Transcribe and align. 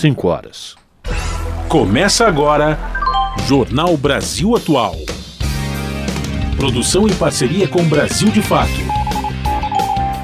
5 0.00 0.28
horas. 0.28 0.76
Começa 1.68 2.26
agora 2.26 2.78
Jornal 3.46 3.98
Brasil 3.98 4.56
Atual. 4.56 4.96
Produção 6.56 7.06
em 7.06 7.12
parceria 7.12 7.68
com 7.68 7.84
Brasil 7.84 8.30
de 8.30 8.40
Fato. 8.40 8.70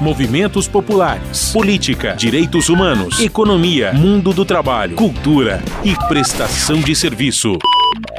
Movimentos 0.01 0.67
populares, 0.67 1.51
política, 1.53 2.15
direitos 2.15 2.69
humanos, 2.69 3.19
economia, 3.19 3.93
mundo 3.93 4.33
do 4.33 4.43
trabalho, 4.43 4.95
cultura 4.95 5.61
e 5.83 5.95
prestação 6.07 6.79
de 6.79 6.95
serviço. 6.95 7.55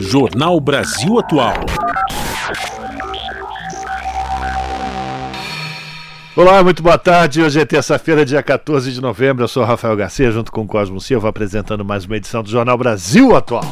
Jornal 0.01 0.61
Brasil 0.61 1.19
Atual. 1.19 1.55
Olá, 6.39 6.63
muito 6.63 6.85
boa 6.85 6.97
tarde. 6.97 7.43
Hoje 7.43 7.59
é 7.59 7.65
terça-feira, 7.65 8.25
dia 8.25 8.41
14 8.41 8.93
de 8.93 9.01
novembro. 9.01 9.43
Eu 9.43 9.49
sou 9.49 9.65
Rafael 9.65 9.97
Garcia, 9.97 10.31
junto 10.31 10.53
com 10.53 10.69
Cosmo 10.69 11.01
Silva, 11.01 11.31
apresentando 11.31 11.85
mais 11.85 12.05
uma 12.05 12.17
edição 12.17 12.45
do 12.45 12.49
Jornal 12.49 12.79
Brasil 12.79 13.35
Atual. 13.35 13.65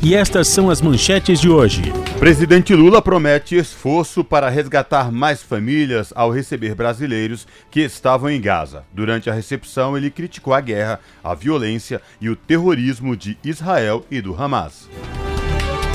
E 0.00 0.14
estas 0.14 0.46
são 0.46 0.70
as 0.70 0.80
manchetes 0.80 1.40
de 1.40 1.48
hoje. 1.48 1.82
Presidente 2.20 2.76
Lula 2.76 3.02
promete 3.02 3.56
esforço 3.56 4.22
para 4.22 4.48
resgatar 4.48 5.10
mais 5.10 5.42
famílias 5.42 6.12
ao 6.14 6.30
receber 6.30 6.76
brasileiros 6.76 7.44
que 7.72 7.80
estavam 7.80 8.30
em 8.30 8.40
Gaza. 8.40 8.84
Durante 8.92 9.28
a 9.28 9.34
recepção, 9.34 9.96
ele 9.96 10.12
criticou 10.12 10.54
a 10.54 10.60
guerra, 10.60 11.00
a 11.24 11.34
violência 11.34 12.00
e 12.20 12.30
o 12.30 12.36
terrorismo 12.36 13.16
de 13.16 13.36
Israel 13.42 14.06
e 14.08 14.20
do 14.20 14.40
Hamas. 14.40 14.88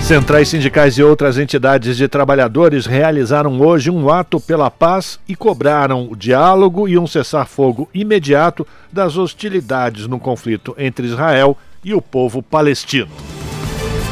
Centrais 0.05 0.49
sindicais 0.49 0.99
e 0.99 1.03
outras 1.03 1.39
entidades 1.39 1.97
de 1.97 2.07
trabalhadores 2.07 2.85
realizaram 2.85 3.59
hoje 3.59 3.89
um 3.89 4.07
ato 4.07 4.39
pela 4.39 4.69
paz 4.69 5.19
e 5.27 5.35
cobraram 5.35 6.07
o 6.11 6.15
diálogo 6.15 6.87
e 6.87 6.95
um 6.95 7.07
cessar-fogo 7.07 7.89
imediato 7.91 8.67
das 8.91 9.17
hostilidades 9.17 10.05
no 10.05 10.19
conflito 10.19 10.75
entre 10.77 11.07
Israel 11.07 11.57
e 11.83 11.91
o 11.95 12.03
povo 12.03 12.43
palestino. 12.43 13.09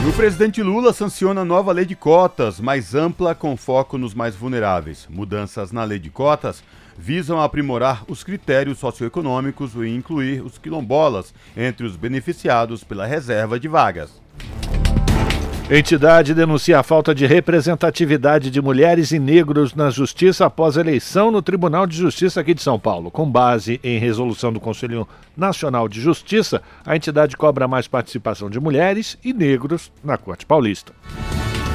E 0.03 0.09
o 0.09 0.13
presidente 0.13 0.63
Lula 0.63 0.93
sanciona 0.93 1.45
nova 1.45 1.71
lei 1.71 1.85
de 1.85 1.95
cotas, 1.95 2.59
mais 2.59 2.95
ampla 2.95 3.35
com 3.35 3.55
foco 3.55 3.95
nos 3.95 4.15
mais 4.15 4.35
vulneráveis. 4.35 5.05
Mudanças 5.07 5.71
na 5.71 5.83
lei 5.83 5.99
de 5.99 6.09
cotas 6.09 6.63
visam 6.97 7.39
aprimorar 7.39 8.03
os 8.07 8.23
critérios 8.23 8.79
socioeconômicos 8.79 9.75
e 9.75 9.89
incluir 9.89 10.41
os 10.41 10.57
quilombolas 10.57 11.31
entre 11.55 11.85
os 11.85 11.95
beneficiados 11.95 12.83
pela 12.83 13.05
reserva 13.05 13.59
de 13.59 13.67
vagas. 13.67 14.23
Entidade 15.75 16.35
denuncia 16.35 16.77
a 16.77 16.83
falta 16.83 17.15
de 17.15 17.25
representatividade 17.25 18.51
de 18.51 18.61
mulheres 18.61 19.11
e 19.11 19.17
negros 19.17 19.73
na 19.73 19.89
justiça 19.89 20.45
após 20.45 20.77
eleição 20.77 21.31
no 21.31 21.41
Tribunal 21.41 21.87
de 21.87 21.97
Justiça 21.97 22.41
aqui 22.41 22.53
de 22.53 22.61
São 22.61 22.77
Paulo. 22.77 23.09
Com 23.09 23.27
base 23.27 23.79
em 23.83 23.97
resolução 23.97 24.53
do 24.53 24.59
Conselho 24.59 25.07
Nacional 25.35 25.89
de 25.89 25.99
Justiça, 25.99 26.61
a 26.85 26.95
entidade 26.95 27.35
cobra 27.35 27.67
mais 27.67 27.87
participação 27.87 28.51
de 28.51 28.59
mulheres 28.59 29.17
e 29.23 29.33
negros 29.33 29.91
na 30.03 30.15
Corte 30.15 30.45
Paulista. 30.45 30.93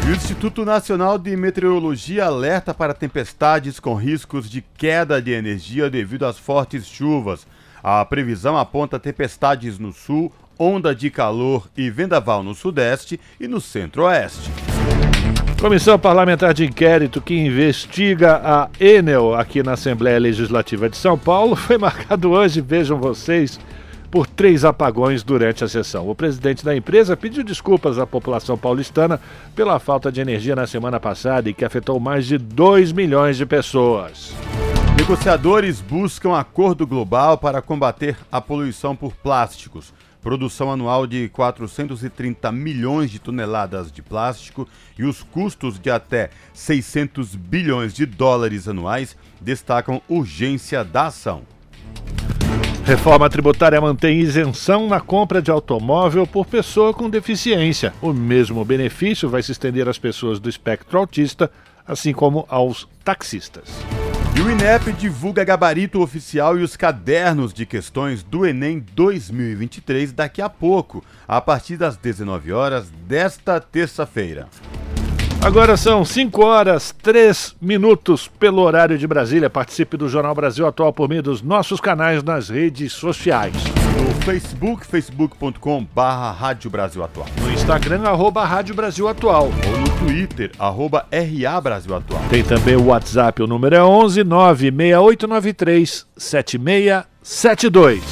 O 0.07 0.11
Instituto 0.15 0.65
Nacional 0.65 1.19
de 1.19 1.37
Meteorologia 1.37 2.27
alerta 2.27 2.73
para 2.73 2.95
tempestades 2.95 3.81
com 3.81 3.97
riscos 3.97 4.49
de 4.49 4.63
queda 4.77 5.21
de 5.21 5.33
energia 5.33 5.91
devido 5.91 6.25
às 6.25 6.39
fortes 6.39 6.87
chuvas. 6.87 7.45
A 7.83 8.05
previsão 8.05 8.57
aponta 8.57 8.97
tempestades 9.01 9.77
no 9.77 9.93
sul, 9.93 10.33
onda 10.59 10.95
de 10.95 11.11
calor 11.11 11.69
e 11.77 11.89
vendaval 11.89 12.43
no 12.43 12.55
sudeste 12.55 13.21
e 13.39 13.47
no 13.47 13.61
centro-oeste. 13.61 14.51
Comissão 15.61 15.99
Parlamentar 15.99 16.55
de 16.55 16.65
Inquérito 16.65 17.21
que 17.21 17.35
investiga 17.35 18.41
a 18.45 18.69
Enel 18.79 19.35
aqui 19.35 19.63
na 19.63 19.73
Assembleia 19.73 20.19
Legislativa 20.19 20.89
de 20.89 20.97
São 20.97 21.19
Paulo 21.19 21.55
foi 21.57 21.79
marcado 21.79 22.31
hoje, 22.31 22.61
vejam 22.61 22.99
vocês, 22.99 23.59
por 24.11 24.27
três 24.27 24.65
apagões 24.65 25.23
durante 25.23 25.65
a 25.65 25.69
sessão. 25.69 26.09
O 26.09 26.15
presidente 26.15 26.65
da 26.65 26.75
empresa 26.75 27.17
pediu 27.17 27.45
desculpas 27.45 27.99
à 27.99 28.07
população 28.07 28.57
paulistana 28.57 29.21
pela 29.55 29.79
falta 29.79 30.11
de 30.11 30.21
energia 30.21 30.57
na 30.57 30.67
semana 30.67 30.99
passada 30.99 31.51
e 31.51 31.55
que 31.55 31.65
afetou 31.65 31.99
mais 32.01 32.27
de 32.27 32.39
2 32.39 32.93
milhões 32.93 33.37
de 33.37 33.45
pessoas. 33.45 34.33
Negociadores 34.97 35.81
buscam 35.81 36.37
acordo 36.37 36.87
global 36.87 37.37
para 37.37 37.61
combater 37.61 38.17
a 38.31 38.41
poluição 38.41 38.97
por 38.97 39.13
plásticos 39.13 39.93
produção 40.23 40.71
anual 40.71 41.07
de 41.07 41.29
430 41.29 42.51
milhões 42.53 43.11
de 43.11 43.19
toneladas 43.19 43.91
de 43.91 44.03
plástico 44.03 44.69
e 44.99 45.05
os 45.05 45.23
custos 45.23 45.79
de 45.79 45.91
até 45.91 46.31
600 46.53 47.35
bilhões 47.35 47.95
de 47.95 48.05
dólares 48.05 48.69
anuais 48.69 49.17
destacam 49.41 50.03
urgência 50.09 50.85
da 50.85 51.07
ação. 51.07 51.43
Reforma 52.85 53.29
tributária 53.29 53.79
mantém 53.81 54.19
isenção 54.19 54.89
na 54.89 54.99
compra 54.99 55.43
de 55.43 55.51
automóvel 55.51 56.27
por 56.27 56.47
pessoa 56.47 56.95
com 56.95 57.11
deficiência. 57.11 57.93
O 58.01 58.15
mesmo 58.15 58.65
benefício 58.65 59.29
vai 59.29 59.43
se 59.43 59.53
estender 59.53 59.87
às 59.89 59.99
pessoas 59.99 60.41
do 60.41 60.49
espectro 60.49 60.99
autista, 60.99 61.51
assim 61.87 62.15
como 62.15 62.47
aos 62.49 62.89
taxistas. 63.05 63.69
E 64.39 64.41
o 64.41 64.49
INEP 64.49 64.93
divulga 64.93 65.43
gabarito 65.43 66.01
oficial 66.01 66.57
e 66.57 66.63
os 66.63 66.77
cadernos 66.77 67.53
de 67.53 67.67
questões 67.67 68.23
do 68.23 68.47
Enem 68.47 68.79
2023 68.95 70.13
daqui 70.13 70.41
a 70.41 70.49
pouco, 70.49 71.03
a 71.27 71.41
partir 71.41 71.77
das 71.77 71.97
19 71.97 72.53
horas 72.53 72.89
desta 73.05 73.61
terça-feira. 73.61 74.47
Agora 75.43 75.77
são 75.77 76.05
5 76.05 76.41
horas 76.45 76.95
3 77.03 77.57
minutos 77.61 78.29
pelo 78.29 78.63
horário 78.63 78.97
de 78.97 79.09
Brasília. 79.09 79.51
Participe 79.51 79.97
do 79.97 80.09
Jornal 80.09 80.37
Brasil 80.37 80.69
Atual 80.69 80.93
por 80.93 81.09
meio 81.09 81.23
dos 81.23 81.43
nossos 81.43 81.81
canais 81.81 82.23
nas 82.23 82.49
redes 82.49 82.93
sociais. 82.93 83.55
No 84.29 84.35
Facebook, 84.35 84.87
facebook.com 84.87 85.87
barra 85.95 86.31
Rádio 86.33 86.69
Brasil 86.69 87.03
Atual. 87.03 87.27
No 87.41 87.51
Instagram, 87.51 88.03
arroba 88.03 88.45
Rádio 88.45 88.75
Brasil 88.75 89.09
Atual. 89.09 89.45
Ou 89.47 89.79
no 89.79 89.89
Twitter, 90.01 90.51
arroba 90.59 91.07
RA 91.11 91.59
Brasil 91.63 91.97
Atual. 91.97 92.21
Tem 92.29 92.45
também 92.45 92.77
o 92.77 92.89
WhatsApp, 92.89 93.43
o 93.43 93.47
número 93.47 93.75
é 93.75 93.83
11 93.83 94.25
96893 94.25 96.07
7672. 96.15 98.03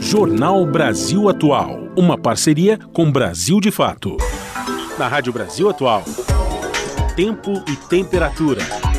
Jornal 0.00 0.66
Brasil 0.66 1.30
Atual, 1.30 1.88
uma 1.96 2.18
parceria 2.18 2.78
com 2.92 3.10
Brasil 3.10 3.58
de 3.58 3.70
Fato. 3.70 4.18
Na 4.98 5.08
Rádio 5.08 5.32
Brasil 5.32 5.70
Atual, 5.70 6.04
tempo 7.16 7.64
e 7.66 7.76
temperatura. 7.88 8.91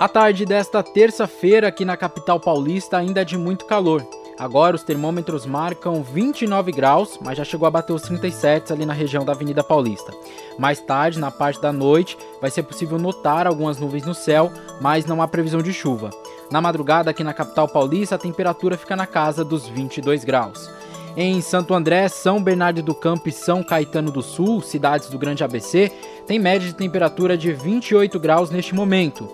A 0.00 0.08
tarde 0.08 0.46
desta 0.46 0.82
terça-feira 0.82 1.68
aqui 1.68 1.84
na 1.84 1.94
capital 1.94 2.40
paulista 2.40 2.96
ainda 2.96 3.20
é 3.20 3.24
de 3.24 3.36
muito 3.36 3.66
calor. 3.66 4.02
Agora 4.38 4.74
os 4.74 4.82
termômetros 4.82 5.44
marcam 5.44 6.02
29 6.02 6.72
graus, 6.72 7.18
mas 7.22 7.36
já 7.36 7.44
chegou 7.44 7.68
a 7.68 7.70
bater 7.70 7.92
os 7.92 8.00
37 8.00 8.72
ali 8.72 8.86
na 8.86 8.94
região 8.94 9.26
da 9.26 9.32
Avenida 9.32 9.62
Paulista. 9.62 10.10
Mais 10.58 10.80
tarde, 10.80 11.20
na 11.20 11.30
parte 11.30 11.60
da 11.60 11.70
noite, 11.70 12.16
vai 12.40 12.50
ser 12.50 12.62
possível 12.62 12.98
notar 12.98 13.46
algumas 13.46 13.78
nuvens 13.78 14.06
no 14.06 14.14
céu, 14.14 14.50
mas 14.80 15.04
não 15.04 15.20
há 15.20 15.28
previsão 15.28 15.60
de 15.60 15.70
chuva. 15.70 16.08
Na 16.50 16.62
madrugada, 16.62 17.10
aqui 17.10 17.22
na 17.22 17.34
capital 17.34 17.68
paulista, 17.68 18.14
a 18.14 18.18
temperatura 18.18 18.78
fica 18.78 18.96
na 18.96 19.06
casa 19.06 19.44
dos 19.44 19.68
22 19.68 20.24
graus. 20.24 20.70
Em 21.14 21.42
Santo 21.42 21.74
André, 21.74 22.08
São 22.08 22.42
Bernardo 22.42 22.82
do 22.82 22.94
Campo 22.94 23.28
e 23.28 23.32
São 23.32 23.62
Caetano 23.62 24.10
do 24.10 24.22
Sul, 24.22 24.62
cidades 24.62 25.10
do 25.10 25.18
Grande 25.18 25.44
ABC, 25.44 25.92
tem 26.26 26.38
média 26.38 26.66
de 26.66 26.74
temperatura 26.74 27.36
de 27.36 27.52
28 27.52 28.18
graus 28.18 28.48
neste 28.48 28.74
momento 28.74 29.28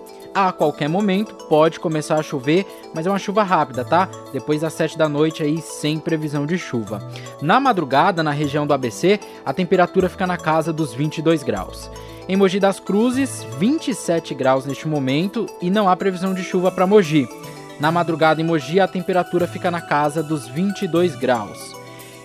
a 0.45 0.51
qualquer 0.51 0.87
momento 0.87 1.33
pode 1.49 1.79
começar 1.79 2.15
a 2.15 2.21
chover, 2.21 2.63
mas 2.93 3.07
é 3.07 3.09
uma 3.09 3.17
chuva 3.17 3.41
rápida, 3.41 3.83
tá? 3.83 4.07
Depois 4.31 4.61
das 4.61 4.73
7 4.73 4.95
da 4.95 5.09
noite 5.09 5.41
aí 5.41 5.59
sem 5.61 5.97
previsão 5.97 6.45
de 6.45 6.59
chuva. 6.59 7.01
Na 7.41 7.59
madrugada, 7.59 8.21
na 8.21 8.29
região 8.29 8.67
do 8.67 8.73
ABC, 8.73 9.19
a 9.43 9.51
temperatura 9.51 10.07
fica 10.07 10.27
na 10.27 10.37
casa 10.37 10.71
dos 10.71 10.93
22 10.93 11.41
graus. 11.41 11.89
Em 12.29 12.35
Mogi 12.35 12.59
das 12.59 12.79
Cruzes, 12.79 13.43
27 13.57 14.35
graus 14.35 14.63
neste 14.65 14.87
momento 14.87 15.47
e 15.59 15.71
não 15.71 15.89
há 15.89 15.95
previsão 15.95 16.35
de 16.35 16.43
chuva 16.43 16.71
para 16.71 16.85
Mogi. 16.85 17.27
Na 17.79 17.91
madrugada 17.91 18.39
em 18.39 18.43
Mogi, 18.43 18.79
a 18.79 18.87
temperatura 18.87 19.47
fica 19.47 19.71
na 19.71 19.81
casa 19.81 20.21
dos 20.21 20.47
22 20.47 21.15
graus. 21.15 21.75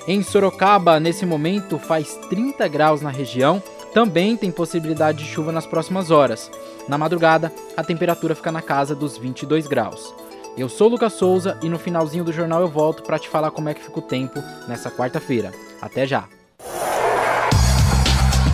Em 0.07 0.23
Sorocaba, 0.23 0.99
nesse 0.99 1.25
momento, 1.25 1.79
faz 1.79 2.15
30 2.29 2.67
graus 2.69 3.01
na 3.01 3.11
região. 3.11 3.63
Também 3.95 4.37
tem 4.37 4.51
possibilidade 4.51 5.19
de 5.19 5.31
chuva 5.31 5.53
nas 5.53 5.67
próximas 5.67 6.11
horas. 6.11 6.51
Na 6.89 6.97
madrugada, 6.97 7.53
a 7.77 7.85
temperatura 7.85 8.35
fica 8.35 8.51
na 8.51 8.63
casa 8.63 8.95
dos 8.95 9.19
22 9.19 9.67
graus. 9.67 10.15
Eu 10.57 10.69
sou 10.69 10.89
Lucas 10.89 11.15
Souza 11.15 11.59
e 11.63 11.69
no 11.69 11.79
finalzinho 11.79 12.25
do 12.25 12.33
jornal 12.33 12.61
eu 12.61 12.69
volto 12.69 13.03
para 13.03 13.19
te 13.19 13.29
falar 13.29 13.51
como 13.51 13.69
é 13.69 13.75
que 13.75 13.83
fica 13.83 13.99
o 13.99 14.03
tempo 14.03 14.43
nessa 14.67 14.91
quarta-feira. 14.91 15.53
Até 15.81 16.07
já. 16.07 16.25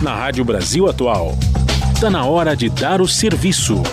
Na 0.01 0.15
Rádio 0.15 0.45
Brasil 0.45 0.87
Atual, 0.87 1.33
está 1.93 2.09
na 2.09 2.25
hora 2.25 2.55
de 2.55 2.69
dar 2.69 3.01
o 3.01 3.07
serviço. 3.07 3.83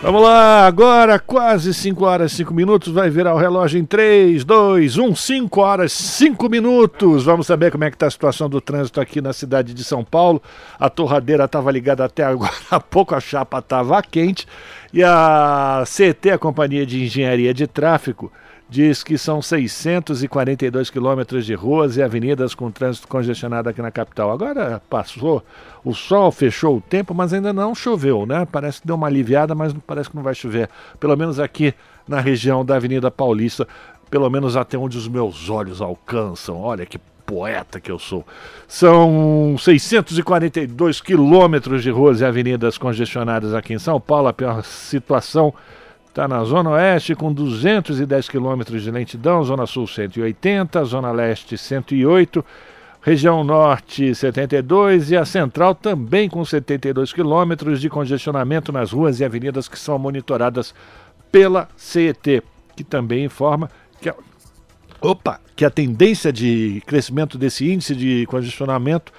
Vamos 0.00 0.22
lá, 0.22 0.64
agora 0.64 1.18
quase 1.18 1.74
5 1.74 2.04
horas 2.04 2.30
5 2.30 2.54
minutos, 2.54 2.92
vai 2.92 3.10
virar 3.10 3.34
o 3.34 3.36
relógio 3.36 3.80
em 3.80 3.84
3, 3.84 4.44
2, 4.44 4.96
1, 4.96 5.16
5 5.16 5.60
horas 5.60 5.90
5 5.92 6.48
minutos. 6.48 7.24
Vamos 7.24 7.48
saber 7.48 7.72
como 7.72 7.82
é 7.82 7.90
que 7.90 7.96
está 7.96 8.06
a 8.06 8.10
situação 8.10 8.48
do 8.48 8.60
trânsito 8.60 9.00
aqui 9.00 9.20
na 9.20 9.32
cidade 9.32 9.74
de 9.74 9.82
São 9.82 10.04
Paulo. 10.04 10.40
A 10.78 10.88
torradeira 10.88 11.46
estava 11.46 11.72
ligada 11.72 12.04
até 12.04 12.22
agora 12.22 12.52
há 12.70 12.78
pouco, 12.78 13.12
a 13.12 13.18
chapa 13.18 13.58
estava 13.58 14.00
quente. 14.00 14.46
E 14.94 15.02
a 15.02 15.82
CT, 15.84 16.30
a 16.30 16.38
Companhia 16.38 16.86
de 16.86 17.02
Engenharia 17.02 17.52
de 17.52 17.66
Tráfego, 17.66 18.30
diz 18.68 19.02
que 19.02 19.16
são 19.16 19.40
642 19.40 20.90
quilômetros 20.90 21.46
de 21.46 21.54
ruas 21.54 21.96
e 21.96 22.02
avenidas 22.02 22.54
com 22.54 22.70
trânsito 22.70 23.08
congestionado 23.08 23.68
aqui 23.68 23.80
na 23.80 23.90
capital. 23.90 24.30
Agora 24.30 24.82
passou 24.90 25.42
o 25.84 25.94
sol, 25.94 26.30
fechou 26.30 26.76
o 26.76 26.80
tempo, 26.80 27.14
mas 27.14 27.32
ainda 27.32 27.52
não 27.52 27.74
choveu, 27.74 28.26
né? 28.26 28.46
Parece 28.50 28.80
que 28.80 28.86
deu 28.86 28.96
uma 28.96 29.06
aliviada, 29.06 29.54
mas 29.54 29.72
parece 29.86 30.10
que 30.10 30.16
não 30.16 30.22
vai 30.22 30.34
chover. 30.34 30.68
Pelo 31.00 31.16
menos 31.16 31.40
aqui 31.40 31.74
na 32.06 32.20
região 32.20 32.64
da 32.64 32.76
Avenida 32.76 33.10
Paulista, 33.10 33.66
pelo 34.10 34.28
menos 34.28 34.56
até 34.56 34.76
onde 34.76 34.98
os 34.98 35.08
meus 35.08 35.48
olhos 35.48 35.80
alcançam. 35.80 36.60
Olha 36.60 36.84
que 36.84 36.98
poeta 37.28 37.78
que 37.78 37.90
eu 37.90 37.98
sou. 37.98 38.26
São 38.66 39.56
642 39.58 41.00
quilômetros 41.02 41.82
de 41.82 41.90
ruas 41.90 42.20
e 42.20 42.24
avenidas 42.24 42.78
congestionadas 42.78 43.52
aqui 43.52 43.74
em 43.74 43.78
São 43.78 44.00
Paulo. 44.00 44.28
A 44.28 44.32
pior 44.32 44.64
situação 44.64 45.52
Está 46.18 46.26
na 46.26 46.42
Zona 46.42 46.70
Oeste 46.70 47.14
com 47.14 47.32
210 47.32 48.28
quilômetros 48.28 48.82
de 48.82 48.90
lentidão, 48.90 49.44
Zona 49.44 49.66
Sul 49.66 49.86
180, 49.86 50.82
Zona 50.82 51.12
Leste 51.12 51.56
108, 51.56 52.44
região 53.00 53.44
Norte 53.44 54.12
72 54.12 55.12
e 55.12 55.16
a 55.16 55.24
Central 55.24 55.76
também 55.76 56.28
com 56.28 56.44
72 56.44 57.12
quilômetros 57.12 57.80
de 57.80 57.88
congestionamento 57.88 58.72
nas 58.72 58.90
ruas 58.90 59.20
e 59.20 59.24
avenidas 59.24 59.68
que 59.68 59.78
são 59.78 59.96
monitoradas 59.96 60.74
pela 61.30 61.68
CET, 61.76 62.42
que 62.74 62.82
também 62.82 63.24
informa 63.24 63.70
que 64.00 64.08
a, 64.08 64.14
opa, 65.00 65.40
que 65.54 65.64
a 65.64 65.70
tendência 65.70 66.32
de 66.32 66.82
crescimento 66.84 67.38
desse 67.38 67.70
índice 67.72 67.94
de 67.94 68.26
congestionamento 68.26 69.12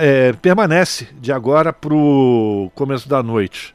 é, 0.00 0.32
permanece 0.34 1.08
de 1.20 1.32
agora 1.32 1.72
para 1.72 1.92
o 1.92 2.70
começo 2.76 3.08
da 3.08 3.20
noite. 3.20 3.74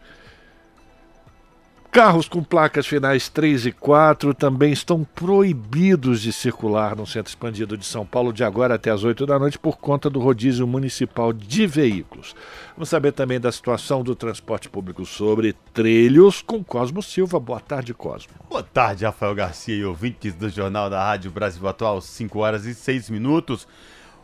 Carros 1.96 2.28
com 2.28 2.44
placas 2.44 2.86
finais 2.86 3.30
3 3.30 3.68
e 3.68 3.72
4 3.72 4.34
também 4.34 4.74
estão 4.74 5.06
proibidos 5.16 6.22
de 6.22 6.34
circular 6.34 6.94
no 6.94 7.08
centro 7.08 7.30
expandido 7.30 7.78
de 7.78 7.86
São 7.86 8.06
Paulo 8.06 8.34
de 8.34 8.44
agora 8.44 8.76
até 8.76 8.92
as 8.92 9.06
8 9.06 9.26
da 9.26 9.40
noite 9.40 9.58
por 9.58 9.78
conta 9.78 10.10
do 10.10 10.20
rodízio 10.20 10.68
municipal 10.68 11.32
de 11.32 11.66
veículos. 11.66 12.36
Vamos 12.76 12.90
saber 12.90 13.14
também 13.14 13.40
da 13.40 13.50
situação 13.50 14.04
do 14.04 14.14
transporte 14.14 14.68
público 14.68 15.06
sobre 15.06 15.56
trilhos 15.74 16.42
com 16.42 16.62
Cosmo 16.62 17.02
Silva. 17.02 17.40
Boa 17.40 17.62
tarde, 17.62 17.94
Cosmo. 17.94 18.34
Boa 18.50 18.62
tarde, 18.62 19.06
Rafael 19.06 19.34
Garcia 19.34 19.78
e 19.78 19.86
ouvintes 19.86 20.34
do 20.34 20.50
Jornal 20.50 20.90
da 20.90 21.02
Rádio 21.02 21.32
Brasil 21.32 21.66
Atual, 21.66 22.02
5 22.02 22.40
horas 22.40 22.66
e 22.66 22.76
6 22.76 23.10
minutos. 23.10 23.66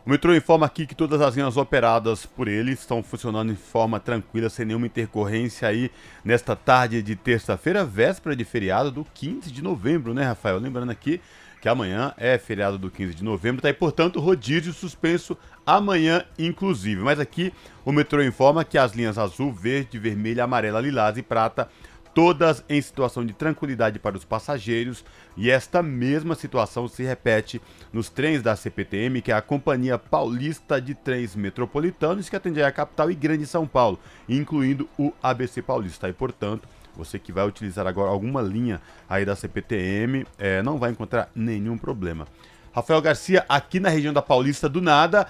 O 0.04 0.10
metrô 0.10 0.34
informa 0.34 0.66
aqui 0.66 0.84
que 0.84 0.96
todas 0.96 1.20
as 1.20 1.36
linhas 1.36 1.56
operadas 1.56 2.26
por 2.26 2.48
ele 2.48 2.72
estão 2.72 3.04
funcionando 3.04 3.52
em 3.52 3.56
forma 3.56 4.00
tranquila, 4.00 4.50
sem 4.50 4.66
nenhuma 4.66 4.86
intercorrência 4.86 5.68
aí 5.68 5.92
nesta 6.24 6.56
tarde 6.56 7.00
de 7.04 7.14
terça-feira, 7.14 7.84
véspera 7.84 8.34
de 8.34 8.44
feriado 8.44 8.90
do 8.90 9.06
15 9.14 9.52
de 9.52 9.62
novembro, 9.62 10.12
né, 10.12 10.24
Rafael? 10.24 10.58
Lembrando 10.58 10.90
aqui 10.90 11.20
que 11.60 11.68
amanhã 11.68 12.12
é 12.16 12.36
feriado 12.36 12.76
do 12.76 12.90
15 12.90 13.14
de 13.14 13.22
novembro, 13.22 13.62
tá 13.62 13.68
aí, 13.68 13.74
portanto, 13.74 14.18
rodízio 14.18 14.72
suspenso 14.72 15.38
amanhã, 15.64 16.24
inclusive. 16.36 17.00
Mas 17.00 17.20
aqui 17.20 17.54
o 17.84 17.92
metrô 17.92 18.20
informa 18.24 18.64
que 18.64 18.76
as 18.76 18.94
linhas 18.94 19.16
azul, 19.16 19.52
verde, 19.52 20.00
vermelha, 20.00 20.42
amarela, 20.42 20.80
lilás 20.80 21.16
e 21.16 21.22
prata 21.22 21.68
todas 22.14 22.64
em 22.68 22.80
situação 22.80 23.24
de 23.24 23.32
tranquilidade 23.32 23.98
para 23.98 24.16
os 24.16 24.24
passageiros, 24.24 25.04
e 25.36 25.50
esta 25.50 25.82
mesma 25.82 26.34
situação 26.34 26.86
se 26.88 27.02
repete 27.02 27.60
nos 27.92 28.08
trens 28.08 28.42
da 28.42 28.54
CPTM, 28.54 29.22
que 29.22 29.32
é 29.32 29.34
a 29.34 29.42
Companhia 29.42 29.98
Paulista 29.98 30.80
de 30.80 30.94
Trens 30.94 31.34
Metropolitanos, 31.34 32.28
que 32.28 32.36
atende 32.36 32.62
a 32.62 32.70
capital 32.70 33.10
e 33.10 33.14
grande 33.14 33.46
São 33.46 33.66
Paulo, 33.66 33.98
incluindo 34.28 34.88
o 34.98 35.12
ABC 35.22 35.62
Paulista. 35.62 36.08
E, 36.08 36.12
portanto, 36.12 36.68
você 36.96 37.18
que 37.18 37.32
vai 37.32 37.46
utilizar 37.46 37.86
agora 37.86 38.10
alguma 38.10 38.42
linha 38.42 38.80
aí 39.08 39.24
da 39.24 39.34
CPTM, 39.34 40.26
é, 40.38 40.62
não 40.62 40.78
vai 40.78 40.90
encontrar 40.90 41.30
nenhum 41.34 41.78
problema. 41.78 42.26
Rafael 42.74 43.02
Garcia, 43.02 43.44
aqui 43.48 43.78
na 43.78 43.88
região 43.88 44.12
da 44.12 44.22
Paulista, 44.22 44.68
do 44.68 44.80
nada, 44.80 45.26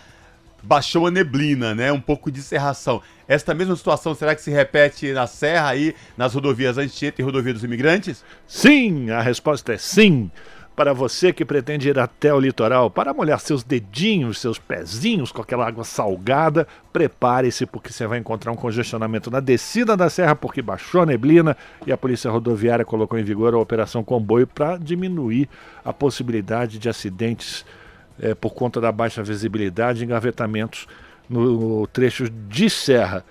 baixou 0.62 1.06
a 1.06 1.10
neblina, 1.10 1.74
né? 1.74 1.92
Um 1.92 2.00
pouco 2.00 2.30
de 2.30 2.42
cerração. 2.42 3.02
Esta 3.26 3.54
mesma 3.54 3.76
situação 3.76 4.14
será 4.14 4.34
que 4.34 4.42
se 4.42 4.50
repete 4.50 5.12
na 5.12 5.26
Serra 5.26 5.68
aí, 5.68 5.94
nas 6.16 6.34
rodovias 6.34 6.78
Anchieta 6.78 7.20
e 7.20 7.24
rodovia 7.24 7.52
dos 7.52 7.64
imigrantes? 7.64 8.24
Sim, 8.46 9.10
a 9.10 9.20
resposta 9.20 9.72
é 9.72 9.78
sim. 9.78 10.30
Para 10.74 10.94
você 10.94 11.34
que 11.34 11.44
pretende 11.44 11.90
ir 11.90 11.98
até 11.98 12.32
o 12.32 12.40
litoral 12.40 12.90
para 12.90 13.12
molhar 13.12 13.38
seus 13.38 13.62
dedinhos, 13.62 14.38
seus 14.38 14.58
pezinhos 14.58 15.30
com 15.30 15.42
aquela 15.42 15.66
água 15.66 15.84
salgada, 15.84 16.66
prepare-se 16.90 17.66
porque 17.66 17.92
você 17.92 18.06
vai 18.06 18.18
encontrar 18.18 18.52
um 18.52 18.56
congestionamento 18.56 19.30
na 19.30 19.38
descida 19.38 19.94
da 19.94 20.08
serra 20.08 20.34
porque 20.34 20.62
baixou 20.62 21.02
a 21.02 21.06
neblina 21.06 21.54
e 21.86 21.92
a 21.92 21.96
Polícia 21.96 22.30
Rodoviária 22.30 22.86
colocou 22.86 23.18
em 23.18 23.22
vigor 23.22 23.52
a 23.52 23.58
Operação 23.58 24.02
Comboio 24.02 24.46
para 24.46 24.78
diminuir 24.78 25.46
a 25.84 25.92
possibilidade 25.92 26.78
de 26.78 26.88
acidentes 26.88 27.66
é, 28.20 28.34
por 28.34 28.54
conta 28.54 28.80
da 28.80 28.90
baixa 28.90 29.22
visibilidade 29.22 30.04
engavetamentos 30.04 30.86
no 31.28 31.86
trecho 31.86 32.28
de 32.28 32.68
serra, 32.68 33.24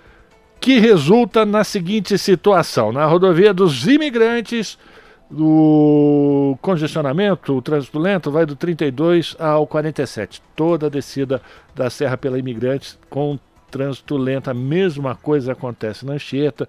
que 0.60 0.78
resulta 0.78 1.44
na 1.44 1.64
seguinte 1.64 2.16
situação: 2.18 2.92
na 2.92 3.04
rodovia 3.04 3.52
dos 3.52 3.86
imigrantes, 3.86 4.78
o 5.30 6.58
congestionamento, 6.60 7.56
o 7.56 7.62
trânsito 7.62 7.98
lento 7.98 8.30
vai 8.30 8.44
do 8.44 8.54
32 8.54 9.34
ao 9.38 9.66
47, 9.66 10.42
toda 10.54 10.86
a 10.86 10.90
descida 10.90 11.40
da 11.74 11.88
serra 11.88 12.16
pela 12.16 12.38
imigrantes 12.38 12.98
com 13.08 13.38
trânsito 13.70 14.16
lento. 14.16 14.50
A 14.50 14.54
mesma 14.54 15.14
coisa 15.14 15.52
acontece 15.52 16.04
na 16.04 16.14
Anchieta, 16.14 16.68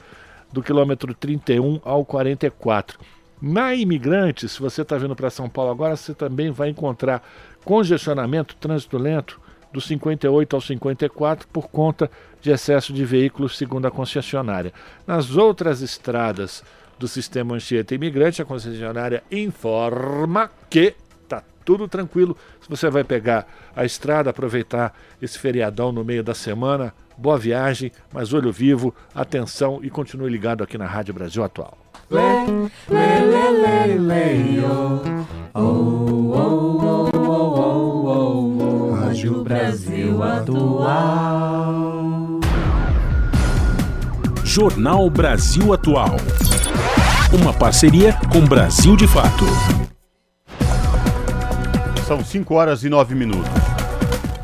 do 0.51 0.63
quilômetro 0.63 1.13
31 1.13 1.81
ao 1.83 2.05
44. 2.05 2.97
Na 3.41 3.75
Imigrantes, 3.75 4.53
se 4.53 4.61
você 4.61 4.83
está 4.83 4.97
vindo 4.97 5.15
para 5.15 5.29
São 5.29 5.49
Paulo 5.49 5.69
agora, 5.69 5.97
você 5.97 6.13
também 6.13 6.49
vai 6.49 6.69
encontrar 6.69 7.21
congestionamento, 7.63 8.55
trânsito 8.55 8.97
lento, 8.97 9.39
do 9.73 9.81
58 9.81 10.55
ao 10.55 10.61
54 10.61 11.47
por 11.47 11.67
conta 11.67 12.09
de 12.39 12.51
excesso 12.51 12.93
de 12.93 13.03
veículos, 13.03 13.57
segundo 13.57 13.87
a 13.87 13.91
concessionária. 13.91 14.71
Nas 15.07 15.35
outras 15.35 15.81
estradas 15.81 16.63
do 16.99 17.07
sistema 17.07 17.55
Anchieta 17.55 17.95
Imigrante, 17.95 18.41
a 18.41 18.45
concessionária 18.45 19.23
informa 19.31 20.51
que 20.69 20.95
está 21.23 21.43
tudo 21.65 21.87
tranquilo. 21.87 22.37
Se 22.61 22.69
você 22.69 22.89
vai 22.89 23.03
pegar 23.03 23.47
a 23.75 23.83
estrada, 23.83 24.29
aproveitar 24.29 24.95
esse 25.19 25.39
feriadão 25.39 25.91
no 25.91 26.03
meio 26.03 26.23
da 26.23 26.35
semana, 26.35 26.93
boa 27.17 27.37
viagem, 27.37 27.91
mas 28.11 28.31
olho 28.31 28.51
vivo, 28.51 28.93
atenção 29.15 29.79
e 29.81 29.89
continue 29.89 30.29
ligado 30.29 30.63
aqui 30.63 30.77
na 30.77 30.85
Rádio 30.85 31.15
Brasil 31.15 31.43
Atual. 31.43 31.77
Lê, 32.11 32.21
lê, 32.89 33.19
lê, 33.19 33.51
lê, 33.51 33.97
lê, 33.97 34.65
oh, 34.65 35.59
oh, 35.59 37.09
oh, 37.09 37.12
Rádio 39.23 39.41
Brasil 39.41 40.21
Atual. 40.21 40.91
Jornal 44.43 45.09
Brasil 45.09 45.71
Atual. 45.71 46.17
Uma 47.31 47.53
parceria 47.53 48.19
com 48.33 48.41
Brasil 48.41 48.97
de 48.97 49.07
Fato. 49.07 49.45
São 52.05 52.21
5 52.21 52.53
horas 52.53 52.83
e 52.83 52.89
9 52.89 53.15
minutos. 53.15 53.49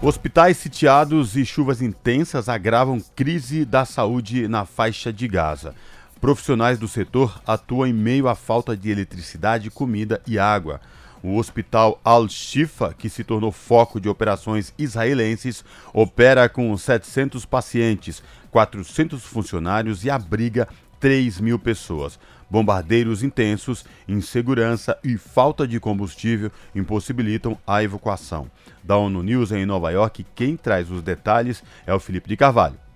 Hospitais 0.02 0.56
sitiados 0.56 1.36
e 1.36 1.46
chuvas 1.46 1.82
intensas 1.82 2.48
agravam 2.48 3.02
crise 3.14 3.66
da 3.66 3.84
saúde 3.84 4.48
na 4.48 4.64
faixa 4.64 5.12
de 5.12 5.28
Gaza. 5.28 5.76
Profissionais 6.22 6.80
do 6.80 6.88
setor 6.88 7.42
atuam 7.46 7.86
em 7.86 7.92
meio 7.92 8.30
à 8.30 8.36
falta 8.36 8.78
de 8.78 8.90
eletricidade, 8.90 9.70
comida 9.70 10.22
e 10.26 10.40
água. 10.40 10.80
O 11.22 11.38
hospital 11.38 12.00
Al-Shifa, 12.04 12.94
que 12.98 13.10
se 13.10 13.24
tornou 13.24 13.52
foco 13.52 14.00
de 14.00 14.08
operações 14.08 14.74
israelenses, 14.78 15.66
opera 15.94 16.48
com 16.48 16.76
700 16.78 17.46
pacientes, 17.46 18.24
400 18.52 19.24
funcionários 19.24 20.06
e 20.06 20.10
abriga 20.10 20.68
3 21.00 21.40
mil 21.40 21.60
pessoas. 21.60 22.20
Bombardeiros 22.50 23.22
intensos, 23.22 23.86
insegurança 24.08 24.98
e 25.04 25.18
falta 25.18 25.68
de 25.68 25.80
combustível 25.80 26.52
impossibilitam 26.74 27.58
a 27.68 27.84
evacuação. 27.84 28.50
Da 28.84 28.98
ONU 28.98 29.22
News 29.22 29.52
em 29.52 29.66
Nova 29.66 29.92
York, 29.92 30.26
quem 30.34 30.58
traz 30.58 30.90
os 30.90 31.04
detalhes 31.04 31.64
é 31.86 31.94
o 31.94 32.00
Felipe 32.00 32.28
de 32.28 32.38
Carvalho. 32.38 32.89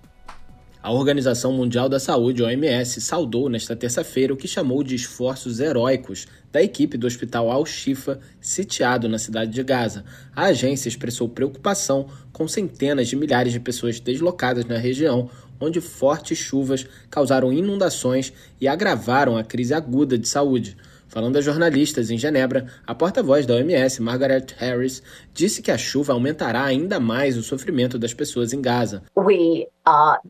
A 0.84 0.92
Organização 0.92 1.50
Mundial 1.50 1.88
da 1.88 1.98
Saúde, 1.98 2.42
OMS, 2.42 3.00
saudou 3.00 3.48
nesta 3.48 3.74
terça-feira 3.74 4.34
o 4.34 4.36
que 4.36 4.46
chamou 4.46 4.82
de 4.82 4.94
esforços 4.94 5.58
heróicos 5.58 6.26
da 6.52 6.62
equipe 6.62 6.98
do 6.98 7.06
Hospital 7.06 7.50
Al-Shifa, 7.50 8.20
sitiado 8.38 9.08
na 9.08 9.16
cidade 9.16 9.50
de 9.50 9.62
Gaza. 9.62 10.04
A 10.36 10.44
agência 10.44 10.90
expressou 10.90 11.26
preocupação 11.26 12.08
com 12.34 12.46
centenas 12.46 13.08
de 13.08 13.16
milhares 13.16 13.50
de 13.50 13.60
pessoas 13.60 13.98
deslocadas 13.98 14.66
na 14.66 14.76
região, 14.76 15.30
onde 15.58 15.80
fortes 15.80 16.36
chuvas 16.36 16.86
causaram 17.08 17.50
inundações 17.50 18.30
e 18.60 18.68
agravaram 18.68 19.38
a 19.38 19.42
crise 19.42 19.72
aguda 19.72 20.18
de 20.18 20.28
saúde. 20.28 20.76
Falando 21.08 21.38
a 21.38 21.40
jornalistas 21.40 22.10
em 22.10 22.18
Genebra, 22.18 22.66
a 22.86 22.94
porta-voz 22.94 23.46
da 23.46 23.54
OMS, 23.54 24.02
Margaret 24.02 24.48
Harris, 24.58 25.02
disse 25.32 25.62
que 25.62 25.70
a 25.70 25.78
chuva 25.78 26.12
aumentará 26.12 26.62
ainda 26.62 27.00
mais 27.00 27.38
o 27.38 27.42
sofrimento 27.42 27.98
das 27.98 28.12
pessoas 28.12 28.52
em 28.52 28.60
Gaza. 28.60 29.02
We 29.16 29.66
are 29.86 30.20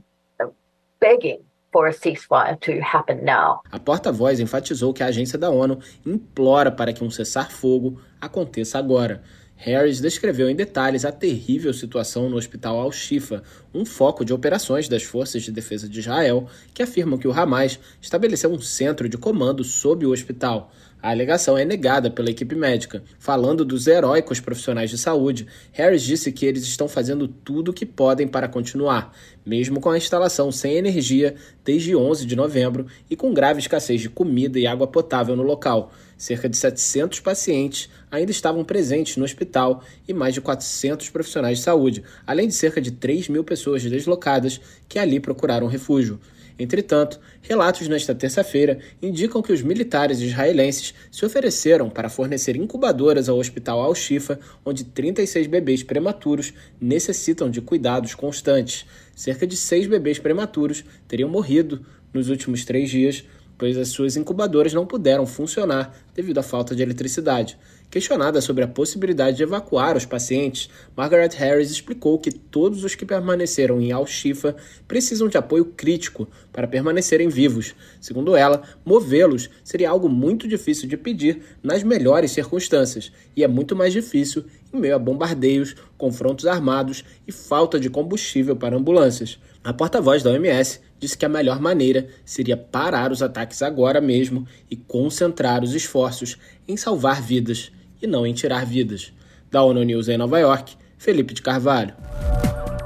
begging 1.05 1.41
for 1.71 1.87
a 1.87 1.93
ceasefire 1.93 2.59
to 2.61 2.73
happen 2.81 3.23
now. 3.25 3.61
A 3.71 3.79
porta-voz 3.79 4.41
enfatizou 4.41 4.95
que 4.95 5.03
a 5.03 5.07
agência 5.07 5.39
da 5.39 5.51
ONU 5.51 5.79
implora 6.07 6.71
para 6.71 6.95
que 6.95 7.05
um 7.05 7.11
cessar-fogo 7.11 8.01
aconteça 8.19 8.79
agora. 8.79 9.23
Harris 9.57 10.01
descreveu 10.01 10.49
em 10.49 10.57
detalhes 10.57 11.05
a 11.05 11.13
terrível 11.13 11.73
situação 11.73 12.29
no 12.29 12.37
hospital 12.37 12.81
Al-Shifa, 12.81 13.43
um 13.73 13.85
foco 13.85 14.25
de 14.25 14.33
operações 14.33 14.89
das 14.89 15.03
Forças 15.03 15.43
de 15.43 15.53
Defesa 15.53 15.89
de 15.89 16.01
Israel, 16.01 16.49
que 16.73 16.83
afirmam 16.83 17.19
que 17.19 17.29
o 17.29 17.33
Hamas 17.33 17.79
estabeleceu 18.01 18.51
um 18.51 18.61
centro 18.61 19.09
de 19.09 19.17
comando 19.17 19.63
sob 19.63 20.07
o 20.07 20.11
hospital. 20.11 20.73
A 21.05 21.11
alegação 21.11 21.59
é 21.59 21.67
negada 21.67 22.11
pela 22.11 22.31
equipe 22.31 22.55
médica. 22.55 23.05
Falando 23.19 23.63
dos 23.63 23.87
heróicos 23.87 24.41
profissionais 24.41 24.89
de 24.89 24.97
saúde, 24.97 25.47
Harris 25.71 26.03
disse 26.03 26.33
que 26.33 26.47
eles 26.47 26.63
estão 26.63 26.89
fazendo 26.89 27.29
tudo 27.29 27.71
o 27.73 27.75
que 27.75 27.85
podem 27.85 28.27
para 28.27 28.49
continuar, 28.49 29.15
mesmo 29.45 29.83
com 29.83 29.91
a 29.91 29.99
instalação 29.99 30.51
sem 30.51 30.77
energia 30.77 31.35
desde 31.63 31.95
11 31.95 32.25
de 32.25 32.35
novembro 32.35 32.87
e 33.11 33.15
com 33.17 33.35
grave 33.35 33.61
escassez 33.61 34.01
de 34.01 34.09
comida 34.09 34.59
e 34.59 34.67
água 34.67 34.87
potável 34.87 35.37
no 35.37 35.43
local. 35.43 35.93
Cerca 36.17 36.49
de 36.49 36.57
700 36.57 37.21
pacientes 37.21 37.91
ainda 38.11 38.31
estavam 38.31 38.65
presentes 38.65 39.19
no 39.19 39.27
hospital 39.27 39.85
e 40.09 40.15
mais 40.15 40.33
de 40.33 40.41
400 40.41 41.11
profissionais 41.11 41.59
de 41.59 41.65
saúde, 41.65 42.03
além 42.27 42.49
de 42.49 42.55
cerca 42.55 42.81
de 42.81 42.93
3 42.93 43.29
mil 43.29 43.45
pessoas 43.45 43.83
deslocadas 43.83 44.59
que 44.89 44.99
ali 44.99 45.21
procuraram 45.21 45.67
refúgio. 45.67 46.19
Entretanto, 46.59 47.19
relatos 47.45 47.87
nesta 47.89 48.15
terça-feira 48.15 48.79
indicam 49.03 49.43
que 49.43 49.53
os 49.53 49.63
militares 49.63 50.21
israelenses 50.21 50.95
se 51.11 51.25
ofereceram 51.25 51.91
para 51.91 52.09
fornecer 52.09 52.57
incubadoras 52.57 53.29
ao 53.29 53.39
hospital 53.39 53.83
Al-Shifa, 53.83 54.41
onde 54.65 54.85
36 54.85 55.47
bebês 55.47 55.83
prematuros 55.83 56.55
necessitam 56.81 57.51
de 57.51 57.61
cuidados 57.61 58.15
constantes. 58.15 58.87
Cerca 59.15 59.47
de 59.47 59.57
seis 59.57 59.87
bebês 59.87 60.19
prematuros 60.19 60.85
teriam 61.07 61.29
morrido 61.29 61.85
nos 62.13 62.31
últimos 62.31 62.65
três 62.65 62.89
dias, 62.89 63.25
pois 63.59 63.77
as 63.77 63.89
suas 63.89 64.17
incubadoras 64.17 64.73
não 64.73 64.87
puderam 64.87 65.27
funcionar 65.27 65.95
devido 66.15 66.39
à 66.39 66.43
falta 66.43 66.75
de 66.75 66.83
eletricidade. 66.83 67.59
Questionada 67.95 68.41
sobre 68.41 68.65
a 68.65 68.67
possibilidade 68.67 69.37
de 69.37 69.45
evacuar 69.45 69.97
os 69.97 70.05
pacientes, 70.05 70.69
Margaret 70.97 71.31
Harris 71.37 71.71
explicou 71.71 72.19
que 72.19 72.33
todos 72.33 72.83
os 72.83 72.97
que 72.97 73.07
permaneceram 73.07 73.81
em 73.81 73.93
Al-Shifa 73.93 74.57
precisam 74.89 75.29
de 75.29 75.39
apoio 75.39 75.67
crítico 75.67 76.27
para 76.53 76.67
permanecerem 76.67 77.29
vivos. 77.29 77.73
Segundo 78.01 78.35
ela, 78.35 78.65
movê-los 78.85 79.49
seria 79.63 79.91
algo 79.91 80.09
muito 80.09 80.49
difícil 80.49 80.89
de 80.89 80.97
pedir 80.97 81.43
nas 81.63 81.85
melhores 81.85 82.33
circunstâncias, 82.33 83.13
e 83.37 83.45
é 83.45 83.47
muito 83.47 83.77
mais 83.77 83.93
difícil 83.93 84.45
em 84.73 84.81
meio 84.81 84.97
a 84.97 84.99
bombardeios, 84.99 85.77
confrontos 85.97 86.47
armados 86.47 87.05
e 87.29 87.31
falta 87.31 87.79
de 87.79 87.89
combustível 87.89 88.57
para 88.57 88.77
ambulâncias. 88.77 89.39
A 89.63 89.73
porta-voz 89.73 90.21
da 90.21 90.33
OMS 90.33 90.81
disse 90.99 91.17
que 91.17 91.25
a 91.25 91.29
melhor 91.29 91.61
maneira 91.61 92.09
seria 92.25 92.57
parar 92.57 93.13
os 93.13 93.23
ataques 93.23 93.63
agora 93.63 94.01
mesmo 94.01 94.45
e 94.69 94.75
concentrar 94.75 95.63
os 95.63 95.77
esforços 95.77 96.37
em 96.67 96.77
salvar 96.77 97.23
vidas 97.23 97.71
e 98.01 98.07
não 98.07 98.27
em 98.27 98.33
tirar 98.33 98.65
vidas. 98.65 99.13
Da 99.51 99.63
ONU 99.63 99.83
News 99.83 100.09
em 100.09 100.17
Nova 100.17 100.39
York, 100.39 100.77
Felipe 100.99 101.35
de 101.35 101.43
Carvalho. 101.43 101.95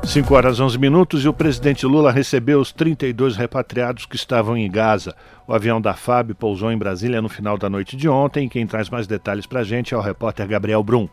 5 0.05 0.35
horas 0.35 0.59
11 0.59 0.79
minutos 0.79 1.23
e 1.25 1.29
o 1.29 1.35
presidente 1.35 1.85
Lula 1.85 2.11
recebeu 2.11 2.61
os 2.61 2.73
32 2.73 3.37
repatriados 3.37 4.07
que 4.07 4.17
estavam 4.17 4.57
em 4.57 4.71
Gaza. 4.71 5.15
O 5.47 5.53
avião 5.53 5.81
da 5.81 5.93
FAB 5.93 6.33
pousou 6.33 6.73
em 6.73 6.79
Brasília 6.79 7.21
no 7.21 7.29
final 7.29 7.59
da 7.59 7.69
noite 7.69 7.95
de 7.95 8.09
ontem. 8.09 8.49
Quem 8.49 8.67
traz 8.67 8.89
mais 8.89 9.07
detalhes 9.07 9.45
para 9.45 9.61
a 9.61 9.65
gente 9.65 9.93
é 9.93 9.97
o 9.97 10.01
repórter 10.01 10.49
Gabriel 10.49 10.83
Brum. 10.83 11.09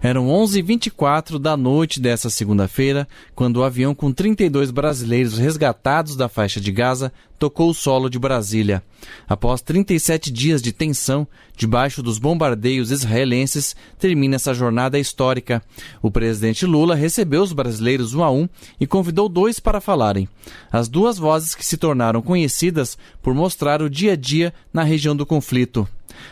Eram 0.00 0.28
11h24 0.28 1.40
da 1.40 1.56
noite 1.56 2.00
dessa 2.00 2.30
segunda-feira, 2.30 3.08
quando 3.34 3.56
o 3.56 3.64
avião 3.64 3.96
com 3.96 4.12
32 4.12 4.70
brasileiros 4.70 5.36
resgatados 5.38 6.14
da 6.14 6.28
faixa 6.28 6.60
de 6.60 6.70
Gaza 6.70 7.12
tocou 7.36 7.70
o 7.70 7.74
solo 7.74 8.08
de 8.08 8.16
Brasília. 8.16 8.82
Após 9.28 9.60
37 9.60 10.30
dias 10.30 10.62
de 10.62 10.72
tensão, 10.72 11.26
debaixo 11.56 12.00
dos 12.00 12.18
bombardeios 12.18 12.92
israelenses, 12.92 13.74
termina 13.98 14.36
essa 14.36 14.54
jornada 14.54 15.00
histórica. 15.00 15.60
O 16.00 16.12
presidente 16.12 16.64
Lula 16.64 16.94
recebeu 16.94 17.42
os 17.42 17.52
brasileiros 17.52 18.14
um 18.14 18.22
a 18.22 18.30
um 18.30 18.48
e 18.78 18.86
convidou 18.86 19.28
dois 19.28 19.58
para 19.58 19.80
falarem. 19.80 20.28
As 20.70 20.88
duas 20.88 21.18
vozes 21.18 21.56
que 21.56 21.66
se 21.66 21.76
tornaram 21.76 22.22
conhecidas 22.22 22.96
por 23.20 23.34
mostrar 23.34 23.82
o 23.82 23.90
dia 23.90 24.12
a 24.12 24.16
dia 24.16 24.54
na 24.72 24.84
região 24.84 25.16
do 25.16 25.26
conflito. 25.26 25.88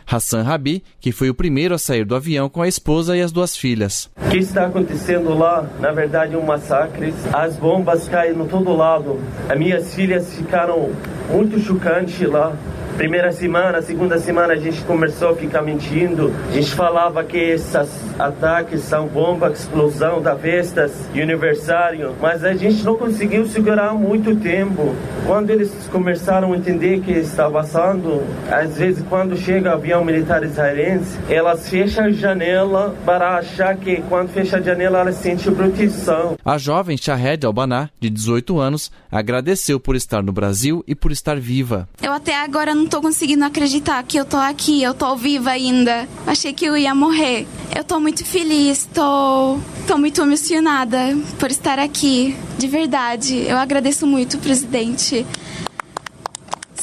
Hassan 0.07 0.43
Rabi, 0.43 0.83
que 1.01 1.13
foi 1.13 1.31
o 1.31 1.35
primeiro 1.35 1.75
a 1.75 1.79
sair 1.79 2.05
do 2.05 2.15
avião 2.15 2.49
com 2.49 2.63
a 2.63 2.69
esposa 2.69 3.17
e 3.17 3.23
as 3.23 3.33
duas 3.33 3.57
filhas. 3.57 4.11
O 4.17 4.29
que 4.31 4.39
está 4.39 4.67
acontecendo 4.67 5.35
lá, 5.37 5.69
na 5.81 5.93
verdade, 5.93 6.35
é 6.35 6.39
um 6.39 6.45
massacre. 6.45 7.15
As 7.33 7.57
bombas 7.57 8.09
caem 8.09 8.35
no 8.35 8.47
todo 8.47 8.75
lado. 8.75 9.21
As 9.49 9.59
minhas 9.59 9.95
filhas 9.95 10.35
ficaram 10.35 10.91
muito 11.31 11.59
chocantes 11.61 12.21
lá. 12.29 12.57
Primeira 12.97 13.31
semana, 13.31 13.83
segunda 13.83 14.19
semana 14.19 14.55
a 14.55 14.57
gente 14.57 14.81
começou 14.83 15.29
a 15.29 15.37
ficar 15.37 15.61
mentindo. 15.61 16.33
A 16.49 16.53
gente 16.53 16.75
falava 16.75 17.23
que 17.23 17.37
esses 17.37 17.77
ataques 18.19 18.81
são 18.81 19.07
bomba, 19.07 19.51
explosão 19.51 20.23
da 20.23 20.35
festas 20.35 20.93
e 21.13 21.21
aniversário, 21.21 22.15
mas 22.23 22.43
a 22.43 22.55
gente 22.55 22.83
não 22.83 22.97
conseguiu 22.97 23.47
segurar 23.47 23.93
muito 23.93 24.35
tempo. 24.37 24.97
Quando 25.27 25.51
eles 25.51 25.71
começaram 25.93 26.55
a 26.55 26.57
entender 26.57 27.01
que 27.01 27.13
está 27.13 27.51
passando, 27.51 28.23
às 28.51 28.79
vezes 28.79 29.05
quando 29.11 29.37
chega 29.37 29.75
avião 29.75 30.03
militar 30.03 30.43
israelense, 30.43 31.19
elas 31.29 31.69
fecham 31.69 32.07
a 32.07 32.11
janela 32.11 32.97
para 33.05 33.37
achar 33.37 33.77
que 33.77 34.01
quando 34.09 34.31
fecha 34.31 34.57
a 34.57 34.63
janela 34.63 35.01
elas 35.01 35.17
sentem 35.17 35.55
proteção. 35.55 36.39
A 36.43 36.57
jovem 36.57 36.97
Shahed 36.97 37.45
Albaná, 37.45 37.91
de 38.01 38.09
18 38.09 38.59
anos, 38.59 38.91
agradeceu 39.13 39.79
por 39.79 39.95
estar 39.95 40.23
no 40.23 40.33
Brasil 40.33 40.83
e 40.89 40.95
por 40.95 41.13
estar 41.13 41.39
viva. 41.39 41.87
Eu 42.03 42.13
até 42.13 42.35
agora 42.35 42.75
não 42.75 42.86
tô 42.89 43.01
conseguindo 43.01 43.45
acreditar 43.45 44.03
que 44.03 44.17
eu 44.17 44.25
tô 44.25 44.37
aqui, 44.37 44.83
eu 44.83 44.95
tô 44.95 45.15
viva 45.17 45.51
ainda. 45.51 46.09
Achei 46.27 46.53
que 46.53 46.65
eu 46.65 46.77
ia 46.77 46.95
morrer. 46.95 47.47
Eu 47.75 47.85
tô 47.85 48.01
muito 48.01 48.25
feliz, 48.25 48.89
tô, 48.93 49.59
tô 49.87 49.99
muito 49.99 50.21
emocionada 50.21 51.17
por 51.39 51.51
estar 51.51 51.79
aqui. 51.79 52.37
De 52.59 52.67
verdade, 52.67 53.45
eu 53.47 53.57
agradeço 53.57 54.07
muito, 54.07 54.39
presidente. 54.39 55.27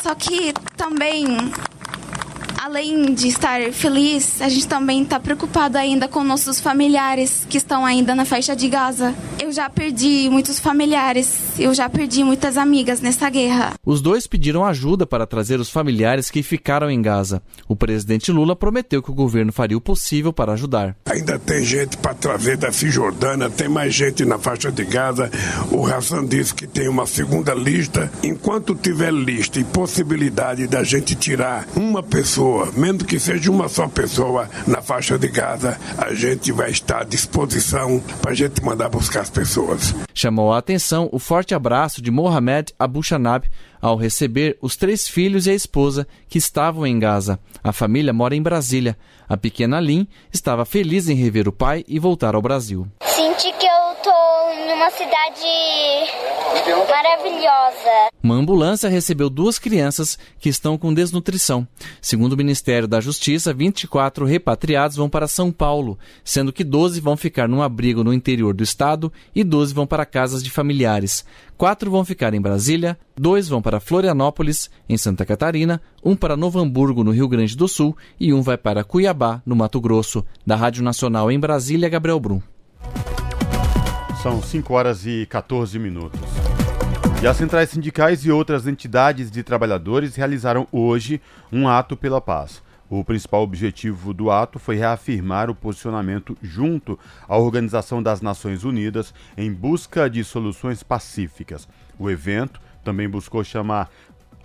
Só 0.04 0.14
que 0.16 0.54
também 0.76 1.26
além 2.64 3.14
de 3.14 3.28
estar 3.28 3.74
feliz, 3.74 4.42
a 4.42 4.48
gente 4.48 4.66
também 4.66 5.04
está 5.04 5.20
preocupado 5.20 5.78
ainda 5.78 6.08
com 6.08 6.24
nossos 6.24 6.62
familiares 6.62 7.46
que 7.50 7.58
estão 7.58 7.86
ainda 7.86 8.16
na 8.16 8.24
faixa 8.24 8.56
de 8.56 8.70
Gaza. 8.70 9.14
Eu 9.38 9.52
já 9.52 9.70
perdi 9.70 10.30
muitos 10.30 10.60
familiares, 10.60 11.60
eu 11.60 11.74
já 11.74 11.90
perdi 11.90 12.24
muitas 12.24 12.58
amigas 12.58 13.02
nessa 13.02 13.30
guerra. 13.30 13.74
Os 13.86 14.02
dois 14.02 14.26
pediram 14.28 14.64
ajuda 14.64 15.06
para 15.06 15.28
trazer 15.28 15.60
os 15.60 15.70
familiares 15.70 16.32
que 16.32 16.42
ficaram 16.42 16.90
em 16.90 17.02
Gaza. 17.02 17.44
O 17.68 17.76
presidente 17.76 18.32
Lula 18.32 18.56
prometeu 18.56 19.04
que 19.04 19.12
o 19.12 19.16
governo 19.16 19.52
faria 19.52 19.78
o 19.78 19.82
possível 19.82 20.32
para 20.32 20.54
ajudar. 20.54 20.96
Ainda 21.06 21.38
tem 21.38 21.66
gente 21.66 21.98
para 21.98 22.14
trazer 22.14 22.56
da 22.56 22.72
Cisjordânia, 22.72 23.50
tem 23.50 23.68
mais 23.68 23.94
gente 23.94 24.24
na 24.24 24.40
faixa 24.40 24.72
de 24.72 24.86
Gaza. 24.86 25.30
O 25.70 25.86
Hassan 25.86 26.26
disse 26.26 26.54
que 26.54 26.66
tem 26.66 26.88
uma 26.88 27.06
segunda 27.06 27.54
lista. 27.54 28.10
Enquanto 28.24 28.74
tiver 28.74 29.12
lista 29.12 29.60
e 29.60 29.66
possibilidade 29.66 30.66
da 30.66 30.82
gente 30.82 31.14
tirar 31.14 31.68
uma 31.76 32.02
pessoa 32.02 32.53
pessoa, 32.54 32.72
mesmo 32.74 33.06
que 33.06 33.20
seja 33.20 33.52
uma 33.52 33.68
só 33.68 33.88
pessoa 33.88 34.50
na 34.68 34.82
faixa 34.82 35.18
de 35.18 35.28
Gaza, 35.28 35.80
a 35.98 36.14
gente 36.14 36.52
vai 36.52 36.70
estar 36.70 37.02
à 37.02 37.04
disposição 37.04 38.00
para 38.22 38.32
a 38.32 38.36
gente 38.36 38.64
mandar 38.64 38.90
buscar 38.90 39.22
as 39.22 39.30
pessoas. 39.30 39.94
Chamou 40.14 40.54
a 40.54 40.60
atenção 40.60 41.10
o 41.12 41.18
forte 41.18 41.56
abraço 41.56 42.02
de 42.02 42.12
Mohamed 42.12 42.74
Abu 42.78 43.02
Shanab 43.02 43.50
ao 43.82 43.98
receber 43.98 44.58
os 44.62 44.76
três 44.76 45.08
filhos 45.08 45.48
e 45.48 45.50
a 45.50 45.54
esposa 45.54 46.08
que 46.30 46.38
estavam 46.38 46.86
em 46.86 47.00
Gaza. 47.00 47.40
A 47.64 47.74
família 47.74 48.14
mora 48.14 48.36
em 48.36 48.42
Brasília. 48.42 48.98
A 49.28 49.36
pequena 49.36 49.80
Lin 49.80 50.08
estava 50.32 50.66
feliz 50.66 51.10
em 51.10 51.16
rever 51.16 51.48
o 51.48 51.52
pai 51.52 51.84
e 51.88 51.98
voltar 51.98 52.36
ao 52.36 52.42
Brasil. 52.42 52.88
Senti 53.02 53.52
que 53.54 53.66
eu 53.66 53.83
tô 54.04 54.12
numa 54.68 54.92
cidade 54.92 55.48
maravilhosa. 56.90 58.10
Uma 58.22 58.36
ambulância 58.36 58.90
recebeu 58.90 59.30
duas 59.30 59.58
crianças 59.58 60.20
que 60.40 60.50
estão 60.50 60.78
com 60.78 60.94
desnutrição. 60.94 61.66
Segundo 62.02 62.34
o 62.34 62.38
Ministério 62.38 62.88
da 62.88 63.00
Justiça, 63.00 63.54
24 63.54 64.26
repatriados 64.26 64.98
vão 64.98 65.10
para 65.10 65.28
São 65.28 65.54
Paulo, 65.54 65.98
sendo 66.24 66.52
que 66.52 66.66
12 66.66 67.00
vão 67.00 67.16
ficar 67.16 67.48
num 67.48 67.62
abrigo 67.62 68.04
no 68.04 68.14
interior 68.14 68.54
do 68.54 68.64
estado 68.64 69.12
e 69.34 69.42
12 69.42 69.74
vão 69.74 69.88
para 69.88 70.06
casas 70.06 70.44
de 70.44 70.52
familiares. 70.52 71.26
Quatro 71.58 71.90
vão 71.90 72.04
ficar 72.04 72.34
em 72.34 72.42
Brasília, 72.42 73.00
dois 73.16 73.48
vão 73.48 73.62
para 73.62 73.80
Florianópolis, 73.80 74.70
em 74.90 74.98
Santa 74.98 75.26
Catarina, 75.26 75.82
um 76.04 76.14
para 76.14 76.36
Novo 76.36 76.60
Hamburgo, 76.60 77.06
no 77.06 77.12
Rio 77.12 77.30
Grande 77.30 77.56
do 77.56 77.70
Sul, 77.70 77.96
e 78.20 78.34
um 78.34 78.42
vai 78.42 78.58
para 78.58 78.84
Cuiabá, 78.84 79.42
no 79.46 79.56
Mato 79.56 79.80
Grosso. 79.80 80.26
Da 80.46 80.58
Rádio 80.58 80.84
Nacional 80.84 81.32
em 81.32 81.40
Brasília, 81.40 81.88
Gabriel 81.88 82.20
Brum. 82.20 82.42
São 84.24 84.42
5 84.42 84.74
horas 84.74 85.06
e 85.06 85.26
14 85.26 85.78
minutos. 85.78 86.22
E 87.22 87.28
as 87.28 87.36
centrais 87.36 87.72
sindicais 87.72 88.24
e 88.24 88.32
outras 88.32 88.66
entidades 88.66 89.30
de 89.30 89.44
trabalhadores 89.44 90.16
realizaram 90.16 90.66
hoje 90.72 91.20
um 91.52 91.68
ato 91.68 91.98
pela 91.98 92.22
paz. 92.22 92.64
O 92.90 93.04
principal 93.04 93.44
objetivo 93.44 94.14
do 94.14 94.32
ato 94.32 94.60
foi 94.60 94.78
reafirmar 94.78 95.50
o 95.50 95.56
posicionamento 95.56 96.38
junto 96.42 96.98
à 97.28 97.38
Organização 97.38 98.02
das 98.02 98.22
Nações 98.22 98.64
Unidas 98.64 99.14
em 99.36 99.52
busca 99.52 100.10
de 100.10 100.24
soluções 100.24 100.84
pacíficas. 100.84 101.68
O 102.00 102.10
evento 102.10 102.62
também 102.82 103.10
buscou 103.10 103.44
chamar 103.44 103.92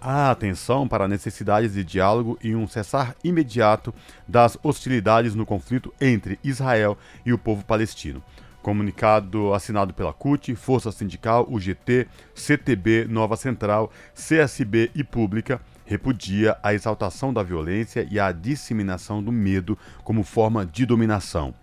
a 0.01 0.33
atenção 0.33 0.89
para 0.89 1.07
necessidades 1.07 1.75
de 1.75 1.85
diálogo 1.85 2.37
e 2.43 2.53
um 2.53 2.67
cessar 2.67 3.15
imediato 3.23 3.95
das 4.27 4.59
hostilidades 4.61 5.37
no 5.37 5.47
conflito 5.47 5.95
entre 6.01 6.37
Israel 6.43 6.99
e 7.25 7.33
o 7.33 7.39
povo 7.39 7.65
palestino. 7.65 8.21
Comunicado 8.69 9.55
assinado 9.55 9.95
pela 9.95 10.13
CUT, 10.13 10.55
Força 10.55 10.93
Sindical, 10.93 11.49
UGT, 11.51 12.07
CTB, 12.35 13.07
Nova 13.09 13.35
Central, 13.35 13.91
CSB 14.15 14.91
e 14.95 15.03
Pública, 15.03 15.59
repudia 15.87 16.55
a 16.63 16.75
exaltação 16.75 17.33
da 17.33 17.43
violência 17.43 18.07
e 18.11 18.21
a 18.21 18.31
disseminação 18.31 19.23
do 19.23 19.33
medo 19.33 19.79
como 20.05 20.23
forma 20.23 20.67
de 20.67 20.85
dominação. 20.85 21.55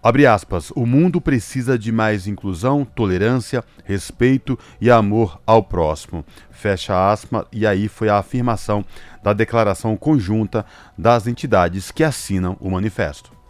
Abre 0.00 0.24
aspas, 0.24 0.70
o 0.76 0.86
mundo 0.86 1.20
precisa 1.20 1.76
de 1.76 1.90
mais 1.90 2.28
inclusão, 2.28 2.84
tolerância, 2.84 3.64
respeito 3.82 4.56
e 4.80 4.92
amor 4.92 5.42
ao 5.44 5.60
próximo. 5.60 6.24
Fecha 6.52 7.10
aspas, 7.10 7.46
e 7.50 7.66
aí 7.66 7.88
foi 7.88 8.08
a 8.08 8.18
afirmação 8.18 8.84
da 9.24 9.32
declaração 9.32 9.96
conjunta 9.96 10.64
das 10.96 11.26
entidades 11.26 11.90
que 11.90 12.04
assinam 12.04 12.56
o 12.60 12.70
manifesto. 12.70 13.41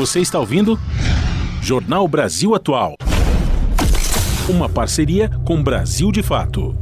Você 0.00 0.20
está 0.20 0.38
ouvindo? 0.38 0.80
Jornal 1.60 2.08
Brasil 2.08 2.54
Atual. 2.54 2.94
Uma 4.48 4.66
parceria 4.66 5.28
com 5.44 5.62
Brasil 5.62 6.10
de 6.10 6.22
Fato. 6.22 6.74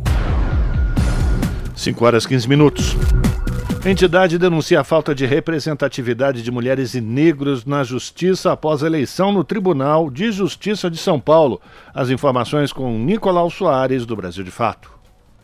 5 1.75 2.05
horas 2.05 2.25
15 2.25 2.49
minutos. 2.49 2.97
Entidade 3.85 4.39
denuncia 4.39 4.81
a 4.81 4.85
falta 4.85 5.17
de 5.17 5.27
representatividade 5.27 6.45
de 6.45 6.51
mulheres 6.53 6.95
e 6.95 7.01
negros 7.01 7.65
na 7.65 7.83
justiça 7.83 8.53
após 8.53 8.85
a 8.85 8.87
eleição 8.87 9.33
no 9.33 9.43
Tribunal 9.43 10.09
de 10.11 10.31
Justiça 10.31 10.89
de 10.89 10.97
São 10.97 11.19
Paulo. 11.19 11.61
As 11.93 12.11
informações 12.11 12.73
com 12.73 13.01
Nicolau 13.01 13.51
Soares, 13.51 14.07
do 14.07 14.15
Brasil 14.15 14.45
de 14.45 14.53
Fato. 14.53 14.98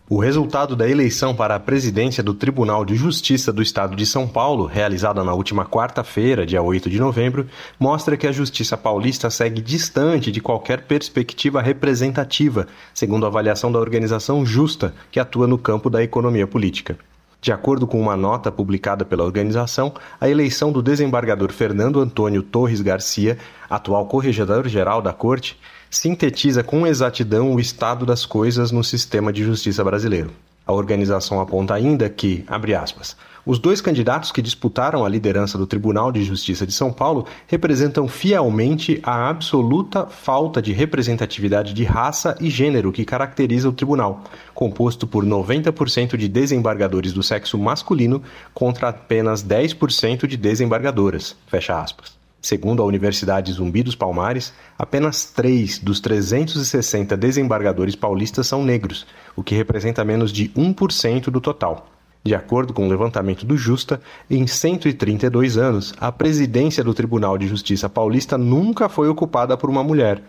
O 0.07 0.19
resultado 0.19 0.77
da 0.77 0.87
eleição 0.87 1.35
para 1.35 1.55
a 1.55 1.59
presidência 1.59 2.23
do 2.23 2.35
Tribunal 2.35 2.85
de 2.85 2.95
Justiça 2.95 3.51
do 3.51 3.63
Estado 3.63 3.97
de 3.97 4.05
São 4.05 4.29
Paulo, 4.29 4.67
realizada 4.67 5.25
na 5.25 5.33
última 5.33 5.65
quarta-feira, 5.65 6.45
dia 6.45 6.61
8 6.61 6.91
de 6.91 7.01
novembro, 7.01 7.47
mostra 7.81 8.15
que 8.15 8.27
a 8.27 8.33
Justiça 8.33 8.77
Paulista 8.77 9.31
segue 9.31 9.63
distante 9.63 10.31
de 10.31 10.43
qualquer 10.43 10.83
perspectiva 10.83 11.63
representativa, 11.63 12.69
segundo 12.93 13.25
a 13.25 13.29
avaliação 13.29 13.73
da 13.73 13.79
organização 13.79 14.45
Justa, 14.45 14.95
que 15.11 15.19
atua 15.19 15.47
no 15.47 15.57
campo 15.57 15.89
da 15.89 16.03
economia 16.03 16.47
política. 16.47 16.99
De 17.41 17.51
acordo 17.51 17.87
com 17.87 17.99
uma 17.99 18.15
nota 18.15 18.53
publicada 18.53 19.07
pela 19.07 19.25
organização, 19.25 19.95
a 20.21 20.29
eleição 20.29 20.71
do 20.71 20.83
desembargador 20.83 21.51
Fernando 21.51 21.99
Antônio 21.99 22.43
Torres 22.43 22.83
Garcia, 22.83 23.39
atual 23.71 24.05
corregedor-geral 24.05 25.01
da 25.01 25.15
Corte, 25.15 25.59
sintetiza 25.95 26.65
com 26.65 26.85
exatidão 26.85 27.53
o 27.55 27.61
estado 27.61 28.05
das 28.05 28.27
coisas 28.27 28.73
no 28.73 28.83
sistema 28.83 29.33
de 29.33 29.45
justiça 29.45 29.85
brasileiro. 29.85 30.33
A 30.67 30.73
organização 30.73 31.41
aponta 31.41 31.73
ainda 31.73 32.09
que, 32.09 32.43
abre 32.49 32.75
aspas, 32.75 33.17
os 33.47 33.61
dois 33.61 33.81
candidatos 33.81 34.33
que 34.33 34.43
disputaram 34.43 35.05
a 35.05 35.09
liderança 35.09 35.57
do 35.57 35.69
Tribunal 35.69 36.11
de 36.11 36.25
Justiça 36.25 36.67
de 36.67 36.73
São 36.73 36.93
Paulo 36.93 37.27
representam 37.47 38.09
fielmente 38.09 38.99
a 39.05 39.29
absoluta 39.29 40.07
falta 40.07 40.61
de 40.61 40.73
representatividade 40.73 41.73
de 41.73 41.85
raça 41.85 42.37
e 42.41 42.51
gênero 42.51 42.91
que 42.91 43.05
caracteriza 43.05 43.69
o 43.69 43.73
tribunal, 43.73 44.25
composto 44.53 45.07
por 45.07 45.25
90% 45.25 46.17
de 46.17 46.27
desembargadores 46.27 47.13
do 47.13 47.23
sexo 47.23 47.57
masculino 47.57 48.21
contra 48.53 48.89
apenas 48.89 49.45
10% 49.45 50.27
de 50.27 50.37
desembargadoras. 50.37 51.37
Fecha 51.47 51.79
aspas. 51.79 52.24
Segundo 52.45 52.83
a 52.83 52.85
Universidade 52.85 53.51
Zumbi 53.51 53.83
dos 53.83 53.95
Palmares, 53.95 54.53
apenas 54.79 55.25
3 55.25 55.79
dos 55.79 55.99
360 55.99 57.17
desembargadores 57.17 57.97
paulistas 57.97 58.47
são 58.47 58.63
negros, 58.63 59.07
o 59.35 59.43
que 59.43 59.55
representa 59.55 60.05
menos 60.05 60.31
de 60.31 60.51
1% 60.51 61.31
do 61.31 61.41
total. 61.41 61.87
De 62.23 62.35
acordo 62.35 62.75
com 62.75 62.85
o 62.85 62.91
levantamento 62.91 63.47
do 63.47 63.57
Justa, 63.57 63.99
em 64.29 64.47
132 64.47 65.57
anos, 65.57 65.95
a 65.99 66.13
presidência 66.13 66.85
do 66.85 66.93
Tribunal 66.93 67.39
de 67.39 67.49
Justiça 67.49 67.89
paulista 67.89 68.37
nunca 68.37 68.91
foi 68.91 69.09
ocupada 69.09 69.57
por 69.57 69.71
uma 69.71 69.83
mulher. 69.83 70.23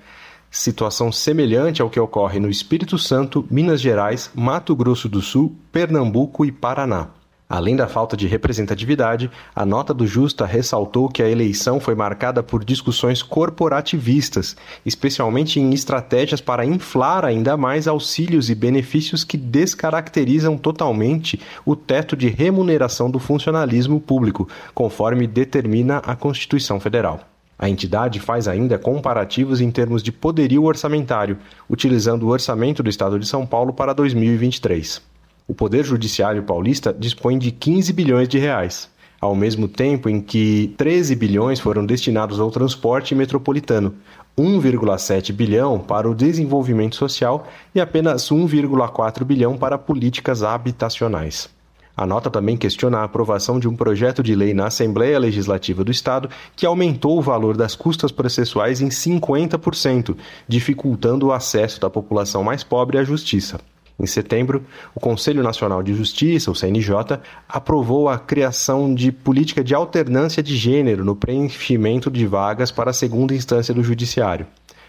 Situação 0.50 1.12
semelhante 1.12 1.82
ao 1.82 1.90
que 1.90 2.00
ocorre 2.00 2.40
no 2.40 2.50
Espírito 2.50 2.98
Santo, 2.98 3.46
Minas 3.52 3.82
Gerais, 3.82 4.32
Mato 4.34 4.74
Grosso 4.74 5.10
do 5.10 5.22
Sul, 5.22 5.54
Pernambuco 5.70 6.46
e 6.46 6.52
Paraná. 6.54 7.10
Além 7.48 7.76
da 7.76 7.88
falta 7.88 8.18
de 8.18 8.26
representatividade, 8.26 9.30
a 9.56 9.64
nota 9.64 9.94
do 9.94 10.08
Justa 10.08 10.48
ressaltou 10.48 11.08
que 11.08 11.22
a 11.22 11.30
eleição 11.30 11.80
foi 11.80 11.94
marcada 11.94 12.42
por 12.42 12.66
discussões 12.66 13.22
corporativistas, 13.22 14.58
especialmente 14.84 15.60
em 15.60 15.72
estratégias 15.72 16.42
para 16.42 16.66
inflar 16.66 17.24
ainda 17.24 17.56
mais 17.56 17.88
auxílios 17.88 18.50
e 18.50 18.56
benefícios 18.56 19.24
que 19.24 19.38
descaracterizam 19.38 20.58
totalmente 20.58 21.40
o 21.64 21.76
teto 21.76 22.18
de 22.18 22.30
remuneração 22.30 23.12
do 23.12 23.20
funcionalismo 23.20 24.02
público, 24.02 24.50
conforme 24.74 25.28
determina 25.28 25.98
a 25.98 26.16
Constituição 26.16 26.80
Federal. 26.80 27.20
A 27.60 27.70
entidade 27.70 28.20
faz 28.20 28.48
ainda 28.48 28.80
comparativos 28.80 29.62
em 29.62 29.70
termos 29.70 30.02
de 30.02 30.12
poderio 30.12 30.64
orçamentário, 30.64 31.38
utilizando 31.70 32.24
o 32.24 32.30
orçamento 32.30 32.82
do 32.82 32.90
Estado 32.90 33.20
de 33.20 33.28
São 33.28 33.46
Paulo 33.46 33.72
para 33.72 33.94
2023. 33.94 35.15
O 35.48 35.54
Poder 35.54 35.86
Judiciário 35.86 36.42
paulista 36.42 36.92
dispõe 36.92 37.38
de 37.38 37.52
15 37.52 37.94
bilhões 37.94 38.28
de 38.28 38.40
reais, 38.40 38.90
ao 39.22 39.36
mesmo 39.36 39.68
tempo 39.68 40.10
em 40.10 40.20
que 40.20 40.74
13 40.76 41.16
bilhões 41.16 41.60
foram 41.60 41.86
destinados 41.86 42.40
ao 42.40 42.50
transporte 42.50 43.14
metropolitano, 43.14 43.94
1,7 44.36 45.32
bilhão 45.32 45.78
para 45.78 46.10
o 46.10 46.16
desenvolvimento 46.16 46.96
social 46.96 47.48
e 47.76 47.80
apenas 47.80 48.24
1,4 48.32 49.24
bilhão 49.24 49.56
para 49.56 49.78
políticas 49.78 50.42
habitacionais. 50.42 51.48
A 51.96 52.08
nota 52.08 52.32
também 52.32 52.58
questiona 52.58 52.98
a 52.98 53.04
aprovação 53.04 53.60
de 53.60 53.68
um 53.68 53.76
projeto 53.76 54.24
de 54.24 54.34
lei 54.34 54.52
na 54.52 54.66
Assembleia 54.66 55.20
Legislativa 55.20 55.84
do 55.84 55.92
Estado 55.92 56.28
que 56.56 56.66
aumentou 56.66 57.20
o 57.20 57.22
valor 57.22 57.56
das 57.56 57.76
custas 57.76 58.12
processuais 58.12 58.82
em 58.82 58.90
50%, 58.90 60.18
dificultando 60.48 61.28
o 61.28 61.32
acesso 61.32 61.80
da 61.80 61.90
população 61.90 62.44
mais 62.44 62.64
pobre 62.64 62.98
à 62.98 63.04
justiça. 63.04 63.60
Em 63.98 64.06
setembro, 64.06 64.66
o 64.94 65.00
Conselho 65.00 65.42
Nacional 65.42 65.82
de 65.82 65.94
Justiça, 65.94 66.52
o 66.52 66.56
CNJ, 66.56 67.20
aprovou 67.48 68.10
a 68.10 68.20
criação 68.20 68.94
de 68.94 69.12
política 69.12 69.64
de 69.64 69.74
alternância 69.74 70.44
de 70.44 70.56
gênero 70.58 71.06
no 71.06 71.16
preenchimento 71.16 72.12
de 72.12 72.28
vagas 72.28 72.72
para 72.72 72.92
a 72.92 72.94
segunda 72.94 73.34
instância 73.34 73.74
do 73.74 73.84
Judiciário. 73.84 74.46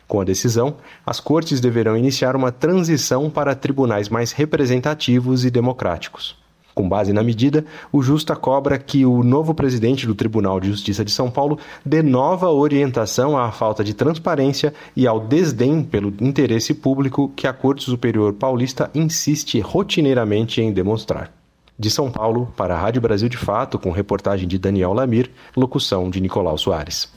Com 0.08 0.20
a 0.20 0.24
decisão, 0.24 0.76
as 1.04 1.20
cortes 1.20 1.60
deverão 1.60 1.96
iniciar 1.96 2.36
uma 2.36 2.52
transição 2.52 3.30
para 3.30 3.54
tribunais 3.54 4.08
mais 4.08 4.32
representativos 4.32 5.44
e 5.44 5.50
democráticos. 5.50 6.45
Com 6.76 6.86
base 6.86 7.10
na 7.10 7.22
medida, 7.22 7.64
o 7.90 8.02
Justa 8.02 8.36
cobra 8.36 8.76
que 8.76 9.06
o 9.06 9.22
novo 9.22 9.54
presidente 9.54 10.06
do 10.06 10.14
Tribunal 10.14 10.60
de 10.60 10.68
Justiça 10.68 11.02
de 11.02 11.10
São 11.10 11.30
Paulo 11.30 11.58
dê 11.82 12.02
nova 12.02 12.50
orientação 12.50 13.38
à 13.38 13.50
falta 13.50 13.82
de 13.82 13.94
transparência 13.94 14.74
e 14.94 15.06
ao 15.06 15.18
desdém 15.18 15.82
pelo 15.82 16.12
interesse 16.20 16.74
público 16.74 17.32
que 17.34 17.46
a 17.46 17.52
Corte 17.54 17.84
Superior 17.84 18.34
Paulista 18.34 18.90
insiste 18.94 19.58
rotineiramente 19.58 20.60
em 20.60 20.70
demonstrar. 20.70 21.32
De 21.78 21.90
São 21.90 22.10
Paulo, 22.10 22.52
para 22.54 22.74
a 22.74 22.78
Rádio 22.78 23.00
Brasil 23.00 23.30
de 23.30 23.38
Fato, 23.38 23.78
com 23.78 23.90
reportagem 23.90 24.46
de 24.46 24.58
Daniel 24.58 24.92
Lamir, 24.92 25.30
locução 25.56 26.10
de 26.10 26.20
Nicolau 26.20 26.58
Soares. 26.58 27.10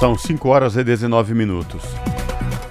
São 0.00 0.18
5 0.18 0.48
horas 0.48 0.74
e 0.74 0.82
19 0.82 1.34
minutos. 1.34 1.82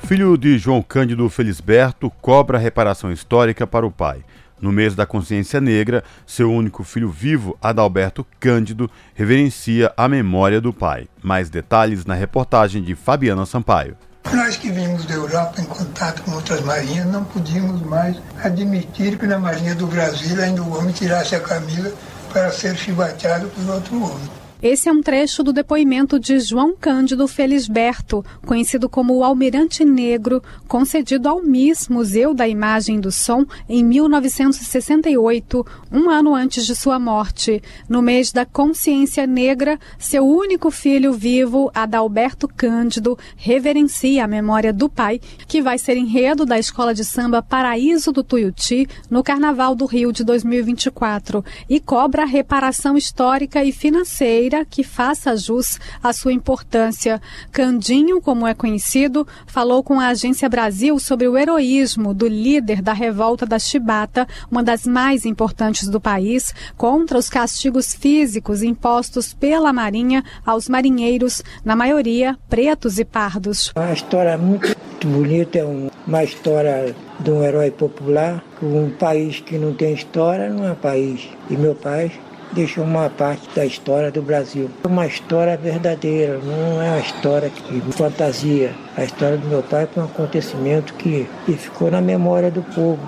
Filho 0.10 0.36
de 0.38 0.58
João 0.58 0.82
Cândido 0.82 1.30
Felisberto 1.30 2.12
cobra 2.20 2.58
reparação 2.58 3.13
histórica 3.13 3.65
para 3.65 3.88
o 3.88 3.92
pai. 3.92 4.26
No 4.62 4.72
mês 4.72 4.93
da 4.93 5.06
consciência 5.06 5.62
negra, 5.62 6.04
seu 6.26 6.52
único 6.52 6.84
filho 6.84 7.10
vivo, 7.10 7.58
Adalberto 7.62 8.26
Cândido, 8.39 8.89
reverencia 9.15 9.93
a 9.95 10.08
memória 10.08 10.60
do 10.60 10.74
pai. 10.74 11.08
Mais 11.24 11.50
detalhes 11.50 12.06
na 12.06 12.13
reportagem 12.13 12.84
de 12.84 12.93
Fabiana 12.95 13.45
Sampaio. 13.45 13.95
Nós 14.34 14.58
que 14.58 14.69
vimos 14.69 15.06
da 15.06 15.15
Europa 15.15 15.62
em 15.62 15.65
contato 15.65 16.22
com 16.24 16.32
outras 16.32 16.62
marinhas 16.62 17.08
não 17.08 17.24
podíamos 17.24 17.82
mais 17.82 18.17
admitir 18.43 19.17
que 19.17 19.26
na 19.26 19.39
marinha 19.39 19.74
do 19.74 19.88
Brasil 19.88 20.39
ainda 20.41 20.62
o 20.62 20.78
homem 20.78 20.91
tirasse 20.91 21.36
a 21.36 21.39
camisa 21.39 21.93
para 22.32 22.52
ser 22.52 22.76
chibateado 22.76 23.48
por 23.48 23.74
outro 23.74 24.04
homem. 24.04 24.38
Esse 24.62 24.89
é 24.89 24.91
um 24.91 25.02
trecho 25.02 25.41
do 25.41 25.54
depoimento 25.54 26.19
de 26.19 26.38
João 26.38 26.76
Cândido 26.76 27.30
Felisberto, 27.30 28.26
conhecido 28.45 28.89
como 28.89 29.15
o 29.15 29.24
Almirante 29.24 29.86
Negro, 29.86 30.43
concedido 30.67 31.30
ao 31.30 31.41
MIS, 31.41 31.88
Museu 31.88 32.34
da 32.34 32.45
Imagem 32.45 32.98
e 32.98 33.00
do 33.00 33.10
Som, 33.10 33.45
em 33.69 33.82
1968, 33.86 35.65
um 35.89 36.10
ano 36.10 36.36
antes 36.36 36.65
de 36.65 36.76
sua 36.76 37.00
morte. 37.00 37.63
No 37.88 38.02
mês 38.02 38.34
da 38.34 38.45
consciência 38.45 39.26
negra, 39.26 39.80
seu 39.98 40.28
único 40.28 40.69
filho 40.69 41.13
vivo, 41.13 41.72
Adalberto 41.74 42.45
Cândido, 42.45 43.17
reverencia 43.38 44.26
a 44.26 44.28
memória 44.28 44.74
do 44.74 44.89
pai, 44.89 45.22
que 45.48 45.62
vai 45.62 45.78
ser 45.78 45.95
enredo 45.95 46.45
da 46.45 46.60
Escola 46.60 46.93
de 46.93 47.06
Samba 47.06 47.41
Paraíso 47.41 48.12
do 48.12 48.26
Tuiuti 48.26 48.89
no 49.10 49.24
Carnaval 49.24 49.74
do 49.74 49.86
Rio 49.86 50.12
de 50.12 50.26
2024 50.26 51.45
e 51.69 51.80
cobra 51.80 52.26
reparação 52.26 52.98
histórica 52.98 53.63
e 53.63 53.72
financeira 53.72 54.48
que 54.69 54.83
faça 54.83 55.35
jus 55.35 55.79
à 56.03 56.12
sua 56.13 56.33
importância. 56.33 57.21
Candinho, 57.51 58.21
como 58.21 58.45
é 58.45 58.53
conhecido, 58.53 59.27
falou 59.45 59.83
com 59.83 59.99
a 59.99 60.07
Agência 60.07 60.49
Brasil 60.49 60.99
sobre 60.99 61.27
o 61.27 61.38
heroísmo 61.38 62.13
do 62.13 62.27
líder 62.27 62.81
da 62.81 62.93
revolta 62.93 63.45
da 63.45 63.59
Chibata, 63.59 64.27
uma 64.51 64.63
das 64.63 64.85
mais 64.85 65.25
importantes 65.25 65.88
do 65.88 65.99
país, 65.99 66.53
contra 66.77 67.17
os 67.17 67.29
castigos 67.29 67.93
físicos 67.93 68.63
impostos 68.63 69.33
pela 69.33 69.71
Marinha 69.71 70.23
aos 70.45 70.67
marinheiros, 70.67 71.43
na 71.63 71.75
maioria 71.75 72.38
pretos 72.49 72.99
e 72.99 73.05
pardos. 73.05 73.71
A 73.75 73.93
história 73.93 74.31
é 74.31 74.38
muito 74.38 74.75
bonita, 75.05 75.59
é 75.59 75.89
uma 76.07 76.23
história 76.23 76.95
de 77.19 77.31
um 77.31 77.43
herói 77.43 77.71
popular. 77.71 78.43
Um 78.62 78.89
país 78.89 79.39
que 79.39 79.57
não 79.57 79.73
tem 79.73 79.93
história 79.93 80.49
não 80.49 80.67
é 80.67 80.73
país. 80.73 81.29
E 81.49 81.55
meu 81.55 81.75
pai 81.75 82.12
deixou 82.53 82.83
uma 82.83 83.09
parte 83.09 83.47
da 83.55 83.65
história 83.65 84.12
do 84.12 84.21
Brasil. 84.21 84.69
Uma 84.83 85.05
história 85.05 85.57
verdadeira, 85.57 86.39
não 86.39 86.81
é 86.81 86.89
uma 86.89 86.99
história 86.99 87.49
de 87.49 87.81
fantasia. 87.93 88.73
A 88.97 89.03
história 89.03 89.38
do 89.38 89.47
meu 89.47 89.63
pai 89.63 89.88
foi 89.93 90.03
um 90.03 90.05
acontecimento 90.05 90.93
que, 90.95 91.27
que 91.45 91.53
ficou 91.53 91.91
na 91.91 92.01
memória 92.01 92.49
do 92.49 92.62
povo. 92.73 92.99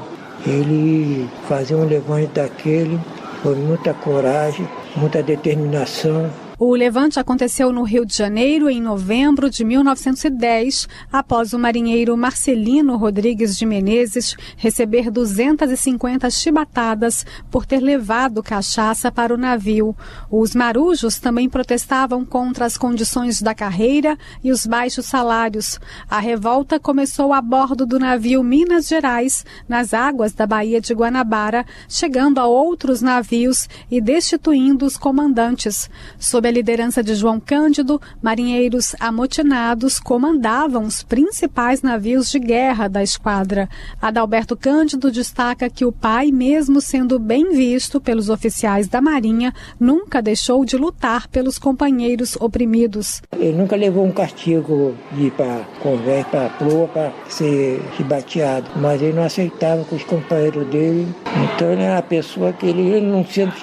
Ele 0.45 1.29
fazia 1.47 1.77
um 1.77 1.85
levante 1.85 2.31
daquele, 2.33 2.99
foi 3.43 3.55
muita 3.55 3.93
coragem, 3.93 4.67
muita 4.95 5.21
determinação, 5.21 6.29
o 6.63 6.75
levante 6.75 7.19
aconteceu 7.19 7.73
no 7.73 7.81
Rio 7.81 8.05
de 8.05 8.15
Janeiro 8.15 8.69
em 8.69 8.79
novembro 8.79 9.49
de 9.49 9.65
1910, 9.65 10.87
após 11.11 11.53
o 11.53 11.57
marinheiro 11.57 12.15
Marcelino 12.15 12.97
Rodrigues 12.97 13.57
de 13.57 13.65
Menezes 13.65 14.35
receber 14.57 15.09
250 15.09 16.29
chibatadas 16.29 17.25
por 17.49 17.65
ter 17.65 17.79
levado 17.79 18.43
cachaça 18.43 19.11
para 19.11 19.33
o 19.33 19.37
navio. 19.37 19.95
Os 20.29 20.53
marujos 20.53 21.17
também 21.17 21.49
protestavam 21.49 22.23
contra 22.23 22.63
as 22.63 22.77
condições 22.77 23.41
da 23.41 23.55
carreira 23.55 24.15
e 24.43 24.51
os 24.51 24.67
baixos 24.67 25.07
salários. 25.07 25.79
A 26.07 26.19
revolta 26.19 26.79
começou 26.79 27.33
a 27.33 27.41
bordo 27.41 27.87
do 27.87 27.97
navio 27.97 28.43
Minas 28.43 28.87
Gerais, 28.87 29.43
nas 29.67 29.95
águas 29.95 30.31
da 30.33 30.45
Baía 30.45 30.79
de 30.79 30.93
Guanabara, 30.93 31.65
chegando 31.89 32.37
a 32.37 32.45
outros 32.45 33.01
navios 33.01 33.67
e 33.89 33.99
destituindo 33.99 34.85
os 34.85 34.95
comandantes. 34.95 35.89
Sob 36.19 36.50
a 36.51 36.53
liderança 36.53 37.01
de 37.01 37.15
João 37.15 37.39
Cândido, 37.39 37.99
marinheiros 38.21 38.93
amotinados 38.99 39.97
comandavam 39.99 40.83
os 40.83 41.01
principais 41.01 41.81
navios 41.81 42.29
de 42.29 42.39
guerra 42.39 42.89
da 42.89 43.01
esquadra. 43.01 43.69
Adalberto 44.01 44.57
Cândido 44.57 45.09
destaca 45.09 45.69
que 45.69 45.85
o 45.85 45.93
pai, 45.93 46.29
mesmo 46.29 46.81
sendo 46.81 47.17
bem 47.17 47.51
visto 47.51 48.01
pelos 48.01 48.29
oficiais 48.29 48.89
da 48.89 49.01
Marinha, 49.01 49.53
nunca 49.79 50.21
deixou 50.21 50.65
de 50.65 50.75
lutar 50.75 51.29
pelos 51.29 51.57
companheiros 51.57 52.35
oprimidos. 52.35 53.21
Ele 53.39 53.57
nunca 53.57 53.77
levou 53.77 54.05
um 54.05 54.11
castigo 54.11 54.93
de 55.13 55.27
ir 55.27 55.31
para 55.31 55.61
conversa, 55.81 56.29
para 56.31 56.49
proa, 56.49 56.87
para 56.89 57.13
ser 57.29 57.81
chibateado, 57.95 58.69
mas 58.75 59.01
ele 59.01 59.13
não 59.13 59.23
aceitava 59.23 59.85
com 59.85 59.95
os 59.95 60.03
companheiros 60.03 60.67
dele. 60.67 61.07
Então 61.55 61.71
ele 61.71 61.83
era 61.83 61.95
uma 61.95 62.01
pessoa 62.01 62.51
que 62.51 62.65
ele, 62.65 62.81
ele 62.81 63.07
não 63.07 63.25
sendo 63.25 63.53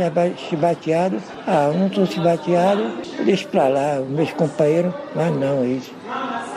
chibateado, 0.49 1.21
ah, 1.47 1.71
não 1.77 1.89
estou 1.89 2.07
chibateado, 2.07 2.78
deixa 3.25 3.49
para 3.49 3.69
lá, 3.69 4.01
meus 4.09 4.33
companheiros, 4.33 4.93
mas 5.15 5.35
não, 5.37 5.65
eles 5.65 5.91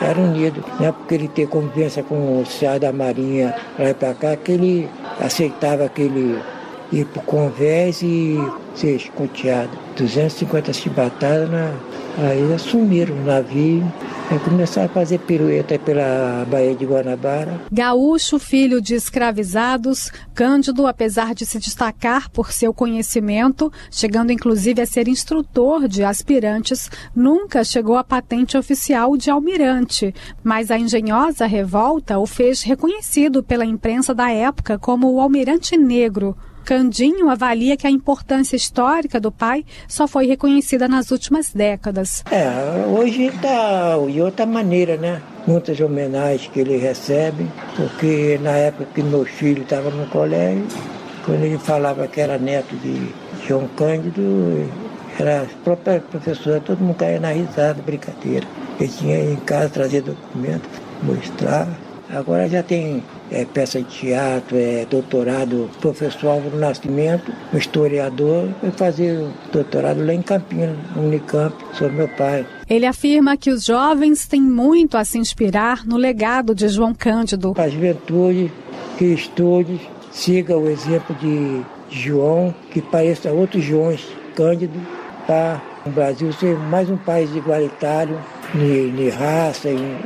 eram 0.01 0.23
unidos. 0.25 0.63
Não 0.79 0.88
é 0.88 0.91
porque 0.91 1.15
ele 1.15 1.27
ter 1.27 1.47
convivência 1.47 2.03
com 2.03 2.15
o 2.15 2.41
oficial 2.41 2.79
da 2.79 2.91
Marinha 2.91 3.55
para 3.75 3.89
ir 3.89 3.95
para 3.95 4.13
cá 4.13 4.36
que 4.36 4.51
ele 4.51 4.89
aceitava 5.19 5.86
aquele 5.86 6.39
para 7.06 7.21
o 7.21 7.25
convés 7.25 8.01
e 8.01 8.38
ser 8.75 8.95
escoteado. 8.95 9.71
250 9.97 10.73
chibatadas, 10.73 11.49
na... 11.49 11.73
aí 12.17 12.54
assumiram 12.54 13.15
o 13.15 13.25
navio 13.25 13.84
e 14.34 14.39
começaram 14.39 14.89
a 14.89 14.93
fazer 14.93 15.19
pirueta 15.19 15.77
pela 15.77 16.45
Baía 16.49 16.73
de 16.73 16.86
Guanabara. 16.86 17.60
Gaúcho, 17.71 18.39
filho 18.39 18.82
de 18.82 18.95
escravizados, 18.95 20.10
Cândido, 20.34 20.88
apesar 20.88 21.36
de 21.36 21.45
se 21.45 21.60
destacar 21.60 22.30
por 22.30 22.51
seu 22.51 22.73
conhecimento, 22.73 23.71
chegando 23.89 24.32
inclusive 24.32 24.82
a 24.82 24.86
ser 24.86 25.08
instrutor 25.08 25.88
de 25.88 26.04
aspirantes, 26.04 26.89
nunca 27.15 27.63
chegou 27.63 27.97
à 27.97 28.04
patente 28.04 28.58
oficial 28.58 29.17
de 29.17 29.30
almirante, 29.30 30.13
mas 30.43 30.71
a 30.71 30.80
engenhosa 30.80 31.45
revolta 31.45 32.17
o 32.17 32.25
fez 32.25 32.63
reconhecido 32.63 33.43
pela 33.43 33.65
imprensa 33.65 34.13
da 34.13 34.32
época 34.32 34.80
como 34.80 35.12
o 35.12 35.19
almirante 35.19 35.75
negro. 35.77 36.38
Candinho 36.63 37.30
avalia 37.30 37.76
que 37.76 37.88
a 37.88 37.91
importância 37.91 38.56
histórica 38.56 39.19
do 39.19 39.32
pai 39.32 39.65
só 39.88 40.08
foi 40.08 40.28
reconhecida 40.28 40.88
nas 40.88 41.12
últimas 41.12 41.52
décadas. 41.54 42.24
É, 42.32 42.86
hoje 42.88 43.26
está 43.26 43.97
de 43.97 44.21
outra 44.21 44.45
maneira, 44.45 44.97
né? 44.97 45.21
Muitas 45.47 45.80
homenagens 45.80 46.47
que 46.52 46.60
ele 46.60 46.78
recebe, 46.78 47.47
porque 47.76 48.39
na 48.41 48.52
época 48.52 48.88
que 48.93 49.02
meu 49.02 49.26
filho 49.26 49.63
estava 49.63 49.89
no 49.89 50.06
colégio, 50.08 50.65
quando 51.26 51.43
ele 51.43 51.58
falava 51.58 52.08
que 52.08 52.21
era 52.21 52.38
neto 52.38 52.76
de 52.78 53.10
João 53.47 53.67
Cândido, 53.76 54.69
era 55.19 55.43
a 55.43 55.63
própria 55.63 56.00
professora, 56.00 56.60
todo 56.60 56.80
mundo 56.80 56.95
caía 56.95 57.19
na 57.19 57.32
risada, 57.32 57.82
brincadeira. 57.82 58.47
Ele 58.80 58.89
tinha 58.89 59.32
em 59.32 59.36
casa 59.38 59.69
trazer 59.69 60.02
documento, 60.02 60.67
mostrar. 61.04 61.67
Agora 62.13 62.47
já 62.50 62.62
tem 62.62 63.02
é, 63.32 63.45
peça 63.45 63.82
de 63.82 63.88
teatro, 63.88 64.58
é, 64.58 64.86
doutorado, 64.89 65.69
professor 65.80 66.32
Álvaro 66.32 66.58
Nascimento, 66.58 67.32
um 67.54 67.58
historiador, 67.58 68.50
foi 68.60 68.71
fazer 68.71 69.26
doutorado 69.52 70.06
lá 70.06 70.13
em 70.13 70.21
Campinas, 70.21 70.76
no 70.93 71.04
Unicamp, 71.04 71.56
sobre 71.74 71.95
meu 71.95 72.10
pai. 72.10 72.45
Ele 72.69 72.86
afirma 72.86 73.38
que 73.38 73.50
os 73.50 73.63
jovens 73.63 74.28
têm 74.28 74.41
muito 74.41 74.97
a 74.97 75.06
se 75.06 75.17
inspirar 75.17 75.86
no 75.86 75.95
legado 75.95 76.54
de 76.54 76.67
João 76.67 76.93
Cândido. 76.93 77.54
A 77.58 77.69
juventude 77.69 78.52
que 78.97 79.06
estude, 79.06 79.80
siga 80.12 80.58
o 80.58 80.69
exemplo 80.69 81.15
de 81.15 81.62
João, 81.89 82.54
que 82.71 82.82
pareça 82.82 83.32
outros 83.32 83.63
Joões 83.63 84.06
Cândido, 84.36 84.80
para 85.26 85.62
o 85.86 85.89
Brasil 85.89 86.34
ser 86.34 86.58
mais 86.58 86.89
um 86.89 86.97
país 86.97 87.34
igualitário, 87.34 88.19
de, 88.54 89.10
raça, 89.10 89.69
em, 89.69 89.97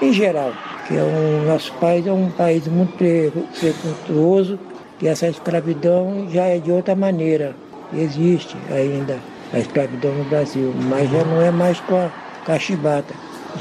em 0.00 0.12
geral 0.12 0.52
que 0.92 0.98
é 0.98 1.02
um, 1.02 1.46
nosso 1.46 1.72
país 1.74 2.06
é 2.06 2.12
um 2.12 2.30
país 2.30 2.68
muito 2.68 2.92
preconceituoso 2.98 4.58
e 5.00 5.08
essa 5.08 5.26
escravidão 5.26 6.28
já 6.30 6.44
é 6.44 6.58
de 6.58 6.70
outra 6.70 6.94
maneira. 6.94 7.56
Existe 7.94 8.56
ainda 8.70 9.18
a 9.54 9.58
escravidão 9.58 10.12
no 10.12 10.24
Brasil, 10.24 10.72
mas 10.90 11.10
já 11.10 11.24
não 11.24 11.40
é 11.40 11.50
mais 11.50 11.80
com 11.80 11.96
a, 11.96 12.10
com 12.44 12.52
a 12.52 12.58
chibata, 12.58 13.14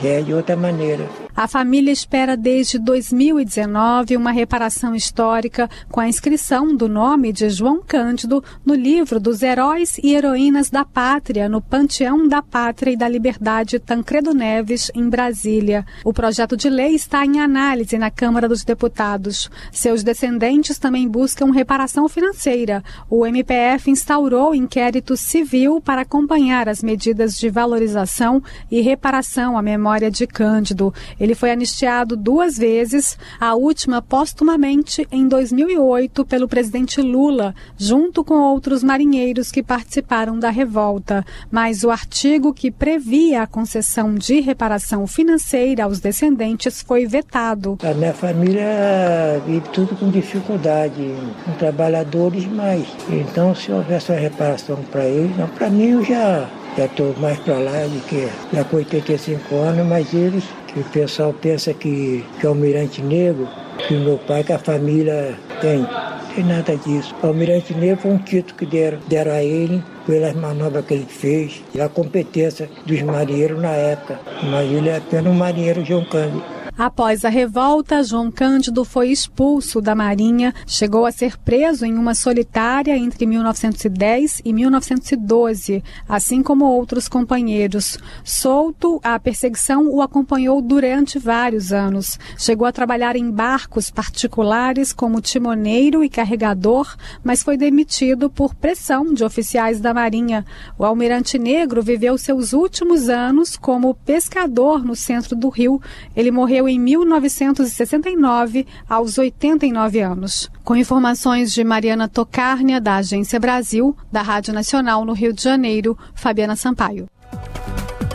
já 0.04 0.10
é 0.10 0.22
de 0.22 0.34
outra 0.34 0.58
maneira. 0.58 1.21
A 1.36 1.48
família 1.48 1.92
espera 1.92 2.36
desde 2.36 2.78
2019 2.78 4.18
uma 4.18 4.32
reparação 4.32 4.94
histórica 4.94 5.70
com 5.90 6.00
a 6.00 6.08
inscrição 6.08 6.76
do 6.76 6.90
nome 6.90 7.32
de 7.32 7.50
João 7.50 7.82
Cândido 7.86 8.44
no 8.66 8.74
livro 8.74 9.20
dos 9.20 9.42
Heróis 9.42 9.98
e 10.04 10.14
Heroínas 10.14 10.70
da 10.70 10.84
Pátria, 10.84 11.48
no 11.48 11.62
Panteão 11.62 12.28
da 12.28 12.42
Pátria 12.42 12.92
e 12.92 12.98
da 12.98 13.08
Liberdade 13.08 13.80
Tancredo 13.80 14.34
Neves, 14.34 14.92
em 14.94 15.10
Brasília. 15.10 15.86
O 16.04 16.14
projeto 16.14 16.58
de 16.58 16.70
lei 16.70 16.96
está 16.96 17.26
em 17.26 17.40
análise 17.40 17.98
na 17.98 18.12
Câmara 18.12 18.48
dos 18.48 18.64
Deputados. 18.66 19.50
Seus 19.72 20.04
descendentes 20.04 20.78
também 20.78 21.08
buscam 21.08 21.52
reparação 21.52 22.10
financeira. 22.10 22.84
O 23.10 23.26
MPF 23.26 23.90
instaurou 23.90 24.54
inquérito 24.54 25.16
civil 25.16 25.80
para 25.80 26.02
acompanhar 26.02 26.68
as 26.68 26.84
medidas 26.84 27.38
de 27.38 27.50
valorização 27.50 28.44
e 28.70 28.82
reparação 28.82 29.58
à 29.58 29.62
memória 29.62 30.12
de 30.12 30.28
Cândido. 30.28 30.94
Ele 31.22 31.36
foi 31.36 31.52
anistiado 31.52 32.18
duas 32.18 32.58
vezes, 32.58 33.16
a 33.40 33.54
última 33.54 34.02
póstumamente 34.02 35.08
em 35.12 35.28
2008 35.28 36.26
pelo 36.26 36.48
presidente 36.48 37.00
Lula, 37.00 37.54
junto 37.78 38.24
com 38.24 38.34
outros 38.34 38.84
marinheiros 38.84 39.52
que 39.52 39.62
participaram 39.62 40.40
da 40.40 40.50
revolta. 40.50 41.24
Mas 41.52 41.84
o 41.84 41.92
artigo 41.92 42.52
que 42.52 42.72
previa 42.72 43.44
a 43.44 43.48
concessão 43.48 44.16
de 44.16 44.40
reparação 44.40 45.06
financeira 45.06 45.84
aos 45.84 46.00
descendentes 46.00 46.82
foi 46.82 47.06
vetado. 47.06 47.78
A 47.84 47.94
minha 47.94 48.16
família 48.16 49.40
vive 49.46 49.70
tudo 49.70 49.96
com 49.96 50.10
dificuldade, 50.10 51.14
com 51.46 51.52
trabalhadores, 51.60 52.48
mas 52.48 52.88
então 53.08 53.54
se 53.54 53.72
houvesse 53.72 54.12
uma 54.12 54.20
reparação 54.20 54.78
para 54.92 55.06
eles, 55.06 55.36
para 55.56 55.70
mim 55.70 55.92
eu 55.92 56.04
já 56.04 56.50
já 56.78 56.86
estou 56.86 57.14
mais 57.20 57.38
para 57.40 57.58
lá 57.60 57.84
do 57.86 58.00
que 58.08 58.30
já 58.54 58.64
com 58.64 58.78
85 58.78 59.56
anos, 59.56 59.86
mas 59.86 60.14
eles, 60.14 60.46
que 60.74 60.80
o 60.80 60.84
pessoal 60.86 61.34
pensa 61.34 61.74
que, 61.74 62.24
que 62.40 62.46
é 62.46 62.50
o 62.50 62.54
Almirante 62.54 63.02
Negro, 63.02 63.48
que 63.88 63.96
o 63.96 64.00
meu 64.00 64.18
pai, 64.18 64.44
que 64.44 64.54
a 64.54 64.60
família 64.60 65.38
tem. 65.60 65.86
Tem 66.34 66.46
nada 66.46 66.78
disso. 66.78 67.14
O 67.22 67.28
Almirante 67.28 67.74
Negro 67.74 68.02
foi 68.04 68.12
um 68.12 68.18
título 68.18 68.58
que 68.58 68.66
deram, 68.66 69.00
deram 69.08 69.32
a 69.34 69.44
ele 69.44 69.84
pelas 70.06 70.34
manobras 70.34 70.86
que 70.86 70.94
ele 70.94 71.06
fez 71.06 71.62
e 71.76 71.82
a 71.82 71.90
competência 71.90 72.70
dos 72.86 73.02
marinheiros 73.02 73.62
na 73.62 73.72
época. 73.72 74.20
Mas 74.44 74.72
ele 74.72 74.90
é 74.90 74.98
apenas 74.98 75.28
um 75.28 75.36
marinheiro 75.36 75.84
João 75.84 76.06
Cândido. 76.06 76.61
Após 76.84 77.24
a 77.24 77.30
revolta, 77.30 78.04
João 78.04 78.32
Cândido 78.32 78.84
foi 78.84 79.12
expulso 79.12 79.80
da 79.80 79.94
Marinha, 79.94 80.52
chegou 80.66 81.06
a 81.06 81.12
ser 81.12 81.38
preso 81.38 81.86
em 81.86 81.94
uma 81.94 82.16
solitária 82.16 82.98
entre 82.98 83.28
1910 83.28 84.42
e 84.44 84.52
1912, 84.52 85.84
assim 86.10 86.42
como 86.42 86.66
outros 86.66 87.08
companheiros. 87.08 88.00
Solto, 88.24 89.00
a 89.04 89.20
perseguição 89.20 89.94
o 89.94 90.02
acompanhou 90.02 90.60
durante 90.60 91.20
vários 91.20 91.72
anos. 91.72 92.18
Chegou 92.36 92.66
a 92.66 92.72
trabalhar 92.72 93.16
em 93.16 93.30
barcos 93.30 93.92
particulares 93.92 94.92
como 94.92 95.22
timoneiro 95.22 96.04
e 96.04 96.10
carregador, 96.10 96.98
mas 97.24 97.44
foi 97.44 97.58
demitido 97.58 98.28
por 98.28 98.56
pressão 98.56 99.14
de 99.14 99.24
oficiais 99.24 99.80
da 99.80 99.94
Marinha. 99.94 100.44
O 100.80 100.84
almirante 100.84 101.38
negro 101.38 101.84
viveu 101.84 102.18
seus 102.18 102.54
últimos 102.54 103.08
anos 103.08 103.56
como 103.56 103.94
pescador 103.94 104.84
no 104.84 104.96
centro 104.96 105.36
do 105.36 105.48
Rio. 105.50 105.80
Ele 106.16 106.32
morreu 106.32 106.71
em 106.71 106.71
1969, 106.80 108.66
aos 108.90 109.18
89 109.18 110.00
anos. 110.00 110.50
Com 110.64 110.76
informações 110.76 111.54
de 111.54 111.64
Mariana 111.64 112.08
Tocárnia, 112.08 112.80
da 112.80 112.98
Agência 112.98 113.40
Brasil, 113.40 113.96
da 114.12 114.22
Rádio 114.22 114.54
Nacional 114.54 115.06
no 115.06 115.14
Rio 115.14 115.34
de 115.34 115.44
Janeiro, 115.44 115.98
Fabiana 116.14 116.56
Sampaio. 116.56 117.08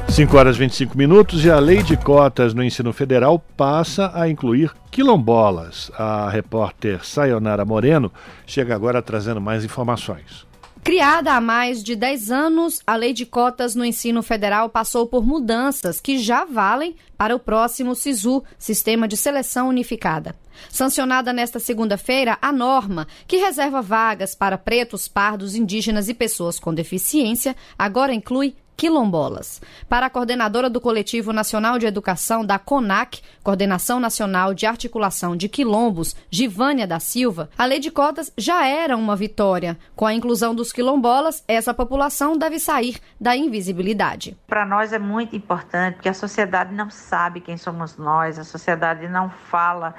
5 0.09 0.35
horas 0.35 0.57
e 0.57 0.61
25 0.61 0.97
minutos 0.97 1.45
e 1.45 1.51
a 1.51 1.59
lei 1.59 1.83
de 1.83 1.95
cotas 1.95 2.55
no 2.55 2.64
ensino 2.64 2.90
federal 2.92 3.38
passa 3.55 4.11
a 4.14 4.29
incluir 4.29 4.73
quilombolas. 4.90 5.90
A 5.99 6.31
repórter 6.31 7.05
Sayonara 7.05 7.66
Moreno 7.66 8.11
chega 8.47 8.75
agora 8.75 9.03
trazendo 9.03 9.42
mais 9.42 9.62
informações. 9.62 10.47
Criada 10.87 11.33
há 11.33 11.40
mais 11.40 11.83
de 11.83 11.96
10 11.96 12.31
anos, 12.31 12.81
a 12.87 12.94
lei 12.94 13.12
de 13.12 13.27
cotas 13.27 13.75
no 13.75 13.85
ensino 13.85 14.22
federal 14.22 14.68
passou 14.68 15.05
por 15.05 15.27
mudanças 15.27 16.01
que 16.01 16.16
já 16.16 16.44
valem 16.44 16.94
para 17.18 17.35
o 17.35 17.40
próximo 17.40 17.92
SISU, 17.92 18.44
Sistema 18.57 19.09
de 19.09 19.16
Seleção 19.16 19.68
Unificada. 19.68 20.37
Sancionada 20.70 21.33
nesta 21.33 21.59
segunda-feira, 21.59 22.38
a 22.40 22.53
norma, 22.53 23.09
que 23.27 23.37
reserva 23.37 23.83
vagas 23.83 24.37
para 24.37 24.57
pretos, 24.57 25.09
pardos, 25.09 25.57
indígenas 25.57 26.09
e 26.09 26.14
pessoas 26.14 26.61
com 26.61 26.72
deficiência, 26.72 27.57
agora 27.77 28.14
inclui 28.14 28.55
quilombolas. 28.77 29.61
Para 29.89 30.07
a 30.07 30.11
coordenadora 30.11 30.69
do 30.69 30.81
Coletivo 30.81 31.33
Nacional 31.33 31.79
de 31.79 31.87
Educação 31.87 32.45
da 32.45 32.59
CONAC, 32.59 33.23
Coordenação 33.43 33.99
Nacional 33.99 34.53
de 34.53 34.67
Articulação 34.67 35.37
de 35.37 35.49
Quilombos, 35.49 36.15
Givânia 36.31 36.87
da 36.87 37.01
Silva, 37.01 37.49
a 37.57 37.65
lei 37.65 37.79
de 37.79 37.91
cotas 37.91 38.33
já 38.37 38.67
era 38.67 38.97
uma 38.97 39.17
vitória. 39.17 39.79
Com 39.95 40.07
a 40.07 40.15
inclusão 40.15 40.55
dos 40.55 40.73
quilombolas, 40.73 41.43
essa 41.49 41.73
população 41.73 42.37
deve 42.37 42.59
sair 42.59 42.99
da 43.21 43.37
invisibilidade. 43.37 44.37
Para 44.47 44.67
nós 44.67 44.93
é 44.93 44.99
muito 44.99 45.35
importante, 45.35 45.95
porque 45.95 46.09
a 46.09 46.15
sociedade 46.15 46.75
não 46.75 46.91
sabe 46.91 47.41
quem 47.41 47.57
somos 47.57 47.97
nós, 47.97 48.39
a 48.39 48.45
sociedade 48.45 49.09
não 49.09 49.31
fala 49.31 49.95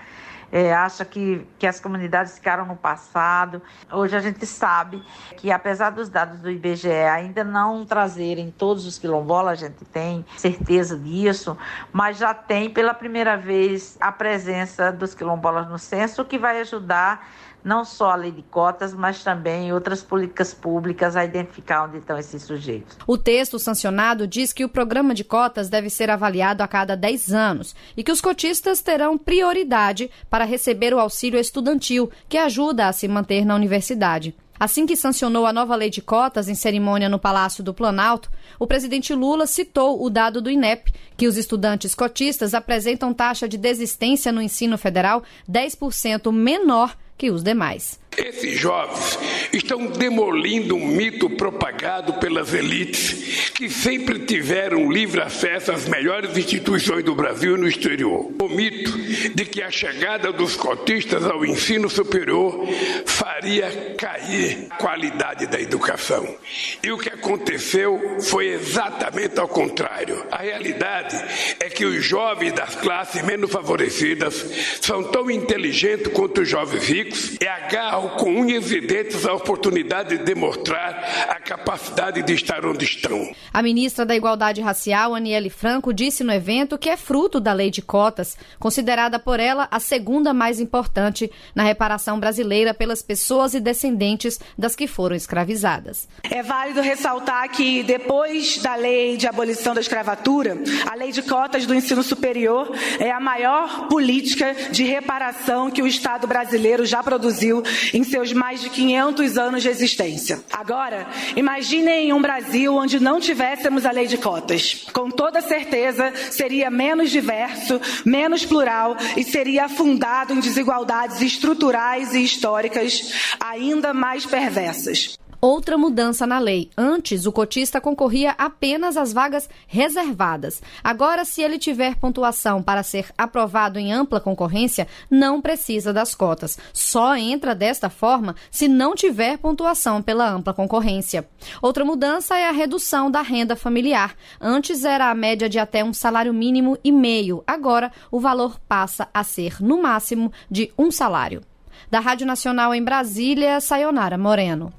é, 0.52 0.74
acha 0.74 1.04
que, 1.04 1.46
que 1.60 1.68
as 1.68 1.80
comunidades 1.80 2.36
ficaram 2.36 2.66
no 2.66 2.76
passado. 2.76 3.62
Hoje 3.92 4.16
a 4.16 4.20
gente 4.20 4.46
sabe 4.46 5.04
que, 5.36 5.52
apesar 5.52 5.90
dos 5.90 6.10
dados 6.10 6.40
do 6.40 6.50
IBGE 6.50 6.90
ainda 6.90 7.44
não 7.44 7.86
trazerem 7.86 8.52
todos 8.52 8.86
os 8.86 8.98
quilombolas, 8.98 9.62
a 9.62 9.68
gente 9.68 9.86
tem 9.86 10.26
certeza 10.38 10.98
disso, 10.98 11.58
mas 11.92 12.18
já 12.18 12.34
tem 12.34 12.70
pela 12.70 12.94
primeira 12.94 13.36
vez 13.38 13.98
a 14.00 14.12
presença 14.12 14.92
dos 14.92 15.14
quilombolas 15.14 15.68
no 15.70 15.78
censo, 15.78 16.22
o 16.22 16.26
que 16.26 16.38
vai 16.38 16.62
ajudar 16.62 17.28
não 17.64 17.84
só 17.84 18.12
a 18.12 18.16
lei 18.16 18.32
de 18.32 18.42
cotas, 18.42 18.94
mas 18.94 19.24
também 19.24 19.74
outras 19.74 20.02
políticas 20.02 20.54
públicas 20.54 21.16
a 21.16 21.26
identificar 21.26 21.86
onde 21.86 21.98
estão 21.98 22.18
esses 22.18 22.44
sujeitos. 22.44 22.98
O 23.06 23.18
texto 23.18 23.60
sancionado 23.60 24.28
diz 24.28 24.54
que 24.54 24.64
o 24.64 24.70
programa 24.70 25.14
de 25.14 25.24
cotas 25.24 25.70
deve 25.70 25.90
ser 25.90 26.10
avaliado 26.10 26.64
a 26.64 26.68
cada 26.68 26.96
10 26.96 27.34
anos 27.34 27.76
e 27.96 28.04
que 28.04 28.12
os 28.12 28.22
cotistas 28.22 28.82
terão 28.82 29.18
prioridade 29.18 30.10
para 30.30 30.46
receber 30.46 30.94
o 30.94 31.00
auxílio 31.00 31.40
estudantil, 31.40 32.10
que 32.30 32.38
ajuda 32.38 32.88
a 32.88 32.94
se 32.94 33.08
manter 33.08 33.46
na 33.46 33.56
universidade. 33.56 34.36
Assim 34.60 34.88
que 34.88 34.96
sancionou 34.96 35.46
a 35.46 35.54
nova 35.54 35.76
lei 35.76 35.90
de 35.90 36.02
cotas 36.02 36.48
em 36.48 36.56
cerimônia 36.56 37.08
no 37.08 37.20
Palácio 37.20 37.64
do 37.64 37.74
Planalto, 37.74 38.32
o 38.58 38.66
presidente 38.66 39.14
Lula 39.14 39.46
citou 39.46 40.04
o 40.04 40.10
dado 40.10 40.42
do 40.42 40.50
INEP, 40.50 40.92
que 41.16 41.28
os 41.28 41.38
estudantes 41.38 41.94
cotistas 41.94 42.56
apresentam 42.56 43.14
taxa 43.14 43.48
de 43.48 43.58
desistência 43.58 44.32
no 44.32 44.42
ensino 44.42 44.78
federal 44.78 45.24
10% 45.48 46.32
menor 46.32 46.96
que 47.18 47.32
os 47.32 47.44
demais. 47.44 48.00
Esses 48.16 48.60
jovens 48.60 49.20
estão 49.54 49.86
demolindo 49.88 50.76
um 50.76 50.88
mito 50.88 51.30
propagado 51.30 52.14
pelas 52.14 52.54
elites 52.54 53.52
que 53.52 53.70
sempre 53.70 54.20
tiveram 54.20 54.92
livre 54.92 55.22
acesso 55.22 55.72
às 55.72 55.88
melhores 55.88 56.36
instituições 56.38 57.04
do 57.04 57.14
Brasil 57.16 57.56
e 57.56 57.60
no 57.60 57.68
exterior. 57.68 58.32
O 58.40 58.50
mito 58.50 58.92
de 59.34 59.46
que 59.46 59.62
a 59.62 59.70
chegada 59.70 60.32
dos 60.32 60.56
cotistas 60.56 61.26
ao 61.26 61.46
ensino 61.46 61.90
superior 61.90 62.68
faria 63.06 63.96
cair 63.98 64.68
a 64.70 64.76
qualidade 64.76 65.48
da 65.48 65.60
educação. 65.60 66.36
E 66.84 66.92
o 66.92 66.98
que 66.98 67.10
aconteceu 67.10 68.18
foi 68.22 68.48
exatamente 68.48 69.40
ao 69.40 69.48
contrário. 69.48 70.26
A 70.32 70.38
realidade 70.38 71.16
é 71.60 71.70
que 71.70 71.86
os 71.86 72.04
jovens 72.04 72.54
das 72.54 72.76
classes 72.76 73.24
menos 73.24 73.52
favorecidas 73.52 74.46
são 74.82 75.04
tão 75.04 75.30
inteligentes 75.30 76.12
quanto 76.14 76.42
os 76.42 76.50
jovens 76.50 76.84
ricos 76.88 77.38
e 77.42 77.48
agarram 77.48 77.97
com 78.02 78.30
unhas 78.30 78.72
e 78.72 78.82
dentes 78.82 79.26
a 79.26 79.34
oportunidade 79.34 80.18
de 80.18 80.24
demonstrar 80.24 81.28
a 81.30 81.36
capacidade 81.36 82.22
de 82.22 82.34
estar 82.34 82.66
onde 82.66 82.86
estão. 82.86 83.32
A 83.54 83.62
ministra 83.62 84.06
da 84.06 84.16
Igualdade 84.16 84.62
Racial, 84.62 85.16
Aniele 85.16 85.50
Franco, 85.50 85.94
disse 85.94 86.24
no 86.24 86.32
evento 86.32 86.78
que 86.78 86.90
é 86.90 86.98
fruto 86.98 87.40
da 87.40 87.54
lei 87.54 87.70
de 87.70 87.82
cotas, 87.82 88.38
considerada 88.60 89.18
por 89.18 89.40
ela 89.40 89.68
a 89.72 89.80
segunda 89.80 90.34
mais 90.34 90.60
importante 90.60 91.32
na 91.56 91.64
reparação 91.64 92.20
brasileira 92.20 92.74
pelas 92.74 93.02
pessoas 93.02 93.54
e 93.54 93.60
descendentes 93.60 94.40
das 94.58 94.76
que 94.76 94.88
foram 94.88 95.16
escravizadas. 95.16 96.08
É 96.24 96.44
válido 96.44 96.82
ressaltar 96.82 97.50
que 97.50 97.84
depois 97.84 98.58
da 98.58 98.76
lei 98.76 99.18
de 99.18 99.28
abolição 99.28 99.74
da 99.74 99.82
escravatura, 99.82 100.58
a 100.90 100.96
lei 100.96 101.12
de 101.12 101.22
cotas 101.22 101.66
do 101.66 101.74
ensino 101.74 102.04
superior 102.04 102.72
é 103.00 103.12
a 103.12 103.20
maior 103.20 103.88
política 103.88 104.56
de 104.72 104.84
reparação 104.84 105.72
que 105.72 105.82
o 105.82 105.88
Estado 105.88 106.28
brasileiro 106.28 106.86
já 106.86 107.02
produziu 107.02 107.64
em 107.94 108.04
seus 108.04 108.34
mais 108.34 108.62
de 108.62 108.70
500 108.70 109.38
anos 109.38 109.64
de 109.64 109.70
existência. 109.70 110.40
Agora, 110.52 111.08
imaginem 111.36 112.14
um 112.14 112.22
Brasil 112.22 112.76
onde 112.76 113.00
não 113.00 113.20
tivéssemos 113.20 113.86
a 113.86 113.92
lei 113.92 114.08
de 114.08 114.18
cotas. 114.18 114.86
Com 114.94 115.10
toda 115.10 115.42
certeza, 115.42 116.14
seria 116.32 116.70
menos 116.70 117.12
diverso, 117.12 117.80
menos 118.06 118.46
plural 118.46 118.96
e 119.16 119.24
seria 119.24 119.66
afundado 119.66 120.34
em 120.34 120.40
desigualdades 120.40 121.22
estruturais 121.22 122.14
e 122.14 122.24
históricas 122.24 123.14
ainda 123.40 123.94
mais 123.94 124.26
perversas. 124.26 125.18
Outra 125.40 125.78
mudança 125.78 126.26
na 126.26 126.40
lei. 126.40 126.72
Antes, 126.76 127.28
o 127.28 127.32
cotista 127.32 127.80
concorria 127.80 128.34
apenas 128.40 128.98
às 128.98 129.14
vagas 129.14 129.48
reservadas. 129.68 130.64
Agora, 130.84 131.24
se 131.24 131.44
ele 131.44 131.60
tiver 131.60 131.96
pontuação 131.96 132.64
para 132.64 132.82
ser 132.82 133.12
aprovado 133.16 133.78
em 133.78 133.94
ampla 133.94 134.20
concorrência, 134.20 134.88
não 135.12 135.40
precisa 135.40 135.94
das 135.94 136.16
cotas. 136.16 136.58
Só 136.74 137.16
entra 137.16 137.54
desta 137.54 137.88
forma 137.88 138.36
se 138.50 138.68
não 138.68 138.96
tiver 138.96 139.38
pontuação 139.38 140.02
pela 140.02 140.28
ampla 140.28 140.56
concorrência. 140.56 141.30
Outra 141.62 141.86
mudança 141.86 142.36
é 142.36 142.50
a 142.50 142.52
redução 142.52 143.12
da 143.12 143.22
renda 143.22 143.56
familiar. 143.56 144.16
Antes 144.42 144.84
era 144.84 145.12
a 145.12 145.16
média 145.16 145.48
de 145.48 145.60
até 145.60 145.84
um 145.84 145.94
salário 145.94 146.34
mínimo 146.34 146.80
e 146.84 146.92
meio. 146.92 147.44
Agora, 147.46 147.92
o 148.10 148.20
valor 148.20 148.60
passa 148.68 149.08
a 149.14 149.24
ser, 149.24 149.62
no 149.62 149.82
máximo, 149.84 150.32
de 150.50 150.74
um 150.76 150.90
salário. 150.90 151.44
Da 151.92 152.00
Rádio 152.00 152.26
Nacional 152.26 152.74
em 152.74 152.84
Brasília, 152.84 153.62
Sayonara 153.62 154.18
Moreno. 154.18 154.74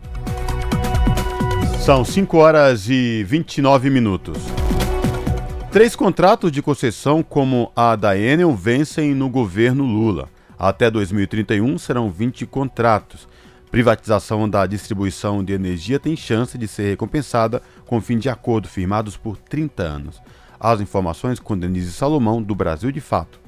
São 1.88 2.04
5 2.04 2.36
horas 2.36 2.90
e 2.90 3.24
29 3.24 3.88
minutos. 3.88 4.36
Três 5.72 5.96
contratos 5.96 6.52
de 6.52 6.60
concessão 6.60 7.22
como 7.22 7.72
a 7.74 7.96
da 7.96 8.14
Enel 8.14 8.54
vencem 8.54 9.14
no 9.14 9.30
governo 9.30 9.84
Lula. 9.86 10.28
Até 10.58 10.90
2031 10.90 11.78
serão 11.78 12.10
20 12.10 12.44
contratos. 12.44 13.26
Privatização 13.70 14.46
da 14.46 14.66
distribuição 14.66 15.42
de 15.42 15.54
energia 15.54 15.98
tem 15.98 16.14
chance 16.14 16.58
de 16.58 16.68
ser 16.68 16.90
recompensada 16.90 17.62
com 17.86 18.02
fim 18.02 18.18
de 18.18 18.28
acordo 18.28 18.68
firmados 18.68 19.16
por 19.16 19.38
30 19.38 19.82
anos. 19.82 20.20
As 20.60 20.82
informações 20.82 21.40
com 21.40 21.56
Denise 21.56 21.92
Salomão, 21.92 22.42
do 22.42 22.54
Brasil 22.54 22.92
de 22.92 23.00
Fato. 23.00 23.47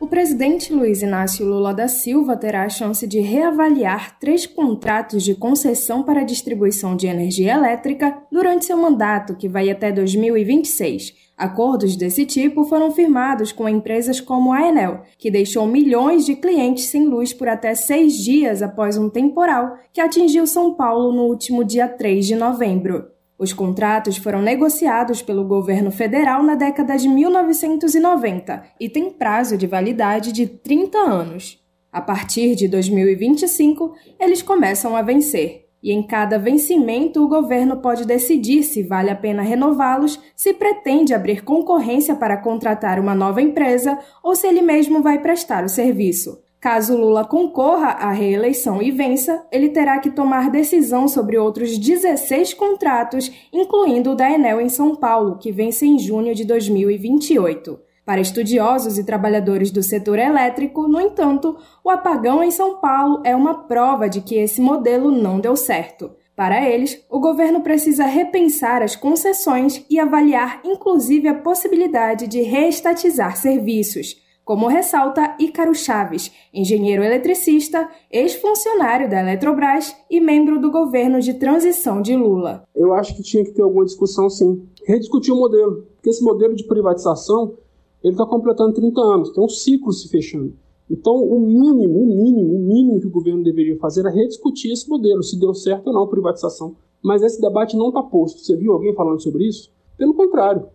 O 0.00 0.06
presidente 0.06 0.72
Luiz 0.72 1.02
Inácio 1.02 1.44
Lula 1.44 1.74
da 1.74 1.88
Silva 1.88 2.36
terá 2.36 2.62
a 2.62 2.68
chance 2.68 3.04
de 3.04 3.18
reavaliar 3.18 4.16
três 4.20 4.46
contratos 4.46 5.24
de 5.24 5.34
concessão 5.34 6.04
para 6.04 6.20
a 6.20 6.24
distribuição 6.24 6.94
de 6.94 7.08
energia 7.08 7.54
elétrica 7.54 8.22
durante 8.30 8.64
seu 8.64 8.76
mandato, 8.76 9.34
que 9.34 9.48
vai 9.48 9.68
até 9.68 9.90
2026. 9.90 11.14
Acordos 11.36 11.96
desse 11.96 12.24
tipo 12.24 12.64
foram 12.64 12.92
firmados 12.92 13.50
com 13.50 13.68
empresas 13.68 14.20
como 14.20 14.52
a 14.52 14.68
Enel, 14.68 15.02
que 15.18 15.32
deixou 15.32 15.66
milhões 15.66 16.24
de 16.24 16.36
clientes 16.36 16.84
sem 16.84 17.08
luz 17.08 17.32
por 17.32 17.48
até 17.48 17.74
seis 17.74 18.14
dias 18.14 18.62
após 18.62 18.96
um 18.96 19.10
temporal 19.10 19.78
que 19.92 20.00
atingiu 20.00 20.46
São 20.46 20.74
Paulo 20.74 21.12
no 21.12 21.24
último 21.24 21.64
dia 21.64 21.88
3 21.88 22.24
de 22.24 22.36
novembro. 22.36 23.17
Os 23.38 23.52
contratos 23.52 24.16
foram 24.16 24.42
negociados 24.42 25.22
pelo 25.22 25.44
governo 25.44 25.92
federal 25.92 26.42
na 26.42 26.56
década 26.56 26.96
de 26.96 27.08
1990 27.08 28.64
e 28.80 28.88
têm 28.88 29.10
prazo 29.10 29.56
de 29.56 29.64
validade 29.64 30.32
de 30.32 30.46
30 30.46 30.98
anos. 30.98 31.64
A 31.92 32.00
partir 32.00 32.56
de 32.56 32.66
2025, 32.66 33.94
eles 34.18 34.42
começam 34.42 34.96
a 34.96 35.02
vencer. 35.02 35.68
E 35.80 35.92
em 35.92 36.02
cada 36.04 36.36
vencimento, 36.36 37.22
o 37.22 37.28
governo 37.28 37.76
pode 37.76 38.04
decidir 38.04 38.64
se 38.64 38.82
vale 38.82 39.10
a 39.10 39.14
pena 39.14 39.42
renová-los, 39.42 40.20
se 40.34 40.52
pretende 40.52 41.14
abrir 41.14 41.44
concorrência 41.44 42.16
para 42.16 42.36
contratar 42.36 42.98
uma 42.98 43.14
nova 43.14 43.40
empresa 43.40 43.96
ou 44.20 44.34
se 44.34 44.48
ele 44.48 44.62
mesmo 44.62 45.00
vai 45.00 45.20
prestar 45.20 45.64
o 45.64 45.68
serviço. 45.68 46.42
Caso 46.60 46.96
Lula 46.96 47.24
concorra 47.24 47.90
à 47.90 48.10
reeleição 48.10 48.82
e 48.82 48.90
vença, 48.90 49.46
ele 49.52 49.68
terá 49.68 50.00
que 50.00 50.10
tomar 50.10 50.50
decisão 50.50 51.06
sobre 51.06 51.38
outros 51.38 51.78
16 51.78 52.52
contratos, 52.54 53.30
incluindo 53.52 54.10
o 54.10 54.14
da 54.16 54.28
Enel 54.28 54.60
em 54.60 54.68
São 54.68 54.96
Paulo, 54.96 55.38
que 55.38 55.52
vence 55.52 55.86
em 55.86 55.96
junho 56.00 56.34
de 56.34 56.44
2028. 56.44 57.78
Para 58.04 58.20
estudiosos 58.20 58.98
e 58.98 59.04
trabalhadores 59.04 59.70
do 59.70 59.84
setor 59.84 60.18
elétrico, 60.18 60.88
no 60.88 61.00
entanto, 61.00 61.56
o 61.84 61.90
apagão 61.90 62.42
em 62.42 62.50
São 62.50 62.78
Paulo 62.78 63.22
é 63.24 63.36
uma 63.36 63.66
prova 63.66 64.08
de 64.08 64.20
que 64.20 64.34
esse 64.34 64.60
modelo 64.60 65.12
não 65.12 65.38
deu 65.38 65.54
certo. 65.54 66.10
Para 66.34 66.68
eles, 66.68 67.04
o 67.08 67.20
governo 67.20 67.60
precisa 67.60 68.04
repensar 68.04 68.82
as 68.82 68.96
concessões 68.96 69.84
e 69.88 70.00
avaliar 70.00 70.60
inclusive 70.64 71.28
a 71.28 71.34
possibilidade 71.34 72.26
de 72.26 72.40
reestatizar 72.42 73.36
serviços 73.36 74.27
como 74.48 74.66
ressalta 74.66 75.36
Ícaro 75.38 75.74
Chaves, 75.74 76.32
engenheiro 76.54 77.04
eletricista, 77.04 77.86
ex-funcionário 78.10 79.06
da 79.06 79.20
Eletrobras 79.20 79.94
e 80.10 80.22
membro 80.22 80.58
do 80.58 80.70
governo 80.70 81.20
de 81.20 81.34
transição 81.34 82.00
de 82.00 82.16
Lula. 82.16 82.64
Eu 82.74 82.94
acho 82.94 83.14
que 83.14 83.22
tinha 83.22 83.44
que 83.44 83.50
ter 83.50 83.60
alguma 83.60 83.84
discussão 83.84 84.30
sim. 84.30 84.66
Rediscutir 84.86 85.34
o 85.34 85.36
modelo, 85.36 85.84
porque 85.96 86.08
esse 86.08 86.24
modelo 86.24 86.56
de 86.56 86.64
privatização 86.64 87.58
ele 88.02 88.14
está 88.14 88.24
completando 88.24 88.72
30 88.72 88.98
anos, 88.98 89.30
tem 89.32 89.44
um 89.44 89.50
ciclo 89.50 89.92
se 89.92 90.08
fechando. 90.08 90.54
Então, 90.90 91.14
o 91.14 91.38
mínimo, 91.38 91.98
o 91.98 92.06
mínimo, 92.06 92.54
o 92.54 92.58
mínimo 92.58 93.00
que 93.00 93.06
o 93.06 93.10
governo 93.10 93.44
deveria 93.44 93.76
fazer 93.76 94.06
é 94.06 94.10
rediscutir 94.10 94.72
esse 94.72 94.88
modelo, 94.88 95.22
se 95.22 95.38
deu 95.38 95.52
certo 95.52 95.88
ou 95.88 95.92
não 95.92 96.04
a 96.04 96.08
privatização. 96.08 96.74
Mas 97.04 97.22
esse 97.22 97.38
debate 97.38 97.76
não 97.76 97.88
está 97.88 98.02
posto. 98.02 98.40
Você 98.40 98.56
viu 98.56 98.72
alguém 98.72 98.94
falando 98.94 99.20
sobre 99.20 99.46
isso? 99.46 99.70
Pelo 99.98 100.14
contrário, 100.14 100.68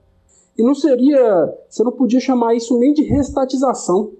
e 0.58 0.64
não 0.64 0.76
seria. 0.76 1.54
Você 1.70 1.84
não 1.84 1.92
podia 1.92 2.20
chamar 2.20 2.56
isso 2.56 2.78
nem 2.78 2.94
de 2.94 3.04
restatização, 3.04 4.12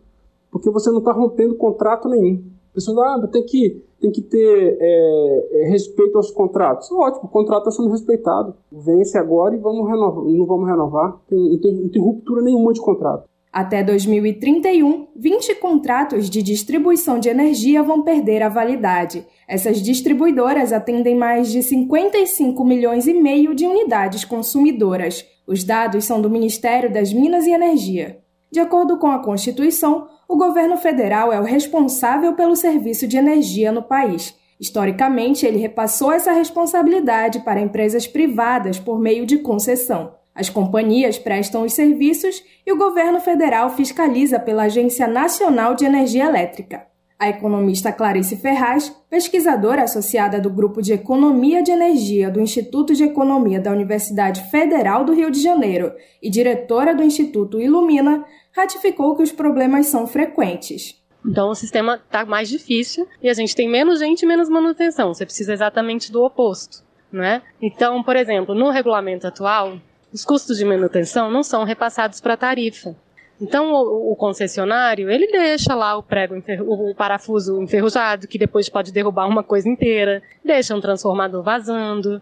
porque 0.52 0.70
você 0.70 0.90
não 0.92 1.00
está 1.00 1.12
rompendo 1.12 1.56
contrato 1.56 2.08
nenhum. 2.10 2.44
A 2.72 2.74
pessoa 2.74 3.06
ah, 3.06 3.28
tem 3.28 3.46
que, 3.46 3.84
tem 4.02 4.12
que 4.12 4.22
ter 4.22 4.78
é, 4.80 5.48
é, 5.52 5.70
respeito 5.70 6.18
aos 6.18 6.32
contratos. 6.32 6.92
Ótimo, 6.92 7.26
o 7.26 7.28
contrato 7.28 7.70
está 7.70 7.72
sendo 7.72 7.92
respeitado. 7.92 8.56
Vence 8.72 9.16
agora 9.16 9.56
e 9.56 9.60
vamos 9.60 9.88
renovar, 9.88 10.24
não 10.26 10.46
vamos 10.46 10.68
renovar. 10.68 11.20
Tem, 11.28 11.38
não, 11.38 11.60
tem, 11.60 11.74
não 11.74 11.90
tem 11.90 12.02
ruptura 12.02 12.42
nenhuma 12.42 12.74
de 12.74 12.82
contrato. 12.82 13.30
Até 13.52 13.84
2031, 13.84 15.10
20 15.16 15.56
contratos 15.56 16.28
de 16.28 16.42
distribuição 16.42 17.20
de 17.20 17.30
energia 17.30 17.84
vão 17.84 18.02
perder 18.02 18.42
a 18.42 18.50
validade. 18.50 19.24
Essas 19.48 19.80
distribuidoras 19.80 20.74
atendem 20.74 21.16
mais 21.16 21.52
de 21.52 21.62
55 21.62 22.66
milhões 22.66 23.06
e 23.06 23.14
meio 23.14 23.54
de 23.54 23.68
unidades 23.68 24.26
consumidoras. 24.26 25.24
Os 25.46 25.64
dados 25.64 26.06
são 26.06 26.22
do 26.22 26.30
Ministério 26.30 26.92
das 26.92 27.12
Minas 27.12 27.46
e 27.46 27.52
Energia. 27.52 28.20
De 28.52 28.60
acordo 28.60 28.98
com 28.98 29.08
a 29.08 29.20
Constituição, 29.20 30.08
o 30.28 30.38
governo 30.38 30.78
federal 30.78 31.34
é 31.34 31.40
o 31.40 31.44
responsável 31.44 32.34
pelo 32.34 32.56
serviço 32.56 33.08
de 33.08 33.18
energia 33.18 33.72
no 33.72 33.82
país. 33.82 34.36
Historicamente, 34.60 35.46
ele 35.46 35.58
repassou 35.58 36.12
essa 36.12 36.32
responsabilidade 36.32 37.40
para 37.40 37.60
empresas 37.60 38.08
privadas 38.08 38.80
por 38.80 39.00
meio 39.00 39.26
de 39.26 39.40
concessão. 39.40 40.14
As 40.34 40.50
companhias 40.50 41.18
prestam 41.18 41.64
os 41.64 41.74
serviços 41.74 42.44
e 42.66 42.72
o 42.72 42.78
governo 42.78 43.20
federal 43.20 43.70
fiscaliza 43.72 44.40
pela 44.40 44.64
Agência 44.64 45.08
Nacional 45.08 45.76
de 45.76 45.86
Energia 45.86 46.26
Elétrica. 46.26 46.93
A 47.24 47.30
economista 47.30 47.90
Clarice 47.90 48.36
Ferraz, 48.36 48.94
pesquisadora 49.10 49.84
associada 49.84 50.42
do 50.42 50.50
Grupo 50.50 50.82
de 50.82 50.92
Economia 50.92 51.64
de 51.64 51.72
Energia 51.72 52.30
do 52.30 52.42
Instituto 52.42 52.94
de 52.94 53.06
Economia 53.06 53.62
da 53.62 53.72
Universidade 53.72 54.52
Federal 54.52 55.06
do 55.06 55.14
Rio 55.14 55.32
de 55.32 55.42
Janeiro 55.42 55.94
e 56.22 56.30
diretora 56.30 56.94
do 56.94 57.02
Instituto 57.02 57.62
Ilumina, 57.62 58.26
ratificou 58.52 59.16
que 59.16 59.24
os 59.24 59.32
problemas 59.32 59.86
são 59.86 60.06
frequentes. 60.06 61.02
Então 61.26 61.50
o 61.50 61.56
sistema 61.56 61.96
está 61.96 62.26
mais 62.26 62.50
difícil 62.50 63.08
e 63.22 63.30
a 63.30 63.34
gente 63.34 63.56
tem 63.56 63.70
menos 63.70 64.00
gente 64.00 64.24
e 64.24 64.26
menos 64.26 64.50
manutenção. 64.50 65.14
Você 65.14 65.24
precisa 65.26 65.54
exatamente 65.54 66.12
do 66.12 66.22
oposto. 66.26 66.84
Né? 67.10 67.42
Então, 67.62 68.04
por 68.04 68.18
exemplo, 68.18 68.54
no 68.54 68.70
regulamento 68.70 69.26
atual, 69.26 69.78
os 70.12 70.26
custos 70.26 70.58
de 70.58 70.66
manutenção 70.66 71.32
não 71.32 71.42
são 71.42 71.64
repassados 71.64 72.20
para 72.20 72.34
a 72.34 72.38
tarifa. 72.38 72.94
Então 73.42 73.72
o, 73.74 74.12
o, 74.12 74.16
concessionário 74.16 75.10
ele 75.10 75.28
deixa 75.28 75.74
lá 75.76 75.98
o 75.98 76.04
prego, 76.04 76.36
o 76.62 76.94
parafuso 76.96 77.62
enferrujado 77.62 78.28
que 78.28 78.38
depois 78.38 78.70
pode 78.70 78.92
derrubar 78.92 79.28
uma 79.28 79.44
coisa 79.44 79.68
inteira, 79.68 80.22
deixa 80.44 80.76
um 80.76 80.80
transformador 80.80 81.44
vazando, 81.44 82.22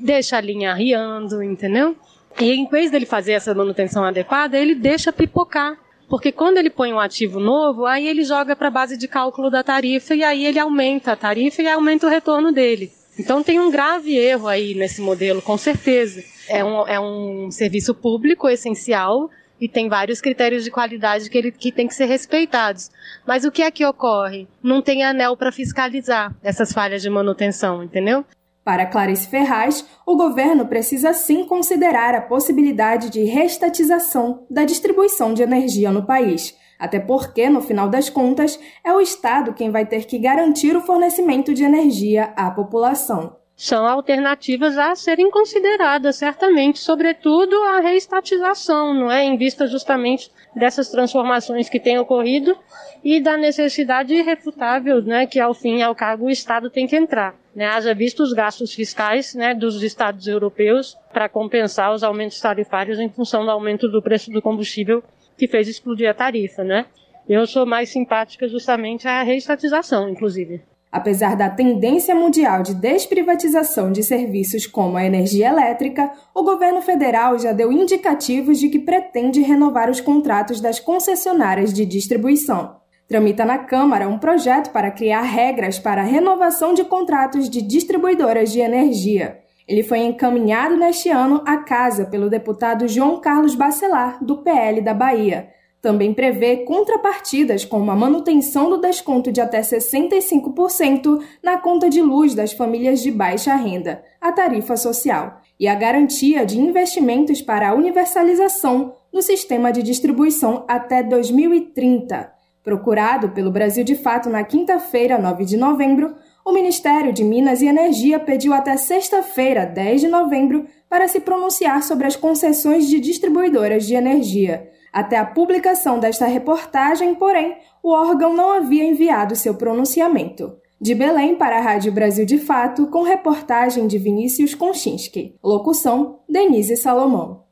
deixa 0.00 0.36
a 0.36 0.40
linha 0.40 0.70
arriando, 0.70 1.42
entendeu? 1.42 1.96
E 2.38 2.52
em 2.52 2.68
vez 2.68 2.90
dele 2.90 3.06
fazer 3.06 3.32
essa 3.32 3.54
manutenção 3.54 4.04
adequada, 4.04 4.56
ele 4.58 4.74
deixa 4.74 5.12
pipocar. 5.12 5.76
Porque 6.08 6.32
quando 6.32 6.58
ele 6.58 6.70
põe 6.70 6.92
um 6.92 6.98
ativo 6.98 7.38
novo, 7.38 7.86
aí 7.86 8.08
ele 8.08 8.24
joga 8.24 8.56
para 8.56 8.66
a 8.66 8.70
base 8.70 8.96
de 8.96 9.06
cálculo 9.06 9.48
da 9.48 9.62
tarifa 9.62 10.14
e 10.14 10.24
aí 10.24 10.44
ele 10.44 10.58
aumenta 10.58 11.12
a 11.12 11.16
tarifa 11.16 11.62
e 11.62 11.68
aumenta 11.68 12.06
o 12.06 12.10
retorno 12.10 12.50
dele. 12.52 12.92
Então 13.18 13.42
tem 13.42 13.60
um 13.60 13.70
grave 13.70 14.16
erro 14.16 14.48
aí 14.48 14.74
nesse 14.74 15.00
modelo, 15.00 15.40
com 15.40 15.56
certeza. 15.56 16.22
É 16.48 16.64
um, 16.64 16.88
é 16.88 16.98
um 16.98 17.50
serviço 17.50 17.94
público 17.94 18.48
essencial 18.48 19.30
e 19.60 19.68
tem 19.68 19.88
vários 19.88 20.20
critérios 20.20 20.64
de 20.64 20.70
qualidade 20.70 21.28
que, 21.28 21.36
ele, 21.36 21.52
que 21.52 21.70
tem 21.70 21.86
que 21.86 21.94
ser 21.94 22.06
respeitados. 22.06 22.90
Mas 23.26 23.44
o 23.44 23.50
que 23.50 23.62
é 23.62 23.70
que 23.70 23.84
ocorre? 23.84 24.48
Não 24.62 24.80
tem 24.80 25.04
anel 25.04 25.36
para 25.36 25.52
fiscalizar 25.52 26.34
essas 26.42 26.72
falhas 26.72 27.02
de 27.02 27.10
manutenção, 27.10 27.82
entendeu? 27.82 28.24
Para 28.64 28.86
Clarice 28.86 29.28
Ferraz, 29.28 29.86
o 30.06 30.16
governo 30.16 30.66
precisa 30.66 31.12
sim 31.12 31.44
considerar 31.44 32.14
a 32.14 32.20
possibilidade 32.20 33.10
de 33.10 33.24
restatização 33.24 34.46
da 34.50 34.64
distribuição 34.64 35.34
de 35.34 35.42
energia 35.42 35.90
no 35.90 36.06
país, 36.06 36.54
até 36.78 36.98
porque, 36.98 37.48
no 37.48 37.62
final 37.62 37.88
das 37.88 38.08
contas, 38.08 38.60
é 38.84 38.92
o 38.92 39.00
Estado 39.00 39.54
quem 39.54 39.70
vai 39.70 39.86
ter 39.86 40.04
que 40.04 40.18
garantir 40.18 40.76
o 40.76 40.80
fornecimento 40.80 41.52
de 41.52 41.64
energia 41.64 42.32
à 42.36 42.50
população 42.50 43.39
são 43.60 43.86
alternativas 43.86 44.78
a 44.78 44.94
serem 44.94 45.30
consideradas, 45.30 46.16
certamente, 46.16 46.78
sobretudo 46.78 47.54
a 47.64 47.80
reestatização, 47.80 48.94
não 48.94 49.12
é? 49.12 49.22
Em 49.22 49.36
vista 49.36 49.66
justamente 49.66 50.32
dessas 50.56 50.88
transformações 50.88 51.68
que 51.68 51.78
têm 51.78 51.98
ocorrido 51.98 52.56
e 53.04 53.20
da 53.20 53.36
necessidade 53.36 54.14
irrefutável, 54.14 55.02
né, 55.02 55.26
que 55.26 55.38
ao 55.38 55.52
fim 55.52 55.76
e 55.76 55.82
ao 55.82 55.94
cabo 55.94 56.24
o 56.24 56.30
Estado 56.30 56.70
tem 56.70 56.86
que 56.86 56.96
entrar. 56.96 57.34
Né? 57.54 57.66
Haja 57.66 57.92
visto 57.92 58.22
os 58.22 58.32
gastos 58.32 58.72
fiscais 58.72 59.34
né, 59.34 59.54
dos 59.54 59.82
Estados 59.82 60.26
europeus 60.26 60.96
para 61.12 61.28
compensar 61.28 61.92
os 61.92 62.02
aumentos 62.02 62.40
tarifários 62.40 62.98
em 62.98 63.10
função 63.10 63.44
do 63.44 63.50
aumento 63.50 63.86
do 63.90 64.00
preço 64.00 64.30
do 64.30 64.40
combustível 64.40 65.04
que 65.36 65.46
fez 65.46 65.68
explodir 65.68 66.08
a 66.08 66.14
tarifa, 66.14 66.64
né? 66.64 66.86
Eu 67.28 67.46
sou 67.46 67.66
mais 67.66 67.90
simpática 67.90 68.48
justamente 68.48 69.06
à 69.06 69.22
reestatização, 69.22 70.08
inclusive. 70.08 70.62
Apesar 70.92 71.36
da 71.36 71.48
tendência 71.48 72.16
mundial 72.16 72.64
de 72.64 72.74
desprivatização 72.74 73.92
de 73.92 74.02
serviços 74.02 74.66
como 74.66 74.96
a 74.96 75.04
energia 75.04 75.48
elétrica, 75.48 76.10
o 76.34 76.42
governo 76.42 76.82
federal 76.82 77.38
já 77.38 77.52
deu 77.52 77.70
indicativos 77.70 78.58
de 78.58 78.68
que 78.68 78.80
pretende 78.80 79.40
renovar 79.40 79.88
os 79.88 80.00
contratos 80.00 80.60
das 80.60 80.80
concessionárias 80.80 81.72
de 81.72 81.86
distribuição. 81.86 82.80
Tramita 83.06 83.44
na 83.44 83.58
Câmara 83.58 84.08
um 84.08 84.18
projeto 84.18 84.70
para 84.72 84.90
criar 84.90 85.22
regras 85.22 85.78
para 85.78 86.00
a 86.00 86.04
renovação 86.04 86.74
de 86.74 86.82
contratos 86.82 87.48
de 87.48 87.62
distribuidoras 87.62 88.50
de 88.50 88.58
energia. 88.58 89.38
Ele 89.68 89.84
foi 89.84 89.98
encaminhado 89.98 90.76
neste 90.76 91.08
ano 91.08 91.40
à 91.46 91.58
casa 91.58 92.04
pelo 92.06 92.28
deputado 92.28 92.88
João 92.88 93.20
Carlos 93.20 93.54
Bacelar, 93.54 94.18
do 94.24 94.38
PL 94.38 94.80
da 94.80 94.92
Bahia. 94.92 95.48
Também 95.80 96.12
prevê 96.12 96.58
contrapartidas 96.58 97.64
como 97.64 97.90
a 97.90 97.96
manutenção 97.96 98.68
do 98.68 98.78
desconto 98.78 99.32
de 99.32 99.40
até 99.40 99.60
65% 99.60 101.22
na 101.42 101.56
conta 101.56 101.88
de 101.88 102.02
luz 102.02 102.34
das 102.34 102.52
famílias 102.52 103.00
de 103.00 103.10
baixa 103.10 103.54
renda, 103.54 104.02
a 104.20 104.30
tarifa 104.30 104.76
social, 104.76 105.40
e 105.58 105.66
a 105.66 105.74
garantia 105.74 106.44
de 106.44 106.58
investimentos 106.58 107.40
para 107.40 107.70
a 107.70 107.74
universalização 107.74 108.94
no 109.12 109.22
sistema 109.22 109.70
de 109.70 109.82
distribuição 109.82 110.64
até 110.68 111.02
2030. 111.02 112.30
Procurado 112.62 113.30
pelo 113.30 113.50
Brasil 113.50 113.82
de 113.82 113.94
Fato 113.94 114.28
na 114.28 114.44
quinta-feira, 114.44 115.18
9 115.18 115.44
de 115.44 115.56
novembro, 115.56 116.14
o 116.44 116.52
Ministério 116.52 117.12
de 117.12 117.24
Minas 117.24 117.60
e 117.62 117.66
Energia 117.66 118.18
pediu 118.18 118.52
até 118.52 118.76
sexta-feira, 118.76 119.64
10 119.66 120.02
de 120.02 120.08
novembro, 120.08 120.66
para 120.88 121.08
se 121.08 121.20
pronunciar 121.20 121.82
sobre 121.82 122.06
as 122.06 122.16
concessões 122.16 122.86
de 122.86 122.98
distribuidoras 123.00 123.86
de 123.86 123.94
energia. 123.94 124.70
Até 124.92 125.16
a 125.16 125.24
publicação 125.24 126.00
desta 126.00 126.26
reportagem, 126.26 127.14
porém, 127.14 127.56
o 127.82 127.92
órgão 127.92 128.34
não 128.34 128.52
havia 128.52 128.84
enviado 128.84 129.36
seu 129.36 129.54
pronunciamento. 129.54 130.52
De 130.80 130.94
Belém 130.94 131.36
para 131.36 131.58
a 131.58 131.60
Rádio 131.60 131.92
Brasil 131.92 132.26
de 132.26 132.38
Fato, 132.38 132.88
com 132.88 133.02
reportagem 133.02 133.86
de 133.86 133.98
Vinícius 133.98 134.54
Konchinski. 134.54 135.36
Locução: 135.44 136.20
Denise 136.28 136.76
Salomão. 136.76 137.44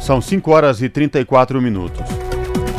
São 0.00 0.20
5 0.20 0.50
horas 0.50 0.82
e 0.82 0.88
34 0.88 1.60
minutos. 1.62 2.00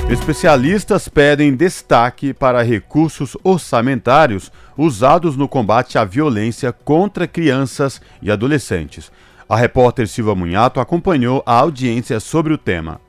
Especialistas 0.09 1.07
pedem 1.07 1.55
destaque 1.55 2.33
para 2.33 2.61
recursos 2.61 3.37
orçamentários 3.43 4.51
usados 4.77 5.35
no 5.35 5.47
combate 5.47 5.97
à 5.97 6.05
violência 6.05 6.71
contra 6.71 7.27
crianças 7.27 8.01
e 8.21 8.31
adolescentes. 8.31 9.11
A 9.49 9.55
repórter 9.55 10.09
Silva 10.09 10.35
Munhato 10.35 10.77
acompanhou 10.77 11.41
a 11.45 11.53
audiência 11.53 12.19
sobre 12.19 12.51
o 12.51 12.57
tema. 12.57 12.99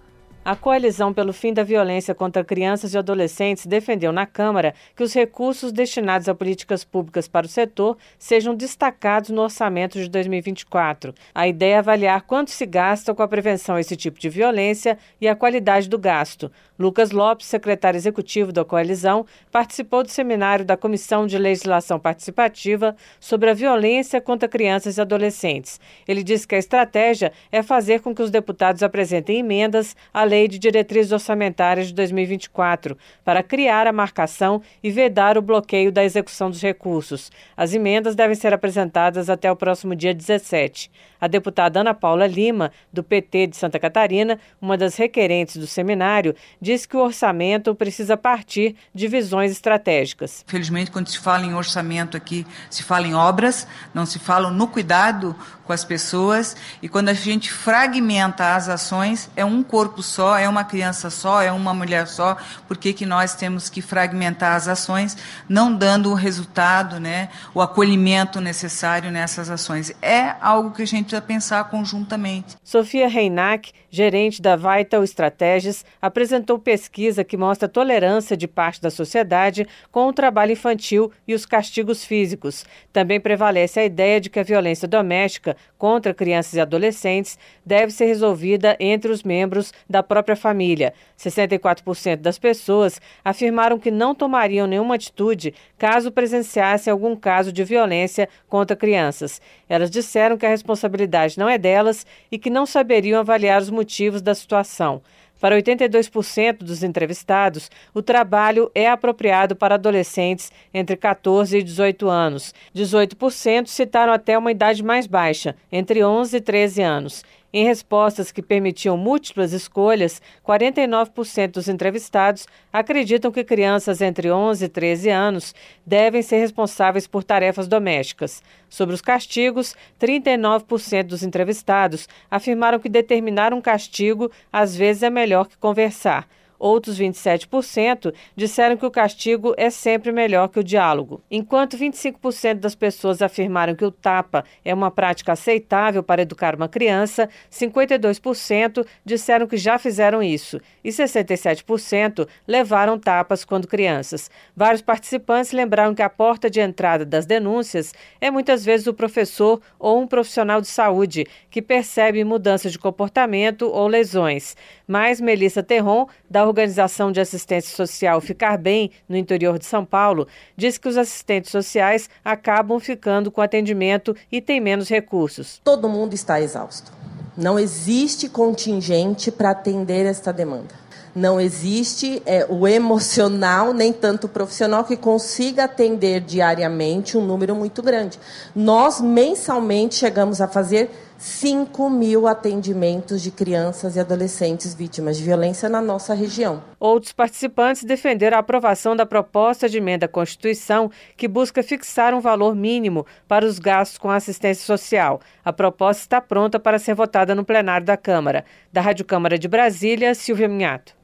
A 0.45 0.55
Coalizão 0.55 1.13
pelo 1.13 1.33
Fim 1.33 1.53
da 1.53 1.65
Violência 1.65 2.15
contra 2.15 2.45
Crianças 2.45 2.95
e 2.95 2.99
Adolescentes 2.99 3.67
defendeu 3.67 4.13
na 4.13 4.25
Câmara 4.25 4.73
que 4.95 5.03
os 5.03 5.13
recursos 5.13 5.73
destinados 5.73 6.29
a 6.29 6.35
políticas 6.35 6.85
públicas 6.85 7.27
para 7.27 7.45
o 7.45 7.49
setor 7.49 7.99
sejam 8.19 8.55
destacados 8.55 9.31
no 9.31 9.43
orçamento 9.43 9.99
de 9.99 10.09
2024. 10.09 11.13
A 11.35 11.49
ideia 11.49 11.75
é 11.75 11.79
avaliar 11.79 12.23
quanto 12.23 12.53
se 12.53 12.65
gasta 12.65 13.13
com 13.13 13.23
a 13.23 13.29
prevenção 13.29 13.75
a 13.75 13.81
esse 13.81 13.97
tipo 13.97 14.19
de 14.21 14.31
violência 14.31 14.97
e 15.21 15.27
a 15.27 15.35
qualidade 15.35 15.89
do 15.89 15.99
gasto. 15.99 16.51
Lucas 16.79 17.11
Lopes, 17.11 17.47
secretário 17.47 17.99
executivo 17.99 18.53
da 18.53 18.65
coalizão, 18.65 19.27
participou 19.51 20.05
do 20.05 20.11
seminário 20.11 20.65
da 20.65 20.77
Comissão 20.77 21.27
de 21.27 21.37
Legislação 21.37 21.99
Participativa 21.99 22.95
sobre 23.19 23.51
a 23.51 23.55
violência 23.55 24.21
contra 24.21 24.49
crianças 24.49 24.97
e 24.97 25.01
adolescentes. 25.01 25.81
Ele 26.07 26.23
disse 26.23 26.47
que 26.47 26.55
a 26.55 26.59
estratégia 26.59 27.33
é 27.51 27.63
fazer 27.63 28.01
com 28.01 28.15
que 28.15 28.23
os 28.23 28.31
deputados 28.31 28.83
apresentem 28.83 29.39
emendas 29.41 29.97
à 30.15 30.23
Lei 30.23 30.47
de 30.47 30.59
Diretrizes 30.59 31.11
Orçamentárias 31.11 31.89
de 31.89 31.95
2024 31.95 32.97
para 33.25 33.43
criar 33.43 33.87
a 33.87 33.93
marcação 33.93 34.63
e 34.83 34.91
vedar 34.91 35.37
o 35.37 35.43
bloqueio 35.43 35.91
da 35.91 36.05
execução 36.05 36.49
dos 36.49 36.63
recursos. 36.63 37.33
As 37.57 37.75
emendas 37.75 38.15
devem 38.15 38.37
ser 38.37 38.55
apresentadas 38.55 39.29
até 39.29 39.51
o 39.51 39.57
próximo 39.57 39.97
dia 39.97 40.15
17. 40.15 40.91
A 41.21 41.27
deputada 41.27 41.81
Ana 41.81 41.95
Paula 41.95 42.27
Lima, 42.27 42.71
do 42.93 43.03
PT 43.03 43.49
de 43.49 43.57
Santa 43.57 43.79
Catarina, 43.79 44.39
uma 44.61 44.77
das 44.77 44.97
requerentes 44.97 45.57
do 45.57 45.67
seminário, 45.67 46.35
disse 46.69 46.87
que 46.87 46.97
o 46.97 47.01
orçamento 47.01 47.75
precisa 47.75 48.15
partir 48.15 48.77
de 48.95 49.09
visões 49.09 49.51
estratégicas. 49.51 50.45
Felizmente, 50.47 50.91
quando 50.91 51.09
se 51.09 51.19
fala 51.19 51.47
em 51.47 51.55
orçamento 51.55 52.15
aqui, 52.15 52.47
se 52.69 52.83
fala 52.83 53.07
em 53.07 53.15
obras, 53.15 53.67
não 53.95 54.05
se 54.05 54.19
fala 54.19 54.51
no 54.51 54.69
cuidado 54.69 55.35
com 55.65 55.73
as 55.73 55.85
pessoas. 55.85 56.57
E 56.83 56.89
quando 56.89 57.09
a 57.09 57.15
gente 57.15 57.51
fragmenta 57.51 58.55
as 58.55 58.69
ações, 58.69 59.31
é 59.35 59.45
um 59.45 59.63
corpo 59.63 60.03
só, 60.03 60.39
é 60.39 60.49
uma 60.49 60.65
criança 60.65 61.09
só, 61.09 61.41
é 61.41 61.51
uma 61.51 61.73
mulher 61.73 62.07
só. 62.07 62.37
Por 62.67 62.77
que, 62.77 62.93
que 62.93 63.07
nós 63.07 63.35
temos 63.35 63.71
que 63.71 63.81
fragmentar 63.81 64.55
as 64.55 64.69
ações, 64.69 65.17
não 65.49 65.75
dando 65.75 66.11
o 66.11 66.15
resultado, 66.15 67.01
né, 67.01 67.31
o 67.55 67.61
acolhimento 67.61 68.41
necessário 68.41 69.11
nessas 69.11 69.49
ações? 69.51 69.91
É 70.03 70.35
algo 70.41 70.71
que 70.71 70.83
a 70.83 70.87
gente 70.87 71.05
precisa 71.05 71.23
pensar 71.23 71.65
conjuntamente. 71.65 72.57
Sofia 72.63 73.09
Reinac, 73.09 73.73
gerente 73.91 74.43
da 74.43 74.57
Vital 74.57 75.03
Estratégias, 75.03 75.85
apresentou 76.01 76.59
pesquisa 76.59 77.25
que 77.25 77.37
mostra 77.37 77.69
tolerância 77.69 78.37
de 78.37 78.47
parte 78.47 78.81
da 78.81 78.91
sociedade 78.91 79.67
com 79.91 80.07
o 80.07 80.13
trabalho 80.13 80.53
infantil 80.53 81.11
e 81.27 81.35
os 81.35 81.47
castigos 81.47 82.05
físicos. 82.05 82.65
Também 82.93 83.21
prevalece 83.21 83.81
a 83.81 83.85
ideia 83.85 84.21
de 84.21 84.29
que 84.29 84.39
a 84.39 84.43
violência 84.43 84.87
doméstica 84.87 85.57
contra 85.77 86.13
crianças 86.13 86.55
e 86.55 86.61
adolescentes 86.61 87.39
deve 87.65 87.93
ser 87.93 88.07
resolvida 88.07 88.77
entre 88.81 89.11
os 89.11 89.23
membros 89.23 89.73
da 89.89 90.03
própria 90.03 90.37
família. 90.37 90.93
64% 91.19 92.17
das 92.17 92.39
pessoas 92.39 93.01
afirmaram 93.25 93.79
que 93.79 93.91
não 93.91 94.15
tomariam 94.15 94.67
nenhuma 94.67 94.95
atitude 94.95 95.55
caso 95.77 96.11
presenciassem 96.11 96.91
algum 96.91 97.15
caso 97.17 97.53
de 97.53 97.65
violência 97.65 98.29
contra 98.49 98.77
crianças. 98.77 99.41
Elas 99.69 99.91
disseram 99.91 100.37
que 100.37 100.47
a 100.47 100.51
responsabilidade 100.51 101.39
não 101.39 101.49
é 101.49 101.57
delas 101.57 102.07
e 102.31 102.39
que 102.39 102.51
não 102.51 102.67
saberiam 102.67 103.21
avaliar 103.21 103.61
os 103.61 103.71
motivos 103.79 104.21
da 104.21 104.35
situação. 104.35 105.01
Para 105.41 105.57
82% 105.57 106.65
dos 106.65 106.83
entrevistados, 106.83 107.71
o 107.95 108.03
trabalho 108.03 108.71
é 108.75 108.89
apropriado 108.89 109.55
para 109.55 109.77
adolescentes 109.77 110.51
entre 110.75 110.97
14 110.97 111.59
e 111.59 111.63
18 111.63 112.09
anos. 112.09 112.53
18% 112.75 113.69
citaram 113.69 114.13
até 114.13 114.37
uma 114.37 114.51
idade 114.51 114.83
mais 114.83 115.07
baixa, 115.07 115.55
entre 115.71 116.05
11 116.05 116.37
e 116.37 116.41
13 116.41 116.83
anos. 116.83 117.25
Em 117.51 117.65
respostas 117.65 118.31
que 118.31 118.43
permitiam 118.43 118.95
múltiplas 118.97 119.55
escolhas, 119.55 120.21
49% 120.47 121.53
dos 121.53 121.67
entrevistados 121.67 122.47
acreditam 122.71 123.33
que 123.33 123.43
crianças 123.43 124.03
entre 124.03 124.31
11 124.31 124.67
e 124.67 124.69
13 124.69 125.09
anos 125.09 125.55
devem 125.85 126.21
ser 126.21 126.41
responsáveis 126.41 127.07
por 127.07 127.25
tarefas 127.25 127.67
domésticas. 127.67 128.43
Sobre 128.69 128.95
os 128.95 129.01
castigos, 129.01 129.75
39% 129.99 131.05
dos 131.05 131.23
entrevistados 131.23 132.07
afirmaram 132.31 132.79
que 132.79 132.89
determinar 132.89 133.55
um 133.55 133.63
castigo 133.63 134.31
às 134.53 134.77
vezes 134.77 135.03
é 135.03 135.09
melhor 135.09 135.49
que 135.49 135.57
conversar. 135.57 136.29
Outros 136.59 136.99
27% 136.99 138.13
disseram 138.35 138.77
que 138.77 138.85
o 138.85 138.91
castigo 138.91 139.55
é 139.57 139.71
sempre 139.71 140.11
melhor 140.11 140.49
que 140.49 140.59
o 140.59 140.65
diálogo. 140.65 141.23
Enquanto 141.31 141.79
25% 141.79 142.55
das 142.55 142.75
pessoas 142.75 143.23
afirmaram 143.23 143.77
que 143.77 143.85
o 143.85 143.93
tapa 143.93 144.45
é 144.65 144.75
uma 144.75 144.91
prática 144.91 145.33
aceitável 145.33 146.03
para 146.03 146.23
educar 146.23 146.57
uma 146.57 146.69
criança, 146.69 147.29
52% 147.51 148.85
disseram 149.05 149.47
que 149.47 149.57
já 149.57 149.79
fizeram 149.79 150.23
isso 150.23 150.61
e 150.83 150.89
67% 150.89 152.27
levaram 152.47 152.99
tapas 152.99 153.45
quando 153.45 153.69
crianças. 153.69 154.31
Vários 154.57 154.83
participantes 154.83 155.53
lembraram 155.53 155.95
que 155.95 156.03
a 156.03 156.11
porta 156.11 156.51
de 156.51 156.61
entrada 156.61 157.05
das 157.05 157.25
denúncias 157.25 157.95
é 158.21 158.31
muitas 158.31 158.65
vezes 158.65 158.87
o 158.87 158.95
professor 158.95 159.61
ou 159.79 160.01
um 160.01 160.07
profissional 160.07 160.61
de 160.61 160.67
saúde 160.67 161.27
que 161.51 161.63
percebe 161.63 162.25
mudanças 162.25 162.73
de 162.73 162.79
comportamento 162.79 163.69
ou 163.71 163.87
lesões. 163.87 164.57
Mas 164.87 165.21
Melissa 165.21 165.63
Terron, 165.63 166.09
da 166.29 166.48
Organização 166.49 167.13
de 167.13 167.21
Assistência 167.21 167.77
Social 167.77 168.21
Ficar 168.21 168.59
Bem, 168.59 168.91
no 169.09 169.17
interior 169.17 169.59
de 169.59 169.67
São 169.67 169.85
Paulo, 169.85 170.27
diz 170.57 170.79
que 170.79 170.89
os 170.89 170.97
assistentes 170.97 171.51
sociais 171.51 172.11
acabam 172.25 172.81
ficando 172.81 173.31
com 173.31 173.41
atendimento 173.41 174.17
e 174.33 174.41
têm 174.41 174.61
menos 174.61 174.89
recursos. 174.89 175.61
Todo 175.63 175.89
mundo 175.89 176.15
está 176.15 176.41
exausto. 176.41 176.93
Não 177.37 177.59
existe 177.59 178.29
contingente 178.29 179.31
para 179.31 179.51
atender 179.51 180.05
esta 180.07 180.33
demanda. 180.33 180.75
Não 181.15 181.41
existe 181.41 182.23
é, 182.27 182.47
o 182.49 182.67
emocional, 182.67 183.73
nem 183.73 183.93
tanto 183.93 184.27
o 184.27 184.29
profissional, 184.29 184.85
que 184.85 184.97
consiga 184.97 185.65
atender 185.65 186.21
diariamente 186.21 187.17
um 187.17 187.25
número 187.25 187.55
muito 187.55 187.83
grande. 187.83 188.19
Nós, 188.55 189.01
mensalmente, 189.01 189.97
chegamos 189.97 190.41
a 190.41 190.49
fazer 190.49 190.91
5 191.19 191.91
mil 191.91 192.29
atendimentos 192.29 193.21
de 193.21 193.33
crianças 193.33 193.97
e 193.97 194.01
adolescentes 194.01 194.73
vítimas 194.73 195.19
de 195.19 195.25
violência 195.25 195.69
na 195.69 195.83
nossa 195.83 196.15
região. 196.15 196.63
Outros 196.79 197.13
participantes 197.13 197.83
defenderam 197.83 198.37
a 198.37 198.41
aprovação 198.41 198.95
da 198.95 199.05
proposta 199.05 199.69
de 199.69 199.79
emenda 199.79 200.07
à 200.07 200.09
Constituição 200.09 200.89
que 201.17 201.27
busca 201.27 201.61
fixar 201.61 202.15
um 202.15 202.21
valor 202.21 202.55
mínimo 202.55 203.05
para 203.27 203.45
os 203.45 203.59
gastos 203.59 203.99
com 203.99 204.09
assistência 204.09 204.65
social. 204.65 205.21
A 205.45 205.53
proposta 205.53 206.03
está 206.03 206.21
pronta 206.21 206.61
para 206.61 206.79
ser 206.79 206.95
votada 206.95 207.35
no 207.35 207.45
plenário 207.45 207.85
da 207.85 207.97
Câmara. 207.97 208.45
Da 208.73 208.81
Rádio 208.81 209.05
Câmara 209.05 209.37
de 209.37 209.49
Brasília, 209.49 210.15
Silvia 210.15 210.47
Minhato. 210.47 210.97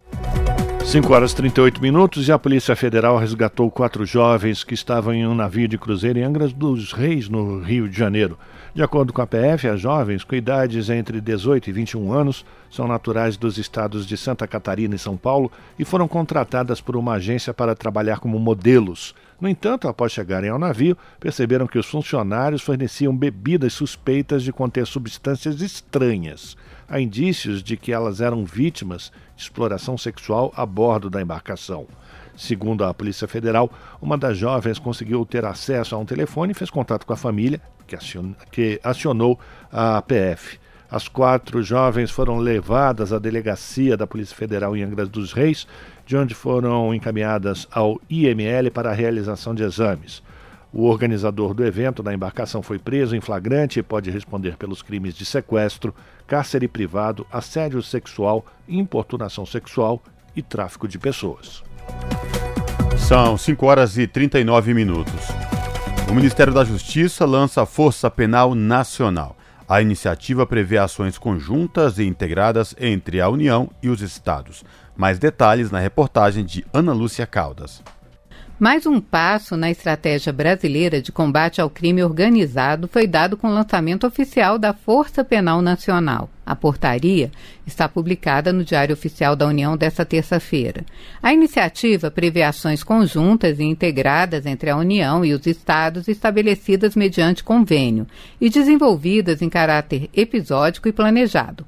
5 0.84 1.12
horas 1.12 1.32
e 1.32 1.36
38 1.36 1.82
minutos 1.82 2.28
e 2.28 2.30
a 2.30 2.38
Polícia 2.38 2.76
Federal 2.76 3.18
resgatou 3.18 3.68
quatro 3.68 4.06
jovens 4.06 4.62
que 4.62 4.74
estavam 4.74 5.12
em 5.12 5.26
um 5.26 5.34
navio 5.34 5.66
de 5.66 5.76
cruzeiro 5.76 6.20
em 6.20 6.22
Angra 6.22 6.46
dos 6.46 6.92
Reis, 6.92 7.28
no 7.28 7.58
Rio 7.58 7.88
de 7.88 7.98
Janeiro. 7.98 8.38
De 8.74 8.82
acordo 8.82 9.12
com 9.12 9.22
a 9.22 9.26
PF, 9.26 9.68
as 9.68 9.80
jovens, 9.80 10.24
com 10.24 10.34
idades 10.34 10.90
entre 10.90 11.20
18 11.20 11.70
e 11.70 11.72
21 11.72 12.12
anos, 12.12 12.44
são 12.68 12.88
naturais 12.88 13.36
dos 13.36 13.56
estados 13.56 14.04
de 14.04 14.16
Santa 14.16 14.48
Catarina 14.48 14.96
e 14.96 14.98
São 14.98 15.16
Paulo 15.16 15.52
e 15.78 15.84
foram 15.84 16.08
contratadas 16.08 16.80
por 16.80 16.96
uma 16.96 17.12
agência 17.12 17.54
para 17.54 17.76
trabalhar 17.76 18.18
como 18.18 18.36
modelos. 18.36 19.14
No 19.40 19.48
entanto, 19.48 19.86
após 19.86 20.10
chegarem 20.10 20.50
ao 20.50 20.58
navio, 20.58 20.98
perceberam 21.20 21.68
que 21.68 21.78
os 21.78 21.86
funcionários 21.86 22.62
forneciam 22.62 23.16
bebidas 23.16 23.74
suspeitas 23.74 24.42
de 24.42 24.52
conter 24.52 24.88
substâncias 24.88 25.60
estranhas. 25.60 26.56
Há 26.88 26.98
indícios 26.98 27.62
de 27.62 27.76
que 27.76 27.92
elas 27.92 28.20
eram 28.20 28.44
vítimas 28.44 29.12
de 29.36 29.42
exploração 29.44 29.96
sexual 29.96 30.52
a 30.56 30.66
bordo 30.66 31.08
da 31.08 31.22
embarcação. 31.22 31.86
Segundo 32.36 32.84
a 32.84 32.92
Polícia 32.92 33.28
Federal, 33.28 33.70
uma 34.02 34.18
das 34.18 34.36
jovens 34.36 34.78
conseguiu 34.78 35.24
ter 35.24 35.44
acesso 35.44 35.94
a 35.94 35.98
um 35.98 36.04
telefone 36.04 36.52
e 36.52 36.54
fez 36.54 36.68
contato 36.68 37.06
com 37.06 37.12
a 37.12 37.16
família, 37.16 37.60
que 38.50 38.80
acionou 38.82 39.38
a 39.70 40.02
PF. 40.02 40.58
As 40.90 41.08
quatro 41.08 41.62
jovens 41.62 42.10
foram 42.10 42.38
levadas 42.38 43.12
à 43.12 43.18
delegacia 43.18 43.96
da 43.96 44.06
Polícia 44.06 44.36
Federal 44.36 44.76
em 44.76 44.82
Angra 44.82 45.06
dos 45.06 45.32
Reis, 45.32 45.66
de 46.06 46.16
onde 46.16 46.34
foram 46.34 46.94
encaminhadas 46.94 47.66
ao 47.70 48.00
IML 48.08 48.70
para 48.70 48.90
a 48.90 48.94
realização 48.94 49.54
de 49.54 49.62
exames. 49.62 50.22
O 50.72 50.84
organizador 50.84 51.54
do 51.54 51.64
evento 51.64 52.02
da 52.02 52.12
embarcação 52.12 52.62
foi 52.62 52.78
preso 52.78 53.14
em 53.14 53.20
flagrante 53.20 53.78
e 53.78 53.82
pode 53.82 54.10
responder 54.10 54.56
pelos 54.56 54.82
crimes 54.82 55.14
de 55.14 55.24
sequestro, 55.24 55.94
cárcere 56.26 56.66
privado, 56.66 57.24
assédio 57.32 57.80
sexual, 57.80 58.44
importunação 58.68 59.46
sexual 59.46 60.02
e 60.34 60.42
tráfico 60.42 60.88
de 60.88 60.98
pessoas. 60.98 61.62
São 63.06 63.36
5 63.36 63.66
horas 63.66 63.98
e 63.98 64.06
39 64.06 64.72
minutos. 64.72 65.28
O 66.08 66.14
Ministério 66.14 66.54
da 66.54 66.64
Justiça 66.64 67.26
lança 67.26 67.60
a 67.60 67.66
Força 67.66 68.10
Penal 68.10 68.54
Nacional. 68.54 69.36
A 69.68 69.82
iniciativa 69.82 70.46
prevê 70.46 70.78
ações 70.78 71.18
conjuntas 71.18 71.98
e 71.98 72.04
integradas 72.04 72.74
entre 72.80 73.20
a 73.20 73.28
União 73.28 73.68
e 73.82 73.90
os 73.90 74.00
estados. 74.00 74.64
Mais 74.96 75.18
detalhes 75.18 75.70
na 75.70 75.80
reportagem 75.80 76.46
de 76.46 76.64
Ana 76.72 76.94
Lúcia 76.94 77.26
Caldas. 77.26 77.82
Mais 78.64 78.86
um 78.86 78.98
passo 78.98 79.58
na 79.58 79.70
estratégia 79.70 80.32
brasileira 80.32 81.02
de 81.02 81.12
combate 81.12 81.60
ao 81.60 81.68
crime 81.68 82.02
organizado 82.02 82.88
foi 82.88 83.06
dado 83.06 83.36
com 83.36 83.48
o 83.48 83.52
lançamento 83.52 84.06
oficial 84.06 84.58
da 84.58 84.72
Força 84.72 85.22
Penal 85.22 85.60
Nacional. 85.60 86.30
A 86.46 86.56
portaria 86.56 87.30
está 87.66 87.86
publicada 87.86 88.54
no 88.54 88.64
Diário 88.64 88.94
Oficial 88.94 89.36
da 89.36 89.46
União 89.46 89.76
desta 89.76 90.02
terça-feira. 90.02 90.82
A 91.22 91.30
iniciativa 91.30 92.10
prevê 92.10 92.42
ações 92.42 92.82
conjuntas 92.82 93.58
e 93.58 93.64
integradas 93.64 94.46
entre 94.46 94.70
a 94.70 94.76
União 94.78 95.22
e 95.22 95.34
os 95.34 95.46
estados 95.46 96.08
estabelecidas 96.08 96.96
mediante 96.96 97.44
convênio 97.44 98.06
e 98.40 98.48
desenvolvidas 98.48 99.42
em 99.42 99.50
caráter 99.50 100.08
episódico 100.14 100.88
e 100.88 100.92
planejado. 100.92 101.66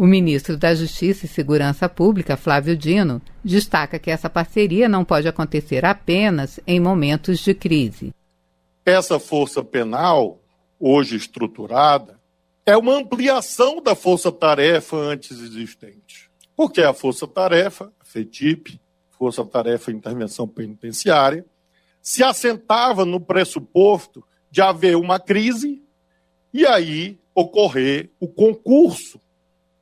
O 0.00 0.06
ministro 0.06 0.56
da 0.56 0.74
Justiça 0.74 1.26
e 1.26 1.28
Segurança 1.28 1.86
Pública, 1.86 2.34
Flávio 2.34 2.74
Dino, 2.74 3.20
destaca 3.44 3.98
que 3.98 4.10
essa 4.10 4.30
parceria 4.30 4.88
não 4.88 5.04
pode 5.04 5.28
acontecer 5.28 5.84
apenas 5.84 6.58
em 6.66 6.80
momentos 6.80 7.38
de 7.40 7.52
crise. 7.52 8.14
Essa 8.86 9.20
força 9.20 9.62
penal, 9.62 10.40
hoje 10.78 11.16
estruturada, 11.16 12.18
é 12.64 12.74
uma 12.78 12.94
ampliação 12.94 13.82
da 13.82 13.94
força-tarefa 13.94 14.96
antes 14.96 15.38
existente. 15.38 16.30
Porque 16.56 16.80
a 16.80 16.94
força-tarefa, 16.94 17.92
a 18.00 18.04
FETIP, 18.06 18.80
Força-Tarefa 19.18 19.92
Intervenção 19.92 20.48
Penitenciária, 20.48 21.44
se 22.00 22.24
assentava 22.24 23.04
no 23.04 23.20
pressuposto 23.20 24.24
de 24.50 24.62
haver 24.62 24.96
uma 24.96 25.20
crise 25.20 25.84
e 26.54 26.64
aí 26.64 27.18
ocorrer 27.34 28.08
o 28.18 28.26
concurso 28.26 29.20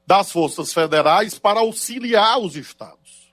das 0.08 0.32
forças 0.32 0.72
federais 0.72 1.38
para 1.38 1.60
auxiliar 1.60 2.38
os 2.38 2.56
estados. 2.56 3.28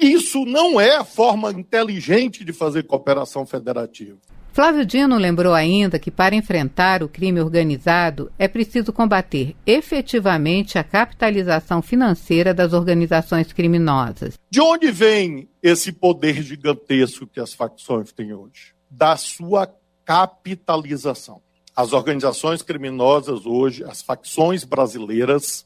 Isso 0.00 0.44
não 0.44 0.80
é 0.80 0.98
a 0.98 1.04
forma 1.04 1.50
inteligente 1.50 2.44
de 2.44 2.52
fazer 2.52 2.84
cooperação 2.84 3.44
federativa. 3.44 4.16
Flávio 4.52 4.86
Dino 4.86 5.16
lembrou 5.16 5.52
ainda 5.52 5.98
que 5.98 6.12
para 6.12 6.36
enfrentar 6.36 7.02
o 7.02 7.08
crime 7.08 7.40
organizado 7.40 8.30
é 8.38 8.46
preciso 8.46 8.92
combater 8.92 9.56
efetivamente 9.66 10.78
a 10.78 10.84
capitalização 10.84 11.82
financeira 11.82 12.54
das 12.54 12.72
organizações 12.72 13.52
criminosas. 13.52 14.38
De 14.48 14.60
onde 14.60 14.92
vem 14.92 15.48
esse 15.60 15.90
poder 15.90 16.40
gigantesco 16.40 17.26
que 17.26 17.40
as 17.40 17.52
facções 17.52 18.12
têm 18.12 18.32
hoje? 18.32 18.74
Da 18.88 19.16
sua 19.16 19.68
capitalização. 20.04 21.40
As 21.74 21.92
organizações 21.92 22.62
criminosas 22.62 23.44
hoje, 23.44 23.82
as 23.82 24.02
facções 24.02 24.62
brasileiras, 24.62 25.64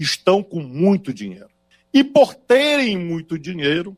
estão 0.00 0.42
com 0.42 0.60
muito 0.60 1.12
dinheiro. 1.12 1.50
E 1.92 2.02
por 2.02 2.34
terem 2.34 2.96
muito 2.96 3.38
dinheiro, 3.38 3.96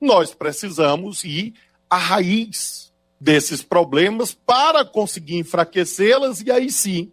nós 0.00 0.34
precisamos 0.34 1.24
ir 1.24 1.54
à 1.88 1.96
raiz 1.96 2.92
desses 3.20 3.62
problemas 3.62 4.34
para 4.34 4.84
conseguir 4.84 5.38
enfraquecê-las 5.38 6.40
e 6.40 6.50
aí 6.50 6.70
sim 6.70 7.12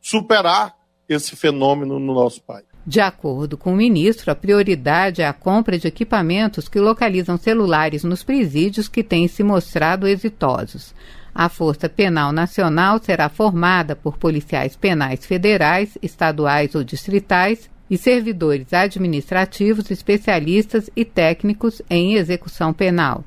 superar 0.00 0.76
esse 1.08 1.36
fenômeno 1.36 1.98
no 1.98 2.12
nosso 2.12 2.42
país. 2.42 2.66
De 2.86 3.00
acordo 3.00 3.56
com 3.56 3.72
o 3.72 3.76
ministro, 3.76 4.30
a 4.30 4.34
prioridade 4.34 5.22
é 5.22 5.26
a 5.26 5.32
compra 5.32 5.78
de 5.78 5.88
equipamentos 5.88 6.68
que 6.68 6.78
localizam 6.78 7.38
celulares 7.38 8.04
nos 8.04 8.22
presídios 8.22 8.88
que 8.88 9.02
têm 9.02 9.26
se 9.26 9.42
mostrado 9.42 10.06
exitosos. 10.06 10.94
A 11.34 11.48
Força 11.48 11.88
Penal 11.88 12.30
Nacional 12.32 13.00
será 13.02 13.28
formada 13.28 13.96
por 13.96 14.16
policiais 14.16 14.76
penais 14.76 15.26
federais, 15.26 15.98
estaduais 16.00 16.76
ou 16.76 16.84
distritais 16.84 17.68
e 17.90 17.98
servidores 17.98 18.72
administrativos, 18.72 19.90
especialistas 19.90 20.88
e 20.94 21.04
técnicos 21.04 21.82
em 21.90 22.14
execução 22.14 22.72
penal. 22.72 23.24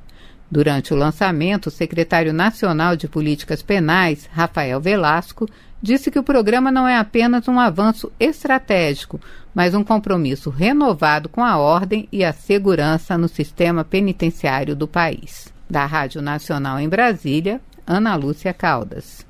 Durante 0.50 0.94
o 0.94 0.96
lançamento, 0.96 1.66
o 1.66 1.70
secretário 1.70 2.32
nacional 2.32 2.96
de 2.96 3.06
Políticas 3.06 3.62
Penais, 3.62 4.26
Rafael 4.32 4.80
Velasco, 4.80 5.46
disse 5.82 6.10
que 6.10 6.18
o 6.18 6.24
programa 6.24 6.72
não 6.72 6.88
é 6.88 6.96
apenas 6.96 7.46
um 7.46 7.60
avanço 7.60 8.10
estratégico, 8.18 9.20
mas 9.54 9.74
um 9.74 9.84
compromisso 9.84 10.48
renovado 10.48 11.28
com 11.28 11.44
a 11.44 11.58
ordem 11.58 12.08
e 12.10 12.24
a 12.24 12.32
segurança 12.32 13.18
no 13.18 13.28
sistema 13.28 13.84
penitenciário 13.84 14.74
do 14.74 14.88
país. 14.88 15.52
Da 15.68 15.84
Rádio 15.84 16.22
Nacional 16.22 16.80
em 16.80 16.88
Brasília, 16.88 17.60
Ana 17.90 18.14
Lúcia 18.16 18.52
Caldas. 18.52 19.26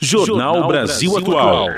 Jornal 0.00 0.66
Brasil 0.66 1.16
Atual. 1.16 1.68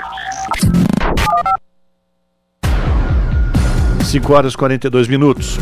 5 4.03 4.33
horas 4.33 4.53
e 4.53 4.57
42 4.57 5.07
minutos. 5.07 5.59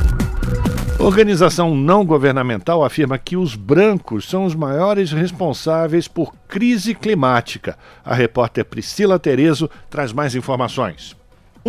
Organização 0.98 1.76
não 1.76 2.06
governamental 2.06 2.86
afirma 2.86 3.18
que 3.18 3.36
os 3.36 3.54
brancos 3.54 4.30
são 4.30 4.46
os 4.46 4.56
maiores 4.56 5.12
responsáveis 5.12 6.08
por 6.08 6.34
crise 6.48 6.96
climática. 6.96 7.78
A 8.06 8.16
repórter 8.16 8.64
Priscila 8.64 9.20
Terezo 9.20 9.70
traz 9.90 10.14
mais 10.14 10.36
informações 10.36 11.19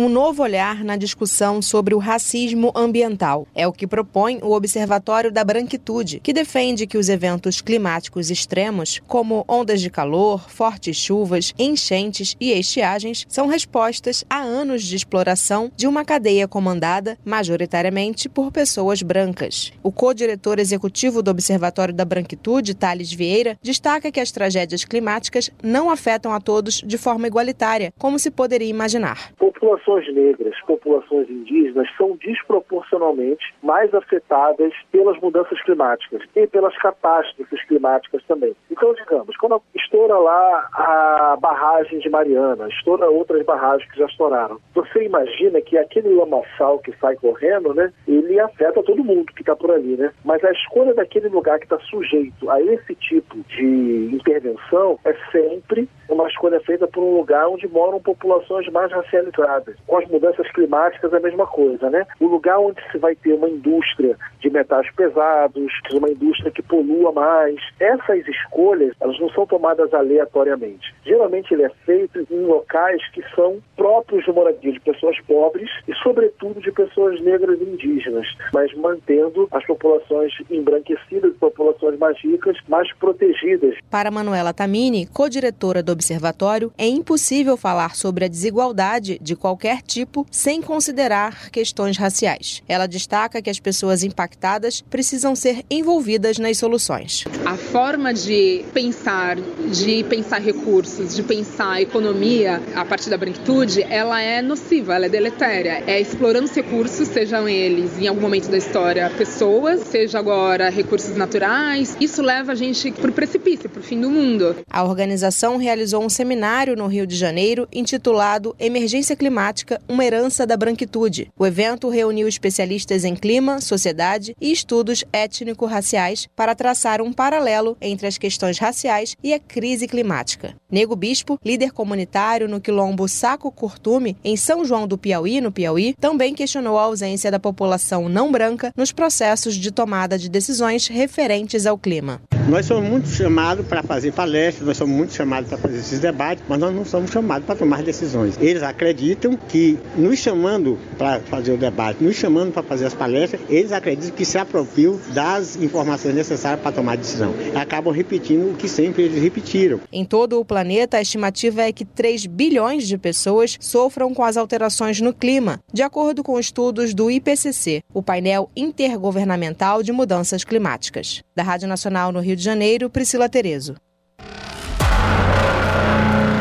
um 0.01 0.09
novo 0.09 0.41
olhar 0.41 0.83
na 0.83 0.97
discussão 0.97 1.61
sobre 1.61 1.93
o 1.93 1.99
racismo 1.99 2.71
ambiental. 2.75 3.45
É 3.53 3.67
o 3.67 3.71
que 3.71 3.85
propõe 3.85 4.39
o 4.41 4.51
Observatório 4.51 5.31
da 5.31 5.43
Branquitude, 5.43 6.19
que 6.19 6.33
defende 6.33 6.87
que 6.87 6.97
os 6.97 7.07
eventos 7.07 7.61
climáticos 7.61 8.31
extremos, 8.31 8.99
como 9.07 9.45
ondas 9.47 9.79
de 9.79 9.91
calor, 9.91 10.49
fortes 10.49 10.97
chuvas, 10.97 11.53
enchentes 11.57 12.35
e 12.39 12.51
estiagens, 12.51 13.27
são 13.29 13.45
respostas 13.45 14.25
a 14.27 14.39
anos 14.39 14.83
de 14.83 14.95
exploração 14.95 15.71
de 15.75 15.85
uma 15.85 16.03
cadeia 16.03 16.47
comandada 16.47 17.15
majoritariamente 17.23 18.27
por 18.27 18.51
pessoas 18.51 19.03
brancas. 19.03 19.71
O 19.83 19.91
co-diretor 19.91 20.57
executivo 20.57 21.21
do 21.21 21.29
Observatório 21.29 21.93
da 21.93 22.05
Branquitude, 22.05 22.73
Thales 22.73 23.13
Vieira, 23.13 23.55
destaca 23.61 24.11
que 24.11 24.19
as 24.19 24.31
tragédias 24.31 24.83
climáticas 24.83 25.51
não 25.61 25.91
afetam 25.91 26.33
a 26.33 26.39
todos 26.39 26.81
de 26.83 26.97
forma 26.97 27.27
igualitária, 27.27 27.93
como 27.99 28.17
se 28.17 28.31
poderia 28.31 28.67
imaginar. 28.67 29.31
População 29.37 29.90
populações 29.91 30.13
negras, 30.13 30.55
populações 30.61 31.29
indígenas 31.29 31.87
são 31.97 32.15
desproporcionalmente 32.17 33.53
mais 33.61 33.93
afetadas 33.93 34.73
pelas 34.91 35.19
mudanças 35.19 35.61
climáticas 35.63 36.21
e 36.35 36.47
pelas 36.47 36.75
catástrofes 36.77 37.63
climáticas 37.65 38.23
também. 38.25 38.55
Então, 38.69 38.93
digamos, 38.93 39.35
quando 39.37 39.61
estoura 39.75 40.17
lá 40.17 40.69
a 40.73 41.37
barragem 41.39 41.99
de 41.99 42.09
Mariana, 42.09 42.67
estoura 42.69 43.09
outras 43.09 43.45
barragens 43.45 43.89
que 43.91 43.99
já 43.99 44.05
estouraram, 44.05 44.59
você 44.73 45.03
imagina 45.03 45.61
que 45.61 45.77
aquele 45.77 46.13
lamaçal 46.13 46.79
que 46.79 46.95
sai 46.97 47.15
correndo, 47.15 47.73
né, 47.73 47.91
ele 48.07 48.39
afeta 48.39 48.83
todo 48.83 49.03
mundo 49.03 49.33
que 49.33 49.41
está 49.41 49.55
por 49.55 49.71
ali, 49.71 49.97
né? 49.97 50.11
Mas 50.23 50.43
a 50.43 50.51
escolha 50.51 50.93
daquele 50.93 51.27
lugar 51.27 51.59
que 51.59 51.65
está 51.65 51.79
sujeito 51.79 52.49
a 52.49 52.61
esse 52.61 52.95
tipo 52.95 53.37
de 53.49 54.09
intervenção 54.13 54.99
é 55.05 55.13
sempre 55.31 55.89
uma 56.07 56.27
escolha 56.27 56.59
feita 56.61 56.87
por 56.87 57.03
um 57.03 57.17
lugar 57.17 57.47
onde 57.47 57.67
moram 57.67 58.01
populações 58.01 58.67
mais 58.69 58.91
racializadas. 58.91 59.70
Com 59.87 59.97
as 59.97 60.07
mudanças 60.07 60.49
climáticas 60.51 61.13
é 61.13 61.17
a 61.17 61.21
mesma 61.21 61.47
coisa, 61.47 61.89
né? 61.89 62.05
O 62.19 62.27
lugar 62.27 62.59
onde 62.59 62.81
se 62.91 62.97
vai 62.97 63.15
ter 63.15 63.33
uma 63.33 63.49
indústria 63.49 64.17
de 64.39 64.49
metais 64.49 64.89
pesados, 64.95 65.71
uma 65.93 66.09
indústria 66.09 66.51
que 66.51 66.61
polua 66.61 67.11
mais, 67.11 67.59
essas 67.79 68.27
escolhas, 68.27 68.95
elas 68.99 69.19
não 69.19 69.29
são 69.29 69.45
tomadas 69.45 69.93
aleatoriamente. 69.93 70.93
Geralmente 71.05 71.53
ele 71.53 71.63
é 71.63 71.69
feito 71.85 72.25
em 72.31 72.45
locais 72.45 73.01
que 73.11 73.23
são 73.35 73.59
próprios 73.75 74.25
de 74.25 74.31
moradia 74.31 74.71
de 74.71 74.79
pessoas 74.79 75.19
pobres 75.21 75.69
e, 75.87 75.93
sobretudo, 75.95 76.61
de 76.61 76.71
pessoas 76.71 77.21
negras 77.21 77.59
e 77.59 77.63
indígenas, 77.63 78.27
mas 78.53 78.73
mantendo 78.75 79.47
as 79.51 79.65
populações 79.65 80.33
embranquecidas, 80.49 81.35
populações 81.37 81.97
mais 81.97 82.17
ricas, 82.19 82.57
mais 82.67 82.91
protegidas. 82.95 83.75
Para 83.89 84.11
Manuela 84.11 84.53
Tamini, 84.53 85.05
co-diretora 85.05 85.83
do 85.83 85.91
observatório, 85.91 86.71
é 86.77 86.87
impossível 86.87 87.57
falar 87.57 87.95
sobre 87.95 88.25
a 88.25 88.27
desigualdade 88.27 89.19
de 89.19 89.35
qualquer 89.35 89.60
tipo 89.85 90.25
sem 90.31 90.61
considerar 90.61 91.49
questões 91.49 91.97
raciais. 91.97 92.63
Ela 92.67 92.87
destaca 92.87 93.41
que 93.41 93.49
as 93.49 93.59
pessoas 93.59 94.03
impactadas 94.03 94.81
precisam 94.81 95.35
ser 95.35 95.63
envolvidas 95.69 96.37
nas 96.37 96.57
soluções. 96.57 97.23
A 97.45 97.55
forma 97.55 98.13
de 98.13 98.63
pensar, 98.73 99.37
de 99.37 100.03
pensar 100.05 100.39
recursos, 100.39 101.15
de 101.15 101.23
pensar 101.23 101.81
economia 101.81 102.61
a 102.75 102.85
partir 102.85 103.09
da 103.09 103.17
branquitude, 103.17 103.83
ela 103.83 104.21
é 104.21 104.41
nociva, 104.41 104.95
ela 104.95 105.05
é 105.05 105.09
deletéria. 105.09 105.83
É 105.85 105.99
explorando 105.99 106.45
os 106.45 106.55
recursos, 106.55 107.07
sejam 107.07 107.47
eles 107.47 107.99
em 107.99 108.07
algum 108.07 108.21
momento 108.21 108.49
da 108.49 108.57
história 108.57 109.09
pessoas, 109.17 109.81
seja 109.81 110.19
agora 110.19 110.69
recursos 110.69 111.15
naturais. 111.15 111.95
Isso 111.99 112.21
leva 112.21 112.53
a 112.53 112.55
gente 112.55 112.91
para 112.91 113.09
o 113.09 113.13
precipício, 113.13 113.69
para 113.69 113.79
o 113.79 113.83
fim 113.83 113.99
do 113.99 114.09
mundo. 114.09 114.55
A 114.69 114.83
organização 114.83 115.57
realizou 115.57 116.03
um 116.03 116.09
seminário 116.09 116.75
no 116.75 116.87
Rio 116.87 117.05
de 117.05 117.15
Janeiro 117.15 117.67
intitulado 117.71 118.55
Emergência 118.59 119.15
Climática, 119.15 119.50
uma 119.87 120.05
herança 120.05 120.45
da 120.45 120.55
branquitude. 120.55 121.31
O 121.37 121.45
evento 121.45 121.89
reuniu 121.89 122.27
especialistas 122.27 123.03
em 123.03 123.15
clima, 123.15 123.61
sociedade 123.61 124.35
e 124.39 124.51
estudos 124.51 125.03
étnico-raciais 125.11 126.27
para 126.35 126.55
traçar 126.55 127.01
um 127.01 127.11
paralelo 127.11 127.77
entre 127.81 128.07
as 128.07 128.17
questões 128.17 128.57
raciais 128.57 129.15
e 129.23 129.33
a 129.33 129.39
crise 129.39 129.87
climática. 129.87 130.55
Nego 130.69 130.95
Bispo, 130.95 131.39
líder 131.43 131.71
comunitário 131.71 132.47
no 132.47 132.61
quilombo 132.61 133.07
Saco 133.07 133.51
Curtume, 133.51 134.15
em 134.23 134.37
São 134.37 134.63
João 134.63 134.87
do 134.87 134.97
Piauí, 134.97 135.41
no 135.41 135.51
Piauí, 135.51 135.93
também 135.99 136.33
questionou 136.33 136.77
a 136.77 136.83
ausência 136.83 137.29
da 137.29 137.39
população 137.39 138.07
não 138.07 138.31
branca 138.31 138.73
nos 138.75 138.91
processos 138.91 139.55
de 139.55 139.71
tomada 139.71 140.17
de 140.17 140.29
decisões 140.29 140.87
referentes 140.87 141.65
ao 141.65 141.77
clima. 141.77 142.21
Nós 142.51 142.65
somos 142.65 142.89
muito 142.89 143.07
chamados 143.07 143.65
para 143.65 143.81
fazer 143.81 144.11
palestras, 144.11 144.67
nós 144.67 144.75
somos 144.75 144.93
muito 144.93 145.13
chamados 145.13 145.47
para 145.47 145.57
fazer 145.57 145.77
esses 145.77 146.01
debates, 146.01 146.43
mas 146.49 146.59
nós 146.59 146.75
não 146.75 146.83
somos 146.83 147.09
chamados 147.09 147.45
para 147.45 147.55
tomar 147.55 147.81
decisões. 147.81 148.37
Eles 148.41 148.61
acreditam 148.61 149.37
que, 149.37 149.79
nos 149.95 150.19
chamando 150.19 150.77
para 150.97 151.21
fazer 151.21 151.53
o 151.53 151.57
debate, 151.57 152.03
nos 152.03 152.17
chamando 152.17 152.51
para 152.51 152.61
fazer 152.61 152.87
as 152.87 152.93
palestras, 152.93 153.41
eles 153.47 153.71
acreditam 153.71 154.17
que 154.17 154.25
se 154.25 154.37
apropriam 154.37 154.99
das 155.13 155.55
informações 155.55 156.13
necessárias 156.13 156.59
para 156.61 156.73
tomar 156.73 156.97
decisão. 156.97 157.33
Acabam 157.55 157.93
repetindo 157.93 158.51
o 158.51 158.53
que 158.53 158.67
sempre 158.67 159.03
eles 159.03 159.23
repetiram. 159.23 159.79
Em 159.89 160.03
todo 160.03 160.37
o 160.37 160.43
planeta, 160.43 160.97
a 160.97 161.01
estimativa 161.01 161.61
é 161.61 161.71
que 161.71 161.85
3 161.85 162.25
bilhões 162.25 162.85
de 162.85 162.97
pessoas 162.97 163.57
sofram 163.61 164.13
com 164.13 164.25
as 164.25 164.35
alterações 164.35 164.99
no 164.99 165.13
clima, 165.13 165.61
de 165.71 165.83
acordo 165.83 166.21
com 166.21 166.37
estudos 166.37 166.93
do 166.93 167.09
IPCC, 167.09 167.81
o 167.93 168.03
painel 168.03 168.49
intergovernamental 168.57 169.81
de 169.81 169.93
mudanças 169.93 170.43
climáticas. 170.43 171.23
Da 171.33 171.43
Rádio 171.43 171.69
Nacional 171.69 172.11
no 172.11 172.19
Rio 172.19 172.35
de 172.35 172.40
Janeiro, 172.41 172.89
Priscila 172.89 173.29
Terezo. 173.29 173.75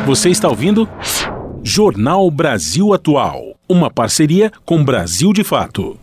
Você 0.06 0.30
está 0.30 0.48
ouvindo? 0.48 0.88
Jornal 1.62 2.30
Brasil 2.30 2.94
Atual, 2.94 3.54
uma 3.68 3.90
parceria 3.90 4.50
com 4.64 4.82
Brasil 4.82 5.32
de 5.32 5.44
Fato. 5.44 5.98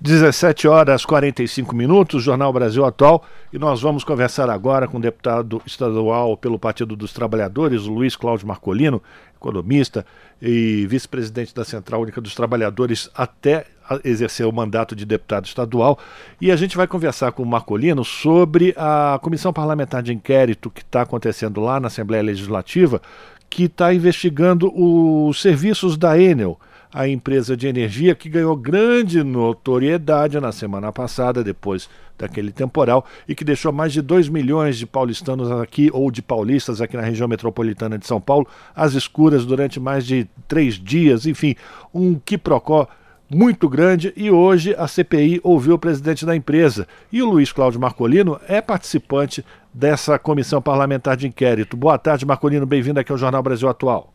17 0.00 0.68
horas 0.68 1.04
45 1.04 1.74
minutos, 1.74 2.22
Jornal 2.22 2.52
Brasil 2.52 2.84
Atual, 2.84 3.24
e 3.52 3.58
nós 3.58 3.82
vamos 3.82 4.04
conversar 4.04 4.48
agora 4.48 4.86
com 4.86 4.98
o 4.98 5.00
deputado 5.00 5.60
estadual 5.66 6.36
pelo 6.36 6.56
Partido 6.56 6.94
dos 6.94 7.12
Trabalhadores, 7.12 7.82
Luiz 7.82 8.14
Cláudio 8.14 8.46
Marcolino, 8.46 9.02
economista 9.34 10.06
e 10.40 10.86
vice-presidente 10.86 11.52
da 11.52 11.64
Central 11.64 12.02
Única 12.02 12.20
dos 12.20 12.36
Trabalhadores 12.36 13.10
até 13.12 13.66
exercer 14.04 14.46
o 14.46 14.52
mandato 14.52 14.94
de 14.94 15.04
deputado 15.04 15.46
estadual. 15.46 15.98
E 16.40 16.50
a 16.50 16.56
gente 16.56 16.76
vai 16.76 16.86
conversar 16.86 17.32
com 17.32 17.42
o 17.42 17.46
Marcolino 17.46 18.04
sobre 18.04 18.74
a 18.76 19.18
comissão 19.22 19.52
parlamentar 19.52 20.02
de 20.02 20.12
inquérito 20.12 20.70
que 20.70 20.82
está 20.82 21.02
acontecendo 21.02 21.60
lá 21.60 21.78
na 21.80 21.88
Assembleia 21.88 22.22
Legislativa, 22.22 23.00
que 23.48 23.64
está 23.64 23.92
investigando 23.94 24.72
os 24.74 25.40
serviços 25.40 25.96
da 25.96 26.18
Enel, 26.18 26.58
a 26.92 27.06
empresa 27.06 27.56
de 27.56 27.66
energia 27.66 28.14
que 28.14 28.28
ganhou 28.28 28.56
grande 28.56 29.22
notoriedade 29.22 30.40
na 30.40 30.52
semana 30.52 30.90
passada, 30.90 31.44
depois 31.44 31.88
daquele 32.18 32.50
temporal, 32.50 33.04
e 33.28 33.34
que 33.34 33.44
deixou 33.44 33.72
mais 33.72 33.92
de 33.92 34.02
2 34.02 34.28
milhões 34.28 34.76
de 34.76 34.86
paulistanos 34.86 35.50
aqui, 35.50 35.90
ou 35.92 36.10
de 36.10 36.22
paulistas 36.22 36.80
aqui 36.80 36.96
na 36.96 37.02
região 37.02 37.28
metropolitana 37.28 37.98
de 37.98 38.06
São 38.06 38.20
Paulo, 38.20 38.46
às 38.74 38.94
escuras 38.94 39.44
durante 39.44 39.78
mais 39.78 40.04
de 40.06 40.26
três 40.48 40.74
dias. 40.74 41.26
Enfim, 41.26 41.54
um 41.92 42.14
quiprocó 42.18 42.88
muito 43.30 43.68
grande 43.68 44.12
e 44.16 44.30
hoje 44.30 44.74
a 44.76 44.88
CPI 44.88 45.40
ouviu 45.42 45.74
o 45.74 45.78
presidente 45.78 46.24
da 46.24 46.34
empresa. 46.34 46.86
E 47.12 47.22
o 47.22 47.28
Luiz 47.28 47.52
Cláudio 47.52 47.80
Marcolino 47.80 48.40
é 48.48 48.60
participante 48.60 49.44
dessa 49.72 50.18
comissão 50.18 50.62
parlamentar 50.62 51.16
de 51.16 51.26
inquérito. 51.26 51.76
Boa 51.76 51.98
tarde, 51.98 52.26
Marcolino, 52.26 52.66
bem-vindo 52.66 52.98
aqui 52.98 53.12
ao 53.12 53.18
Jornal 53.18 53.42
Brasil 53.42 53.68
Atual. 53.68 54.12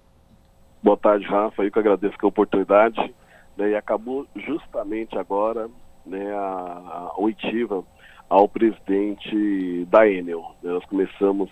Boa 0.81 0.97
tarde, 0.97 1.25
Rafa. 1.25 1.63
Eu 1.63 1.71
que 1.71 1.79
agradeço 1.79 2.15
a 2.21 2.27
oportunidade. 2.27 3.13
Né, 3.55 3.69
e 3.69 3.75
acabou 3.75 4.25
justamente 4.35 5.15
agora 5.17 5.69
né, 6.05 6.33
a, 6.33 7.11
oitiva 7.17 7.83
ao 8.27 8.49
presidente 8.49 9.85
da 9.91 10.09
Enel. 10.09 10.55
Nós 10.63 10.83
começamos 10.85 11.51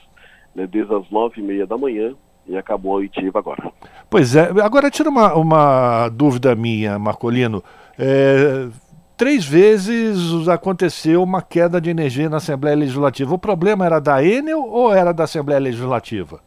né, 0.55 0.65
desde 0.65 0.93
as 0.95 1.09
nove 1.11 1.39
e 1.39 1.43
meia 1.43 1.67
da 1.67 1.77
manhã 1.77 2.15
e 2.47 2.57
acabou 2.57 2.93
a 2.93 2.95
oitiva 2.97 3.39
agora. 3.39 3.71
Pois 4.09 4.35
é. 4.35 4.49
Agora 4.61 4.89
tira 4.89 5.09
uma, 5.09 5.33
uma 5.35 6.09
dúvida 6.09 6.55
minha, 6.55 6.97
Marcolino. 6.99 7.63
É, 7.97 8.67
três 9.15 9.45
vezes 9.45 10.47
aconteceu 10.47 11.21
uma 11.21 11.41
queda 11.41 11.79
de 11.79 11.89
energia 11.89 12.29
na 12.29 12.37
Assembleia 12.37 12.75
Legislativa. 12.75 13.33
O 13.33 13.39
problema 13.39 13.85
era 13.85 13.99
da 13.99 14.23
Enel 14.23 14.65
ou 14.65 14.93
era 14.93 15.13
da 15.13 15.25
Assembleia 15.25 15.59
Legislativa? 15.59 16.39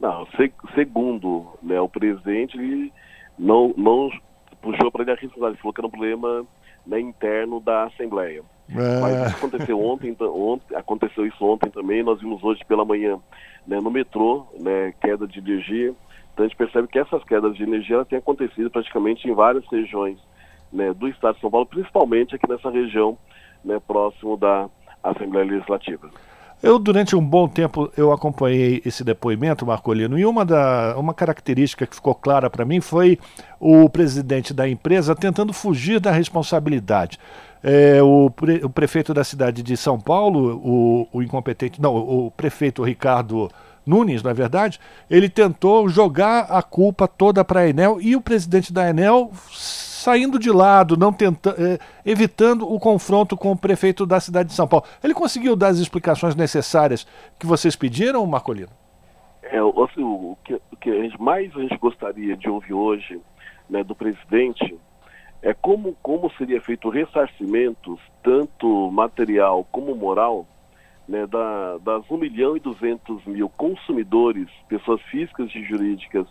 Não, 0.00 0.26
segundo 0.74 1.46
né, 1.62 1.80
o 1.80 1.88
presidente, 1.88 2.58
ele 2.58 2.92
não, 3.38 3.72
não 3.76 4.10
puxou 4.60 4.90
para 4.92 5.02
ele 5.02 5.12
a 5.12 5.14
responsabilidade, 5.14 5.58
falou 5.58 5.72
que 5.72 5.80
era 5.80 5.86
um 5.86 5.90
problema 5.90 6.46
né, 6.86 7.00
interno 7.00 7.60
da 7.60 7.84
Assembleia. 7.84 8.42
É. 8.68 9.00
Mas 9.00 9.26
isso 9.26 9.36
aconteceu 9.36 9.80
ontem, 9.80 10.08
então, 10.08 10.34
ontem, 10.34 10.74
aconteceu 10.74 11.26
isso 11.26 11.44
ontem 11.44 11.70
também, 11.70 12.02
nós 12.02 12.20
vimos 12.20 12.42
hoje 12.42 12.64
pela 12.66 12.84
manhã 12.84 13.18
né, 13.66 13.80
no 13.80 13.90
metrô, 13.90 14.46
né, 14.58 14.94
queda 15.00 15.26
de 15.26 15.38
energia. 15.38 15.94
Então 16.32 16.44
a 16.44 16.48
gente 16.48 16.56
percebe 16.56 16.88
que 16.88 16.98
essas 16.98 17.22
quedas 17.24 17.56
de 17.56 17.62
energia 17.62 18.04
têm 18.04 18.18
acontecido 18.18 18.70
praticamente 18.70 19.28
em 19.28 19.34
várias 19.34 19.64
regiões 19.70 20.18
né, 20.72 20.92
do 20.92 21.08
estado 21.08 21.36
de 21.36 21.40
São 21.40 21.50
Paulo, 21.50 21.66
principalmente 21.66 22.34
aqui 22.34 22.48
nessa 22.48 22.70
região 22.70 23.16
né, 23.64 23.80
próximo 23.86 24.36
da 24.36 24.68
Assembleia 25.02 25.46
Legislativa. 25.46 26.10
Eu, 26.64 26.78
durante 26.78 27.14
um 27.14 27.22
bom 27.22 27.46
tempo, 27.46 27.92
eu 27.94 28.10
acompanhei 28.10 28.80
esse 28.86 29.04
depoimento, 29.04 29.66
Marcolino, 29.66 30.18
e 30.18 30.24
uma, 30.24 30.46
da, 30.46 30.94
uma 30.96 31.12
característica 31.12 31.86
que 31.86 31.94
ficou 31.94 32.14
clara 32.14 32.48
para 32.48 32.64
mim 32.64 32.80
foi 32.80 33.18
o 33.60 33.86
presidente 33.86 34.54
da 34.54 34.66
empresa 34.66 35.14
tentando 35.14 35.52
fugir 35.52 36.00
da 36.00 36.10
responsabilidade. 36.10 37.18
É, 37.62 38.02
o, 38.02 38.30
pre, 38.30 38.64
o, 38.64 38.70
prefeito 38.70 39.12
da 39.12 39.22
cidade 39.22 39.62
de 39.62 39.76
São 39.76 40.00
Paulo, 40.00 40.58
o, 40.64 41.08
o 41.12 41.22
incompetente, 41.22 41.82
não, 41.82 41.94
o 41.94 42.30
prefeito 42.30 42.82
Ricardo 42.82 43.50
Nunes, 43.84 44.22
na 44.22 44.32
verdade, 44.32 44.80
ele 45.10 45.28
tentou 45.28 45.86
jogar 45.90 46.46
a 46.48 46.62
culpa 46.62 47.06
toda 47.06 47.44
para 47.44 47.60
a 47.60 47.68
Enel 47.68 48.00
e 48.00 48.16
o 48.16 48.22
presidente 48.22 48.72
da 48.72 48.88
Enel 48.88 49.30
saindo 50.04 50.38
de 50.38 50.50
lado, 50.50 50.98
não 50.98 51.10
tentando, 51.10 51.56
eh, 51.58 51.78
evitando 52.04 52.70
o 52.70 52.78
confronto 52.78 53.38
com 53.38 53.52
o 53.52 53.56
prefeito 53.56 54.04
da 54.04 54.20
cidade 54.20 54.50
de 54.50 54.54
São 54.54 54.68
Paulo. 54.68 54.84
Ele 55.02 55.14
conseguiu 55.14 55.56
dar 55.56 55.68
as 55.68 55.78
explicações 55.78 56.36
necessárias 56.36 57.06
que 57.38 57.46
vocês 57.46 57.74
pediram, 57.74 58.26
Marcolino? 58.26 58.68
É, 59.42 59.56
assim, 59.56 60.02
o, 60.02 60.36
que, 60.44 60.54
o 60.54 60.76
que 60.78 60.90
a 60.90 61.02
gente, 61.02 61.18
mais 61.18 61.56
a 61.56 61.60
gente 61.60 61.78
gostaria 61.78 62.36
de 62.36 62.50
ouvir 62.50 62.74
hoje 62.74 63.18
né, 63.70 63.82
do 63.82 63.94
presidente 63.94 64.76
é 65.40 65.54
como, 65.54 65.96
como 66.02 66.30
seria 66.36 66.60
feito 66.60 66.90
ressarcimentos, 66.90 67.98
tanto 68.22 68.90
material 68.90 69.66
como 69.72 69.94
moral, 69.94 70.46
né, 71.08 71.26
da, 71.26 71.78
das 71.78 72.10
1 72.10 72.16
milhão 72.18 72.56
e 72.58 72.60
200 72.60 73.24
mil 73.24 73.48
consumidores, 73.48 74.48
pessoas 74.68 75.00
físicas 75.02 75.50
e 75.54 75.64
jurídicas 75.64 76.26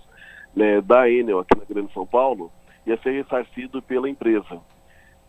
né, 0.55 0.80
da 0.80 1.09
Enel 1.09 1.39
aqui 1.39 1.57
na 1.57 1.65
Grande 1.65 1.91
São 1.91 2.05
Paulo, 2.05 2.51
ia 2.86 2.98
ser 2.98 3.12
ressarcido 3.12 3.82
pela 3.82 4.10
empresa. 4.10 4.62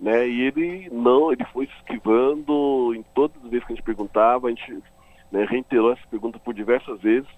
Né? 0.00 0.28
E 0.28 0.42
ele 0.42 0.88
não, 0.90 1.32
ele 1.32 1.44
foi 1.46 1.66
esquivando 1.66 2.94
em 2.94 3.02
todas 3.14 3.36
as 3.44 3.50
vezes 3.50 3.66
que 3.66 3.72
a 3.72 3.76
gente 3.76 3.84
perguntava, 3.84 4.48
a 4.48 4.50
gente 4.50 4.82
né, 5.30 5.44
reiterou 5.44 5.92
essa 5.92 6.06
pergunta 6.10 6.38
por 6.38 6.52
diversas 6.52 7.00
vezes, 7.00 7.28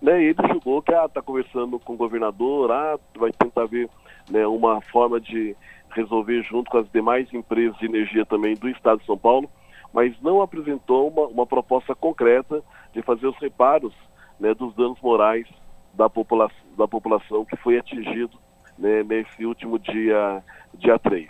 né? 0.00 0.22
E 0.22 0.26
ele 0.26 0.48
julgou 0.48 0.80
que 0.80 0.94
ah, 0.94 1.04
está 1.04 1.20
conversando 1.20 1.78
com 1.78 1.92
o 1.92 1.96
governador, 1.96 2.70
ah, 2.70 2.98
vai 3.16 3.30
tentar 3.32 3.66
ver 3.66 3.88
né, 4.30 4.46
uma 4.46 4.80
forma 4.80 5.20
de 5.20 5.54
resolver 5.90 6.42
junto 6.42 6.70
com 6.70 6.78
as 6.78 6.90
demais 6.90 7.32
empresas 7.34 7.76
de 7.78 7.86
energia 7.86 8.24
também 8.24 8.54
do 8.54 8.68
estado 8.68 9.00
de 9.00 9.06
São 9.06 9.18
Paulo, 9.18 9.50
mas 9.92 10.14
não 10.22 10.40
apresentou 10.40 11.08
uma, 11.08 11.26
uma 11.26 11.46
proposta 11.46 11.94
concreta 11.94 12.62
de 12.92 13.02
fazer 13.02 13.26
os 13.26 13.36
reparos 13.38 13.92
né, 14.38 14.54
dos 14.54 14.74
danos 14.74 15.00
morais 15.02 15.46
da 15.92 16.08
população, 16.08 16.56
da 16.78 16.88
população 16.88 17.44
que 17.44 17.56
foi 17.56 17.78
atingido 17.78 18.38
né, 18.80 19.04
nesse 19.04 19.44
último 19.44 19.78
dia, 19.78 20.42
dia 20.74 20.98
3. 20.98 21.28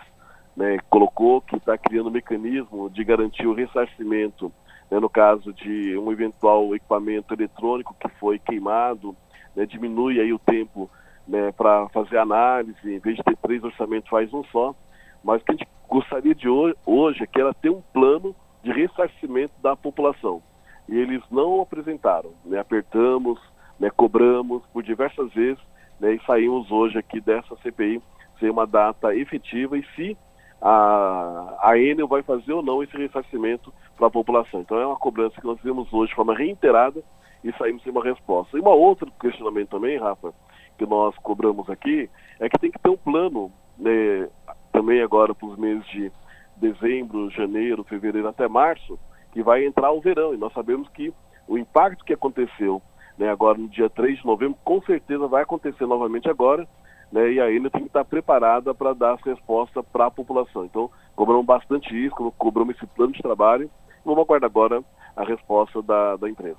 Né, 0.57 0.79
colocou 0.89 1.41
que 1.41 1.57
está 1.57 1.77
criando 1.77 2.09
um 2.09 2.13
mecanismo 2.13 2.89
de 2.89 3.05
garantir 3.05 3.47
o 3.47 3.55
ressarcimento, 3.55 4.53
né, 4.91 4.99
no 5.01 5.09
caso 5.09 5.53
de 5.53 5.97
um 5.99 6.11
eventual 6.11 6.75
equipamento 6.75 7.35
eletrônico 7.35 7.95
que 7.99 8.09
foi 8.21 8.39
queimado, 8.39 9.17
né, 9.55 9.67
diminui 9.67 10.21
aí 10.21 10.33
o 10.33 10.39
tempo 10.39 10.89
né, 11.27 11.53
para 11.53 11.89
fazer 11.91 12.19
análise, 12.19 12.79
em 12.85 12.99
vez 12.99 13.17
de 13.17 13.23
ter 13.23 13.37
três 13.37 13.63
orçamentos, 13.63 14.09
faz 14.09 14.33
um 14.33 14.45
só. 14.45 14.75
Mas 15.23 15.43
o 15.43 15.45
que 15.45 15.53
a 15.53 15.55
gente 15.55 15.69
gostaria 15.89 16.35
de 16.35 16.49
hoje, 16.49 16.77
hoje 16.87 17.23
é 17.23 17.27
que 17.27 17.41
ela 17.41 17.55
tenha 17.55 17.75
um 17.75 17.83
plano 17.93 18.35
de 18.63 18.73
ressarcimento 18.73 19.53
da 19.63 19.77
população. 19.77 20.43
E 20.89 20.97
eles 20.97 21.23
não 21.31 21.61
apresentaram. 21.61 22.33
Né? 22.45 22.59
Apertamos, 22.59 23.41
né? 23.79 23.91
cobramos 23.91 24.63
por 24.73 24.83
diversas 24.83 25.33
vezes 25.33 25.63
né? 26.01 26.15
e 26.15 26.25
saímos 26.25 26.71
hoje 26.71 26.99
aqui 26.99 27.21
dessa 27.21 27.55
CPI 27.57 28.03
sem 28.39 28.51
uma 28.51 28.67
data 28.67 29.15
efetiva 29.15 29.77
e 29.77 29.85
se 29.95 30.17
a, 30.61 31.59
a 31.63 31.79
Enel 31.79 32.09
vai 32.09 32.23
fazer 32.23 32.53
ou 32.53 32.63
não 32.63 32.83
esse 32.83 32.97
ressarcimento 32.97 33.73
para 33.97 34.09
a 34.09 34.11
população. 34.11 34.61
Então 34.61 34.79
é 34.79 34.87
uma 34.87 34.97
cobrança 34.97 35.41
que 35.41 35.47
nós 35.47 35.59
fizemos 35.59 35.93
hoje 35.93 36.11
de 36.11 36.17
forma 36.17 36.35
reiterada 36.35 37.03
e 37.45 37.53
saímos 37.53 37.83
sem 37.83 37.93
uma 37.93 38.05
resposta. 38.05 38.57
E 38.57 38.61
uma 38.61 38.73
outra 38.75 39.09
questionamento 39.21 39.69
também, 39.69 39.99
Rafa, 39.99 40.33
que 40.79 40.87
nós 40.87 41.15
cobramos 41.19 41.69
aqui, 41.71 42.09
é 42.39 42.49
que 42.49 42.59
tem 42.59 42.71
que 42.71 42.79
ter 42.79 42.91
um 42.91 42.97
plano, 42.97 43.53
né, 43.79 44.29
também 44.73 45.03
agora 45.03 45.35
para 45.35 45.49
os 45.49 45.57
meses 45.59 45.87
de 45.89 46.11
dezembro, 46.57 47.31
janeiro, 47.31 47.85
fevereiro 47.85 48.29
até 48.29 48.49
março, 48.49 48.99
que 49.33 49.43
vai 49.43 49.65
entrar 49.65 49.93
o 49.93 50.01
verão. 50.01 50.35
E 50.35 50.37
nós 50.37 50.53
sabemos 50.53 50.89
que 50.91 51.13
o 51.49 51.57
impacto 51.57 52.05
que 52.05 52.13
aconteceu 52.13 52.83
né, 53.21 53.29
agora 53.29 53.59
no 53.59 53.69
dia 53.69 53.91
3 53.91 54.19
de 54.19 54.25
novembro, 54.25 54.57
com 54.65 54.81
certeza 54.81 55.29
vai 55.29 55.43
acontecer 55.43 55.85
novamente 55.85 56.27
agora, 56.31 56.67
né, 57.13 57.33
e 57.33 57.39
a 57.39 57.53
Enel 57.53 57.71
tem 57.71 57.83
que 57.83 57.89
estar 57.89 58.03
preparada 58.03 58.75
para 58.75 58.95
dar 58.95 59.17
essa 59.17 59.29
resposta 59.29 59.83
para 59.83 60.07
a 60.07 60.11
população. 60.11 60.65
Então, 60.65 60.91
cobramos 61.15 61.45
bastante 61.45 61.95
isso, 61.95 62.33
cobramos 62.39 62.75
esse 62.75 62.87
plano 62.87 63.13
de 63.13 63.21
trabalho, 63.21 63.71
vamos 64.03 64.23
aguardar 64.23 64.49
agora 64.49 64.83
a 65.15 65.23
resposta 65.23 65.83
da, 65.83 66.17
da 66.17 66.31
empresa. 66.31 66.57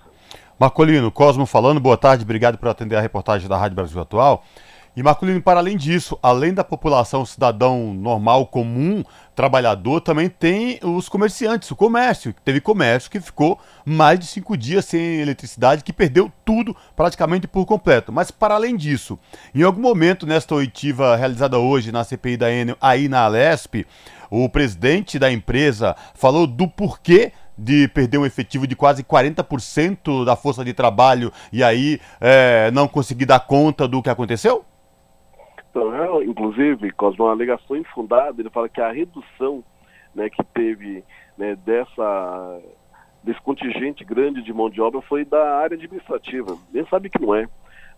Marcolino, 0.59 1.11
Cosmo 1.11 1.47
falando, 1.47 1.79
boa 1.79 1.97
tarde, 1.97 2.23
obrigado 2.23 2.59
por 2.59 2.69
atender 2.69 2.95
a 2.95 3.01
reportagem 3.01 3.49
da 3.49 3.57
Rádio 3.57 3.77
Brasil 3.77 3.99
Atual. 3.99 4.43
E 4.93 5.01
Marcolino, 5.01 5.41
para 5.41 5.61
além 5.61 5.77
disso, 5.77 6.19
além 6.21 6.53
da 6.53 6.65
população 6.65 7.25
cidadão 7.25 7.93
normal, 7.93 8.45
comum, 8.45 9.05
trabalhador, 9.33 10.01
também 10.01 10.27
tem 10.27 10.79
os 10.83 11.07
comerciantes, 11.07 11.71
o 11.71 11.77
comércio. 11.77 12.35
Teve 12.43 12.59
comércio 12.59 13.09
que 13.09 13.21
ficou 13.21 13.57
mais 13.85 14.19
de 14.19 14.25
cinco 14.25 14.57
dias 14.57 14.83
sem 14.83 15.21
eletricidade, 15.21 15.81
que 15.81 15.93
perdeu 15.93 16.29
tudo 16.43 16.75
praticamente 16.93 17.47
por 17.47 17.65
completo. 17.65 18.11
Mas 18.11 18.31
para 18.31 18.55
além 18.55 18.75
disso, 18.75 19.17
em 19.55 19.63
algum 19.63 19.81
momento 19.81 20.27
nesta 20.27 20.55
oitiva 20.55 21.15
realizada 21.15 21.57
hoje 21.57 21.89
na 21.89 22.03
CPI 22.03 22.35
da 22.35 22.51
Enel, 22.51 22.75
aí 22.81 23.07
na 23.07 23.21
Alesp, 23.21 23.87
o 24.29 24.49
presidente 24.49 25.17
da 25.17 25.31
empresa 25.31 25.95
falou 26.13 26.45
do 26.45 26.67
porquê 26.67 27.31
de 27.57 27.87
perder 27.89 28.17
um 28.17 28.25
efetivo 28.25 28.67
de 28.67 28.75
quase 28.75 29.03
40% 29.03 30.25
da 30.25 30.35
força 30.35 30.65
de 30.65 30.73
trabalho 30.73 31.31
e 31.53 31.63
aí 31.63 32.01
é, 32.19 32.71
não 32.71 32.87
conseguir 32.87 33.25
dar 33.25 33.39
conta 33.39 33.87
do 33.87 34.01
que 34.01 34.09
aconteceu? 34.09 34.65
Então, 35.71 35.95
é, 35.95 36.25
inclusive, 36.25 36.91
Cosmo, 36.91 37.23
uma 37.25 37.31
alegação 37.31 37.77
infundada, 37.77 38.41
ele 38.41 38.49
fala 38.49 38.67
que 38.67 38.81
a 38.81 38.91
redução 38.91 39.63
né, 40.13 40.29
que 40.29 40.43
teve 40.43 41.01
né, 41.37 41.55
dessa, 41.55 42.61
desse 43.23 43.41
contingente 43.41 44.03
grande 44.03 44.41
de 44.41 44.51
mão 44.51 44.69
de 44.69 44.81
obra 44.81 45.01
foi 45.01 45.23
da 45.23 45.59
área 45.59 45.75
administrativa. 45.75 46.57
Nem 46.73 46.85
sabe 46.87 47.09
que 47.09 47.21
não 47.21 47.33
é. 47.33 47.47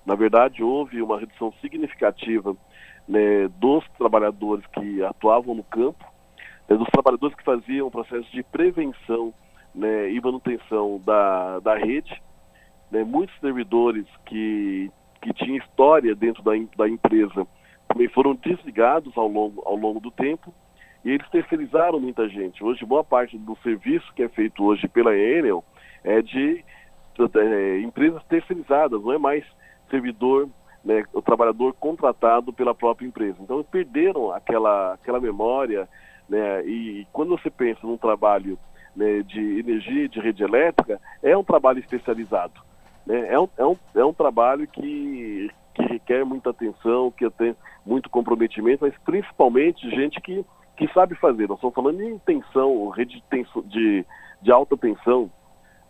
Na 0.06 0.14
verdade, 0.14 0.64
houve 0.64 1.02
uma 1.02 1.20
redução 1.20 1.52
significativa 1.62 2.56
né, 3.08 3.48
dos 3.58 3.84
trabalhadores 3.98 4.64
que 4.68 5.04
atuavam 5.04 5.56
no 5.56 5.64
campo, 5.64 6.06
né, 6.70 6.78
dos 6.78 6.88
trabalhadores 6.90 7.36
que 7.36 7.44
faziam 7.44 7.88
o 7.88 7.92
processo 7.92 8.30
de 8.32 8.44
prevenção 8.44 9.34
né, 9.74 10.12
e 10.12 10.22
manutenção 10.22 11.02
da, 11.04 11.60
da 11.60 11.76
rede. 11.76 12.22
Né, 12.92 13.04
muitos 13.04 13.36
servidores 13.40 14.06
que, 14.28 14.92
que 15.20 15.34
tinham 15.34 15.58
história 15.58 16.14
dentro 16.14 16.44
da, 16.44 16.52
da 16.78 16.88
empresa 16.88 17.48
também 17.94 18.10
foram 18.10 18.36
desligados 18.36 19.16
ao 19.16 19.28
longo, 19.28 19.62
ao 19.66 19.76
longo 19.76 20.00
do 20.00 20.10
tempo 20.10 20.52
e 21.06 21.12
eles 21.12 21.30
terceirizaram 21.30 22.00
muita 22.00 22.28
gente. 22.28 22.64
Hoje, 22.64 22.84
boa 22.84 23.04
parte 23.04 23.38
do 23.38 23.56
serviço 23.58 24.12
que 24.16 24.24
é 24.24 24.30
feito 24.30 24.64
hoje 24.64 24.88
pela 24.88 25.16
Enel 25.16 25.64
é 26.04 26.22
de 26.22 26.64
é, 27.36 27.80
empresas 27.82 28.24
terceirizadas, 28.24 29.02
não 29.02 29.14
é 29.14 29.18
mais 29.18 29.46
servidor, 29.90 30.50
né, 30.84 31.04
o 31.14 31.22
trabalhador 31.22 31.74
contratado 31.80 32.52
pela 32.52 32.74
própria 32.74 33.06
empresa. 33.06 33.38
Então, 33.40 33.64
perderam 33.64 34.32
aquela, 34.32 34.94
aquela 34.94 35.20
memória, 35.20 35.88
né, 36.28 36.66
e 36.66 37.06
quando 37.14 37.38
você 37.38 37.50
pensa 37.50 37.86
num 37.86 37.98
trabalho 37.98 38.58
né, 38.96 39.22
de 39.22 39.60
energia, 39.60 40.10
de 40.10 40.20
rede 40.20 40.44
elétrica, 40.44 41.00
é 41.22 41.38
um 41.38 41.44
trabalho 41.44 41.80
especializado. 41.80 42.60
Né? 43.06 43.34
É, 43.34 43.40
um, 43.40 43.48
é, 43.58 43.66
um, 43.66 43.78
é 43.96 44.04
um 44.04 44.14
trabalho 44.14 44.68
que, 44.68 45.50
que 45.74 45.82
requer 45.84 46.26
muita 46.26 46.52
atenção, 46.52 47.12
que 47.12 47.30
tem 47.32 47.56
muito 47.86 48.10
comprometimento, 48.10 48.86
mas 48.86 48.98
principalmente 49.04 49.90
gente 49.90 50.22
que, 50.22 50.46
que 50.78 50.88
sabe 50.94 51.16
fazer. 51.16 51.48
Nós 51.48 51.58
estamos 51.58 51.76
falando 51.76 51.98
de 51.98 52.20
tensão, 52.20 52.90
rede 52.90 53.24
de, 53.32 53.62
de, 53.68 54.06
de 54.42 54.52
alta 54.52 54.78
tensão. 54.78 55.32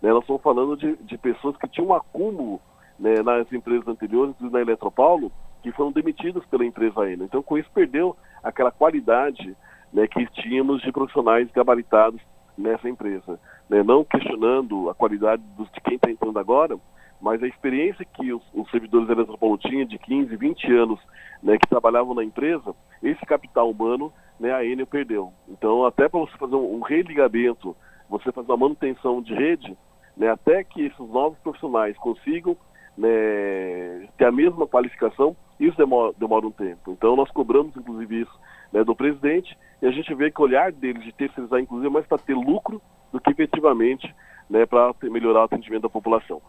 Né? 0.01 0.11
Nós 0.11 0.21
estamos 0.21 0.41
falando 0.41 0.77
de, 0.77 0.95
de 0.97 1.17
pessoas 1.17 1.55
que 1.57 1.67
tinham 1.67 1.89
um 1.89 1.93
acúmulo 1.93 2.59
né, 2.99 3.21
nas 3.23 3.51
empresas 3.51 3.88
anteriores 3.88 4.36
e 4.39 4.49
na 4.49 4.61
Eletropaulo 4.61 5.31
que 5.61 5.71
foram 5.71 5.91
demitidas 5.91 6.45
pela 6.47 6.65
empresa 6.65 7.01
ainda. 7.01 7.23
Então, 7.23 7.41
com 7.41 7.57
isso, 7.57 7.69
perdeu 7.73 8.15
aquela 8.43 8.69
qualidade 8.69 9.55
né, 9.93 10.07
que 10.07 10.25
tínhamos 10.41 10.81
de 10.81 10.91
profissionais 10.91 11.49
gabaritados 11.51 12.19
nessa 12.57 12.89
empresa. 12.89 13.39
Né? 13.69 13.81
Não 13.81 14.03
questionando 14.03 14.89
a 14.89 14.93
qualidade 14.93 15.41
dos, 15.57 15.71
de 15.71 15.79
quem 15.81 15.95
está 15.95 16.11
entrando 16.11 16.38
agora, 16.38 16.77
mas 17.24 17.41
a 17.41 17.47
experiência 17.47 18.03
que 18.03 18.34
os, 18.34 18.43
os 18.53 18.69
servidores 18.69 19.07
da 19.07 19.13
Eletropaulo 19.13 19.57
tinham 19.57 19.86
de 19.86 19.97
15, 19.97 20.36
20 20.36 20.74
anos 20.74 20.99
né, 21.41 21.57
que 21.57 21.69
trabalhavam 21.69 22.13
na 22.13 22.21
empresa, 22.21 22.76
esse 23.01 23.26
capital 23.26 23.71
humano 23.71 24.11
né, 24.38 24.53
a 24.53 24.65
Enel 24.65 24.86
perdeu. 24.86 25.32
Então, 25.47 25.86
até 25.86 26.09
para 26.09 26.19
você 26.19 26.38
fazer 26.38 26.55
um, 26.55 26.76
um 26.76 26.82
religamento, 26.82 27.74
você 28.09 28.30
fazer 28.30 28.51
uma 28.51 28.57
manutenção 28.57 29.21
de 29.21 29.34
rede, 29.34 29.78
né, 30.17 30.32
até 30.32 30.65
que 30.65 30.82
esses 30.82 30.99
novos 30.99 31.39
profissionais 31.39 31.97
consigam 31.97 32.57
né, 32.97 34.05
ter 34.17 34.26
a 34.26 34.32
mesma 34.32 34.67
qualificação, 34.67 35.34
isso 35.57 35.78
demora, 35.78 36.11
demora 36.17 36.45
um 36.45 36.51
tempo. 36.51 36.91
Então, 36.91 37.15
nós 37.15 37.32
cobramos, 37.32 37.74
inclusive, 37.78 38.24
isso 38.24 38.39
né, 38.74 38.84
do 38.84 38.93
presidente 38.93 39.57
e 39.82 39.86
a 39.88 39.91
gente 39.91 40.13
vê 40.13 40.30
que 40.30 40.41
o 40.41 40.43
olhar 40.43 40.74
deles 40.74 41.01
de 41.05 41.13
terceirizar, 41.13 41.61
inclusive, 41.61 41.88
é 41.88 41.89
mais 41.89 42.05
para 42.05 42.17
ter 42.17 42.36
lucro 42.36 42.82
do 43.13 43.21
que 43.21 43.32
efetivamente 43.32 44.13
né, 44.49 44.65
para 44.65 44.93
melhorar 45.03 45.39
o 45.39 45.43
atendimento 45.43 45.84
da 45.84 45.89
população. 45.89 46.41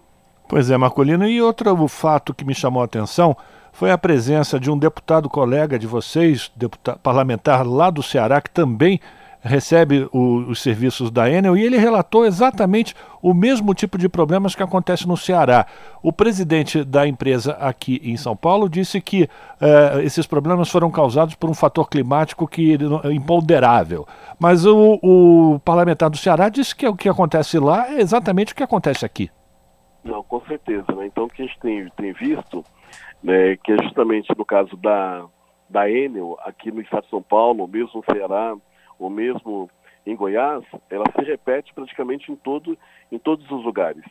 Pois 0.49 0.71
é, 0.71 0.77
Marcolino. 0.77 1.27
E 1.27 1.41
outro 1.41 1.89
fato 1.89 2.35
que 2.35 2.45
me 2.45 2.55
chamou 2.55 2.83
a 2.83 2.85
atenção 2.85 3.37
foi 3.73 3.91
a 3.91 3.99
presença 3.99 4.61
de 4.61 4.71
um 4.71 4.79
deputado 4.79 5.29
colega 5.29 5.79
de 5.79 5.87
vocês, 5.87 6.51
deputado, 6.55 6.99
parlamentar 7.01 7.67
lá 7.67 7.91
do 7.91 8.03
Ceará, 8.03 8.41
que 8.41 8.51
também 8.51 9.01
recebe 9.45 10.09
o, 10.11 10.37
os 10.49 10.63
serviços 10.63 11.11
da 11.11 11.31
Enel 11.31 11.57
e 11.57 11.63
ele 11.63 11.77
relatou 11.77 12.25
exatamente 12.25 12.95
o 13.21 13.35
mesmo 13.35 13.75
tipo 13.75 13.99
de 13.99 14.09
problemas 14.09 14.55
que 14.55 14.63
acontece 14.63 15.07
no 15.07 15.17
Ceará. 15.17 15.67
O 16.03 16.13
presidente 16.13 16.83
da 16.83 17.07
empresa 17.07 17.53
aqui 17.61 18.01
em 18.03 18.17
São 18.17 18.35
Paulo 18.35 18.71
disse 18.71 19.03
que 19.03 19.29
eh, 19.61 20.01
esses 20.03 20.27
problemas 20.27 20.71
foram 20.71 20.91
causados 20.91 21.35
por 21.35 21.51
um 21.51 21.55
fator 21.55 21.91
climático 21.91 22.49
que 22.49 22.79
é 23.05 23.13
imponderável. 23.13 24.07
Mas 24.39 24.65
o, 24.65 24.99
o 25.03 25.61
parlamentar 25.63 26.09
do 26.09 26.17
Ceará 26.17 26.49
disse 26.49 26.75
que 26.75 26.87
o 26.87 26.97
que 26.97 27.09
acontece 27.09 27.59
lá 27.59 27.91
é 27.91 28.01
exatamente 28.01 28.55
o 28.55 28.57
que 28.57 28.63
acontece 28.63 29.05
aqui. 29.05 29.31
Não, 30.05 30.23
com 30.23 30.41
certeza. 30.43 30.93
Né? 30.95 31.07
Então, 31.07 31.25
o 31.25 31.29
que 31.29 31.43
a 31.43 31.47
gente 31.47 31.59
tem, 31.61 31.89
tem 31.97 32.13
visto, 32.13 32.63
né, 33.23 33.57
que 33.57 33.73
é 33.73 33.83
justamente 33.83 34.31
no 34.37 34.45
caso 34.45 34.77
da, 34.77 35.27
da 35.69 35.91
Enel, 35.91 36.39
aqui 36.45 36.71
no 36.71 36.81
estado 36.83 37.05
de 37.05 37.11
São 37.11 37.23
Paulo, 37.23 37.67
mesmo 37.67 37.91
no 37.95 38.15
Ceará, 38.15 38.55
ou 38.99 39.09
mesmo 39.09 39.71
em 40.07 40.15
Goiás, 40.15 40.63
ela 40.91 41.05
se 41.17 41.25
repete 41.25 41.73
praticamente 41.73 42.31
em, 42.31 42.37
todo, 42.37 42.77
em 43.11 43.19
todos 43.19 43.51
os 43.51 43.65
lugares. 43.65 44.05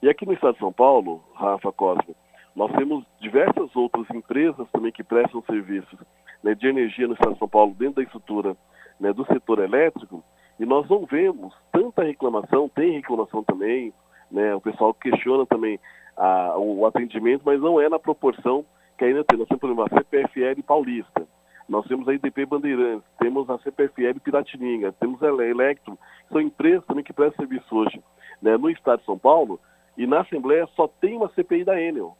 E 0.00 0.08
aqui 0.08 0.24
no 0.24 0.32
estado 0.32 0.54
de 0.54 0.60
São 0.60 0.72
Paulo, 0.72 1.22
Rafa 1.34 1.72
Cosme, 1.72 2.14
nós 2.54 2.72
temos 2.72 3.04
diversas 3.20 3.74
outras 3.74 4.08
empresas 4.10 4.68
também 4.72 4.92
que 4.92 5.04
prestam 5.04 5.42
serviços 5.42 5.98
né, 6.42 6.54
de 6.54 6.66
energia 6.68 7.06
no 7.06 7.14
estado 7.14 7.32
de 7.32 7.38
São 7.38 7.48
Paulo, 7.48 7.74
dentro 7.74 7.96
da 7.96 8.02
estrutura 8.02 8.56
né, 8.98 9.12
do 9.12 9.26
setor 9.26 9.58
elétrico, 9.58 10.22
e 10.58 10.66
nós 10.66 10.88
não 10.88 11.06
vemos 11.06 11.54
tanta 11.72 12.04
reclamação, 12.04 12.68
tem 12.68 12.92
reclamação 12.92 13.42
também, 13.42 13.92
né, 14.30 14.54
o 14.54 14.60
pessoal 14.60 14.94
questiona 14.94 15.44
também 15.46 15.78
a, 16.16 16.56
o 16.58 16.86
atendimento, 16.86 17.42
mas 17.44 17.60
não 17.60 17.80
é 17.80 17.88
na 17.88 17.98
proporção 17.98 18.64
que 18.96 19.04
ainda 19.04 19.24
tem. 19.24 19.38
Nós 19.38 19.48
temos, 19.48 19.60
por 19.60 19.70
exemplo, 19.70 19.84
a 19.84 19.98
CPFL 19.98 20.62
Paulista, 20.66 21.26
nós 21.68 21.86
temos 21.86 22.08
a 22.08 22.14
IDP 22.14 22.46
Bandeirantes, 22.46 23.08
temos 23.18 23.48
a 23.48 23.58
CPFL 23.58 24.20
Piratininga, 24.22 24.92
temos 24.98 25.22
a 25.22 25.28
Electro, 25.28 25.98
são 26.28 26.40
empresas 26.40 26.84
também 26.84 27.04
que 27.04 27.12
prestam 27.12 27.46
serviço 27.46 27.76
hoje 27.76 28.02
né, 28.42 28.56
no 28.56 28.70
estado 28.70 29.00
de 29.00 29.06
São 29.06 29.18
Paulo, 29.18 29.60
e 29.96 30.06
na 30.06 30.20
Assembleia 30.20 30.66
só 30.74 30.88
tem 30.88 31.16
uma 31.16 31.28
CPI 31.30 31.64
da 31.64 31.80
Enel, 31.80 32.16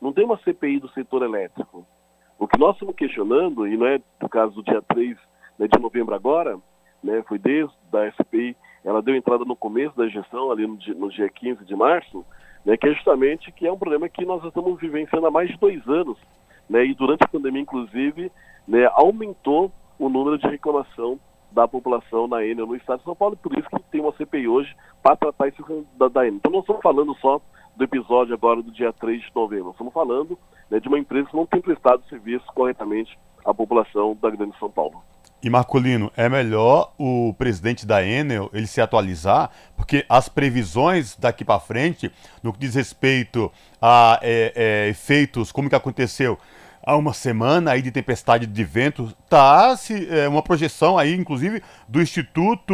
não 0.00 0.12
tem 0.12 0.24
uma 0.24 0.38
CPI 0.38 0.80
do 0.80 0.88
setor 0.90 1.22
elétrico. 1.22 1.86
O 2.38 2.46
que 2.46 2.58
nós 2.58 2.74
estamos 2.74 2.94
questionando, 2.94 3.66
e 3.66 3.76
não 3.76 3.86
é 3.86 4.00
do 4.20 4.28
caso 4.28 4.54
do 4.54 4.62
dia 4.62 4.82
3 4.82 5.16
né, 5.58 5.66
de 5.66 5.80
novembro 5.80 6.14
agora, 6.14 6.58
né, 7.02 7.22
foi 7.26 7.38
desde 7.38 7.74
a 7.92 8.12
CPI, 8.12 8.56
ela 8.84 9.00
deu 9.00 9.16
entrada 9.16 9.44
no 9.44 9.56
começo 9.56 9.96
da 9.96 10.06
gestão, 10.08 10.50
ali 10.50 10.66
no 10.66 10.76
dia, 10.76 10.94
no 10.94 11.10
dia 11.10 11.28
15 11.28 11.64
de 11.64 11.74
março, 11.74 12.24
né, 12.64 12.76
que 12.76 12.86
é 12.86 12.92
justamente 12.92 13.50
que 13.50 13.66
é 13.66 13.72
um 13.72 13.78
problema 13.78 14.08
que 14.08 14.24
nós 14.24 14.44
estamos 14.44 14.78
vivenciando 14.78 15.26
há 15.26 15.30
mais 15.30 15.48
de 15.48 15.56
dois 15.56 15.86
anos, 15.88 16.18
né, 16.68 16.84
e 16.84 16.94
durante 16.94 17.24
a 17.24 17.28
pandemia, 17.28 17.62
inclusive, 17.62 18.30
né, 18.68 18.86
aumentou 18.92 19.72
o 19.98 20.08
número 20.08 20.38
de 20.38 20.46
reclamação 20.46 21.18
da 21.50 21.66
população 21.66 22.26
na 22.26 22.44
Enel 22.44 22.66
no 22.66 22.76
estado 22.76 22.98
de 22.98 23.04
São 23.04 23.14
Paulo, 23.14 23.34
e 23.34 23.42
por 23.42 23.56
isso 23.58 23.68
que 23.68 23.82
tem 23.90 24.00
uma 24.00 24.12
CPI 24.12 24.48
hoje 24.48 24.74
para 25.02 25.16
tratar 25.16 25.48
isso 25.48 25.86
da, 25.96 26.08
da 26.08 26.26
Enel. 26.26 26.36
Então 26.36 26.52
não 26.52 26.60
estamos 26.60 26.82
falando 26.82 27.14
só 27.20 27.40
do 27.76 27.84
episódio 27.84 28.34
agora 28.34 28.62
do 28.62 28.70
dia 28.70 28.92
3 28.92 29.22
de 29.22 29.30
novembro, 29.34 29.70
estamos 29.70 29.92
falando 29.92 30.38
né, 30.70 30.78
de 30.78 30.88
uma 30.88 30.98
empresa 30.98 31.28
que 31.28 31.36
não 31.36 31.46
tem 31.46 31.60
prestado 31.60 32.04
serviço 32.08 32.44
corretamente 32.54 33.18
à 33.44 33.54
população 33.54 34.16
da 34.20 34.30
Grande 34.30 34.58
São 34.58 34.70
Paulo. 34.70 35.02
E 35.44 35.50
Marcolino, 35.50 36.10
é 36.16 36.26
melhor 36.26 36.94
o 36.96 37.34
presidente 37.36 37.84
da 37.84 38.02
Enel 38.02 38.48
ele 38.50 38.66
se 38.66 38.80
atualizar, 38.80 39.50
porque 39.76 40.06
as 40.08 40.26
previsões 40.26 41.14
daqui 41.16 41.44
para 41.44 41.60
frente, 41.60 42.10
no 42.42 42.50
que 42.50 42.58
diz 42.58 42.74
respeito 42.74 43.52
a 43.80 44.18
é, 44.22 44.52
é, 44.56 44.88
efeitos, 44.88 45.52
como 45.52 45.68
que 45.68 45.74
aconteceu 45.74 46.38
há 46.82 46.96
uma 46.96 47.12
semana 47.12 47.72
aí 47.72 47.82
de 47.82 47.90
tempestade 47.90 48.46
de 48.46 48.64
vento, 48.64 49.14
tá 49.28 49.76
se, 49.76 50.08
é, 50.10 50.26
uma 50.26 50.42
projeção 50.42 50.96
aí, 50.96 51.14
inclusive, 51.14 51.62
do 51.86 52.00
Instituto, 52.00 52.72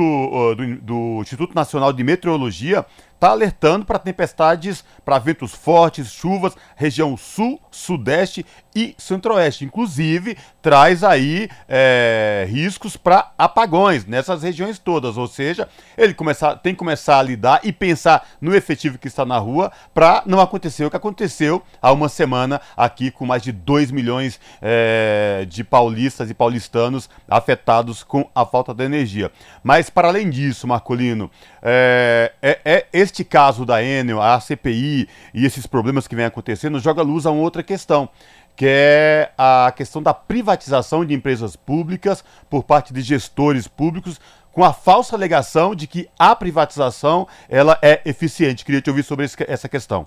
do, 0.54 0.76
do 0.80 1.20
Instituto 1.22 1.56
Nacional 1.56 1.92
de 1.92 2.04
Meteorologia, 2.04 2.86
está 3.20 3.28
alertando 3.28 3.84
para 3.84 3.98
tempestades, 3.98 4.82
para 5.04 5.18
ventos 5.18 5.54
fortes, 5.54 6.10
chuvas, 6.10 6.56
região 6.74 7.18
sul, 7.18 7.60
sudeste 7.70 8.46
e 8.74 8.94
centro-oeste. 8.96 9.62
Inclusive, 9.62 10.38
traz 10.62 11.04
aí 11.04 11.48
é, 11.68 12.46
riscos 12.48 12.96
para 12.96 13.30
apagões 13.36 14.06
nessas 14.06 14.42
regiões 14.42 14.78
todas. 14.78 15.18
Ou 15.18 15.26
seja, 15.26 15.68
ele 15.98 16.14
tem 16.62 16.72
que 16.72 16.78
começar 16.78 17.18
a 17.18 17.22
lidar 17.22 17.60
e 17.62 17.72
pensar 17.72 18.26
no 18.40 18.54
efetivo 18.54 18.96
que 18.96 19.08
está 19.08 19.26
na 19.26 19.36
rua 19.36 19.70
para 19.92 20.22
não 20.24 20.40
acontecer 20.40 20.86
o 20.86 20.90
que 20.90 20.96
aconteceu 20.96 21.62
há 21.82 21.92
uma 21.92 22.08
semana 22.08 22.58
aqui 22.74 23.10
com 23.10 23.26
mais 23.26 23.42
de 23.42 23.52
2 23.52 23.90
milhões 23.90 24.40
é, 24.62 25.44
de 25.46 25.62
paulistas 25.62 26.30
e 26.30 26.34
paulistanos 26.34 27.10
afetados 27.28 28.02
com 28.02 28.30
a 28.34 28.46
falta 28.46 28.72
de 28.72 28.84
energia. 28.84 29.30
Mas, 29.62 29.90
para 29.90 30.08
além 30.08 30.30
disso, 30.30 30.66
Marcolino, 30.66 31.30
é, 31.62 32.32
é, 32.40 32.60
é 32.64 32.86
este 32.92 33.24
caso 33.24 33.64
da 33.64 33.82
Enel, 33.82 34.20
a 34.20 34.38
CPI 34.40 35.08
e 35.34 35.44
esses 35.44 35.66
problemas 35.66 36.08
que 36.08 36.16
vem 36.16 36.24
acontecendo 36.24 36.78
joga 36.80 37.02
luz 37.02 37.26
a 37.26 37.30
uma 37.30 37.42
outra 37.42 37.62
questão, 37.62 38.08
que 38.56 38.66
é 38.68 39.32
a 39.36 39.72
questão 39.74 40.02
da 40.02 40.14
privatização 40.14 41.04
de 41.04 41.14
empresas 41.14 41.56
públicas 41.56 42.24
por 42.48 42.64
parte 42.64 42.92
de 42.92 43.00
gestores 43.00 43.68
públicos, 43.68 44.20
com 44.52 44.64
a 44.64 44.72
falsa 44.72 45.14
alegação 45.14 45.74
de 45.74 45.86
que 45.86 46.08
a 46.18 46.34
privatização 46.34 47.26
ela 47.48 47.78
é 47.82 48.00
eficiente. 48.04 48.64
Queria 48.64 48.80
te 48.80 48.90
ouvir 48.90 49.02
sobre 49.02 49.26
essa 49.46 49.68
questão. 49.68 50.06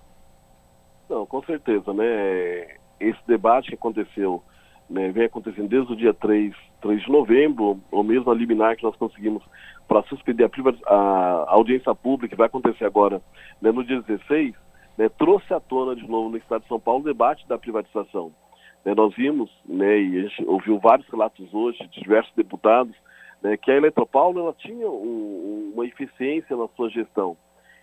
Não, 1.09 1.25
com 1.25 1.43
certeza, 1.43 1.93
né? 1.93 2.77
Esse 2.99 3.19
debate 3.27 3.69
que 3.69 3.75
aconteceu, 3.75 4.43
né, 4.93 5.11
vem 5.11 5.25
acontecendo 5.25 5.67
desde 5.67 5.91
o 5.91 5.95
dia 5.95 6.13
3, 6.13 6.53
3 6.79 7.01
de 7.01 7.11
novembro, 7.11 7.81
ou 7.91 8.03
mesmo 8.03 8.29
a 8.29 8.35
liminar 8.35 8.77
que 8.77 8.83
nós 8.83 8.95
conseguimos 8.95 9.43
para 9.87 10.03
suspender 10.03 10.45
a, 10.45 10.93
a, 10.93 11.51
audiência 11.51 11.93
pública, 11.95 12.29
que 12.29 12.37
vai 12.37 12.45
acontecer 12.45 12.85
agora 12.85 13.19
né, 13.59 13.71
no 13.71 13.83
dia 13.83 14.01
16, 14.03 14.53
né, 14.95 15.09
trouxe 15.09 15.51
à 15.51 15.59
tona 15.59 15.95
de 15.95 16.07
novo 16.07 16.29
no 16.29 16.37
estado 16.37 16.61
de 16.61 16.67
São 16.67 16.79
Paulo 16.79 17.01
o 17.01 17.05
debate 17.05 17.47
da 17.47 17.57
privatização. 17.57 18.31
Né, 18.85 18.93
nós 18.93 19.15
vimos, 19.15 19.49
né, 19.65 19.99
e 19.99 20.19
a 20.19 20.21
gente 20.27 20.45
ouviu 20.45 20.79
vários 20.79 21.07
relatos 21.09 21.51
hoje 21.51 21.79
de 21.87 22.01
diversos 22.01 22.33
deputados, 22.35 22.95
né, 23.41 23.57
que 23.57 23.71
a 23.71 23.75
Eletropaulo 23.75 24.41
ela 24.41 24.53
tinha 24.53 24.87
um, 24.87 25.71
uma 25.73 25.87
eficiência 25.87 26.55
na 26.55 26.67
sua 26.75 26.89
gestão. 26.91 27.35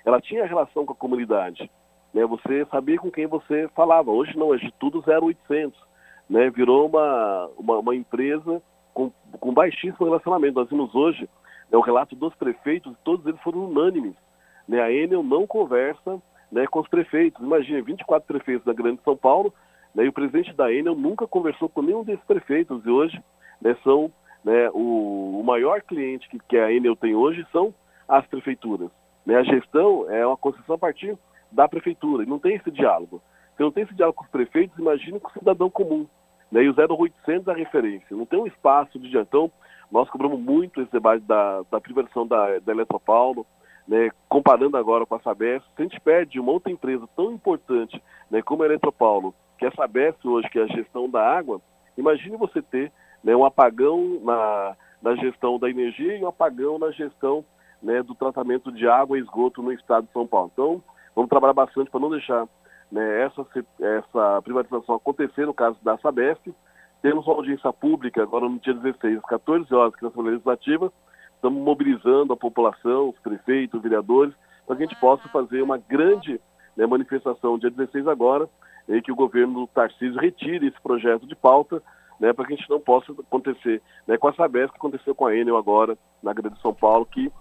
Ela 0.05 0.21
tinha 0.21 0.47
relação 0.47 0.87
com 0.87 0.93
a 0.93 0.97
comunidade. 0.97 1.69
Você 2.15 2.65
sabia 2.71 2.99
com 2.99 3.11
quem 3.11 3.27
você 3.27 3.69
falava. 3.75 4.11
Hoje 4.11 4.37
não, 4.37 4.55
é 4.55 4.59
de 4.59 4.73
tudo 4.79 5.03
0800. 5.07 5.90
Né, 6.31 6.49
virou 6.49 6.87
uma, 6.87 7.51
uma, 7.59 7.79
uma 7.81 7.95
empresa 7.95 8.63
com, 8.95 9.11
com 9.33 9.53
baixíssimo 9.53 10.07
relacionamento. 10.07 10.61
Nós 10.61 10.71
vimos 10.71 10.95
hoje 10.95 11.29
é 11.73 11.77
o 11.77 11.81
relato 11.81 12.17
dos 12.17 12.35
prefeitos, 12.35 12.97
todos 13.05 13.25
eles 13.27 13.41
foram 13.43 13.67
unânimes. 13.67 14.15
Né? 14.69 14.81
A 14.81 14.93
Enel 14.93 15.23
não 15.23 15.47
conversa 15.47 16.21
né, 16.51 16.67
com 16.67 16.81
os 16.81 16.89
prefeitos. 16.89 17.43
Imagina, 17.43 17.83
24 17.83 18.27
prefeitos 18.27 18.65
da 18.65 18.73
Grande 18.73 19.01
São 19.05 19.17
Paulo, 19.17 19.53
né, 19.95 20.05
e 20.05 20.09
o 20.09 20.13
presidente 20.13 20.53
da 20.53 20.73
Enel 20.73 20.95
nunca 20.95 21.27
conversou 21.27 21.69
com 21.69 21.83
nenhum 21.83 22.05
desses 22.05 22.25
prefeitos. 22.25 22.85
E 22.85 22.91
hoje 22.91 23.23
né, 23.61 23.77
são 23.85 24.11
né, 24.45 24.71
o, 24.71 25.41
o, 25.41 25.45
maior 25.45 25.81
cliente 25.83 26.29
que, 26.29 26.39
que, 26.49 26.57
a 26.57 26.73
Enel 26.73 26.97
tem 26.97 27.15
hoje 27.15 27.47
são 27.53 27.73
as 28.09 28.27
prefeituras. 28.27 28.91
Né? 29.25 29.37
A 29.37 29.43
gestão 29.45 30.11
é 30.11 30.27
uma 30.27 30.37
concessão 30.37 30.75
a 30.75 30.79
partir 30.79 31.17
da 31.53 31.69
prefeitura, 31.69 32.23
e 32.23 32.27
não 32.27 32.39
tem 32.39 32.55
esse 32.55 32.71
diálogo. 32.71 33.21
Se 33.61 33.65
não 33.65 33.71
tem 33.71 33.83
esse 33.83 33.95
diálogo 33.95 34.17
com 34.17 34.25
os 34.25 34.31
prefeitos, 34.31 34.79
imagine 34.79 35.21
com 35.21 35.29
o 35.29 35.33
cidadão 35.33 35.69
comum. 35.69 36.07
Né? 36.51 36.65
E 36.65 36.71
o 36.71 36.75
0800 36.75 37.47
é 37.47 37.51
a 37.51 37.55
referência. 37.55 38.17
Não 38.17 38.25
tem 38.25 38.41
um 38.41 38.47
espaço 38.47 38.99
de 38.99 39.15
então 39.15 39.53
nós 39.93 40.09
cobramos 40.09 40.41
muito 40.41 40.81
esse 40.81 40.91
debate 40.91 41.21
da, 41.27 41.61
da 41.71 41.79
privatização 41.79 42.27
da, 42.27 42.59
da 42.61 42.73
Eletropaulo, 42.73 43.45
né, 43.87 44.09
comparando 44.31 44.79
agora 44.79 45.05
com 45.05 45.15
a 45.15 45.21
Sabesp. 45.21 45.67
Se 45.77 45.83
a 45.83 45.83
gente 45.83 46.01
perde 46.01 46.41
uma 46.41 46.53
outra 46.53 46.73
empresa 46.73 47.07
tão 47.15 47.33
importante 47.33 48.03
né, 48.31 48.41
como 48.41 48.63
a 48.63 48.67
Eletropaulo, 48.67 49.35
que 49.59 49.67
é 49.67 49.69
a 49.69 49.73
Sabesp 49.73 50.27
hoje, 50.27 50.49
que 50.49 50.59
é 50.59 50.63
a 50.63 50.69
gestão 50.69 51.11
da 51.11 51.23
água, 51.23 51.61
imagine 51.99 52.39
você 52.39 52.63
ter 52.63 52.91
né, 53.23 53.37
um 53.37 53.45
apagão 53.45 54.21
na, 54.23 54.75
na 55.03 55.17
gestão 55.17 55.59
da 55.59 55.69
energia 55.69 56.17
e 56.17 56.25
um 56.25 56.29
apagão 56.29 56.79
na 56.79 56.91
gestão 56.93 57.45
né, 57.83 58.03
do 58.03 58.15
tratamento 58.15 58.73
de 58.73 58.89
água 58.89 59.19
e 59.19 59.21
esgoto 59.21 59.61
no 59.61 59.71
estado 59.71 60.07
de 60.07 60.13
São 60.15 60.27
Paulo. 60.27 60.51
Então, 60.51 60.83
vamos 61.15 61.29
trabalhar 61.29 61.53
bastante 61.53 61.91
para 61.91 62.01
não 62.01 62.09
deixar 62.09 62.49
né, 62.91 63.23
essa, 63.23 63.47
essa 63.81 64.43
privatização 64.43 64.97
acontecer 64.97 65.47
no 65.47 65.55
caso 65.55 65.79
da 65.83 65.97
Sabesp, 65.99 66.53
temos 67.03 67.27
uma 67.27 67.37
audiência 67.37 67.73
pública 67.73 68.23
agora 68.23 68.49
no 68.49 68.59
dia 68.59 68.75
16, 68.75 69.19
às 69.19 69.25
14 69.25 69.75
horas, 69.75 69.95
aqui 69.95 70.03
na 70.03 70.09
Assembleia 70.09 70.35
Legislativa. 70.35 70.93
Estamos 71.35 71.63
mobilizando 71.63 72.33
a 72.33 72.37
população, 72.37 73.09
os 73.09 73.19
prefeitos, 73.21 73.79
os 73.79 73.83
vereadores, 73.83 74.35
para 74.67 74.77
que 74.77 74.83
a 74.83 74.87
gente 74.87 75.01
possa 75.01 75.27
fazer 75.29 75.63
uma 75.63 75.79
grande 75.79 76.39
né, 76.77 76.87
manifestação 76.87 77.59
dia 77.59 77.71
16 77.71 78.07
agora, 78.07 78.49
e 78.87 79.01
que 79.01 79.11
o 79.11 79.17
governo 79.17 79.61
do 79.61 79.67
Tarcísio 79.69 80.21
retire 80.21 80.67
esse 80.67 80.81
projeto 80.83 81.27
de 81.27 81.35
pauta, 81.35 81.83
né, 82.19 82.35
para 82.35 82.45
que 82.45 82.53
a 82.53 82.57
gente 82.57 82.69
não 82.69 82.81
possa 82.81 83.13
acontecer 83.13 83.81
né, 84.07 84.19
com 84.19 84.29
a 84.29 84.35
Sabesp, 84.35 84.73
que 84.73 84.79
aconteceu 84.79 85.15
com 85.15 85.27
a 85.27 85.35
Enel 85.35 85.57
agora, 85.57 85.97
na 86.23 86.35
Grande 86.35 86.61
São 86.61 86.75
Paulo, 86.75 87.07
que 87.07 87.33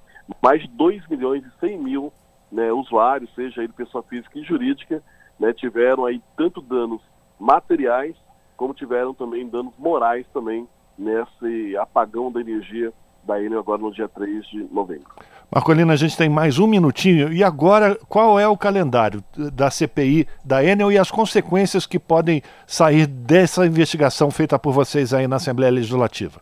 mais 0.41 0.61
de 0.61 0.69
2 0.69 1.05
milhões 1.07 1.43
e 1.43 1.59
100 1.59 1.77
mil 1.79 2.13
né, 2.49 2.71
usuários, 2.71 3.33
seja 3.35 3.61
ele 3.61 3.73
pessoa 3.73 4.03
física 4.03 4.39
e 4.39 4.43
jurídica, 4.43 5.03
né, 5.39 5.53
tiveram 5.53 6.05
aí 6.05 6.21
tanto 6.35 6.61
danos 6.61 7.01
materiais 7.39 8.15
como 8.57 8.73
tiveram 8.73 9.13
também 9.13 9.47
danos 9.47 9.73
morais 9.77 10.25
também 10.33 10.67
nesse 10.97 11.77
apagão 11.77 12.29
da 12.29 12.41
energia 12.41 12.91
da 13.23 13.41
Enel 13.41 13.59
agora 13.59 13.81
no 13.81 13.91
dia 13.91 14.09
3 14.09 14.45
de 14.47 14.63
novembro. 14.71 15.07
Marcolina, 15.49 15.93
a 15.93 15.95
gente 15.95 16.17
tem 16.17 16.27
mais 16.27 16.59
um 16.59 16.67
minutinho. 16.67 17.31
E 17.31 17.43
agora, 17.43 17.97
qual 18.07 18.37
é 18.39 18.47
o 18.47 18.57
calendário 18.57 19.23
da 19.53 19.71
CPI 19.71 20.27
da 20.43 20.63
Enel 20.63 20.91
e 20.91 20.97
as 20.97 21.09
consequências 21.09 21.87
que 21.87 21.97
podem 21.97 22.41
sair 22.67 23.07
dessa 23.07 23.65
investigação 23.65 24.29
feita 24.29 24.59
por 24.59 24.73
vocês 24.73 25.13
aí 25.13 25.27
na 25.27 25.37
Assembleia 25.37 25.71
Legislativa? 25.71 26.41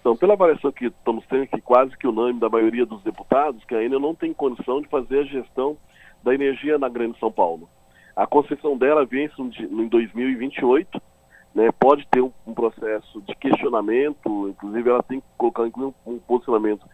Então, 0.00 0.16
pela 0.16 0.34
avaliação 0.34 0.70
que 0.70 0.86
estamos 0.86 1.24
tendo 1.28 1.44
aqui, 1.44 1.60
quase 1.60 1.96
que 1.96 2.06
unânime 2.06 2.40
da 2.40 2.48
maioria 2.48 2.86
dos 2.86 3.02
deputados, 3.02 3.64
que 3.64 3.74
a 3.74 3.82
Enel 3.82 4.00
não 4.00 4.14
tem 4.14 4.32
condição 4.32 4.80
de 4.80 4.88
fazer 4.88 5.20
a 5.20 5.24
gestão 5.24 5.76
da 6.22 6.34
energia 6.34 6.78
na 6.78 6.88
Grande 6.88 7.18
São 7.18 7.32
Paulo. 7.32 7.68
A 8.18 8.26
concessão 8.26 8.76
dela 8.76 9.06
vence 9.06 9.32
em 9.40 9.88
2028 9.88 11.00
né, 11.54 11.70
pode 11.70 12.04
ter 12.08 12.20
um, 12.20 12.32
um, 12.44 12.52
processo 12.52 13.22
de 13.22 13.32
questionamento, 13.36 14.48
inclusive 14.48 14.90
ela 14.90 15.04
tem 15.04 15.20
que 15.20 15.26
colocar 15.36 15.62
um, 15.62 15.94
um 16.04 16.18
posicionamento 16.18 16.84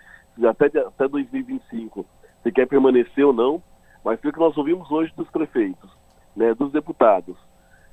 até, 0.47 0.67
até 0.67 1.09
2025, 1.09 2.05
se 2.43 2.53
quer 2.53 2.67
permanecer 2.67 3.25
ou 3.25 3.33
não, 3.33 3.63
mas 4.05 4.21
pelo 4.21 4.35
que 4.35 4.39
nós 4.39 4.55
ouvimos 4.59 4.91
hoje 4.93 5.15
dos 5.17 5.27
prefeitos, 5.31 5.91
né, 6.37 6.53
dos 6.53 6.71
deputados, 6.73 7.39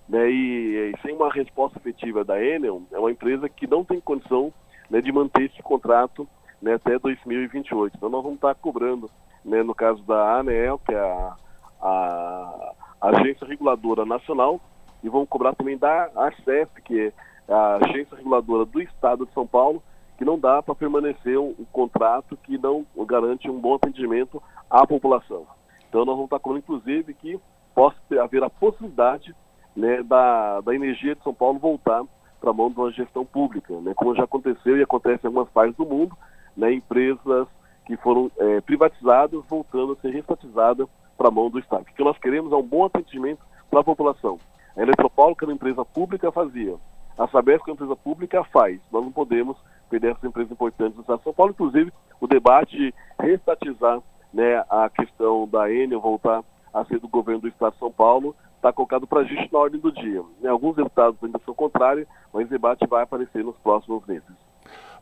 né, 0.10 0.30
e, 0.30 0.92
e, 0.92 1.02
sem 1.02 1.16
uma 1.16 1.32
resposta 1.32 1.80
efetiva 1.80 2.26
da 2.26 2.44
Enel, 2.44 2.84
é 2.92 3.00
uma 3.00 3.12
empresa 3.12 3.48
que 3.48 3.66
não 3.66 3.86
tem 3.86 4.02
condição 4.02 4.54
né, 4.90 5.00
de 5.00 5.10
manter 5.10 5.44
esse 5.44 5.64
contrato 5.64 6.28
né, 6.62 6.74
até 6.74 7.00
2028. 7.00 7.96
Então 7.96 8.10
nós 8.10 8.24
vamos 8.24 8.40
estar 8.40 8.54
cobrando, 8.56 9.10
né, 9.46 9.64
no 9.64 9.74
caso 9.74 10.04
da 10.04 10.40
ANEEL, 10.40 10.80
que 10.80 10.94
é 10.94 11.00
a, 11.00 11.38
a 11.82 12.74
Agência 13.02 13.48
Reguladora 13.48 14.06
Nacional, 14.06 14.62
e 15.04 15.10
vão 15.10 15.26
cobrar 15.26 15.56
também 15.56 15.78
da 15.78 16.10
ARCEP, 16.16 16.82
que 16.84 17.00
é 17.48 17.54
a 17.54 17.78
agência 17.78 18.16
reguladora 18.16 18.66
do 18.66 18.82
Estado 18.82 19.26
de 19.26 19.34
São 19.34 19.46
Paulo, 19.46 19.82
que 20.18 20.26
não 20.26 20.40
dá 20.40 20.62
para 20.62 20.76
permanecer 20.76 21.38
um, 21.40 21.56
um, 21.58 21.66
contrato 21.72 22.38
que 22.38 22.58
não 22.58 22.86
garante 23.08 23.50
um 23.50 23.60
bom 23.60 23.76
atendimento 23.76 24.42
à 24.70 24.86
população. 24.86 25.48
Então 25.90 26.06
nós 26.06 26.16
vamos 26.16 26.26
estar 26.26 26.40
cobrando, 26.40 26.64
inclusive, 26.64 27.14
que 27.16 27.40
possa 27.74 27.98
haver 28.22 28.44
a 28.44 28.50
possibilidade 28.50 29.36
né, 29.76 30.04
da, 30.04 30.62
da 30.62 30.76
energia 30.76 31.16
de 31.16 31.24
São 31.24 31.34
Paulo 31.34 31.58
voltar 31.58 32.04
para 32.40 32.52
a 32.52 32.54
mão 32.54 32.70
de 32.70 32.78
uma 32.78 32.92
gestão 32.92 33.26
pública, 33.26 33.74
né, 33.82 33.94
como 33.96 34.16
já 34.16 34.24
aconteceu 34.24 34.78
e 34.78 34.84
acontece 34.84 35.24
em 35.24 35.28
algumas 35.28 35.50
partes 35.50 35.76
do 35.76 35.86
mundo, 35.86 36.16
né, 36.56 36.74
empresas 36.74 37.48
que 37.86 37.98
foram 37.98 38.32
é, 38.38 38.62
privatizadas 38.62 39.44
voltando 39.48 39.94
a 39.94 39.96
ser 39.98 40.12
restatizadas 40.12 40.88
para 41.22 41.28
a 41.28 41.32
mão 41.32 41.52
do 41.52 41.60
Estado. 41.60 41.84
O 41.84 41.86
que 41.86 42.04
nós 42.04 42.18
queremos 42.18 42.52
é 42.52 42.56
um 42.56 42.64
bom 42.64 42.84
atendimento 42.84 43.42
para 43.70 43.82
a 43.82 43.84
população. 43.84 44.40
A 44.76 44.82
Eletropaulo, 44.82 45.36
que 45.36 45.44
é 45.44 45.48
uma 45.48 45.54
empresa 45.54 45.86
pública, 45.86 46.32
fazia. 46.32 46.76
A 47.16 47.28
Sabesp, 47.28 47.64
que 47.64 47.70
é 47.70 47.74
uma 47.74 47.76
empresa 47.76 47.96
pública, 47.96 48.44
faz. 48.46 48.80
Nós 48.92 49.04
não 49.04 49.12
podemos 49.12 49.56
perder 49.88 50.14
essas 50.14 50.24
empresas 50.24 50.52
importantes 50.52 50.96
do 50.96 51.02
Estado 51.02 51.20
de 51.20 51.24
São 51.26 51.34
Paulo. 51.34 51.52
Inclusive, 51.52 51.94
o 52.20 52.26
debate 52.26 52.76
de 52.76 52.94
restatizar 53.20 54.00
né, 54.34 54.64
a 54.68 54.90
questão 54.90 55.48
da 55.48 55.72
Enel 55.72 56.02
voltar 56.02 56.44
a 56.74 56.84
ser 56.86 57.00
do 57.00 57.08
governo 57.08 57.42
do 57.42 57.48
Estado 57.50 57.74
de 57.74 57.80
São 57.80 57.92
Paulo 57.92 58.36
está 58.56 58.74
colocado 58.74 59.06
para 59.06 59.20
a 59.20 59.24
gente 59.24 59.48
na 59.54 59.60
ordem 59.60 59.80
do 59.80 59.92
dia. 59.92 60.24
Né, 60.42 60.50
alguns 60.50 60.76
deputados 60.76 61.24
ainda 61.24 61.40
são 61.46 61.54
contrários, 61.54 62.08
mas 62.34 62.48
o 62.48 62.50
debate 62.50 62.88
vai 62.88 63.04
aparecer 63.04 63.44
nos 63.44 63.58
próximos 63.58 64.04
meses. 64.08 64.24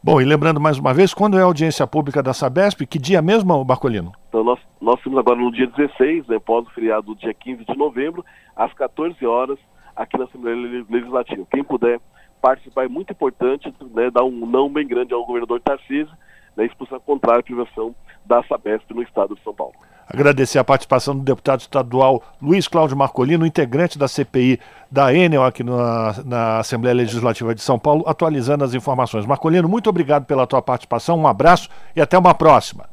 Bom, 0.04 0.20
e 0.20 0.26
lembrando 0.26 0.60
mais 0.60 0.78
uma 0.78 0.94
vez, 0.94 1.14
quando 1.14 1.38
é 1.38 1.42
a 1.42 1.46
audiência 1.46 1.88
pública 1.88 2.22
da 2.22 2.34
Sabesp? 2.34 2.86
Que 2.86 3.00
dia 3.00 3.22
mesmo, 3.22 3.64
Barcolino? 3.64 4.12
Então, 4.30 4.44
nós, 4.44 4.60
nós 4.80 5.02
temos 5.02 5.18
agora 5.18 5.40
no 5.40 5.52
dia 5.52 5.68
16, 5.68 6.28
né, 6.28 6.40
pós 6.40 6.66
o 6.66 6.70
feriado 6.70 7.08
do 7.08 7.16
dia 7.16 7.34
15 7.34 7.66
de 7.66 7.76
novembro, 7.76 8.24
às 8.56 8.72
14 8.74 9.26
horas, 9.26 9.58
aqui 9.96 10.18
na 10.18 10.26
Assembleia 10.26 10.86
Legislativa. 10.88 11.46
Quem 11.52 11.64
puder 11.64 12.00
participar 12.40 12.86
é 12.86 12.88
muito 12.88 13.12
importante, 13.12 13.74
né, 13.94 14.12
dar 14.12 14.24
um 14.24 14.46
não 14.46 14.72
bem 14.72 14.88
grande 14.88 15.14
ao 15.14 15.26
governador 15.26 15.60
Tarcísio, 15.60 16.16
né, 16.56 16.66
expulsão 16.66 17.00
contrária 17.00 17.40
à 17.40 17.44
privação 17.44 17.94
da 18.24 18.44
Sabesp 18.44 18.94
no 18.94 19.02
estado 19.02 19.36
de 19.36 19.44
São 19.44 19.54
Paulo. 19.54 19.74
Agradecer 20.08 20.58
a 20.60 20.64
participação 20.64 21.16
do 21.16 21.24
deputado 21.24 21.62
estadual 21.62 22.24
Luiz 22.42 22.68
Cláudio 22.68 22.98
Marcolino, 22.98 23.46
integrante 23.46 23.98
da 23.98 24.08
CPI 24.08 24.60
da 24.90 25.14
Enel 25.14 25.44
aqui 25.44 25.64
na, 25.64 26.16
na, 26.26 26.60
Assembleia 26.60 26.96
Legislativa 26.96 27.54
de 27.54 27.62
São 27.62 27.78
Paulo, 27.78 28.04
atualizando 28.08 28.64
as 28.64 28.74
informações. 28.74 29.26
Marcolino, 29.26 29.70
muito 29.70 29.90
obrigado 29.90 30.26
pela 30.26 30.48
tua 30.48 30.62
participação, 30.62 31.20
um 31.20 31.28
abraço 31.28 31.70
e 31.96 32.02
até 32.02 32.18
uma 32.18 32.34
próxima. 32.34 32.86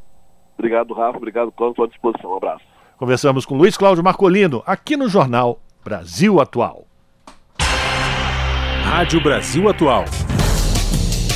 Obrigado, 0.59 0.93
Rafa, 0.95 1.17
obrigado, 1.17 1.49
estou 1.49 1.85
à 1.85 1.87
disposição, 1.87 2.33
um 2.33 2.37
abraço. 2.37 2.65
Conversamos 2.99 3.45
com 3.45 3.57
Luiz 3.57 3.77
Cláudio 3.77 4.03
Marcolino, 4.03 4.63
aqui 4.67 4.97
no 4.97 5.09
Jornal 5.09 5.61
Brasil 5.85 6.41
Atual. 6.41 6.87
Rádio 8.83 9.23
Brasil 9.23 9.69
Atual. 9.69 10.05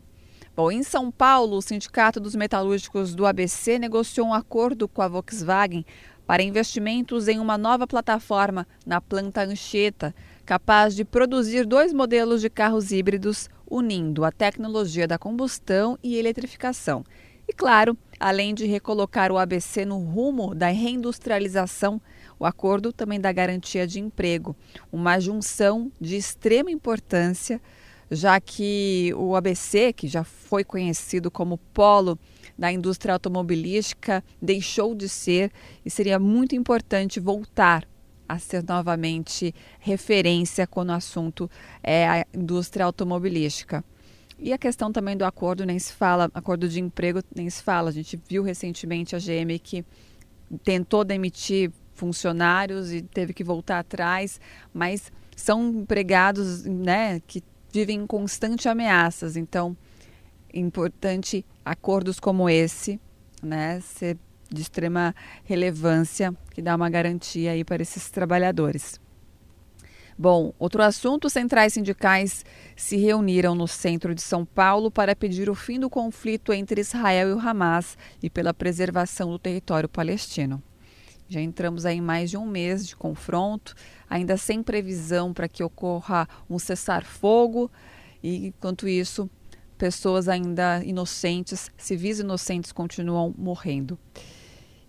Bom, 0.55 0.71
em 0.71 0.83
São 0.83 1.09
Paulo, 1.09 1.57
o 1.57 1.61
Sindicato 1.61 2.19
dos 2.19 2.35
Metalúrgicos 2.35 3.15
do 3.15 3.25
ABC 3.25 3.79
negociou 3.79 4.27
um 4.27 4.33
acordo 4.33 4.87
com 4.87 5.01
a 5.01 5.07
Volkswagen 5.07 5.83
para 6.27 6.43
investimentos 6.43 7.27
em 7.27 7.39
uma 7.39 7.57
nova 7.57 7.87
plataforma 7.87 8.67
na 8.85 9.01
planta 9.01 9.41
Anchieta 9.41 10.13
capaz 10.45 10.95
de 10.95 11.03
produzir 11.03 11.65
dois 11.65 11.91
modelos 11.91 12.41
de 12.41 12.49
carros 12.49 12.91
híbridos, 12.91 13.49
unindo 13.69 14.23
a 14.23 14.31
tecnologia 14.31 15.07
da 15.07 15.17
combustão 15.17 15.97
e 16.03 16.17
eletrificação. 16.17 17.03
E 17.47 17.53
claro, 17.53 17.97
além 18.19 18.53
de 18.53 18.65
recolocar 18.65 19.31
o 19.31 19.37
ABC 19.37 19.85
no 19.85 19.99
rumo 19.99 20.53
da 20.53 20.67
reindustrialização, 20.67 22.01
o 22.37 22.45
acordo 22.45 22.91
também 22.91 23.19
dá 23.19 23.31
garantia 23.31 23.87
de 23.87 23.99
emprego, 23.99 24.55
uma 24.91 25.19
junção 25.19 25.91
de 25.99 26.17
extrema 26.17 26.69
importância, 26.69 27.61
já 28.11 28.39
que 28.39 29.13
o 29.15 29.35
ABC, 29.35 29.93
que 29.93 30.07
já 30.07 30.23
foi 30.23 30.63
conhecido 30.63 31.31
como 31.31 31.57
polo 31.57 32.19
da 32.57 32.71
indústria 32.71 33.13
automobilística, 33.13 34.23
deixou 34.41 34.93
de 34.93 35.07
ser 35.07 35.51
e 35.85 35.89
seria 35.89 36.19
muito 36.19 36.55
importante 36.55 37.19
voltar 37.19 37.87
a 38.27 38.39
ser 38.39 38.63
novamente 38.63 39.53
referência 39.79 40.67
quando 40.67 40.89
o 40.89 40.93
assunto 40.93 41.49
é 41.83 42.07
a 42.07 42.25
indústria 42.33 42.85
automobilística. 42.85 43.83
E 44.39 44.53
a 44.53 44.57
questão 44.57 44.91
também 44.91 45.17
do 45.17 45.25
acordo 45.25 45.65
nem 45.65 45.79
se 45.79 45.93
fala, 45.93 46.29
acordo 46.33 46.69
de 46.69 46.79
emprego 46.79 47.21
nem 47.35 47.49
se 47.49 47.63
fala. 47.63 47.89
A 47.89 47.93
gente 47.93 48.19
viu 48.29 48.43
recentemente 48.43 49.15
a 49.15 49.19
GM 49.19 49.57
que 49.59 49.83
tentou 50.63 51.03
demitir 51.03 51.71
funcionários 51.93 52.93
e 52.93 53.01
teve 53.01 53.33
que 53.33 53.43
voltar 53.43 53.79
atrás, 53.79 54.39
mas 54.71 55.11
são 55.35 55.69
empregados 55.69 56.63
né, 56.65 57.19
que 57.25 57.43
vivem 57.71 58.01
em 58.01 58.07
constante 58.07 58.69
ameaças. 58.69 59.35
Então, 59.35 59.75
importante 60.53 61.43
acordos 61.65 62.19
como 62.19 62.47
esse, 62.47 62.99
né, 63.41 63.79
ser 63.81 64.17
de 64.49 64.61
extrema 64.61 65.15
relevância 65.43 66.33
que 66.51 66.61
dá 66.61 66.75
uma 66.75 66.89
garantia 66.89 67.51
aí 67.51 67.63
para 67.63 67.81
esses 67.81 68.09
trabalhadores. 68.09 68.99
Bom, 70.17 70.51
outro 70.57 70.81
assunto: 70.81 71.29
centrais 71.29 71.73
sindicais 71.73 72.43
se 72.75 72.97
reuniram 72.97 73.53
no 73.53 73.67
centro 73.67 74.15
de 74.15 74.21
São 74.21 74.43
Paulo 74.43 74.89
para 74.89 75.15
pedir 75.15 75.47
o 75.47 75.53
fim 75.53 75.79
do 75.79 75.89
conflito 75.89 76.51
entre 76.51 76.81
Israel 76.81 77.29
e 77.29 77.33
o 77.33 77.39
Hamas 77.39 77.95
e 78.21 78.29
pela 78.29 78.53
preservação 78.53 79.29
do 79.29 79.37
território 79.37 79.87
palestino. 79.87 80.61
Já 81.29 81.41
entramos 81.41 81.85
aí 81.85 81.97
em 81.97 82.01
mais 82.01 82.31
de 82.31 82.37
um 82.37 82.45
mês 82.45 82.87
de 82.87 82.95
confronto, 82.95 83.75
ainda 84.09 84.37
sem 84.37 84.63
previsão 84.63 85.33
para 85.33 85.47
que 85.47 85.61
ocorra 85.61 86.27
um 86.49 86.57
cessar-fogo, 86.57 87.69
e 88.23 88.47
enquanto 88.47 88.87
isso, 88.87 89.29
pessoas 89.77 90.27
ainda 90.27 90.81
inocentes, 90.83 91.69
civis 91.77 92.19
inocentes, 92.19 92.71
continuam 92.71 93.35
morrendo. 93.37 93.99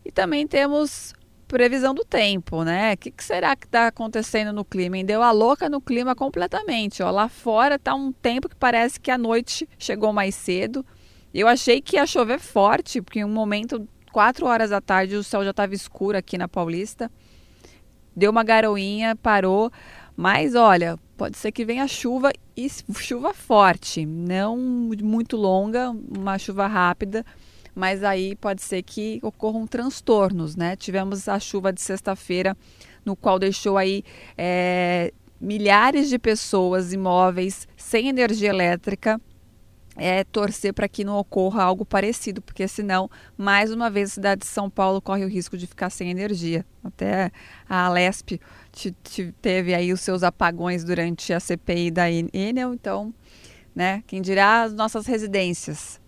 E 0.09 0.11
também 0.11 0.47
temos 0.47 1.13
previsão 1.47 1.95
do 1.95 2.03
tempo, 2.03 2.65
né? 2.65 2.95
O 2.95 2.97
que, 2.97 3.11
que, 3.11 3.23
será 3.23 3.55
que 3.55 3.67
está 3.67 3.89
acontecendo 3.89 4.55
no 4.55 4.65
clima? 4.65 5.05
Deu 5.05 5.23
a 5.23 5.31
louca 5.31 5.69
no 5.69 5.83
clima 5.83 6.15
completamente. 6.15 7.03
Ó, 7.03 7.11
lá 7.11 7.29
fora 7.29 7.75
está 7.75 7.95
um 7.95 8.11
tempo 8.11 8.49
que 8.49 8.57
parece 8.57 8.99
que 8.99 9.11
a 9.11 9.19
noite 9.19 9.69
chegou 9.79 10.11
mais 10.11 10.35
cedo. 10.35 10.85
Eu 11.33 11.47
achei 11.47 11.83
que 11.83 11.97
ia 11.97 12.07
chover 12.07 12.39
forte, 12.39 13.03
porque 13.03 13.19
em 13.19 13.25
um 13.25 13.29
momento, 13.29 13.87
quatro 14.11 14.47
horas 14.47 14.71
da 14.71 14.81
tarde, 14.81 15.15
o 15.15 15.23
céu 15.23 15.45
já 15.45 15.51
estava 15.51 15.75
escuro 15.75 16.17
aqui 16.17 16.39
na 16.39 16.49
Paulista. 16.49 17.11
Deu 18.17 18.31
uma 18.31 18.43
garoinha, 18.43 19.15
parou. 19.15 19.71
Mas 20.17 20.55
olha, 20.55 20.99
pode 21.19 21.37
ser 21.37 21.53
que 21.53 21.67
venha 21.67 21.87
chuva 21.87 22.33
e 22.57 22.67
chuva 22.95 23.35
forte, 23.35 24.07
não 24.07 24.57
muito 24.57 25.37
longa, 25.37 25.91
uma 25.91 26.39
chuva 26.39 26.67
rápida 26.67 27.27
mas 27.79 28.03
aí 28.03 28.35
pode 28.35 28.61
ser 28.61 28.83
que 28.83 29.21
ocorram 29.23 29.65
transtornos, 29.65 30.57
né? 30.57 30.75
Tivemos 30.75 31.29
a 31.29 31.39
chuva 31.39 31.73
de 31.73 31.81
sexta-feira, 31.81 32.57
no 33.05 33.15
qual 33.15 33.39
deixou 33.39 33.79
aí 33.79 34.03
é, 34.37 35.13
milhares 35.41 36.09
de 36.09 36.19
pessoas 36.19 36.93
imóveis 36.93 37.69
sem 37.77 38.09
energia 38.09 38.49
elétrica. 38.49 39.21
É 39.95 40.25
torcer 40.25 40.75
para 40.75 40.89
que 40.89 41.05
não 41.05 41.19
ocorra 41.19 41.63
algo 41.63 41.85
parecido, 41.85 42.43
porque 42.43 42.67
senão, 42.67 43.09
mais 43.37 43.71
uma 43.71 43.89
vez, 43.89 44.11
a 44.11 44.15
cidade 44.15 44.41
de 44.41 44.49
São 44.49 44.69
Paulo 44.69 45.01
corre 45.01 45.25
o 45.25 45.29
risco 45.29 45.57
de 45.57 45.69
ficar 45.69 45.91
sem 45.91 46.11
energia. 46.11 46.67
Até 46.83 47.31
a 47.69 47.87
Alesp 47.87 48.41
teve 49.41 49.73
aí 49.73 49.93
os 49.93 50.01
seus 50.01 50.25
apagões 50.25 50.83
durante 50.83 51.33
a 51.33 51.39
CPI 51.39 51.93
da 51.93 52.11
Enel, 52.11 52.75
então, 52.75 53.15
né, 53.73 54.03
quem 54.05 54.21
dirá 54.21 54.63
as 54.63 54.75
nossas 54.75 55.07
residências. 55.07 56.01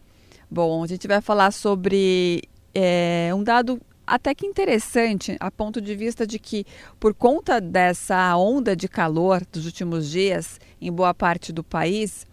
Bom, 0.50 0.82
a 0.82 0.86
gente 0.88 1.06
vai 1.06 1.20
falar 1.20 1.52
sobre 1.52 2.42
é, 2.74 3.30
um 3.32 3.44
dado 3.44 3.80
até 4.04 4.34
que 4.34 4.44
interessante, 4.44 5.36
a 5.38 5.48
ponto 5.48 5.80
de 5.80 5.94
vista 5.94 6.26
de 6.26 6.40
que, 6.40 6.66
por 6.98 7.14
conta 7.14 7.60
dessa 7.60 8.36
onda 8.36 8.74
de 8.74 8.88
calor 8.88 9.46
dos 9.52 9.64
últimos 9.64 10.10
dias, 10.10 10.58
em 10.80 10.90
boa 10.90 11.14
parte 11.14 11.52
do 11.52 11.62
país, 11.62 12.26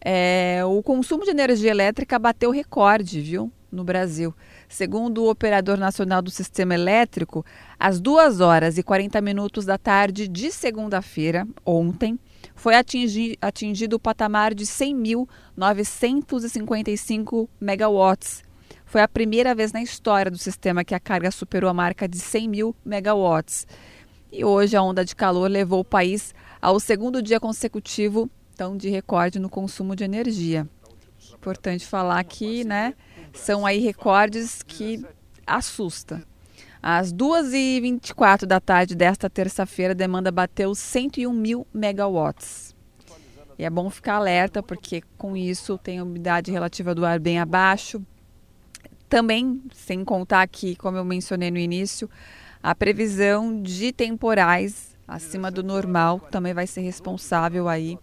é, 0.00 0.60
o 0.64 0.80
consumo 0.84 1.24
de 1.24 1.30
energia 1.30 1.72
elétrica 1.72 2.16
bateu 2.16 2.52
recorde, 2.52 3.20
viu, 3.20 3.50
no 3.72 3.82
Brasil. 3.82 4.32
Segundo 4.68 5.24
o 5.24 5.30
Operador 5.30 5.76
Nacional 5.76 6.22
do 6.22 6.30
Sistema 6.30 6.74
Elétrico, 6.74 7.44
às 7.76 8.00
2 8.00 8.40
horas 8.40 8.78
e 8.78 8.84
40 8.84 9.20
minutos 9.20 9.64
da 9.64 9.76
tarde 9.76 10.28
de 10.28 10.52
segunda-feira, 10.52 11.44
ontem, 11.66 12.16
foi 12.58 12.74
atingi 12.74 13.38
atingido 13.40 13.96
o 13.96 14.00
patamar 14.00 14.52
de 14.52 14.66
100.955 14.66 17.48
megawatts. 17.60 18.42
Foi 18.84 19.00
a 19.00 19.08
primeira 19.08 19.54
vez 19.54 19.72
na 19.72 19.80
história 19.80 20.30
do 20.30 20.36
sistema 20.36 20.84
que 20.84 20.94
a 20.94 21.00
carga 21.00 21.30
superou 21.30 21.70
a 21.70 21.74
marca 21.74 22.06
de 22.08 22.18
100 22.18 22.48
mil 22.48 22.76
megawatts. 22.84 23.66
E 24.32 24.44
hoje 24.44 24.76
a 24.76 24.82
onda 24.82 25.04
de 25.04 25.14
calor 25.14 25.48
levou 25.48 25.78
o 25.80 25.84
país 25.84 26.34
ao 26.60 26.80
segundo 26.80 27.22
dia 27.22 27.38
consecutivo 27.38 28.28
então, 28.52 28.76
de 28.76 28.90
recorde 28.90 29.38
no 29.38 29.48
consumo 29.48 29.94
de 29.94 30.02
energia. 30.02 30.68
Importante 31.32 31.86
falar 31.86 32.24
que, 32.24 32.64
né, 32.64 32.92
são 33.32 33.64
aí 33.64 33.78
recordes 33.78 34.64
que 34.64 35.06
assusta. 35.46 36.26
Às 36.82 37.12
2h24 37.12 38.46
da 38.46 38.60
tarde 38.60 38.94
desta 38.94 39.28
terça-feira, 39.28 39.92
a 39.92 39.96
demanda 39.96 40.30
bateu 40.30 40.74
101 40.74 41.32
mil 41.32 41.66
megawatts. 41.72 42.74
E 43.58 43.64
é 43.64 43.70
bom 43.70 43.90
ficar 43.90 44.14
alerta, 44.14 44.62
porque 44.62 45.02
com 45.16 45.36
isso 45.36 45.76
tem 45.76 45.98
a 45.98 46.04
umidade 46.04 46.52
relativa 46.52 46.94
do 46.94 47.04
ar 47.04 47.18
bem 47.18 47.40
abaixo. 47.40 48.00
Também, 49.08 49.60
sem 49.72 50.04
contar 50.04 50.46
que, 50.46 50.76
como 50.76 50.96
eu 50.96 51.04
mencionei 51.04 51.50
no 51.50 51.58
início, 51.58 52.08
a 52.62 52.74
previsão 52.74 53.60
de 53.60 53.92
temporais 53.92 54.96
acima 55.08 55.50
do 55.50 55.64
normal 55.64 56.20
também 56.30 56.52
vai 56.52 56.66
ser 56.66 56.82
responsável 56.82 57.66
aí 57.68 57.98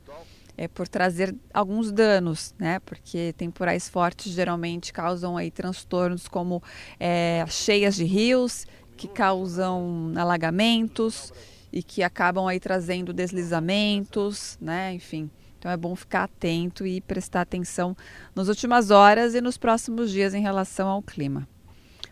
é, 0.57 0.67
por 0.67 0.87
trazer 0.87 1.35
alguns 1.53 1.91
danos, 1.91 2.53
né? 2.57 2.79
Porque 2.79 3.33
temporais 3.37 3.89
fortes 3.89 4.31
geralmente 4.31 4.93
causam 4.93 5.37
aí 5.37 5.51
transtornos 5.51 6.27
como 6.27 6.61
é, 6.99 7.45
cheias 7.47 7.95
de 7.95 8.05
rios, 8.05 8.65
que 8.95 9.07
causam 9.07 10.13
alagamentos 10.15 11.33
e 11.71 11.83
que 11.83 12.01
acabam 12.01 12.47
aí 12.47 12.59
trazendo 12.59 13.11
deslizamentos, 13.11 14.57
né? 14.61 14.93
Enfim. 14.93 15.29
Então 15.59 15.71
é 15.71 15.77
bom 15.77 15.95
ficar 15.95 16.23
atento 16.23 16.85
e 16.85 17.01
prestar 17.01 17.41
atenção 17.41 17.97
nas 18.35 18.47
últimas 18.47 18.91
horas 18.91 19.33
e 19.33 19.41
nos 19.41 19.57
próximos 19.57 20.11
dias 20.11 20.33
em 20.33 20.41
relação 20.41 20.87
ao 20.87 21.01
clima. 21.01 21.47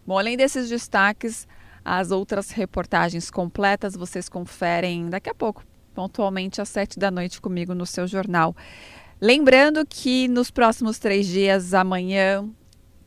Bom, 0.05 0.17
além 0.17 0.35
desses 0.35 0.67
destaques, 0.67 1.47
as 1.85 2.11
outras 2.11 2.49
reportagens 2.49 3.29
completas 3.29 3.95
vocês 3.95 4.27
conferem 4.27 5.09
daqui 5.09 5.29
a 5.29 5.35
pouco 5.35 5.63
pontualmente 5.93 6.61
às 6.61 6.69
sete 6.69 6.99
da 6.99 7.11
noite 7.11 7.39
comigo 7.39 7.73
no 7.73 7.85
seu 7.85 8.07
jornal. 8.07 8.55
Lembrando 9.21 9.85
que 9.85 10.27
nos 10.27 10.51
próximos 10.51 10.99
três 10.99 11.27
dias, 11.27 11.73
amanhã, 11.73 12.45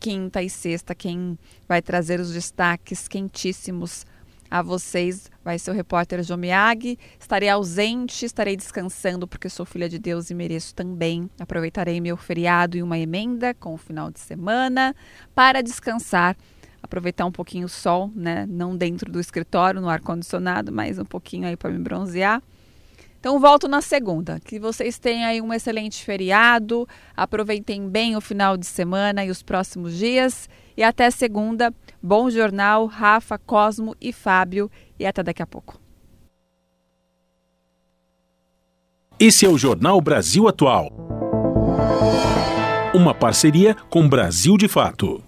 quinta 0.01 0.43
e 0.43 0.49
sexta, 0.49 0.95
quem 0.95 1.39
vai 1.69 1.83
trazer 1.83 2.21
os 2.21 2.33
destaques 2.33 3.07
quentíssimos 3.09 4.07
a 4.51 4.63
vocês 4.63 5.31
vai 5.45 5.59
ser 5.59 5.71
o 5.71 5.75
repórter 5.75 6.23
João 6.23 6.39
Miyagi. 6.39 6.99
Estarei 7.19 7.49
ausente, 7.49 8.25
estarei 8.25 8.57
descansando 8.57 9.27
porque 9.27 9.49
sou 9.49 9.67
filha 9.67 9.89
de 9.89 9.99
Deus 9.99 10.31
e 10.31 10.35
mereço 10.35 10.75
também. 10.75 11.29
Aproveitarei 11.39 12.01
meu 12.01 12.17
feriado 12.17 12.77
e 12.77 12.83
uma 12.83 12.99
emenda 12.99 13.55
com 13.55 13.75
o 13.75 13.77
final 13.77 14.11
de 14.11 14.21
semana 14.21 14.95
para 15.35 15.63
descansar, 15.63 16.37
aproveitar 16.83 17.27
um 17.27 17.33
pouquinho 17.33 17.67
o 17.67 17.69
sol, 17.69 18.11
né? 18.15 18.47
Não 18.49 18.77
dentro 18.77 19.11
do 19.11 19.21
escritório, 19.21 19.81
no 19.81 19.89
ar 19.89 20.01
condicionado, 20.01 20.73
mas 20.73 20.99
um 20.99 21.05
pouquinho 21.05 21.47
aí 21.47 21.57
para 21.57 21.71
me 21.71 21.79
bronzear. 21.79 22.43
Então 23.27 23.41
volto 23.41 23.67
na 23.67 23.81
segunda. 23.81 24.39
Que 24.39 24.57
vocês 24.61 25.01
tenham 25.01 25.29
aí 25.29 25.43
um 25.43 25.53
excelente 25.53 26.05
feriado, 26.05 26.87
aproveitem 27.17 27.89
bem 27.89 28.15
o 28.15 28.21
final 28.21 28.57
de 28.57 28.65
semana 28.65 29.25
e 29.25 29.31
os 29.31 29.43
próximos 29.43 29.99
dias. 29.99 30.49
E 30.77 30.83
até 30.85 31.11
segunda. 31.11 31.75
Bom 32.01 32.31
jornal, 32.31 32.87
Rafa, 32.87 33.37
Cosmo 33.37 33.97
e 34.01 34.13
Fábio. 34.13 34.71
E 34.97 35.05
até 35.05 35.25
daqui 35.25 35.43
a 35.43 35.47
pouco. 35.47 35.77
Esse 39.19 39.45
é 39.45 39.49
o 39.49 39.59
Jornal 39.59 40.01
Brasil 40.01 40.47
Atual. 40.47 40.89
Uma 42.95 43.13
parceria 43.13 43.75
com 43.91 44.09
Brasil 44.09 44.57
de 44.57 44.69
Fato. 44.69 45.21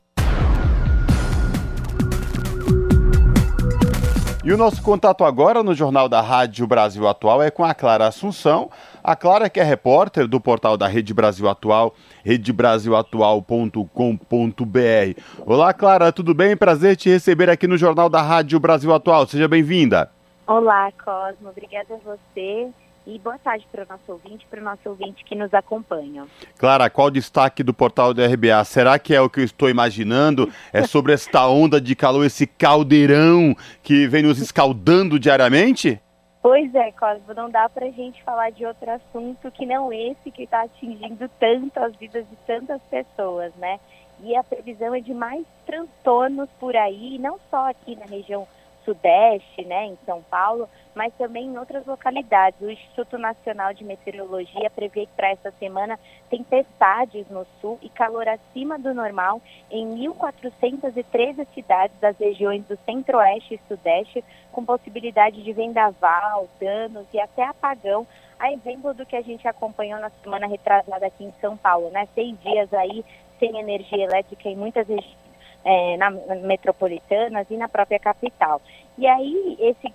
E 4.48 4.52
o 4.52 4.56
nosso 4.56 4.82
contato 4.82 5.24
agora 5.24 5.62
no 5.62 5.74
Jornal 5.74 6.08
da 6.08 6.22
Rádio 6.22 6.66
Brasil 6.66 7.06
Atual 7.06 7.42
é 7.42 7.50
com 7.50 7.62
a 7.62 7.74
Clara 7.74 8.06
Assunção. 8.06 8.70
A 9.04 9.14
Clara 9.14 9.50
que 9.50 9.60
é 9.60 9.62
repórter 9.62 10.26
do 10.26 10.40
portal 10.40 10.74
da 10.74 10.88
Rede 10.88 11.12
Brasil 11.12 11.46
Atual, 11.46 11.94
redebrasilatual.com.br. 12.24 15.20
Olá, 15.44 15.74
Clara, 15.74 16.10
tudo 16.10 16.32
bem? 16.32 16.56
Prazer 16.56 16.96
te 16.96 17.10
receber 17.10 17.50
aqui 17.50 17.66
no 17.66 17.76
Jornal 17.76 18.08
da 18.08 18.22
Rádio 18.22 18.58
Brasil 18.58 18.90
Atual. 18.94 19.26
Seja 19.26 19.46
bem-vinda. 19.46 20.10
Olá, 20.46 20.90
Cosmo. 20.92 21.50
Obrigada 21.50 21.96
a 21.96 21.98
você. 21.98 22.70
E 23.10 23.18
boa 23.18 23.38
tarde 23.38 23.66
para 23.72 23.84
o 23.84 23.86
nosso 23.88 24.12
ouvinte, 24.12 24.46
para 24.50 24.60
o 24.60 24.62
nosso 24.62 24.86
ouvinte 24.86 25.24
que 25.24 25.34
nos 25.34 25.54
acompanha. 25.54 26.26
Clara, 26.58 26.90
qual 26.90 27.06
o 27.06 27.10
destaque 27.10 27.62
do 27.62 27.72
portal 27.72 28.12
do 28.12 28.22
RBA? 28.22 28.62
Será 28.66 28.98
que 28.98 29.14
é 29.14 29.20
o 29.20 29.30
que 29.30 29.40
eu 29.40 29.44
estou 29.44 29.70
imaginando? 29.70 30.52
É 30.74 30.82
sobre 30.82 31.14
esta 31.14 31.48
onda 31.48 31.80
de 31.80 31.96
calor, 31.96 32.26
esse 32.26 32.46
caldeirão 32.46 33.56
que 33.82 34.06
vem 34.06 34.22
nos 34.22 34.38
escaldando 34.38 35.18
diariamente? 35.18 35.98
Pois 36.42 36.74
é, 36.74 36.92
Cosmo, 36.92 37.32
não 37.34 37.48
dá 37.48 37.66
para 37.70 37.86
a 37.86 37.90
gente 37.90 38.22
falar 38.22 38.50
de 38.50 38.66
outro 38.66 38.90
assunto 38.90 39.50
que 39.52 39.64
não 39.64 39.90
esse 39.90 40.30
que 40.30 40.42
está 40.42 40.64
atingindo 40.64 41.30
tanto 41.40 41.80
as 41.80 41.96
vidas 41.96 42.26
de 42.28 42.36
tantas 42.46 42.82
pessoas, 42.90 43.54
né? 43.54 43.80
E 44.20 44.36
a 44.36 44.44
previsão 44.44 44.94
é 44.94 45.00
de 45.00 45.14
mais 45.14 45.46
transtornos 45.64 46.50
por 46.60 46.76
aí, 46.76 47.18
não 47.18 47.40
só 47.50 47.70
aqui 47.70 47.96
na 47.96 48.04
região 48.04 48.46
Sudeste, 48.88 49.66
né, 49.66 49.84
em 49.84 49.98
São 50.06 50.22
Paulo, 50.22 50.66
mas 50.94 51.12
também 51.18 51.44
em 51.44 51.58
outras 51.58 51.84
localidades. 51.84 52.58
O 52.62 52.70
Instituto 52.70 53.18
Nacional 53.18 53.74
de 53.74 53.84
Meteorologia 53.84 54.70
prevê 54.70 55.04
que 55.04 55.12
para 55.14 55.28
essa 55.28 55.50
semana 55.58 55.98
tempestades 56.30 57.28
no 57.28 57.46
sul 57.60 57.78
e 57.82 57.90
calor 57.90 58.26
acima 58.26 58.78
do 58.78 58.94
normal 58.94 59.42
em 59.70 59.86
1.413 60.08 61.46
cidades 61.54 62.00
das 62.00 62.16
regiões 62.18 62.64
do 62.64 62.78
Centro-Oeste 62.86 63.54
e 63.54 63.68
Sudeste, 63.68 64.24
com 64.50 64.64
possibilidade 64.64 65.42
de 65.42 65.52
vendaval, 65.52 66.48
danos 66.58 67.06
e 67.12 67.20
até 67.20 67.44
apagão 67.44 68.06
a 68.38 68.50
exemplo 68.52 68.94
do 68.94 69.04
que 69.04 69.16
a 69.16 69.22
gente 69.22 69.46
acompanhou 69.46 70.00
na 70.00 70.10
semana 70.22 70.46
retrasada 70.46 71.06
aqui 71.06 71.24
em 71.24 71.32
São 71.40 71.56
Paulo, 71.56 71.90
né? 71.90 72.08
Seis 72.14 72.40
dias 72.40 72.72
aí 72.72 73.04
sem 73.38 73.58
energia 73.58 74.04
elétrica 74.04 74.48
em 74.48 74.56
muitas 74.56 74.88
regiões 74.88 75.27
é, 75.68 75.98
na, 75.98 76.10
metropolitanas 76.10 77.46
e 77.50 77.56
na 77.58 77.68
própria 77.68 77.98
capital. 77.98 78.62
E 78.96 79.06
aí, 79.06 79.56
esse, 79.60 79.92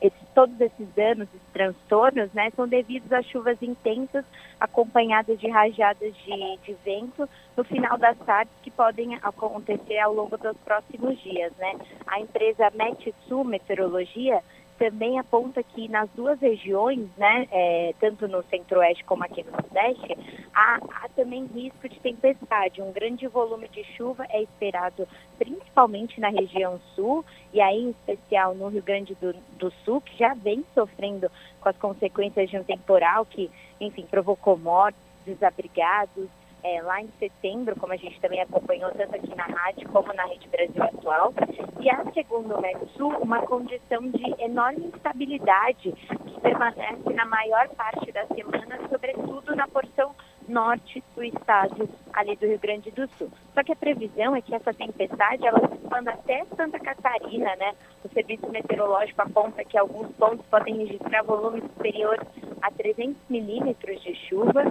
esse, 0.00 0.16
todos 0.34 0.58
esses 0.58 0.88
danos, 0.94 1.28
esses 1.28 1.52
transtornos, 1.52 2.32
né, 2.32 2.50
são 2.56 2.66
devidos 2.66 3.12
a 3.12 3.22
chuvas 3.22 3.60
intensas 3.60 4.24
acompanhadas 4.58 5.38
de 5.38 5.48
rajadas 5.48 6.14
de, 6.16 6.56
de 6.64 6.74
vento 6.82 7.28
no 7.54 7.62
final 7.62 7.98
das 7.98 8.16
tardes 8.20 8.54
que 8.62 8.70
podem 8.70 9.16
acontecer 9.16 9.98
ao 9.98 10.14
longo 10.14 10.38
dos 10.38 10.56
próximos 10.64 11.20
dias, 11.22 11.52
né? 11.58 11.74
A 12.06 12.18
empresa 12.18 12.72
Metsul 12.74 13.44
Meteorologia 13.44 14.42
também 14.78 15.18
aponta 15.18 15.62
que 15.62 15.88
nas 15.88 16.08
duas 16.10 16.38
regiões, 16.40 17.08
né, 17.16 17.48
é, 17.50 17.94
tanto 18.00 18.28
no 18.28 18.42
centro-oeste 18.44 19.04
como 19.04 19.24
aqui 19.24 19.44
no 19.44 19.52
sudeste, 19.62 20.16
há, 20.54 20.78
há, 20.92 21.08
também 21.10 21.46
risco 21.46 21.88
de 21.88 21.98
tempestade. 22.00 22.82
Um 22.82 22.92
grande 22.92 23.26
volume 23.26 23.68
de 23.68 23.84
chuva 23.96 24.26
é 24.30 24.42
esperado 24.42 25.08
principalmente 25.38 26.20
na 26.20 26.28
região 26.28 26.80
sul 26.94 27.24
e 27.52 27.60
aí 27.60 27.84
em 27.84 27.90
especial 27.90 28.54
no 28.54 28.68
Rio 28.68 28.82
Grande 28.82 29.14
do, 29.16 29.32
do 29.58 29.70
Sul, 29.84 30.00
que 30.00 30.16
já 30.18 30.34
vem 30.34 30.64
sofrendo 30.74 31.30
com 31.60 31.68
as 31.68 31.76
consequências 31.76 32.50
de 32.50 32.58
um 32.58 32.64
temporal 32.64 33.24
que, 33.26 33.50
enfim, 33.80 34.06
provocou 34.10 34.56
mortes, 34.56 35.00
desabrigados, 35.24 36.28
é, 36.66 36.82
lá 36.82 37.00
em 37.00 37.08
setembro, 37.20 37.78
como 37.78 37.92
a 37.92 37.96
gente 37.96 38.20
também 38.20 38.40
acompanhou 38.40 38.90
tanto 38.90 39.14
aqui 39.14 39.32
na 39.36 39.44
rádio 39.44 39.88
como 39.90 40.12
na 40.12 40.24
Rede 40.26 40.48
Brasil 40.48 40.82
Atual, 40.82 41.32
e 41.80 41.88
há, 41.88 42.04
segundo 42.12 42.56
o 42.56 42.60
Metsul, 42.60 43.16
uma 43.20 43.40
condição 43.42 44.02
de 44.10 44.42
enorme 44.42 44.86
instabilidade 44.86 45.92
que 45.92 46.40
permanece 46.40 47.12
na 47.14 47.24
maior 47.24 47.68
parte 47.70 48.10
da 48.10 48.26
semana, 48.26 48.80
sobretudo 48.90 49.54
na 49.54 49.68
porção 49.68 50.12
norte 50.48 51.02
do 51.14 51.24
estado, 51.24 51.88
ali 52.12 52.36
do 52.36 52.46
Rio 52.46 52.58
Grande 52.58 52.90
do 52.90 53.08
Sul. 53.16 53.30
Só 53.54 53.62
que 53.62 53.72
a 53.72 53.76
previsão 53.76 54.34
é 54.34 54.40
que 54.40 54.54
essa 54.54 54.72
tempestade 54.72 55.46
ela 55.46 55.60
se 55.68 55.74
expanda 55.74 56.12
até 56.12 56.44
Santa 56.56 56.78
Catarina, 56.78 57.54
né? 57.56 57.74
O 58.04 58.08
serviço 58.08 58.48
meteorológico 58.50 59.22
aponta 59.22 59.64
que 59.64 59.78
alguns 59.78 60.08
pontos 60.16 60.44
podem 60.46 60.78
registrar 60.78 61.22
volumes 61.22 61.62
superiores 61.62 62.26
a 62.62 62.70
300 62.70 63.16
milímetros 63.28 64.02
de 64.02 64.14
chuva. 64.28 64.64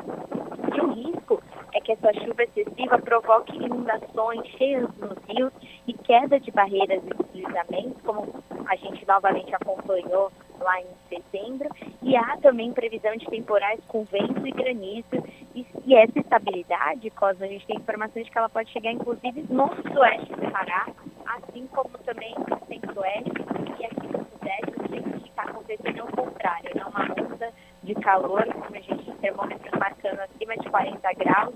E 0.75 0.81
o 0.81 0.91
risco 0.91 1.41
é 1.73 1.81
que 1.81 1.91
essa 1.91 2.13
chuva 2.13 2.43
excessiva 2.43 2.97
provoque 2.99 3.55
inundações 3.55 4.45
cheias 4.57 4.89
nos 4.97 5.17
rios 5.27 5.53
e 5.87 5.93
queda 5.93 6.39
de 6.39 6.51
barreiras 6.51 7.01
e 7.03 7.23
deslizamentos, 7.23 8.01
como 8.03 8.43
a 8.67 8.75
gente 8.75 9.05
novamente 9.07 9.53
acompanhou 9.53 10.31
lá 10.59 10.79
em 10.81 10.87
setembro, 11.09 11.69
e 12.01 12.15
há 12.15 12.37
também 12.37 12.73
previsão 12.73 13.15
de 13.15 13.25
temporais 13.27 13.79
com 13.87 14.03
vento 14.05 14.45
e 14.45 14.51
granizo, 14.51 15.23
e, 15.53 15.65
e 15.85 15.95
essa 15.95 16.19
estabilidade, 16.19 17.09
Cosmo, 17.11 17.45
a 17.45 17.47
gente 17.47 17.65
tem 17.65 17.77
informações 17.77 18.25
de 18.25 18.31
que 18.31 18.37
ela 18.37 18.49
pode 18.49 18.69
chegar 18.71 18.91
inclusive 18.91 19.45
no 19.49 19.67
sudoeste 19.75 20.33
do 20.33 20.51
Pará, 20.51 20.87
assim 21.25 21.67
como 21.67 21.89
também 21.99 22.35
no 22.37 22.59
centro-oeste 22.67 23.31
e 23.79 23.85
aqui 23.85 24.07
no 24.07 24.25
sudeste, 24.25 24.73
o 24.77 25.19
que 25.19 25.29
está 25.29 25.43
acontecendo 25.43 25.99
é 25.99 26.03
o 26.03 26.07
contrário, 26.07 26.71
né? 26.75 26.83
uma 26.85 27.03
onda 27.33 27.53
de 27.83 27.95
calor, 27.95 28.45
como 28.53 28.75
a 28.75 28.79
gente 28.79 29.05
tem 29.05 29.15
termômetros 29.15 29.79
marcando 29.79 30.19
acima 30.19 30.57
de 30.57 30.69
40 30.69 31.13
graus, 31.13 31.55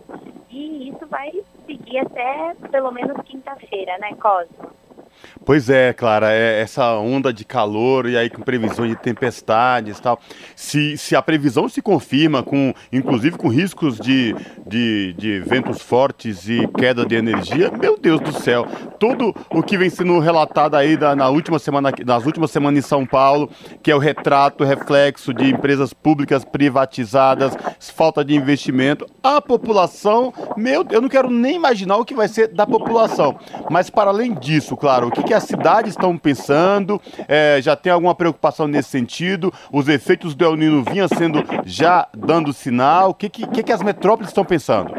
e 0.49 0.89
isso 0.89 1.05
vai 1.07 1.31
seguir 1.65 1.99
até 1.99 2.55
pelo 2.71 2.91
menos 2.91 3.17
quinta-feira, 3.25 3.97
né, 3.97 4.15
Cosmo? 4.15 4.71
Pois 5.45 5.69
é, 5.69 5.93
Clara, 5.93 6.31
é 6.31 6.61
essa 6.61 6.93
onda 6.95 7.33
de 7.33 7.43
calor 7.43 8.07
e 8.07 8.17
aí 8.17 8.29
com 8.29 8.41
previsões 8.41 8.91
de 8.91 8.95
tempestades 8.97 9.97
e 9.97 10.01
tal. 10.01 10.19
Se, 10.55 10.97
se 10.97 11.15
a 11.15 11.21
previsão 11.21 11.67
se 11.67 11.81
confirma, 11.81 12.43
com 12.43 12.73
inclusive 12.91 13.37
com 13.37 13.47
riscos 13.47 13.97
de, 13.97 14.35
de, 14.67 15.13
de 15.17 15.39
ventos 15.39 15.81
fortes 15.81 16.47
e 16.47 16.67
queda 16.77 17.05
de 17.05 17.15
energia, 17.15 17.71
meu 17.71 17.97
Deus 17.97 18.19
do 18.19 18.31
céu, 18.31 18.67
tudo 18.99 19.33
o 19.49 19.63
que 19.63 19.77
vem 19.77 19.89
sendo 19.89 20.19
relatado 20.19 20.75
aí 20.75 20.95
da, 20.95 21.15
na 21.15 21.29
última 21.29 21.57
semana, 21.57 21.91
nas 22.05 22.25
últimas 22.25 22.51
semanas 22.51 22.85
em 22.85 22.87
São 22.87 23.05
Paulo, 23.05 23.49
que 23.81 23.89
é 23.89 23.95
o 23.95 23.99
retrato, 23.99 24.63
reflexo 24.63 25.33
de 25.33 25.49
empresas 25.49 25.93
públicas 25.93 26.43
privatizadas, 26.43 27.57
falta 27.79 28.23
de 28.23 28.35
investimento, 28.35 29.05
a 29.23 29.41
população, 29.41 30.33
meu, 30.55 30.85
eu 30.89 31.01
não 31.01 31.09
quero 31.09 31.29
nem 31.29 31.55
imaginar 31.55 31.97
o 31.97 32.05
que 32.05 32.13
vai 32.13 32.27
ser 32.27 32.47
da 32.49 32.65
população. 32.65 33.39
Mas 33.69 33.89
para 33.89 34.09
além 34.09 34.33
disso, 34.33 34.77
claro, 34.77 35.08
o 35.09 35.11
que, 35.11 35.23
que 35.23 35.33
as 35.33 35.43
cidades 35.43 35.91
estão 35.91 36.17
pensando? 36.17 37.01
É, 37.27 37.59
já 37.61 37.75
tem 37.75 37.91
alguma 37.91 38.15
preocupação 38.15 38.67
nesse 38.67 38.89
sentido? 38.89 39.53
Os 39.71 39.89
efeitos 39.89 40.35
do 40.35 40.45
El 40.45 40.55
Nino 40.55 40.83
vinham 40.83 41.07
sendo 41.07 41.43
já 41.65 42.07
dando 42.15 42.53
sinal? 42.53 43.09
O 43.09 43.13
que, 43.13 43.29
que, 43.29 43.63
que 43.63 43.73
as 43.73 43.81
metrópoles 43.81 44.29
estão 44.29 44.45
pensando? 44.45 44.93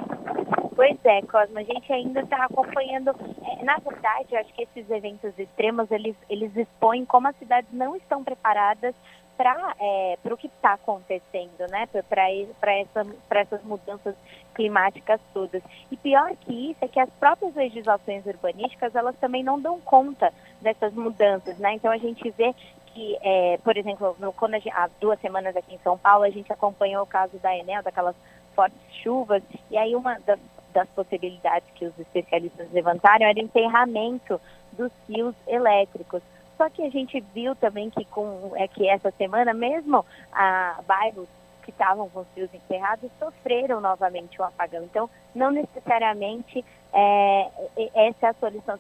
Pois 0.75 0.99
é, 1.05 1.23
Cosmo, 1.23 1.59
a 1.59 1.63
gente 1.63 1.93
ainda 1.93 2.21
está 2.21 2.45
acompanhando. 2.45 3.11
É, 3.11 3.65
na 3.65 3.77
verdade, 3.79 4.37
acho 4.37 4.53
que 4.55 4.63
esses 4.63 4.91
eventos 4.91 5.33
extremos 5.39 5.91
eles, 5.91 6.17
eles 6.29 6.55
expõem 6.57 7.05
como 7.05 7.29
as 7.29 7.37
cidades 7.37 7.71
não 7.73 7.95
estão 7.97 8.25
preparadas 8.25 8.95
para 9.37 9.75
é, 9.81 10.19
o 10.25 10.37
que 10.37 10.49
está 10.49 10.75
acontecendo, 10.75 11.67
né? 11.71 11.87
Para 12.09 12.31
essa, 12.31 13.07
essas 13.31 13.63
mudanças 13.65 14.15
climáticas 14.61 15.19
todas. 15.33 15.63
E 15.91 15.97
pior 15.97 16.37
que 16.37 16.71
isso 16.71 16.85
é 16.85 16.89
que 16.89 17.01
as 17.01 17.09
próprias 17.19 17.55
legislações 17.55 18.27
urbanísticas 18.27 18.95
elas 18.95 19.17
também 19.17 19.43
não 19.43 19.59
dão 19.59 19.81
conta 19.81 20.31
dessas 20.61 20.93
mudanças, 20.93 21.57
né? 21.59 21.73
Então 21.73 21.91
a 21.91 21.97
gente 21.97 22.29
vê 22.33 22.55
que, 22.93 23.17
é, 23.23 23.59
por 23.65 23.79
exemplo, 23.79 24.15
no, 24.19 24.35
quando 24.35 24.53
gente, 24.55 24.69
há 24.69 24.91
duas 25.01 25.19
semanas 25.21 25.57
aqui 25.57 25.75
em 25.75 25.79
São 25.79 25.97
Paulo 25.97 26.25
a 26.25 26.31
gente 26.31 26.53
acompanhou 26.53 27.05
o 27.05 27.07
caso 27.07 27.39
da 27.39 27.57
Enel, 27.57 27.83
daquelas 27.83 28.15
fortes 28.55 28.79
chuvas, 29.03 29.43
e 29.71 29.79
aí 29.79 29.97
uma 29.97 30.19
das, 30.27 30.39
das 30.75 30.89
possibilidades 30.91 31.67
que 31.75 31.87
os 31.87 31.99
especialistas 31.99 32.71
levantaram 32.71 33.25
era 33.25 33.39
o 33.39 33.43
enterramento 33.43 34.39
dos 34.73 34.93
fios 35.07 35.35
elétricos. 35.47 36.21
Só 36.59 36.69
que 36.69 36.83
a 36.83 36.91
gente 36.91 37.19
viu 37.35 37.57
também 37.57 37.89
que 37.89 38.05
com 38.05 38.53
é 38.57 38.69
que 38.69 38.87
essa 38.87 39.11
semana 39.13 39.55
mesmo 39.55 40.05
a 40.31 40.81
bairros 40.87 41.27
que 41.71 41.83
estavam 41.83 42.09
com 42.09 42.21
os 42.21 42.29
fios 42.35 42.53
encerrados 42.53 43.11
sofreram 43.19 43.81
novamente 43.81 44.41
o 44.41 44.43
um 44.43 44.47
apagão. 44.47 44.83
Então, 44.85 45.09
não 45.35 45.51
necessariamente 45.51 46.65
é, 46.93 47.51
essa 47.95 48.27
é 48.27 48.31
a 48.31 48.35
solução, 48.35 48.79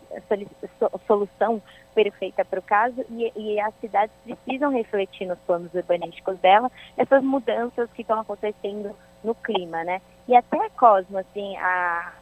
a 0.92 0.98
solução 1.06 1.62
perfeita 1.94 2.44
para 2.44 2.58
o 2.58 2.62
caso 2.62 3.04
e, 3.10 3.32
e, 3.36 3.60
as 3.60 3.72
cidades 3.80 4.14
precisam 4.24 4.72
refletir 4.72 5.26
nos 5.26 5.38
planos 5.40 5.72
urbanísticos 5.72 6.38
dela 6.38 6.70
essas 6.96 7.22
mudanças 7.22 7.88
que 7.92 8.02
estão 8.02 8.20
acontecendo 8.20 8.94
no 9.22 9.34
clima, 9.34 9.84
né? 9.84 10.00
E 10.26 10.34
até 10.34 10.68
Cosmo, 10.70 11.18
assim, 11.18 11.56
a, 11.56 12.12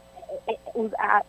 a, 0.97 1.17
a 1.17 1.23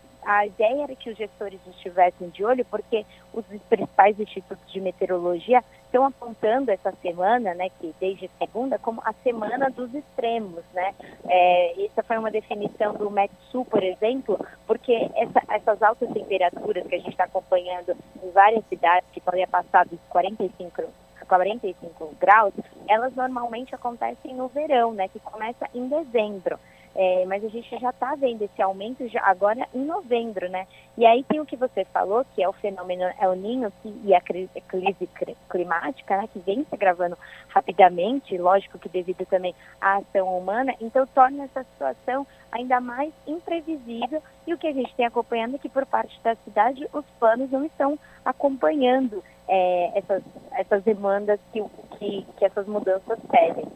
ideia 0.47 0.85
era 0.85 0.97
que 0.97 1.11
os 1.11 1.17
gestores 1.17 1.61
estivessem 1.67 2.29
de 2.31 2.45
olho, 2.45 2.65
porque 2.65 3.05
os 3.33 3.45
principais 3.69 4.19
institutos 4.19 4.71
de 4.73 4.81
meteorologia 4.81 5.63
estão 5.85 6.05
apontando 6.05 6.71
essa 6.71 6.93
semana, 7.03 7.53
né, 7.55 7.69
que 7.81 7.95
desde 8.01 8.31
segunda, 8.39 8.79
como 8.79 9.03
a 9.05 9.13
semana 9.25 9.71
dos 9.71 9.93
extremos, 9.93 10.65
né? 10.73 10.95
É, 11.29 11.85
essa 11.85 12.03
foi 12.03 12.17
uma 12.17 12.31
definição 12.31 12.95
do 12.95 13.11
Metsu, 13.11 13.65
por 13.65 13.83
exemplo, 13.83 14.39
porque 14.67 14.93
essa, 15.17 15.43
essas 15.49 15.83
altas 15.83 16.09
temperaturas 16.13 16.87
que 16.87 16.95
a 16.95 16.99
gente 16.99 17.11
está 17.11 17.25
acompanhando 17.25 17.97
em 18.23 18.31
várias 18.31 18.65
cidades, 18.69 19.09
que 19.13 19.21
podem 19.21 19.47
passar 19.49 19.85
dos 19.87 19.99
45 20.09 20.83
45 21.31 22.17
graus, 22.21 22.53
elas 22.89 23.15
normalmente 23.15 23.73
acontecem 23.73 24.35
no 24.35 24.49
verão, 24.49 24.93
né, 24.93 25.07
que 25.09 25.21
começa 25.21 25.69
em 25.73 25.87
dezembro. 25.89 26.59
É, 26.95 27.25
mas 27.27 27.45
a 27.45 27.49
gente 27.49 27.79
já 27.79 27.91
está 27.91 28.17
vendo 28.17 28.43
esse 28.43 28.61
aumento 28.61 29.07
já 29.09 29.23
agora 29.23 29.67
em 29.73 29.85
novembro, 29.85 30.49
né? 30.49 30.67
E 30.99 31.07
aí 31.07 31.23
tem 31.23 31.39
o 31.39 31.47
que 31.47 31.57
você 31.57 31.85
falou, 31.85 32.25
que 32.35 32.43
é 32.43 32.49
o 32.49 32.53
fenômeno 32.53 33.05
El 33.21 33.37
Ninho 33.37 33.73
que, 33.81 33.95
e 34.05 34.13
a 34.13 34.21
crise, 34.21 34.61
crise 34.67 35.09
climática, 35.49 36.17
né, 36.17 36.29
que 36.33 36.41
vem 36.41 36.65
se 36.65 36.75
agravando 36.75 37.17
rapidamente, 37.49 38.37
lógico 38.37 38.79
que 38.79 38.89
devido 38.89 39.25
também 39.27 39.55
à 39.81 39.99
ação 39.99 40.37
humana, 40.37 40.75
então 40.81 41.07
torna 41.07 41.45
essa 41.45 41.63
situação 41.63 42.27
ainda 42.51 42.81
mais 42.81 43.13
imprevisível 43.27 44.21
e 44.47 44.53
o 44.53 44.59
que 44.59 44.67
a 44.67 44.73
gente 44.73 44.95
tem 44.97 45.07
acompanhando 45.07 45.55
é 45.55 45.59
que 45.59 45.69
por 45.69 45.87
parte 45.87 46.21
da 46.23 46.35
cidade 46.37 46.89
os 46.93 47.05
planos 47.21 47.51
não 47.51 47.65
estão 47.65 47.99
acompanhando 48.25 49.23
é, 49.49 49.99
essas, 49.99 50.23
essas 50.53 50.83
demandas 50.83 51.39
que, 51.53 51.65
que, 51.99 52.27
que 52.37 52.45
essas 52.45 52.67
mudanças 52.67 53.19
pedem. 53.31 53.67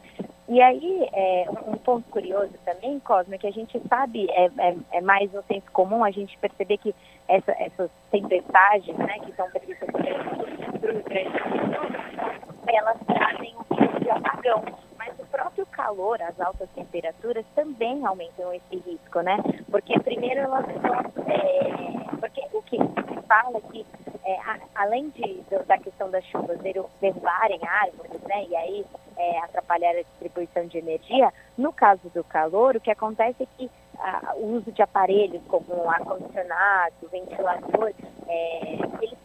E 0.47 0.61
aí, 0.61 1.09
é, 1.11 1.45
um 1.65 1.75
ponto 1.77 2.07
curioso 2.11 2.53
também, 2.63 2.99
Cosme, 2.99 3.39
que 3.39 3.47
a 3.47 3.51
gente 3.51 3.81
sabe, 3.89 4.27
é, 4.29 4.45
é, 4.59 4.75
é, 4.91 5.01
mais 5.01 5.31
no 5.33 5.43
senso 5.43 5.71
comum, 5.71 6.03
a 6.03 6.11
gente 6.11 6.37
perceber 6.37 6.77
que 6.77 6.93
essa, 7.27 7.51
essas 7.53 7.89
tempestades, 8.11 8.95
né, 8.95 9.17
que 9.25 9.33
são 9.33 9.49
previstas 9.49 9.89
para 9.89 10.93
o 10.93 11.03
elas 12.67 12.97
trazem 13.07 13.55
um 13.55 13.75
risco 13.75 13.99
de 14.01 14.09
apagão. 14.09 14.63
Próprio 15.35 15.65
calor, 15.65 16.21
as 16.21 16.39
altas 16.39 16.69
temperaturas, 16.69 17.45
também 17.55 18.05
aumentam 18.05 18.53
esse 18.53 18.77
risco, 18.77 19.19
né? 19.19 19.35
Porque 19.69 19.99
primeiro 19.99 20.39
elas 20.39 20.65
é, 21.27 22.15
porque 22.21 22.41
o 22.53 22.61
que 22.61 22.77
se 22.77 23.21
fala 23.27 23.57
é 23.57 23.61
que 23.69 23.85
é, 24.23 24.39
a, 24.39 24.59
além 24.75 25.09
de, 25.09 25.43
da 25.67 25.77
questão 25.77 26.09
das 26.09 26.23
chuvas 26.27 26.57
derrubarem 27.01 27.59
árvores, 27.67 28.21
né, 28.21 28.45
e 28.47 28.55
aí 28.55 28.85
é, 29.17 29.39
atrapalhar 29.39 29.91
a 29.91 30.03
distribuição 30.03 30.67
de 30.67 30.77
energia, 30.77 31.33
no 31.57 31.73
caso 31.73 32.09
do 32.13 32.23
calor, 32.23 32.77
o 32.77 32.79
que 32.79 32.89
acontece 32.89 33.43
é 33.43 33.47
que 33.57 33.69
a, 33.99 34.35
o 34.37 34.55
uso 34.55 34.71
de 34.71 34.81
aparelhos 34.81 35.41
como 35.49 35.89
ar-condicionado, 35.89 37.09
ventilador, 37.11 37.91
é, 38.27 38.77
eles 39.01 39.17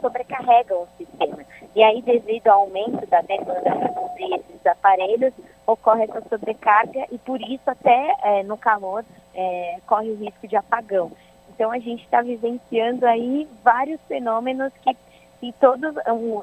sobrecarregam 0.00 0.82
o 0.82 0.88
sistema. 0.98 1.38
E 1.74 1.82
aí, 1.82 2.02
devido 2.02 2.48
ao 2.48 2.62
aumento 2.62 3.06
da 3.06 3.22
demanda 3.22 3.62
para 3.62 4.36
esses 4.36 4.66
aparelhos, 4.66 5.32
ocorre 5.66 6.04
essa 6.04 6.22
sobrecarga 6.28 7.06
e 7.10 7.18
por 7.18 7.40
isso 7.40 7.68
até 7.68 8.14
é, 8.22 8.42
no 8.42 8.56
calor 8.56 9.04
é, 9.34 9.78
corre 9.86 10.10
o 10.10 10.16
risco 10.16 10.46
de 10.46 10.56
apagão. 10.56 11.12
Então 11.54 11.70
a 11.70 11.78
gente 11.78 12.02
está 12.04 12.22
vivenciando 12.22 13.06
aí 13.06 13.48
vários 13.62 14.00
fenômenos 14.08 14.72
que 14.82 15.52
todos 15.58 15.94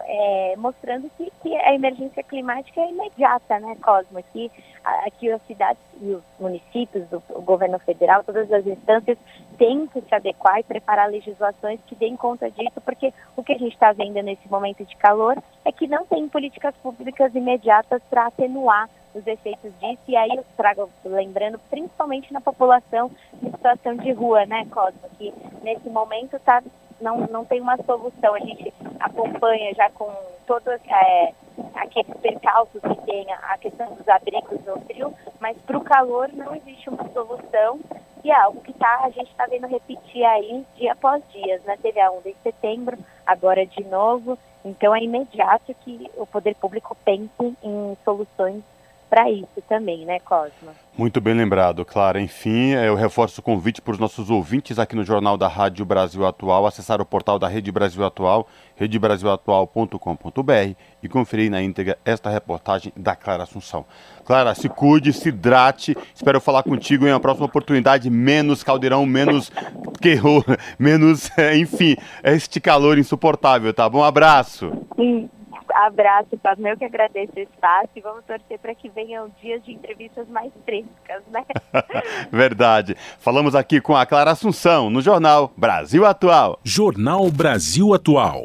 é, 0.05 0.55
mostrando 0.57 1.09
que, 1.17 1.31
que, 1.41 1.55
a 1.55 1.73
emergência 1.73 2.21
climática 2.21 2.81
é 2.81 2.89
imediata, 2.89 3.57
né, 3.59 3.77
Cosmo? 3.81 4.21
Que 4.33 4.51
aqui 4.83 5.31
as 5.31 5.41
cidades 5.43 5.81
e 6.01 6.11
os 6.11 6.23
municípios, 6.37 7.05
o, 7.11 7.41
governo 7.41 7.79
federal, 7.79 8.23
todas 8.25 8.51
as 8.51 8.65
instâncias 8.67 9.17
têm 9.57 9.87
que 9.87 10.01
se 10.01 10.13
adequar 10.13 10.59
e 10.59 10.63
preparar 10.63 11.09
legislações 11.09 11.79
que 11.87 11.95
deem 11.95 12.17
conta 12.17 12.51
disso, 12.51 12.81
porque 12.83 13.13
o 13.37 13.43
que 13.43 13.53
a 13.53 13.57
gente 13.57 13.73
está 13.73 13.93
vendo 13.93 14.21
nesse 14.21 14.49
momento 14.49 14.83
de 14.83 14.95
calor 14.97 15.37
é 15.63 15.71
que 15.71 15.87
não 15.87 16.05
tem 16.05 16.27
políticas 16.27 16.75
públicas 16.83 17.33
imediatas 17.33 18.01
para 18.09 18.27
atenuar 18.27 18.89
os 19.13 19.25
efeitos 19.25 19.71
disso, 19.79 20.01
e 20.07 20.15
aí 20.15 20.29
eu 20.35 20.45
trago, 20.55 20.89
lembrando, 21.03 21.59
principalmente 21.69 22.31
na 22.31 22.41
população 22.41 23.11
em 23.41 23.51
situação 23.51 23.95
de 23.97 24.11
rua, 24.11 24.45
né, 24.45 24.65
Cosmo, 24.71 25.09
que 25.17 25.33
nesse 25.63 25.89
momento 25.89 26.39
tá, 26.39 26.63
não, 27.01 27.27
não 27.27 27.45
tem 27.45 27.61
uma 27.61 27.77
solução. 27.77 28.35
A 28.35 28.39
gente 28.39 28.73
acompanha 28.99 29.73
já 29.73 29.89
com 29.91 30.11
todos 30.45 30.79
é, 30.87 31.33
aqueles 31.75 32.15
percalços 32.17 32.81
que 32.81 33.01
tem 33.05 33.25
a 33.31 33.57
questão 33.57 33.93
dos 33.95 34.07
abrigos 34.07 34.63
no 34.65 34.79
frio, 34.81 35.13
mas 35.39 35.57
para 35.61 35.77
o 35.77 35.83
calor 35.83 36.29
não 36.33 36.55
existe 36.55 36.89
uma 36.89 37.07
solução 37.09 37.79
e 38.23 38.31
é 38.31 38.35
algo 38.35 38.61
que 38.61 38.73
tá, 38.73 39.01
a 39.03 39.09
gente 39.09 39.31
está 39.31 39.45
vendo 39.45 39.67
repetir 39.67 40.25
aí 40.25 40.65
dia 40.75 40.91
após 40.91 41.23
dia, 41.31 41.61
né? 41.65 41.77
Teve 41.81 42.01
a 42.01 42.11
onda 42.11 42.27
em 42.27 42.35
setembro, 42.43 42.97
agora 43.25 43.65
de 43.65 43.83
novo, 43.85 44.37
então 44.65 44.93
é 44.93 45.01
imediato 45.01 45.73
que 45.85 46.11
o 46.17 46.25
poder 46.25 46.55
público 46.55 46.97
pense 47.05 47.57
em 47.63 47.97
soluções 48.03 48.61
para 49.09 49.29
isso 49.31 49.61
também, 49.67 50.05
né, 50.05 50.19
Cosma? 50.19 50.73
Muito 50.95 51.19
bem 51.19 51.33
lembrado, 51.33 51.83
Clara. 51.83 52.21
Enfim, 52.21 52.73
eu 52.73 52.93
reforço 52.93 53.39
o 53.39 53.43
convite 53.43 53.81
para 53.81 53.93
os 53.93 53.99
nossos 53.99 54.29
ouvintes 54.29 54.77
aqui 54.77 54.95
no 54.95 55.03
Jornal 55.03 55.37
da 55.37 55.47
Rádio 55.47 55.85
Brasil 55.85 56.25
Atual, 56.25 56.67
acessar 56.67 57.01
o 57.01 57.05
portal 57.05 57.39
da 57.39 57.47
Rede 57.47 57.71
Brasil 57.71 58.05
Atual, 58.05 58.47
redebrasilatual.com.br 58.75 60.75
e 61.01 61.09
conferir 61.09 61.49
na 61.49 61.61
íntegra 61.61 61.97
esta 62.03 62.29
reportagem 62.29 62.91
da 62.95 63.15
Clara 63.15 63.43
Assunção. 63.43 63.85
Clara, 64.25 64.53
se 64.53 64.69
cuide, 64.69 65.13
se 65.13 65.29
hidrate. 65.29 65.97
Espero 66.13 66.41
falar 66.41 66.63
contigo 66.63 67.07
em 67.07 67.11
uma 67.11 67.19
próxima 67.19 67.45
oportunidade. 67.45 68.09
Menos 68.09 68.61
caldeirão, 68.61 69.05
menos 69.05 69.51
terror, 69.99 70.43
menos, 70.77 71.31
enfim, 71.53 71.95
este 72.23 72.59
calor 72.59 72.97
insuportável, 72.97 73.73
tá 73.73 73.89
bom? 73.89 73.99
Um 73.99 74.03
abraço. 74.03 74.71
Sim 74.95 75.29
abraço, 75.73 76.37
Pablo. 76.37 76.67
Eu 76.67 76.77
que 76.77 76.85
agradeço 76.85 77.33
o 77.35 77.39
espaço 77.39 77.89
e 77.95 78.01
vamos 78.01 78.23
torcer 78.25 78.59
para 78.59 78.75
que 78.75 78.89
venham 78.89 79.31
dias 79.41 79.63
de 79.63 79.73
entrevistas 79.73 80.27
mais 80.27 80.51
frescas, 80.65 81.23
né? 81.31 81.45
Verdade. 82.31 82.95
Falamos 83.19 83.55
aqui 83.55 83.81
com 83.81 83.95
a 83.95 84.05
Clara 84.05 84.31
Assunção 84.31 84.89
no 84.89 85.01
Jornal 85.01 85.51
Brasil 85.55 86.05
Atual. 86.05 86.59
Jornal 86.63 87.29
Brasil 87.29 87.93
Atual. 87.93 88.43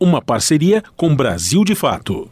Uma 0.00 0.20
parceria 0.20 0.82
com 0.96 1.14
Brasil 1.14 1.64
de 1.64 1.74
Fato. 1.74 2.30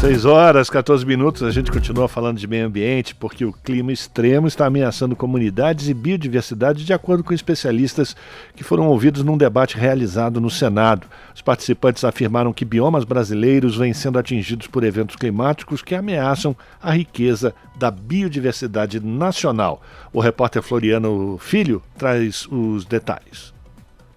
6 0.00 0.24
horas, 0.26 0.70
14 0.70 1.04
minutos, 1.04 1.42
a 1.42 1.50
gente 1.50 1.72
continua 1.72 2.06
falando 2.06 2.38
de 2.38 2.46
meio 2.46 2.66
ambiente 2.66 3.16
porque 3.16 3.44
o 3.44 3.52
clima 3.52 3.90
extremo 3.90 4.46
está 4.46 4.64
ameaçando 4.64 5.16
comunidades 5.16 5.88
e 5.88 5.94
biodiversidade, 5.94 6.84
de 6.84 6.92
acordo 6.92 7.24
com 7.24 7.34
especialistas 7.34 8.14
que 8.54 8.62
foram 8.62 8.86
ouvidos 8.86 9.24
num 9.24 9.36
debate 9.36 9.76
realizado 9.76 10.40
no 10.40 10.50
Senado. 10.50 11.08
Os 11.34 11.42
participantes 11.42 12.04
afirmaram 12.04 12.52
que 12.52 12.64
biomas 12.64 13.02
brasileiros 13.02 13.76
vêm 13.76 13.92
sendo 13.92 14.20
atingidos 14.20 14.68
por 14.68 14.84
eventos 14.84 15.16
climáticos 15.16 15.82
que 15.82 15.96
ameaçam 15.96 16.54
a 16.80 16.92
riqueza 16.92 17.52
da 17.76 17.90
biodiversidade 17.90 19.00
nacional. 19.00 19.82
O 20.12 20.20
repórter 20.20 20.62
Floriano 20.62 21.38
Filho 21.40 21.82
traz 21.98 22.46
os 22.46 22.84
detalhes. 22.84 23.57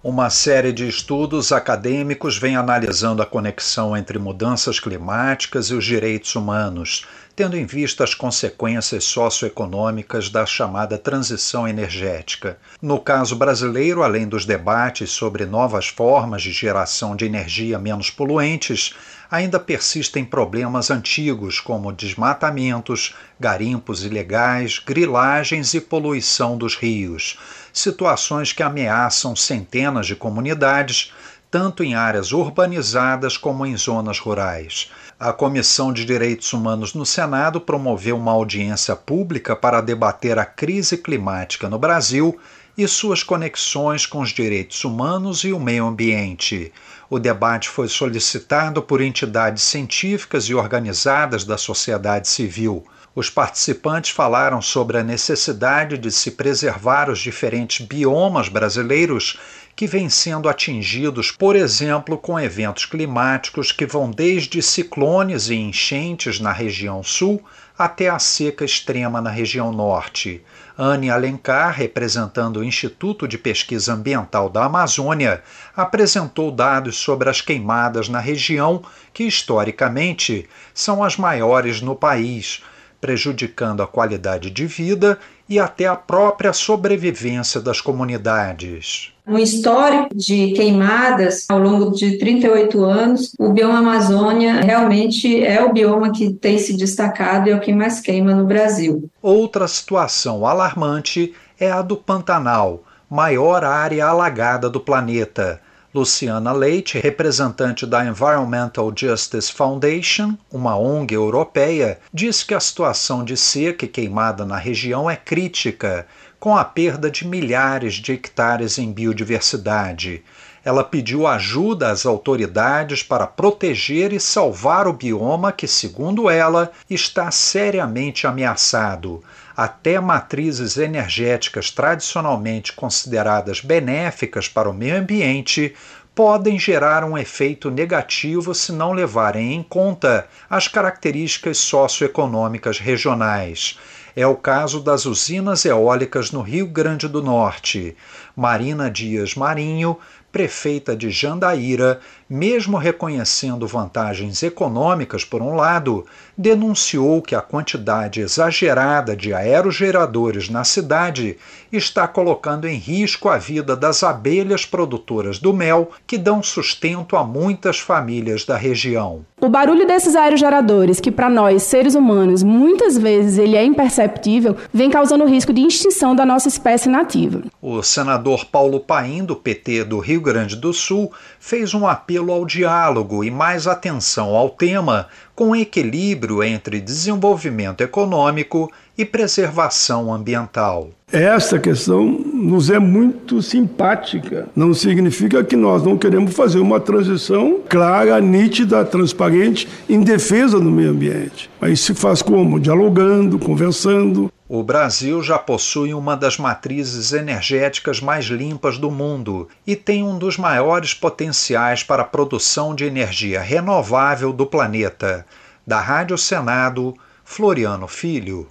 Uma 0.04 0.30
série 0.30 0.72
de 0.72 0.88
estudos 0.88 1.52
acadêmicos 1.52 2.36
vem 2.36 2.56
analisando 2.56 3.22
a 3.22 3.26
conexão 3.26 3.96
entre 3.96 4.18
mudanças 4.18 4.80
climáticas 4.80 5.66
e 5.66 5.74
os 5.74 5.84
direitos 5.84 6.34
humanos, 6.34 7.06
tendo 7.36 7.56
em 7.56 7.64
vista 7.64 8.02
as 8.02 8.12
consequências 8.12 9.04
socioeconômicas 9.04 10.28
da 10.28 10.44
chamada 10.44 10.98
transição 10.98 11.68
energética. 11.68 12.58
No 12.82 12.98
caso 12.98 13.36
brasileiro, 13.36 14.02
além 14.02 14.26
dos 14.26 14.44
debates 14.44 15.12
sobre 15.12 15.46
novas 15.46 15.86
formas 15.86 16.42
de 16.42 16.50
geração 16.50 17.14
de 17.14 17.24
energia 17.24 17.78
menos 17.78 18.10
poluentes, 18.10 18.96
ainda 19.30 19.60
persistem 19.60 20.24
problemas 20.24 20.90
antigos 20.90 21.60
como 21.60 21.92
desmatamentos, 21.92 23.14
garimpos 23.38 24.04
ilegais, 24.04 24.80
grilagens 24.84 25.74
e 25.74 25.80
poluição 25.80 26.58
dos 26.58 26.74
rios 26.74 27.38
situações 27.72 28.52
que 28.52 28.62
ameaçam 28.62 29.34
centenas 29.34 30.06
de 30.06 30.14
comunidades, 30.14 31.12
tanto 31.50 31.82
em 31.84 31.94
áreas 31.94 32.32
urbanizadas 32.32 33.36
como 33.36 33.66
em 33.66 33.76
zonas 33.76 34.18
rurais. 34.18 34.90
A 35.20 35.32
Comissão 35.32 35.92
de 35.92 36.04
Direitos 36.04 36.52
Humanos 36.52 36.94
no 36.94 37.06
Senado 37.06 37.60
promoveu 37.60 38.16
uma 38.16 38.32
audiência 38.32 38.96
pública 38.96 39.54
para 39.54 39.80
debater 39.80 40.38
a 40.38 40.44
crise 40.44 40.96
climática 40.96 41.68
no 41.68 41.78
Brasil 41.78 42.38
e 42.76 42.88
suas 42.88 43.22
conexões 43.22 44.06
com 44.06 44.20
os 44.20 44.30
direitos 44.30 44.82
humanos 44.84 45.44
e 45.44 45.52
o 45.52 45.60
meio 45.60 45.86
ambiente. 45.86 46.72
O 47.10 47.18
debate 47.18 47.68
foi 47.68 47.88
solicitado 47.88 48.82
por 48.82 49.02
entidades 49.02 49.62
científicas 49.62 50.44
e 50.44 50.54
organizadas 50.54 51.44
da 51.44 51.58
sociedade 51.58 52.28
civil. 52.28 52.84
Os 53.14 53.28
participantes 53.28 54.10
falaram 54.10 54.62
sobre 54.62 54.96
a 54.96 55.02
necessidade 55.02 55.98
de 55.98 56.10
se 56.10 56.30
preservar 56.30 57.10
os 57.10 57.18
diferentes 57.18 57.84
biomas 57.84 58.48
brasileiros 58.48 59.38
que 59.76 59.86
vêm 59.86 60.08
sendo 60.08 60.48
atingidos, 60.48 61.30
por 61.30 61.54
exemplo, 61.54 62.16
com 62.16 62.40
eventos 62.40 62.86
climáticos 62.86 63.70
que 63.70 63.84
vão 63.84 64.10
desde 64.10 64.62
ciclones 64.62 65.50
e 65.50 65.56
enchentes 65.56 66.40
na 66.40 66.52
região 66.52 67.02
sul 67.02 67.42
até 67.76 68.08
a 68.08 68.18
seca 68.18 68.64
extrema 68.64 69.20
na 69.20 69.30
região 69.30 69.72
norte. 69.72 70.42
Anne 70.78 71.10
Alencar, 71.10 71.74
representando 71.74 72.60
o 72.60 72.64
Instituto 72.64 73.28
de 73.28 73.36
Pesquisa 73.36 73.92
Ambiental 73.92 74.48
da 74.48 74.64
Amazônia, 74.64 75.42
apresentou 75.76 76.50
dados 76.50 76.96
sobre 76.96 77.28
as 77.28 77.42
queimadas 77.42 78.08
na 78.08 78.20
região, 78.20 78.82
que 79.12 79.24
historicamente 79.24 80.48
são 80.72 81.04
as 81.04 81.18
maiores 81.18 81.82
no 81.82 81.94
país 81.94 82.62
prejudicando 83.02 83.82
a 83.82 83.86
qualidade 83.86 84.48
de 84.48 84.64
vida 84.64 85.18
e 85.48 85.58
até 85.58 85.86
a 85.86 85.96
própria 85.96 86.52
sobrevivência 86.52 87.60
das 87.60 87.80
comunidades. 87.80 89.12
Um 89.26 89.36
histórico 89.36 90.14
de 90.14 90.52
queimadas 90.52 91.46
ao 91.48 91.58
longo 91.58 91.90
de 91.90 92.16
38 92.18 92.84
anos, 92.84 93.32
o 93.38 93.52
bioma 93.52 93.80
Amazônia 93.80 94.60
realmente 94.60 95.44
é 95.44 95.62
o 95.64 95.72
bioma 95.72 96.12
que 96.12 96.32
tem 96.32 96.58
se 96.58 96.76
destacado 96.76 97.48
e 97.48 97.50
é 97.50 97.56
o 97.56 97.60
que 97.60 97.72
mais 97.72 98.00
queima 98.00 98.32
no 98.34 98.46
Brasil. 98.46 99.10
Outra 99.20 99.66
situação 99.66 100.46
alarmante 100.46 101.34
é 101.58 101.72
a 101.72 101.82
do 101.82 101.96
Pantanal, 101.96 102.84
maior 103.10 103.64
área 103.64 104.06
alagada 104.06 104.70
do 104.70 104.78
planeta 104.78 105.60
Luciana 105.94 106.52
Leite, 106.52 106.98
representante 106.98 107.84
da 107.84 108.02
Environmental 108.02 108.90
Justice 108.96 109.52
Foundation, 109.52 110.38
uma 110.50 110.74
ONG 110.74 111.14
europeia, 111.14 111.98
diz 112.10 112.42
que 112.42 112.54
a 112.54 112.60
situação 112.60 113.22
de 113.22 113.36
seca 113.36 113.84
e 113.84 113.88
queimada 113.88 114.46
na 114.46 114.56
região 114.56 115.10
é 115.10 115.16
crítica, 115.16 116.06
com 116.40 116.56
a 116.56 116.64
perda 116.64 117.10
de 117.10 117.26
milhares 117.26 117.96
de 117.96 118.10
hectares 118.12 118.78
em 118.78 118.90
biodiversidade. 118.90 120.24
Ela 120.64 120.82
pediu 120.82 121.26
ajuda 121.26 121.90
às 121.90 122.06
autoridades 122.06 123.02
para 123.02 123.26
proteger 123.26 124.14
e 124.14 124.20
salvar 124.20 124.88
o 124.88 124.94
bioma 124.94 125.52
que, 125.52 125.68
segundo 125.68 126.30
ela, 126.30 126.72
está 126.88 127.30
seriamente 127.30 128.26
ameaçado 128.26 129.22
até 129.56 130.00
matrizes 130.00 130.76
energéticas 130.76 131.70
tradicionalmente 131.70 132.72
consideradas 132.72 133.60
benéficas 133.60 134.48
para 134.48 134.68
o 134.68 134.74
meio 134.74 134.96
ambiente 134.96 135.74
podem 136.14 136.58
gerar 136.58 137.04
um 137.04 137.16
efeito 137.16 137.70
negativo 137.70 138.54
se 138.54 138.72
não 138.72 138.92
levarem 138.92 139.54
em 139.54 139.62
conta 139.62 140.26
as 140.48 140.68
características 140.68 141.58
socioeconômicas 141.58 142.78
regionais. 142.78 143.78
É 144.14 144.26
o 144.26 144.36
caso 144.36 144.80
das 144.80 145.06
usinas 145.06 145.64
eólicas 145.64 146.30
no 146.30 146.42
Rio 146.42 146.66
Grande 146.66 147.08
do 147.08 147.22
Norte. 147.22 147.96
Marina 148.36 148.90
Dias 148.90 149.34
Marinho, 149.34 149.98
prefeita 150.30 150.94
de 150.94 151.10
Jandaíra, 151.10 151.98
mesmo 152.32 152.78
reconhecendo 152.78 153.66
vantagens 153.66 154.42
econômicas 154.42 155.22
por 155.22 155.42
um 155.42 155.54
lado, 155.54 156.06
denunciou 156.36 157.20
que 157.20 157.34
a 157.34 157.42
quantidade 157.42 158.22
exagerada 158.22 159.14
de 159.14 159.34
aerogeradores 159.34 160.48
na 160.48 160.64
cidade 160.64 161.36
está 161.70 162.08
colocando 162.08 162.66
em 162.66 162.76
risco 162.76 163.28
a 163.28 163.36
vida 163.36 163.76
das 163.76 164.02
abelhas 164.02 164.64
produtoras 164.64 165.38
do 165.38 165.52
mel 165.52 165.90
que 166.06 166.16
dão 166.16 166.42
sustento 166.42 167.16
a 167.16 167.24
muitas 167.24 167.78
famílias 167.78 168.46
da 168.46 168.56
região. 168.56 169.26
O 169.38 169.48
barulho 169.48 169.86
desses 169.86 170.14
aerogeradores, 170.14 171.00
que 171.00 171.10
para 171.10 171.28
nós 171.28 171.64
seres 171.64 171.94
humanos 171.94 172.42
muitas 172.42 172.96
vezes 172.96 173.36
ele 173.36 173.56
é 173.56 173.64
imperceptível, 173.64 174.56
vem 174.72 174.88
causando 174.88 175.26
risco 175.26 175.52
de 175.52 175.60
extinção 175.60 176.14
da 176.14 176.24
nossa 176.24 176.48
espécie 176.48 176.88
nativa. 176.88 177.42
O 177.60 177.82
senador 177.82 178.46
Paulo 178.46 178.80
Paim 178.80 179.24
do 179.24 179.36
PT 179.36 179.84
do 179.84 179.98
Rio 179.98 180.20
Grande 180.20 180.56
do 180.56 180.72
Sul 180.72 181.12
fez 181.38 181.74
um 181.74 181.86
apelo 181.86 182.21
ao 182.30 182.44
diálogo 182.44 183.24
e 183.24 183.30
mais 183.30 183.66
atenção 183.66 184.36
ao 184.36 184.50
tema, 184.50 185.08
com 185.34 185.56
equilíbrio 185.56 186.42
entre 186.44 186.80
desenvolvimento 186.80 187.80
econômico 187.80 188.70
e 188.96 189.04
preservação 189.04 190.12
ambiental. 190.12 190.90
Essa 191.10 191.58
questão 191.58 192.06
nos 192.06 192.70
é 192.70 192.78
muito 192.78 193.42
simpática. 193.42 194.48
Não 194.56 194.72
significa 194.72 195.44
que 195.44 195.56
nós 195.56 195.82
não 195.82 195.98
queremos 195.98 196.34
fazer 196.34 196.58
uma 196.58 196.80
transição 196.80 197.60
clara, 197.68 198.18
nítida, 198.18 198.82
transparente, 198.82 199.68
em 199.88 200.00
defesa 200.00 200.58
do 200.58 200.70
meio 200.70 200.90
ambiente. 200.90 201.50
Mas 201.60 201.80
se 201.80 201.92
faz 201.92 202.22
como? 202.22 202.58
Dialogando, 202.58 203.38
conversando. 203.38 204.31
O 204.54 204.62
Brasil 204.62 205.22
já 205.22 205.38
possui 205.38 205.94
uma 205.94 206.14
das 206.14 206.36
matrizes 206.36 207.14
energéticas 207.14 208.02
mais 208.02 208.26
limpas 208.26 208.76
do 208.76 208.90
mundo 208.90 209.48
e 209.66 209.74
tem 209.74 210.02
um 210.02 210.18
dos 210.18 210.36
maiores 210.36 210.92
potenciais 210.92 211.82
para 211.82 212.02
a 212.02 212.04
produção 212.04 212.74
de 212.74 212.84
energia 212.84 213.40
renovável 213.40 214.30
do 214.30 214.44
planeta. 214.44 215.24
Da 215.66 215.80
Rádio 215.80 216.18
Senado, 216.18 216.94
Floriano 217.24 217.88
Filho. 217.88 218.46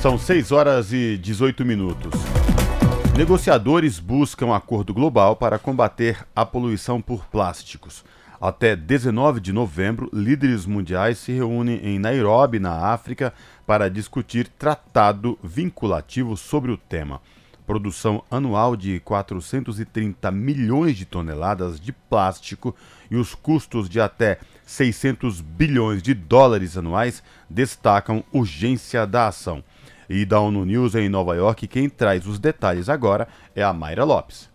São 0.00 0.18
6 0.18 0.50
horas 0.50 0.92
e 0.92 1.16
18 1.16 1.64
minutos. 1.64 2.10
Negociadores 3.16 4.00
buscam 4.00 4.52
acordo 4.52 4.92
global 4.92 5.36
para 5.36 5.60
combater 5.60 6.26
a 6.34 6.44
poluição 6.44 7.00
por 7.00 7.26
plásticos. 7.26 8.02
Até 8.42 8.74
19 8.74 9.38
de 9.38 9.52
novembro, 9.52 10.10
líderes 10.12 10.66
mundiais 10.66 11.18
se 11.18 11.30
reúnem 11.30 11.76
em 11.76 11.96
Nairobi, 12.00 12.58
na 12.58 12.88
África, 12.92 13.32
para 13.66 13.88
discutir 13.88 14.48
tratado 14.48 15.38
vinculativo 15.42 16.36
sobre 16.36 16.70
o 16.70 16.76
tema. 16.76 17.20
Produção 17.66 18.22
anual 18.30 18.76
de 18.76 18.98
430 19.00 20.30
milhões 20.30 20.96
de 20.96 21.04
toneladas 21.04 21.80
de 21.80 21.92
plástico 21.92 22.74
e 23.10 23.16
os 23.16 23.34
custos 23.34 23.88
de 23.88 24.00
até 24.00 24.38
600 24.66 25.40
bilhões 25.40 26.02
de 26.02 26.12
dólares 26.12 26.76
anuais 26.76 27.22
destacam 27.48 28.24
urgência 28.32 29.06
da 29.06 29.28
ação. 29.28 29.62
E 30.08 30.24
da 30.24 30.40
ONU 30.40 30.64
News 30.64 30.94
em 30.94 31.08
Nova 31.08 31.34
York, 31.36 31.66
quem 31.68 31.88
traz 31.88 32.26
os 32.26 32.38
detalhes 32.38 32.88
agora 32.88 33.28
é 33.54 33.62
a 33.62 33.72
Mayra 33.72 34.04
Lopes. 34.04 34.50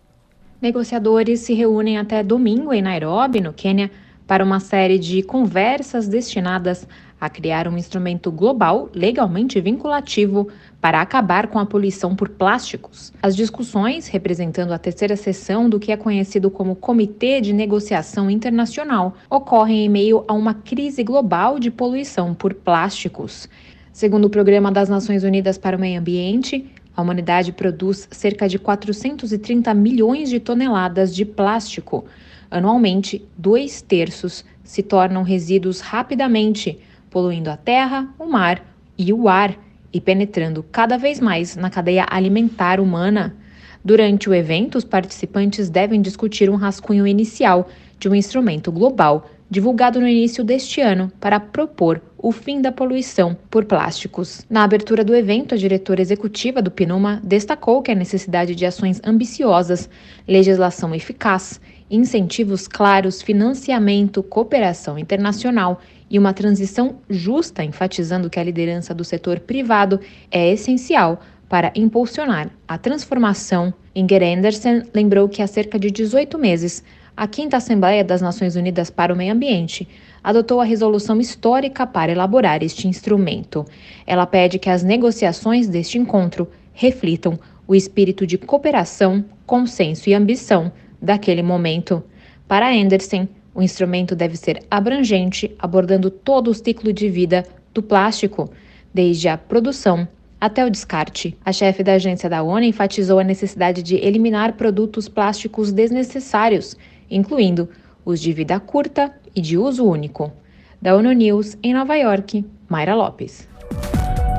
Negociadores 0.60 1.40
se 1.40 1.54
reúnem 1.54 1.98
até 1.98 2.22
domingo 2.22 2.72
em 2.72 2.82
Nairobi, 2.82 3.40
no 3.40 3.52
Quênia, 3.52 3.90
para 4.26 4.44
uma 4.44 4.60
série 4.60 4.98
de 4.98 5.22
conversas 5.22 6.06
destinadas 6.06 6.86
a 7.20 7.28
criar 7.28 7.66
um 7.66 7.76
instrumento 7.76 8.30
global 8.30 8.88
legalmente 8.94 9.60
vinculativo 9.60 10.48
para 10.80 11.00
acabar 11.00 11.48
com 11.48 11.58
a 11.58 11.66
poluição 11.66 12.14
por 12.14 12.28
plásticos. 12.28 13.12
As 13.22 13.34
discussões, 13.34 14.06
representando 14.06 14.72
a 14.72 14.78
terceira 14.78 15.16
sessão 15.16 15.68
do 15.68 15.80
que 15.80 15.90
é 15.90 15.96
conhecido 15.96 16.50
como 16.50 16.76
Comitê 16.76 17.40
de 17.40 17.52
Negociação 17.52 18.30
Internacional, 18.30 19.14
ocorrem 19.28 19.86
em 19.86 19.88
meio 19.88 20.24
a 20.28 20.32
uma 20.32 20.54
crise 20.54 21.02
global 21.02 21.58
de 21.58 21.70
poluição 21.70 22.34
por 22.34 22.54
plásticos. 22.54 23.48
Segundo 23.92 24.26
o 24.26 24.30
Programa 24.30 24.70
das 24.70 24.88
Nações 24.88 25.24
Unidas 25.24 25.58
para 25.58 25.76
o 25.76 25.80
Meio 25.80 25.98
Ambiente, 25.98 26.70
a 26.96 27.02
humanidade 27.02 27.52
produz 27.52 28.08
cerca 28.10 28.48
de 28.48 28.58
430 28.58 29.72
milhões 29.74 30.28
de 30.28 30.40
toneladas 30.40 31.14
de 31.14 31.24
plástico. 31.24 32.04
Anualmente, 32.50 33.24
dois 33.36 33.82
terços 33.82 34.44
se 34.64 34.82
tornam 34.82 35.22
resíduos 35.22 35.80
rapidamente, 35.80 36.78
poluindo 37.10 37.50
a 37.50 37.56
terra, 37.56 38.08
o 38.18 38.26
mar 38.26 38.62
e 38.96 39.12
o 39.12 39.28
ar 39.28 39.56
e 39.92 40.00
penetrando 40.00 40.62
cada 40.70 40.96
vez 40.96 41.20
mais 41.20 41.56
na 41.56 41.70
cadeia 41.70 42.06
alimentar 42.08 42.80
humana. 42.80 43.36
Durante 43.84 44.28
o 44.28 44.34
evento, 44.34 44.76
os 44.76 44.84
participantes 44.84 45.70
devem 45.70 46.02
discutir 46.02 46.50
um 46.50 46.56
rascunho 46.56 47.06
inicial 47.06 47.68
de 47.98 48.08
um 48.08 48.14
instrumento 48.14 48.70
global 48.70 49.30
divulgado 49.50 50.00
no 50.00 50.06
início 50.06 50.44
deste 50.44 50.80
ano 50.80 51.10
para 51.18 51.40
propor 51.40 52.02
o 52.18 52.32
fim 52.32 52.60
da 52.60 52.70
poluição 52.70 53.36
por 53.48 53.64
plásticos. 53.64 54.44
Na 54.50 54.64
abertura 54.64 55.04
do 55.04 55.14
evento, 55.14 55.54
a 55.54 55.58
diretora 55.58 56.02
executiva 56.02 56.60
do 56.60 56.70
PNUMA 56.70 57.20
destacou 57.24 57.80
que 57.80 57.90
a 57.90 57.94
necessidade 57.94 58.54
de 58.54 58.66
ações 58.66 59.00
ambiciosas, 59.04 59.88
legislação 60.26 60.94
eficaz, 60.94 61.60
incentivos 61.90 62.68
claros, 62.68 63.22
financiamento, 63.22 64.22
cooperação 64.22 64.98
internacional 64.98 65.80
e 66.10 66.18
uma 66.18 66.32
transição 66.32 66.96
justa, 67.08 67.62
enfatizando 67.62 68.30
que 68.30 68.38
a 68.38 68.44
liderança 68.44 68.94
do 68.94 69.04
setor 69.04 69.40
privado 69.40 70.00
é 70.30 70.52
essencial 70.52 71.20
para 71.48 71.72
impulsionar 71.74 72.50
a 72.66 72.78
transformação. 72.78 73.72
Inger 73.94 74.22
Anderson 74.22 74.82
lembrou 74.94 75.28
que 75.28 75.42
há 75.42 75.46
cerca 75.46 75.78
de 75.78 75.90
18 75.90 76.38
meses 76.38 76.84
a 77.16 77.26
Quinta 77.26 77.56
Assembleia 77.56 78.04
das 78.04 78.22
Nações 78.22 78.54
Unidas 78.54 78.90
para 78.90 79.12
o 79.12 79.16
Meio 79.16 79.32
Ambiente 79.32 79.88
adotou 80.22 80.60
a 80.60 80.64
resolução 80.64 81.20
histórica 81.20 81.84
para 81.84 82.12
elaborar 82.12 82.62
este 82.62 82.86
instrumento. 82.86 83.64
Ela 84.06 84.24
pede 84.24 84.56
que 84.56 84.70
as 84.70 84.84
negociações 84.84 85.66
deste 85.66 85.98
encontro 85.98 86.48
reflitam 86.72 87.36
o 87.66 87.74
espírito 87.74 88.24
de 88.24 88.38
cooperação, 88.38 89.24
consenso 89.44 90.08
e 90.08 90.14
ambição 90.14 90.70
daquele 91.02 91.42
momento. 91.42 92.04
Para 92.46 92.70
Anderson, 92.70 93.26
o 93.58 93.62
instrumento 93.62 94.14
deve 94.14 94.36
ser 94.36 94.62
abrangente, 94.70 95.50
abordando 95.58 96.10
todo 96.10 96.48
o 96.48 96.54
ciclo 96.54 96.92
de 96.92 97.08
vida 97.08 97.44
do 97.74 97.82
plástico, 97.82 98.48
desde 98.94 99.26
a 99.26 99.36
produção 99.36 100.06
até 100.40 100.64
o 100.64 100.70
descarte. 100.70 101.36
A 101.44 101.52
chefe 101.52 101.82
da 101.82 101.94
agência 101.94 102.30
da 102.30 102.40
ONU 102.40 102.62
enfatizou 102.62 103.18
a 103.18 103.24
necessidade 103.24 103.82
de 103.82 103.96
eliminar 103.96 104.52
produtos 104.52 105.08
plásticos 105.08 105.72
desnecessários 105.72 106.76
incluindo 107.10 107.68
os 108.04 108.20
de 108.20 108.32
vida 108.32 108.60
curta 108.60 109.12
e 109.34 109.40
de 109.40 109.58
uso 109.58 109.84
único. 109.84 110.32
Da 110.80 110.94
ONU 110.94 111.10
News, 111.10 111.58
em 111.60 111.74
Nova 111.74 111.96
York, 111.96 112.44
Mayra 112.68 112.94
Lopes. 112.94 113.48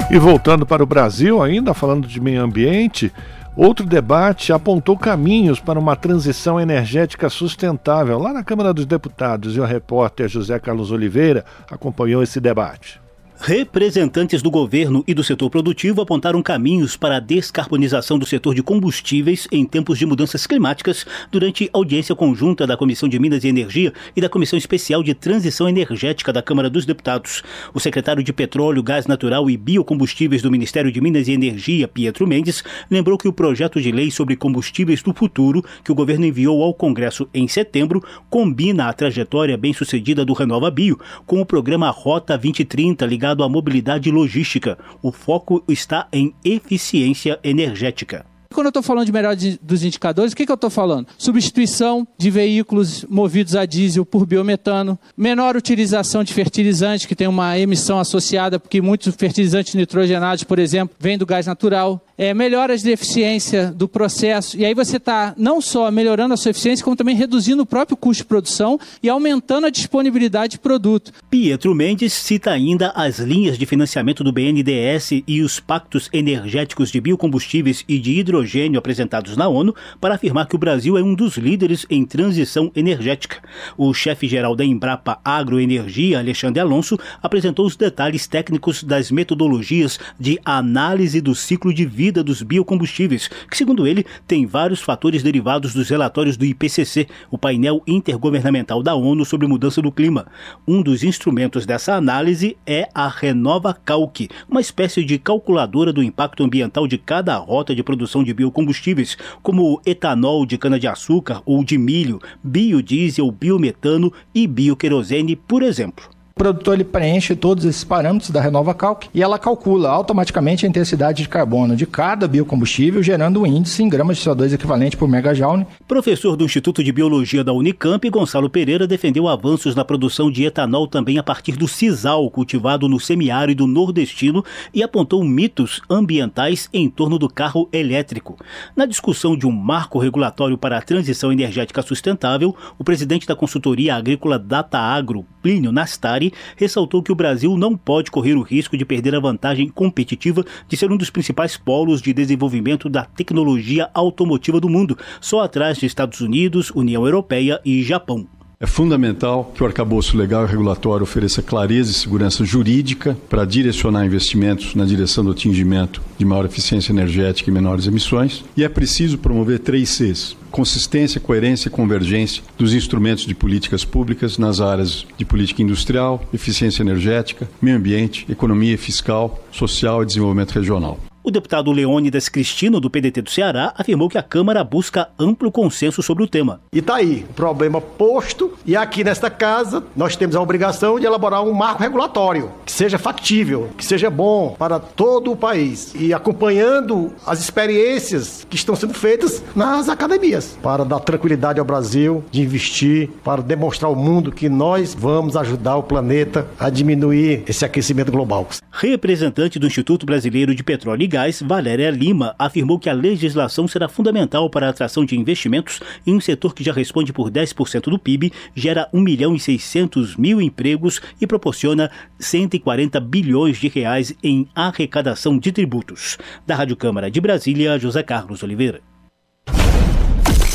E 0.10 0.18
voltando 0.18 0.66
para 0.66 0.82
o 0.82 0.88
Brasil, 0.88 1.44
ainda 1.44 1.74
falando 1.74 2.08
de 2.08 2.22
meio 2.22 2.42
ambiente, 2.42 3.12
outro 3.60 3.86
debate 3.86 4.54
apontou 4.54 4.98
caminhos 4.98 5.60
para 5.60 5.78
uma 5.78 5.96
transição 5.96 6.60
energética 6.60 7.30
sustentável 7.30 8.18
lá 8.18 8.32
na 8.32 8.44
Câmara 8.44 8.74
dos 8.74 8.86
Deputados 8.86 9.58
e 9.58 9.60
o 9.60 9.66
repórter 9.66 10.30
José 10.30 10.58
Carlos 10.60 10.92
Oliveira 10.92 11.44
acompanhou 11.70 12.24
esse 12.24 12.40
debate. 12.40 13.02
Representantes 13.42 14.42
do 14.42 14.52
governo 14.52 15.02
e 15.08 15.14
do 15.14 15.24
setor 15.24 15.50
produtivo 15.50 16.02
apontaram 16.02 16.44
caminhos 16.44 16.98
para 16.98 17.16
a 17.16 17.20
descarbonização 17.22 18.20
do 18.20 18.26
setor 18.26 18.54
de 18.54 18.62
combustíveis 18.62 19.48
em 19.50 19.66
tempos 19.66 19.98
de 19.98 20.06
mudanças 20.06 20.46
climáticas 20.46 21.06
durante 21.32 21.70
audiência 21.72 22.14
conjunta 22.14 22.68
da 22.68 22.76
Comissão 22.76 23.08
de 23.08 23.18
Minas 23.18 23.46
e 23.46 23.48
Energia 23.48 23.94
e 24.14 24.20
da 24.20 24.28
Comissão 24.28 24.60
Especial 24.60 25.02
de 25.02 25.14
Transição 25.14 25.70
Energética 25.70 26.34
da 26.34 26.42
Câmara 26.42 26.70
dos 26.70 26.86
Deputados. 26.86 27.42
O 27.74 27.80
secretário 27.80 28.22
de 28.22 28.34
Petróleo, 28.34 28.84
Gás 28.84 29.08
Natural 29.08 29.50
e 29.50 29.56
Biocombustíveis 29.56 30.42
do 30.42 30.52
Ministério 30.52 30.92
de 30.92 31.00
Minas 31.00 31.30
e 31.30 31.32
Energia, 31.32 31.88
Pietro 31.88 32.28
Mendes, 32.28 32.62
lembrou 32.92 33.18
que 33.18 33.28
o 33.28 33.34
projeto 33.34 33.80
de 33.80 33.90
lei 33.90 34.12
sobre 34.12 34.36
combustíveis 34.36 35.02
do 35.02 35.14
futuro, 35.14 35.64
que 35.82 35.94
o 35.94 35.96
governo 35.96 36.26
enviou 36.26 36.62
ao 36.62 36.74
Congresso 36.74 37.28
em 37.34 37.48
setembro, 37.48 38.04
combina 38.30 38.90
a 38.90 38.94
trajetória 38.94 39.58
bem-sucedida 39.58 40.26
do 40.26 40.34
Renova 40.34 40.70
Bio 40.70 41.00
com 41.26 41.40
o 41.40 41.46
programa 41.46 41.90
Rota 41.90 42.38
2030 42.38 43.06
ligado 43.06 43.29
ligado 43.30 43.44
à 43.44 43.50
mobilidade 43.50 44.10
logística. 44.10 44.78
O 45.02 45.12
foco 45.12 45.64
está 45.68 46.08
em 46.12 46.34
eficiência 46.44 47.40
energética. 47.44 48.26
Quando 48.52 48.66
eu 48.66 48.70
estou 48.70 48.82
falando 48.82 49.06
de 49.06 49.12
melhor 49.12 49.36
dos 49.62 49.84
indicadores, 49.84 50.34
o 50.34 50.36
que, 50.36 50.44
que 50.44 50.52
eu 50.52 50.56
estou 50.56 50.72
falando? 50.72 51.08
Substituição 51.20 52.08
de 52.18 52.32
veículos 52.32 53.06
movidos 53.08 53.56
a 53.56 53.64
diesel 53.64 54.04
por 54.04 54.26
biometano, 54.26 54.98
menor 55.16 55.56
utilização 55.56 56.24
de 56.24 56.34
fertilizantes, 56.34 57.06
que 57.06 57.16
tem 57.16 57.28
uma 57.28 57.60
emissão 57.60 58.00
associada, 58.00 58.60
porque 58.60 58.82
muitos 58.82 59.14
fertilizantes 59.16 59.76
nitrogenados, 59.76 60.44
por 60.44 60.58
exemplo, 60.58 60.96
vêm 61.00 61.16
do 61.16 61.28
gás 61.28 61.46
natural, 61.46 62.04
é, 62.20 62.34
melhoras 62.34 62.84
de 62.84 62.92
eficiência 62.92 63.72
do 63.72 63.88
processo, 63.88 64.58
e 64.58 64.66
aí 64.66 64.74
você 64.74 64.98
está 64.98 65.34
não 65.38 65.62
só 65.62 65.90
melhorando 65.90 66.34
a 66.34 66.38
sua 66.38 66.52
eficiência, 66.52 66.84
como 66.84 66.98
também 66.98 67.16
reduzindo 67.16 67.64
o 67.64 67.66
próprio 67.66 67.96
custo 67.96 68.24
de 68.24 68.28
produção 68.28 68.78
e 69.02 69.08
aumentando 69.08 69.66
a 69.66 69.70
disponibilidade 69.70 70.52
de 70.52 70.60
produto. 70.60 71.14
Pietro 71.30 71.74
Mendes 71.74 72.12
cita 72.12 72.52
ainda 72.52 72.90
as 72.90 73.20
linhas 73.20 73.58
de 73.58 73.66
financiamento 73.66 74.22
do 74.22 74.34
BNDES 74.34 75.24
e 75.26 75.42
os 75.42 75.62
pactos 75.62 76.10
energéticos 76.12 76.92
de 76.92 77.00
biocombustíveis 77.00 77.86
e 77.88 77.98
de 77.98 78.20
hidrogênio 78.20 78.80
apresentados 78.80 79.38
na 79.38 79.48
ONU 79.48 79.74
para 80.02 80.16
afirmar 80.16 80.48
que 80.48 80.56
o 80.56 80.60
Brasil 80.60 80.98
é 80.98 81.02
um 81.02 81.16
dos 81.16 81.38
líderes 81.38 81.86
em 81.90 82.04
transição 82.04 82.70
energética. 82.76 83.38
O 83.78 83.94
chefe-geral 83.94 84.58
da 84.58 84.66
Embrapa 84.66 85.22
Agroenergia, 85.24 86.20
Alexandre 86.20 86.60
Alonso, 86.60 87.00
apresentou 87.24 87.66
os 87.66 87.78
detalhes 87.78 88.28
técnicos 88.28 88.84
das 88.84 89.10
metodologias 89.10 89.98
de 90.20 90.38
análise 90.44 91.22
do 91.22 91.34
ciclo 91.34 91.74
de 91.74 91.86
vida 91.86 92.09
vida 92.10 92.24
dos 92.24 92.42
biocombustíveis, 92.42 93.28
que, 93.28 93.56
segundo 93.56 93.86
ele, 93.86 94.04
tem 94.28 94.48
vários 94.48 94.82
fatores 94.82 95.22
derivados 95.22 95.76
dos 95.76 95.90
relatórios 95.90 96.36
do 96.36 96.44
IPCC, 96.44 97.08
o 97.30 97.38
painel 97.38 97.84
intergovernamental 97.86 98.82
da 98.82 98.96
ONU 98.96 99.24
sobre 99.24 99.48
mudança 99.48 99.80
do 99.80 99.92
clima. 99.92 100.26
Um 100.68 100.82
dos 100.82 101.04
instrumentos 101.04 101.68
dessa 101.68 101.94
análise 101.94 102.58
é 102.66 102.90
a 102.96 103.08
Renova 103.08 103.76
Calc, 103.76 104.28
uma 104.50 104.60
espécie 104.60 105.06
de 105.06 105.20
calculadora 105.20 105.94
do 105.94 106.02
impacto 106.02 106.44
ambiental 106.44 106.88
de 106.88 106.98
cada 106.98 107.38
rota 107.38 107.76
de 107.76 107.84
produção 107.84 108.24
de 108.24 108.34
biocombustíveis, 108.34 109.16
como 109.44 109.80
etanol 109.86 110.48
de 110.48 110.58
cana-de-açúcar 110.58 111.44
ou 111.46 111.64
de 111.64 111.78
milho, 111.78 112.20
biodiesel, 112.44 113.32
biometano 113.32 114.12
e 114.34 114.48
bioquerosene, 114.48 115.36
por 115.36 115.62
exemplo 115.62 116.19
produtor 116.40 116.76
ele 116.76 116.86
preenche 116.86 117.36
todos 117.36 117.66
esses 117.66 117.84
parâmetros 117.84 118.32
da 118.32 118.40
Renova 118.40 118.74
Calc 118.74 119.08
e 119.14 119.22
ela 119.22 119.38
calcula 119.38 119.90
automaticamente 119.90 120.66
a 120.66 120.70
intensidade 120.70 121.22
de 121.22 121.28
carbono 121.28 121.76
de 121.76 121.86
cada 121.86 122.30
biocombustível, 122.30 123.04
gerando 123.04 123.42
um 123.42 123.46
índice 123.46 123.84
em 123.84 123.90
gramas 123.90 124.18
de 124.18 124.24
CO2 124.24 124.54
equivalente 124.54 124.96
por 124.96 125.10
megajoule. 125.10 125.68
Professor 125.86 126.38
do 126.38 126.46
Instituto 126.46 126.82
de 126.82 126.94
Biologia 126.94 127.44
da 127.44 127.52
Unicamp, 127.52 128.10
Gonçalo 128.10 128.50
Pereira 128.50 128.88
defendeu 128.88 129.28
avanços 129.28 129.76
na 129.76 129.84
produção 129.84 130.32
de 130.32 130.46
etanol 130.46 130.88
também 130.88 131.18
a 131.18 131.24
partir 131.24 131.58
do 131.58 131.68
sisal, 131.68 132.32
cultivado 132.32 132.88
no 132.88 133.02
semiárido 133.02 133.68
nordestino, 133.68 134.42
e 134.74 134.82
apontou 134.82 135.22
mitos 135.26 135.82
ambientais 135.90 136.70
em 136.72 136.90
torno 136.90 137.20
do 137.20 137.28
carro 137.28 137.68
elétrico. 137.74 138.38
Na 138.78 138.86
discussão 138.86 139.36
de 139.36 139.46
um 139.46 139.52
marco 139.52 140.00
regulatório 140.00 140.58
para 140.58 140.78
a 140.78 140.82
transição 140.82 141.34
energética 141.34 141.82
sustentável, 141.82 142.56
o 142.78 142.84
presidente 142.86 143.28
da 143.28 143.36
consultoria 143.36 143.94
agrícola 143.94 144.40
Data 144.40 144.80
Agro, 144.80 145.26
Plínio 145.42 145.74
Nastari, 145.74 146.29
ressaltou 146.56 147.04
que 147.04 147.12
o 147.12 147.16
Brasil 147.16 147.58
não 147.58 147.76
pode 147.76 148.12
correr 148.12 148.36
o 148.36 148.42
risco 148.42 148.78
de 148.78 148.86
perder 148.86 149.16
a 149.16 149.20
vantagem 149.20 149.70
competitiva 149.70 150.46
de 150.68 150.78
ser 150.78 150.92
um 150.92 150.98
dos 150.98 151.10
principais 151.10 151.58
polos 151.58 152.02
de 152.02 152.14
desenvolvimento 152.14 152.90
da 152.90 153.06
tecnologia 153.06 153.90
automotiva 153.94 154.60
do 154.60 154.70
mundo, 154.70 154.98
só 155.20 155.42
atrás 155.42 155.78
de 155.78 155.86
Estados 155.86 156.22
Unidos, 156.22 156.72
União 156.72 157.06
Europeia 157.06 157.60
e 157.66 157.84
Japão. 157.84 158.39
É 158.62 158.68
fundamental 158.68 159.54
que 159.56 159.64
o 159.64 159.66
arcabouço 159.66 160.18
legal 160.18 160.44
e 160.44 160.48
regulatório 160.50 161.04
ofereça 161.04 161.42
clareza 161.42 161.92
e 161.92 161.94
segurança 161.94 162.44
jurídica 162.44 163.18
para 163.30 163.46
direcionar 163.46 164.06
investimentos 164.06 164.76
na 164.76 164.84
direção 164.84 165.24
do 165.24 165.32
atingimento 165.32 166.02
de 166.18 166.26
maior 166.26 166.44
eficiência 166.44 166.92
energética 166.92 167.50
e 167.50 167.54
menores 167.54 167.88
emissões. 167.88 168.44
E 168.58 168.64
é 168.66 168.68
preciso 168.68 169.18
promover 169.18 169.60
três 169.60 169.92
Cs: 169.92 170.36
consistência, 170.52 171.22
coerência 171.22 171.70
e 171.70 171.72
convergência 171.72 172.44
dos 172.58 172.74
instrumentos 172.74 173.26
de 173.26 173.34
políticas 173.34 173.86
públicas 173.86 174.38
nas 174.38 174.60
áreas 174.60 175.08
de 175.18 175.24
política 175.24 175.62
industrial, 175.62 176.22
eficiência 176.34 176.84
energética, 176.84 177.50
meio 177.62 177.78
ambiente, 177.78 178.26
economia 178.30 178.78
fiscal, 178.78 179.42
social 179.54 180.04
e 180.04 180.06
desenvolvimento 180.06 180.52
regional. 180.52 181.00
O 181.30 181.32
deputado 181.32 181.72
Leônidas 181.72 182.28
Cristino, 182.28 182.80
do 182.80 182.90
PDT 182.90 183.22
do 183.22 183.30
Ceará, 183.30 183.72
afirmou 183.78 184.10
que 184.10 184.18
a 184.18 184.24
Câmara 184.24 184.64
busca 184.64 185.10
amplo 185.20 185.52
consenso 185.52 186.02
sobre 186.02 186.24
o 186.24 186.28
tema. 186.28 186.60
E 186.74 186.80
está 186.80 186.96
aí, 186.96 187.24
o 187.30 187.34
problema 187.34 187.80
posto, 187.80 188.58
e 188.66 188.76
aqui 188.76 189.04
nesta 189.04 189.30
casa 189.30 189.84
nós 189.96 190.16
temos 190.16 190.36
a 190.36 190.42
obrigação 190.42 191.00
de 191.00 191.06
elaborar 191.06 191.44
um 191.44 191.54
marco 191.54 191.84
regulatório 191.84 192.52
que 192.66 192.72
seja 192.72 192.98
factível, 192.98 193.70
que 193.78 193.86
seja 193.86 194.10
bom 194.10 194.56
para 194.58 194.80
todo 194.80 195.32
o 195.32 195.38
país. 195.38 195.94
E 195.94 196.16
acompanhando 196.16 197.14
as 197.28 197.40
experiências 197.40 198.44
que 198.50 198.56
estão 198.56 198.76
sendo 198.76 198.96
feitas 198.96 199.44
nas 199.56 199.88
academias, 199.88 200.58
para 200.64 200.84
dar 200.84 201.00
tranquilidade 201.00 201.60
ao 201.60 201.66
Brasil 201.66 202.24
de 202.32 202.42
investir, 202.42 203.08
para 203.24 203.44
demonstrar 203.44 203.88
ao 203.88 203.96
mundo 203.96 204.32
que 204.32 204.50
nós 204.50 204.96
vamos 204.96 205.38
ajudar 205.38 205.76
o 205.76 205.84
planeta 205.84 206.48
a 206.60 206.72
diminuir 206.72 207.44
esse 207.48 207.64
aquecimento 207.64 208.12
global. 208.12 208.48
Representante 208.72 209.60
do 209.60 209.68
Instituto 209.68 210.08
Brasileiro 210.08 210.56
de 210.56 210.64
Petróleo 210.64 211.04
e 211.04 211.08
Gás, 211.08 211.19
Valéria 211.42 211.92
Lima, 211.92 212.34
afirmou 212.38 212.80
que 212.80 212.90
a 212.90 212.94
legislação 212.94 213.68
será 213.68 213.90
fundamental 213.90 214.50
para 214.50 214.68
a 214.68 214.70
atração 214.70 215.06
de 215.06 215.18
investimentos 215.18 215.80
em 216.06 216.16
um 216.16 216.22
setor 216.22 216.54
que 216.54 216.64
já 216.64 216.72
responde 216.72 217.12
por 217.12 217.30
10% 217.30 217.90
do 217.90 218.00
PIB, 218.00 218.32
gera 218.56 218.88
1 218.94 219.00
milhão 219.00 219.36
e 219.36 219.40
600 219.40 220.16
mil 220.16 220.42
empregos 220.42 221.02
e 221.20 221.28
proporciona 221.28 221.92
140 222.20 223.00
bilhões 223.00 223.58
de 223.58 223.68
reais 223.68 224.14
em 224.24 224.48
arrecadação 224.56 225.38
de 225.38 225.52
tributos. 225.52 226.18
Da 226.48 226.56
Rádio 226.56 226.76
Câmara 226.76 227.12
de 227.12 227.20
Brasília, 227.20 227.78
José 227.78 228.02
Carlos 228.04 228.42
Oliveira. 228.44 228.82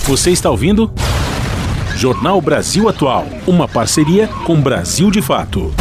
Você 0.07 0.31
está 0.31 0.51
ouvindo? 0.51 0.93
Jornal 1.97 2.41
Brasil 2.41 2.89
Atual, 2.89 3.27
uma 3.47 3.69
parceria 3.69 4.27
com 4.45 4.61
Brasil 4.61 5.11
de 5.11 5.23
Fato. 5.23 5.73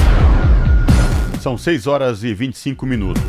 São 1.42 1.58
6 1.58 1.88
horas 1.88 2.24
e 2.24 2.34
25 2.34 2.86
minutos. 2.86 3.22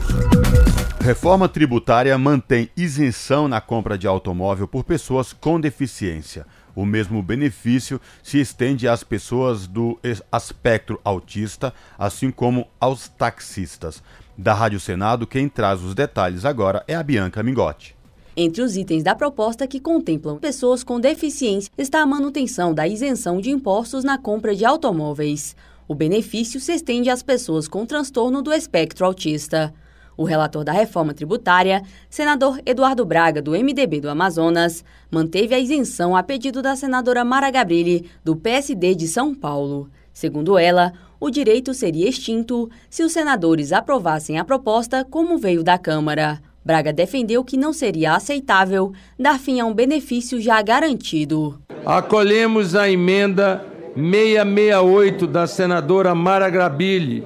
Reforma 1.05 1.51
tributária 1.51 2.17
mantém 2.17 2.71
isenção 2.75 3.47
na 3.47 3.61
compra 3.61 3.99
de 3.99 4.07
automóvel 4.07 4.67
por 4.67 4.85
pessoas 4.85 5.35
com 5.35 5.61
deficiência. 5.61 6.47
O 6.75 6.87
mesmo 6.87 7.23
benefício 7.23 8.01
se 8.23 8.41
estende 8.41 8.89
às 8.89 9.05
pessoas 9.05 9.67
do 9.67 9.99
espectro 10.33 10.99
autista, 11.05 11.75
assim 11.99 12.31
como 12.31 12.67
aos 12.81 13.07
taxistas. 13.07 14.03
Da 14.35 14.55
Rádio 14.55 14.81
Senado, 14.81 15.27
quem 15.27 15.47
traz 15.47 15.83
os 15.83 15.95
detalhes 15.95 16.47
agora 16.47 16.83
é 16.89 16.95
a 16.95 17.03
Bianca 17.03 17.43
Mingotti. 17.43 17.95
Entre 18.35 18.63
os 18.63 18.75
itens 18.75 19.05
da 19.05 19.15
proposta 19.15 19.67
que 19.67 19.81
contemplam 19.81 20.39
pessoas 20.39 20.83
com 20.83 20.99
deficiência 20.99 21.71
está 21.77 22.01
a 22.01 22.07
manutenção 22.07 22.73
da 22.73 22.89
isenção 22.89 23.43
de 23.43 23.51
impostos 23.51 24.05
na 24.05 24.17
compra 24.17 24.57
de 24.57 24.65
automóveis. 24.65 25.55
O 25.87 25.95
benefício 25.95 26.59
se 26.59 26.73
estende 26.73 27.11
às 27.11 27.23
pessoas 27.23 27.69
com 27.69 27.85
transtorno 27.85 28.41
do 28.41 28.51
espectro 28.51 29.05
autista. 29.05 29.75
O 30.17 30.25
relator 30.25 30.63
da 30.63 30.73
reforma 30.73 31.13
tributária, 31.13 31.83
senador 32.09 32.61
Eduardo 32.65 33.05
Braga, 33.05 33.43
do 33.43 33.53
MDB 33.53 34.01
do 34.01 34.09
Amazonas, 34.09 34.85
manteve 35.11 35.55
a 35.55 35.59
isenção 35.59 36.15
a 36.15 36.23
pedido 36.23 36.63
da 36.63 36.77
senadora 36.77 37.25
Mara 37.25 37.51
Gabrilli, 37.51 38.09
do 38.23 38.37
PSD 38.37 38.95
de 38.95 39.09
São 39.09 39.35
Paulo. 39.35 39.89
Segundo 40.13 40.57
ela, 40.57 40.93
o 41.19 41.31
direito 41.31 41.75
seria 41.75 42.09
extinto 42.09 42.71
se 42.89 43.03
os 43.03 43.13
senadores 43.13 43.73
aprovassem 43.73 44.39
a 44.39 44.45
proposta 44.45 45.05
como 45.05 45.37
veio 45.37 45.65
da 45.65 45.77
Câmara. 45.77 46.41
Braga 46.65 46.93
defendeu 46.93 47.45
que 47.45 47.57
não 47.57 47.73
seria 47.73 48.15
aceitável 48.15 48.93
dar 49.19 49.39
fim 49.39 49.61
a 49.61 49.67
um 49.67 49.75
benefício 49.75 50.41
já 50.41 50.63
garantido. 50.63 51.61
Acolhemos 51.85 52.75
a 52.75 52.89
emenda 52.89 53.65
668 53.95 55.27
da 55.27 55.47
senadora 55.47 56.15
Mara 56.15 56.49
Gabrilli 56.49 57.25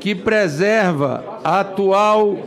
que 0.00 0.14
preserva 0.14 1.40
a 1.42 1.60
atual 1.60 2.38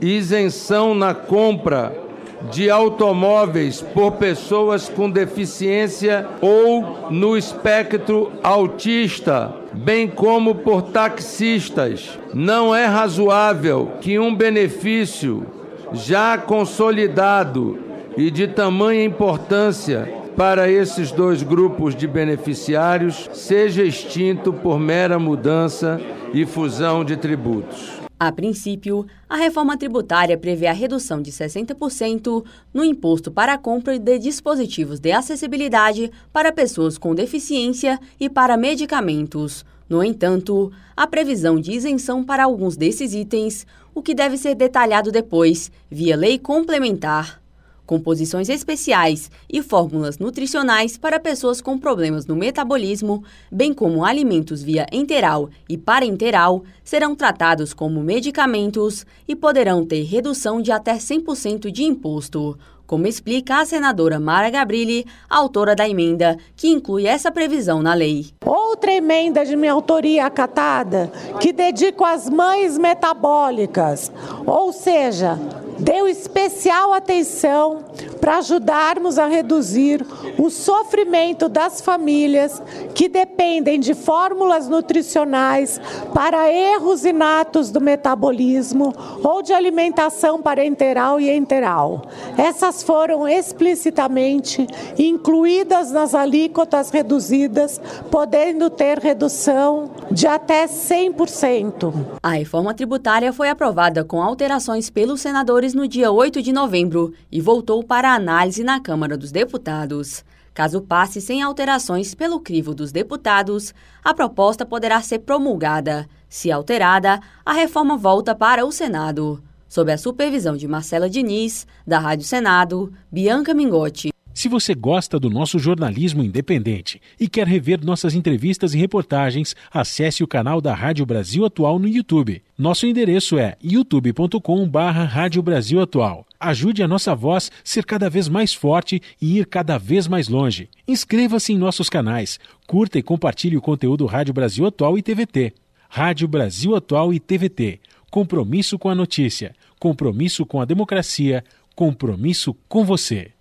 isenção 0.00 0.94
na 0.94 1.14
compra 1.14 2.06
de 2.50 2.70
automóveis 2.70 3.80
por 3.80 4.12
pessoas 4.12 4.88
com 4.88 5.10
deficiência 5.10 6.26
ou 6.40 7.10
no 7.10 7.36
espectro 7.36 8.32
autista, 8.42 9.54
bem 9.72 10.06
como 10.06 10.54
por 10.54 10.82
taxistas. 10.82 12.18
Não 12.34 12.74
é 12.74 12.84
razoável 12.84 13.92
que 14.00 14.18
um 14.18 14.34
benefício 14.34 15.46
já 15.92 16.36
consolidado 16.36 17.78
e 18.16 18.30
de 18.30 18.46
tamanha 18.46 19.04
importância 19.04 20.12
para 20.36 20.70
esses 20.70 21.10
dois 21.10 21.42
grupos 21.42 21.94
de 21.94 22.06
beneficiários 22.06 23.28
seja 23.32 23.82
extinto 23.82 24.52
por 24.52 24.78
mera 24.78 25.18
mudança 25.18 25.98
e 26.36 26.44
fusão 26.44 27.02
de 27.02 27.16
tributos. 27.16 27.98
A 28.20 28.30
princípio, 28.30 29.06
a 29.26 29.36
reforma 29.36 29.74
tributária 29.74 30.36
prevê 30.36 30.66
a 30.66 30.72
redução 30.72 31.22
de 31.22 31.32
60% 31.32 32.44
no 32.74 32.84
imposto 32.84 33.30
para 33.30 33.54
a 33.54 33.58
compra 33.58 33.98
de 33.98 34.18
dispositivos 34.18 35.00
de 35.00 35.12
acessibilidade 35.12 36.10
para 36.34 36.52
pessoas 36.52 36.98
com 36.98 37.14
deficiência 37.14 37.98
e 38.20 38.28
para 38.28 38.54
medicamentos. 38.58 39.64
No 39.88 40.04
entanto, 40.04 40.70
a 40.94 41.06
previsão 41.06 41.58
de 41.58 41.72
isenção 41.72 42.22
para 42.22 42.44
alguns 42.44 42.76
desses 42.76 43.14
itens, 43.14 43.66
o 43.94 44.02
que 44.02 44.14
deve 44.14 44.36
ser 44.36 44.54
detalhado 44.54 45.10
depois, 45.10 45.70
via 45.90 46.16
lei 46.16 46.38
complementar 46.38 47.40
composições 47.86 48.48
especiais 48.48 49.30
e 49.48 49.62
fórmulas 49.62 50.18
nutricionais 50.18 50.98
para 50.98 51.20
pessoas 51.20 51.60
com 51.60 51.78
problemas 51.78 52.26
no 52.26 52.34
metabolismo, 52.34 53.22
bem 53.50 53.72
como 53.72 54.04
alimentos 54.04 54.62
via 54.62 54.86
enteral 54.92 55.48
e 55.68 55.78
parenteral, 55.78 56.64
serão 56.84 57.14
tratados 57.14 57.72
como 57.72 58.02
medicamentos 58.02 59.06
e 59.26 59.36
poderão 59.36 59.86
ter 59.86 60.02
redução 60.02 60.60
de 60.60 60.72
até 60.72 60.96
100% 60.96 61.70
de 61.70 61.84
imposto 61.84 62.58
como 62.86 63.06
explica 63.06 63.60
a 63.60 63.66
senadora 63.66 64.20
Mara 64.20 64.50
Gabrilli, 64.50 65.06
autora 65.28 65.74
da 65.74 65.88
emenda 65.88 66.36
que 66.56 66.68
inclui 66.68 67.06
essa 67.06 67.30
previsão 67.30 67.82
na 67.82 67.94
lei. 67.94 68.26
Outra 68.44 68.92
emenda 68.92 69.44
de 69.44 69.56
minha 69.56 69.72
autoria 69.72 70.26
acatada, 70.26 71.10
que 71.40 71.52
dedico 71.52 72.04
às 72.04 72.28
mães 72.28 72.78
metabólicas, 72.78 74.12
ou 74.46 74.72
seja, 74.72 75.38
deu 75.78 76.08
especial 76.08 76.92
atenção 76.92 77.84
para 78.20 78.38
ajudarmos 78.38 79.18
a 79.18 79.26
reduzir 79.26 80.04
o 80.38 80.50
sofrimento 80.50 81.48
das 81.48 81.80
famílias 81.80 82.62
que 82.94 83.08
dependem 83.08 83.78
de 83.78 83.94
fórmulas 83.94 84.68
nutricionais 84.68 85.80
para 86.14 86.50
erros 86.50 87.04
inatos 87.04 87.70
do 87.70 87.80
metabolismo 87.80 88.92
ou 89.22 89.42
de 89.42 89.52
alimentação 89.52 90.40
parenteral 90.40 91.20
e 91.20 91.30
enteral. 91.30 92.02
Essas 92.36 92.75
foram 92.82 93.26
explicitamente 93.28 94.66
incluídas 94.98 95.90
nas 95.90 96.14
alíquotas 96.14 96.90
reduzidas, 96.90 97.80
podendo 98.10 98.70
ter 98.70 98.98
redução 98.98 99.90
de 100.10 100.26
até 100.26 100.66
100%. 100.66 102.18
A 102.22 102.30
reforma 102.30 102.74
tributária 102.74 103.32
foi 103.32 103.48
aprovada 103.48 104.04
com 104.04 104.22
alterações 104.22 104.90
pelos 104.90 105.20
senadores 105.20 105.74
no 105.74 105.86
dia 105.86 106.10
8 106.10 106.42
de 106.42 106.52
novembro 106.52 107.12
e 107.30 107.40
voltou 107.40 107.82
para 107.82 108.14
análise 108.14 108.62
na 108.64 108.80
Câmara 108.80 109.16
dos 109.16 109.30
Deputados. 109.30 110.24
Caso 110.56 110.80
passe 110.80 111.20
sem 111.20 111.42
alterações 111.42 112.14
pelo 112.14 112.40
crivo 112.40 112.74
dos 112.74 112.90
deputados, 112.90 113.74
a 114.02 114.14
proposta 114.14 114.64
poderá 114.64 115.02
ser 115.02 115.18
promulgada. 115.18 116.08
Se 116.30 116.50
alterada, 116.50 117.20
a 117.44 117.52
reforma 117.52 117.96
volta 117.96 118.34
para 118.34 118.64
o 118.64 118.72
Senado. 118.72 119.42
Sob 119.68 119.90
a 119.90 119.98
supervisão 119.98 120.56
de 120.56 120.68
Marcela 120.68 121.08
Diniz, 121.10 121.66
da 121.86 121.98
Rádio 121.98 122.24
Senado, 122.24 122.92
Bianca 123.10 123.52
Mingotti. 123.52 124.10
Se 124.36 124.50
você 124.50 124.74
gosta 124.74 125.18
do 125.18 125.30
nosso 125.30 125.58
jornalismo 125.58 126.22
independente 126.22 127.00
e 127.18 127.26
quer 127.26 127.46
rever 127.46 127.82
nossas 127.82 128.14
entrevistas 128.14 128.74
e 128.74 128.78
reportagens, 128.78 129.56
acesse 129.72 130.22
o 130.22 130.26
canal 130.28 130.60
da 130.60 130.74
Rádio 130.74 131.06
Brasil 131.06 131.46
Atual 131.46 131.78
no 131.78 131.88
YouTube. 131.88 132.42
Nosso 132.58 132.86
endereço 132.86 133.38
é 133.38 133.56
youtube.com/barra 133.64 135.04
Rádio 135.04 135.42
Brasil 135.42 135.80
Atual. 135.80 136.26
Ajude 136.38 136.82
a 136.82 136.86
nossa 136.86 137.14
voz 137.14 137.50
ser 137.64 137.86
cada 137.86 138.10
vez 138.10 138.28
mais 138.28 138.52
forte 138.52 139.00
e 139.18 139.38
ir 139.38 139.46
cada 139.46 139.78
vez 139.78 140.06
mais 140.06 140.28
longe. 140.28 140.68
Inscreva-se 140.86 141.54
em 141.54 141.56
nossos 141.56 141.88
canais, 141.88 142.38
curta 142.66 142.98
e 142.98 143.02
compartilhe 143.02 143.56
o 143.56 143.62
conteúdo 143.62 144.04
Rádio 144.04 144.34
Brasil 144.34 144.66
Atual 144.66 144.98
e 144.98 145.02
TVT. 145.02 145.54
Rádio 145.88 146.28
Brasil 146.28 146.76
Atual 146.76 147.14
e 147.14 147.18
TVT. 147.18 147.80
Compromisso 148.10 148.78
com 148.78 148.88
a 148.88 148.94
notícia, 148.94 149.54
compromisso 149.78 150.46
com 150.46 150.60
a 150.60 150.64
democracia, 150.64 151.44
compromisso 151.74 152.54
com 152.68 152.84
você 152.84 153.32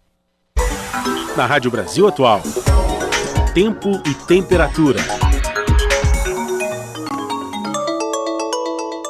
na 1.35 1.45
Rádio 1.45 1.69
Brasil 1.69 2.07
Atual. 2.07 2.41
tempo 3.53 3.89
e 4.05 4.13
temperatura. 4.25 4.99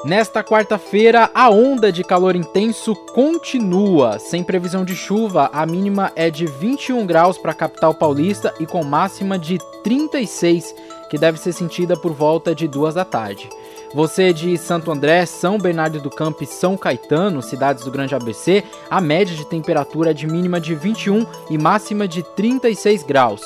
Nesta 0.04 0.44
quarta-feira, 0.44 1.32
a 1.34 1.50
onda 1.50 1.92
de 1.92 2.04
calor 2.04 2.36
intenso 2.36 2.96
continua. 2.96 4.20
Sem 4.20 4.44
previsão 4.44 4.86
de 4.86 4.96
chuva, 4.96 5.50
a 5.52 5.66
mínima 5.66 6.12
é 6.16 6.30
de 6.30 6.46
21 6.46 7.06
graus 7.06 7.38
para 7.38 7.52
a 7.52 7.56
capital 7.56 7.94
paulista 7.94 8.54
e 8.60 8.66
com 8.66 8.84
máxima 8.84 9.38
de 9.38 9.58
36, 9.84 10.76
que 11.10 11.18
deve 11.18 11.40
ser 11.40 11.54
sentida 11.54 11.96
por 11.98 12.14
volta 12.14 12.54
de 12.54 12.68
duas 12.68 12.94
da 12.94 13.06
tarde. 13.06 13.50
Você 13.96 14.34
de 14.34 14.58
Santo 14.58 14.92
André, 14.92 15.26
São 15.26 15.58
Bernardo 15.58 16.02
do 16.02 16.10
Campo 16.10 16.44
e 16.44 16.46
São 16.46 16.76
Caetano, 16.76 17.42
cidades 17.42 17.86
do 17.86 17.90
Grande 17.90 18.14
ABC, 18.14 18.62
a 18.90 19.00
média 19.00 19.34
de 19.34 19.46
temperatura 19.46 20.12
é 20.12 20.14
de 20.14 20.28
mínima 20.28 20.60
de 20.60 20.76
21 20.76 21.26
e 21.50 21.58
máxima 21.58 22.06
de 22.06 22.22
36 22.22 23.04
graus. 23.04 23.42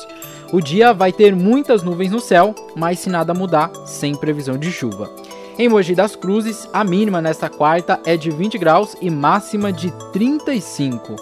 O 0.52 0.60
dia 0.60 0.92
vai 0.92 1.14
ter 1.14 1.36
muitas 1.36 1.84
nuvens 1.84 2.10
no 2.10 2.20
céu, 2.20 2.56
mas 2.76 2.98
se 2.98 3.12
nada 3.12 3.32
mudar, 3.32 3.72
sem 3.86 4.16
previsão 4.16 4.58
de 4.58 4.72
chuva. 4.72 5.12
Em 5.56 5.70
Mogi 5.70 5.94
das 5.94 6.16
Cruzes, 6.16 6.68
a 6.74 6.84
mínima 6.84 7.22
nesta 7.22 7.48
quarta 7.48 8.00
é 8.04 8.18
de 8.18 8.32
20 8.32 8.58
graus 8.58 8.98
e 9.00 9.08
máxima 9.12 9.72
de 9.72 9.92
35. 10.12 11.16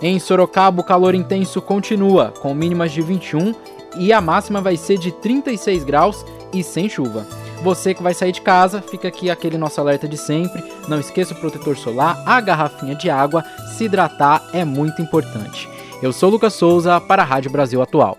Em 0.00 0.18
Sorocaba, 0.18 0.80
o 0.80 0.84
calor 0.84 1.14
intenso 1.14 1.60
continua, 1.60 2.32
com 2.40 2.54
mínimas 2.54 2.92
de 2.92 3.02
21 3.02 3.54
e 3.98 4.10
a 4.10 4.22
máxima 4.22 4.62
vai 4.62 4.78
ser 4.78 4.96
de 4.96 5.12
36 5.12 5.84
graus 5.84 6.24
e 6.50 6.62
sem 6.62 6.88
chuva. 6.88 7.26
Você 7.62 7.92
que 7.92 8.02
vai 8.02 8.14
sair 8.14 8.32
de 8.32 8.40
casa, 8.40 8.80
fica 8.80 9.08
aqui 9.08 9.28
aquele 9.28 9.58
nosso 9.58 9.78
alerta 9.80 10.08
de 10.08 10.16
sempre. 10.16 10.64
Não 10.88 10.98
esqueça 10.98 11.34
o 11.34 11.36
protetor 11.36 11.76
solar, 11.76 12.22
a 12.24 12.40
garrafinha 12.40 12.94
de 12.94 13.10
água, 13.10 13.44
se 13.76 13.84
hidratar 13.84 14.42
é 14.54 14.64
muito 14.64 15.02
importante. 15.02 15.68
Eu 16.02 16.10
sou 16.10 16.30
Lucas 16.30 16.54
Souza 16.54 16.98
para 16.98 17.22
a 17.22 17.24
Rádio 17.24 17.50
Brasil 17.50 17.82
Atual. 17.82 18.16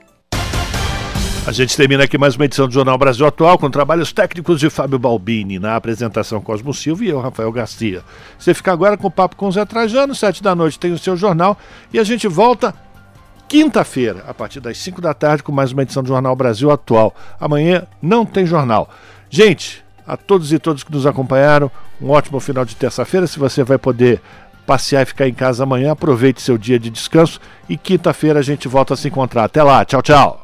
A 1.47 1.51
gente 1.51 1.75
termina 1.75 2.03
aqui 2.03 2.19
mais 2.19 2.35
uma 2.35 2.45
edição 2.45 2.67
do 2.67 2.73
Jornal 2.73 2.99
Brasil 2.99 3.25
Atual 3.25 3.57
com 3.57 3.67
trabalhos 3.67 4.13
técnicos 4.13 4.59
de 4.59 4.69
Fábio 4.69 4.99
Balbini, 4.99 5.57
na 5.57 5.75
apresentação 5.75 6.39
Cosmo 6.39 6.71
Silva 6.71 7.03
e 7.03 7.09
eu, 7.09 7.19
Rafael 7.19 7.51
Garcia. 7.51 8.03
Você 8.37 8.53
fica 8.53 8.71
agora 8.71 8.95
com 8.95 9.07
o 9.07 9.11
papo 9.11 9.35
com 9.35 9.47
o 9.47 9.51
Zé 9.51 9.65
Trajano, 9.65 10.13
sete 10.13 10.43
da 10.43 10.53
noite 10.53 10.77
tem 10.77 10.91
o 10.91 10.99
seu 10.99 11.17
jornal 11.17 11.57
e 11.91 11.97
a 11.97 12.03
gente 12.03 12.27
volta 12.27 12.75
quinta-feira, 13.49 14.23
a 14.27 14.35
partir 14.35 14.59
das 14.59 14.77
5 14.77 15.01
da 15.01 15.15
tarde, 15.15 15.41
com 15.41 15.51
mais 15.51 15.71
uma 15.71 15.81
edição 15.81 16.03
do 16.03 16.07
Jornal 16.07 16.35
Brasil 16.35 16.69
Atual. 16.69 17.13
Amanhã 17.39 17.87
não 18.01 18.23
tem 18.23 18.45
jornal. 18.45 18.87
Gente, 19.33 19.81
a 20.05 20.17
todos 20.17 20.51
e 20.51 20.59
todas 20.59 20.83
que 20.83 20.91
nos 20.91 21.07
acompanharam, 21.07 21.71
um 22.01 22.09
ótimo 22.09 22.37
final 22.41 22.65
de 22.65 22.75
terça-feira. 22.75 23.25
Se 23.25 23.39
você 23.39 23.63
vai 23.63 23.77
poder 23.77 24.21
passear 24.67 25.03
e 25.03 25.05
ficar 25.05 25.25
em 25.25 25.33
casa 25.33 25.63
amanhã, 25.63 25.93
aproveite 25.93 26.41
seu 26.41 26.57
dia 26.57 26.77
de 26.77 26.89
descanso 26.89 27.39
e 27.69 27.77
quinta-feira 27.77 28.39
a 28.39 28.43
gente 28.43 28.67
volta 28.67 28.93
a 28.93 28.97
se 28.97 29.07
encontrar. 29.07 29.45
Até 29.45 29.63
lá, 29.63 29.85
tchau, 29.85 30.01
tchau. 30.01 30.37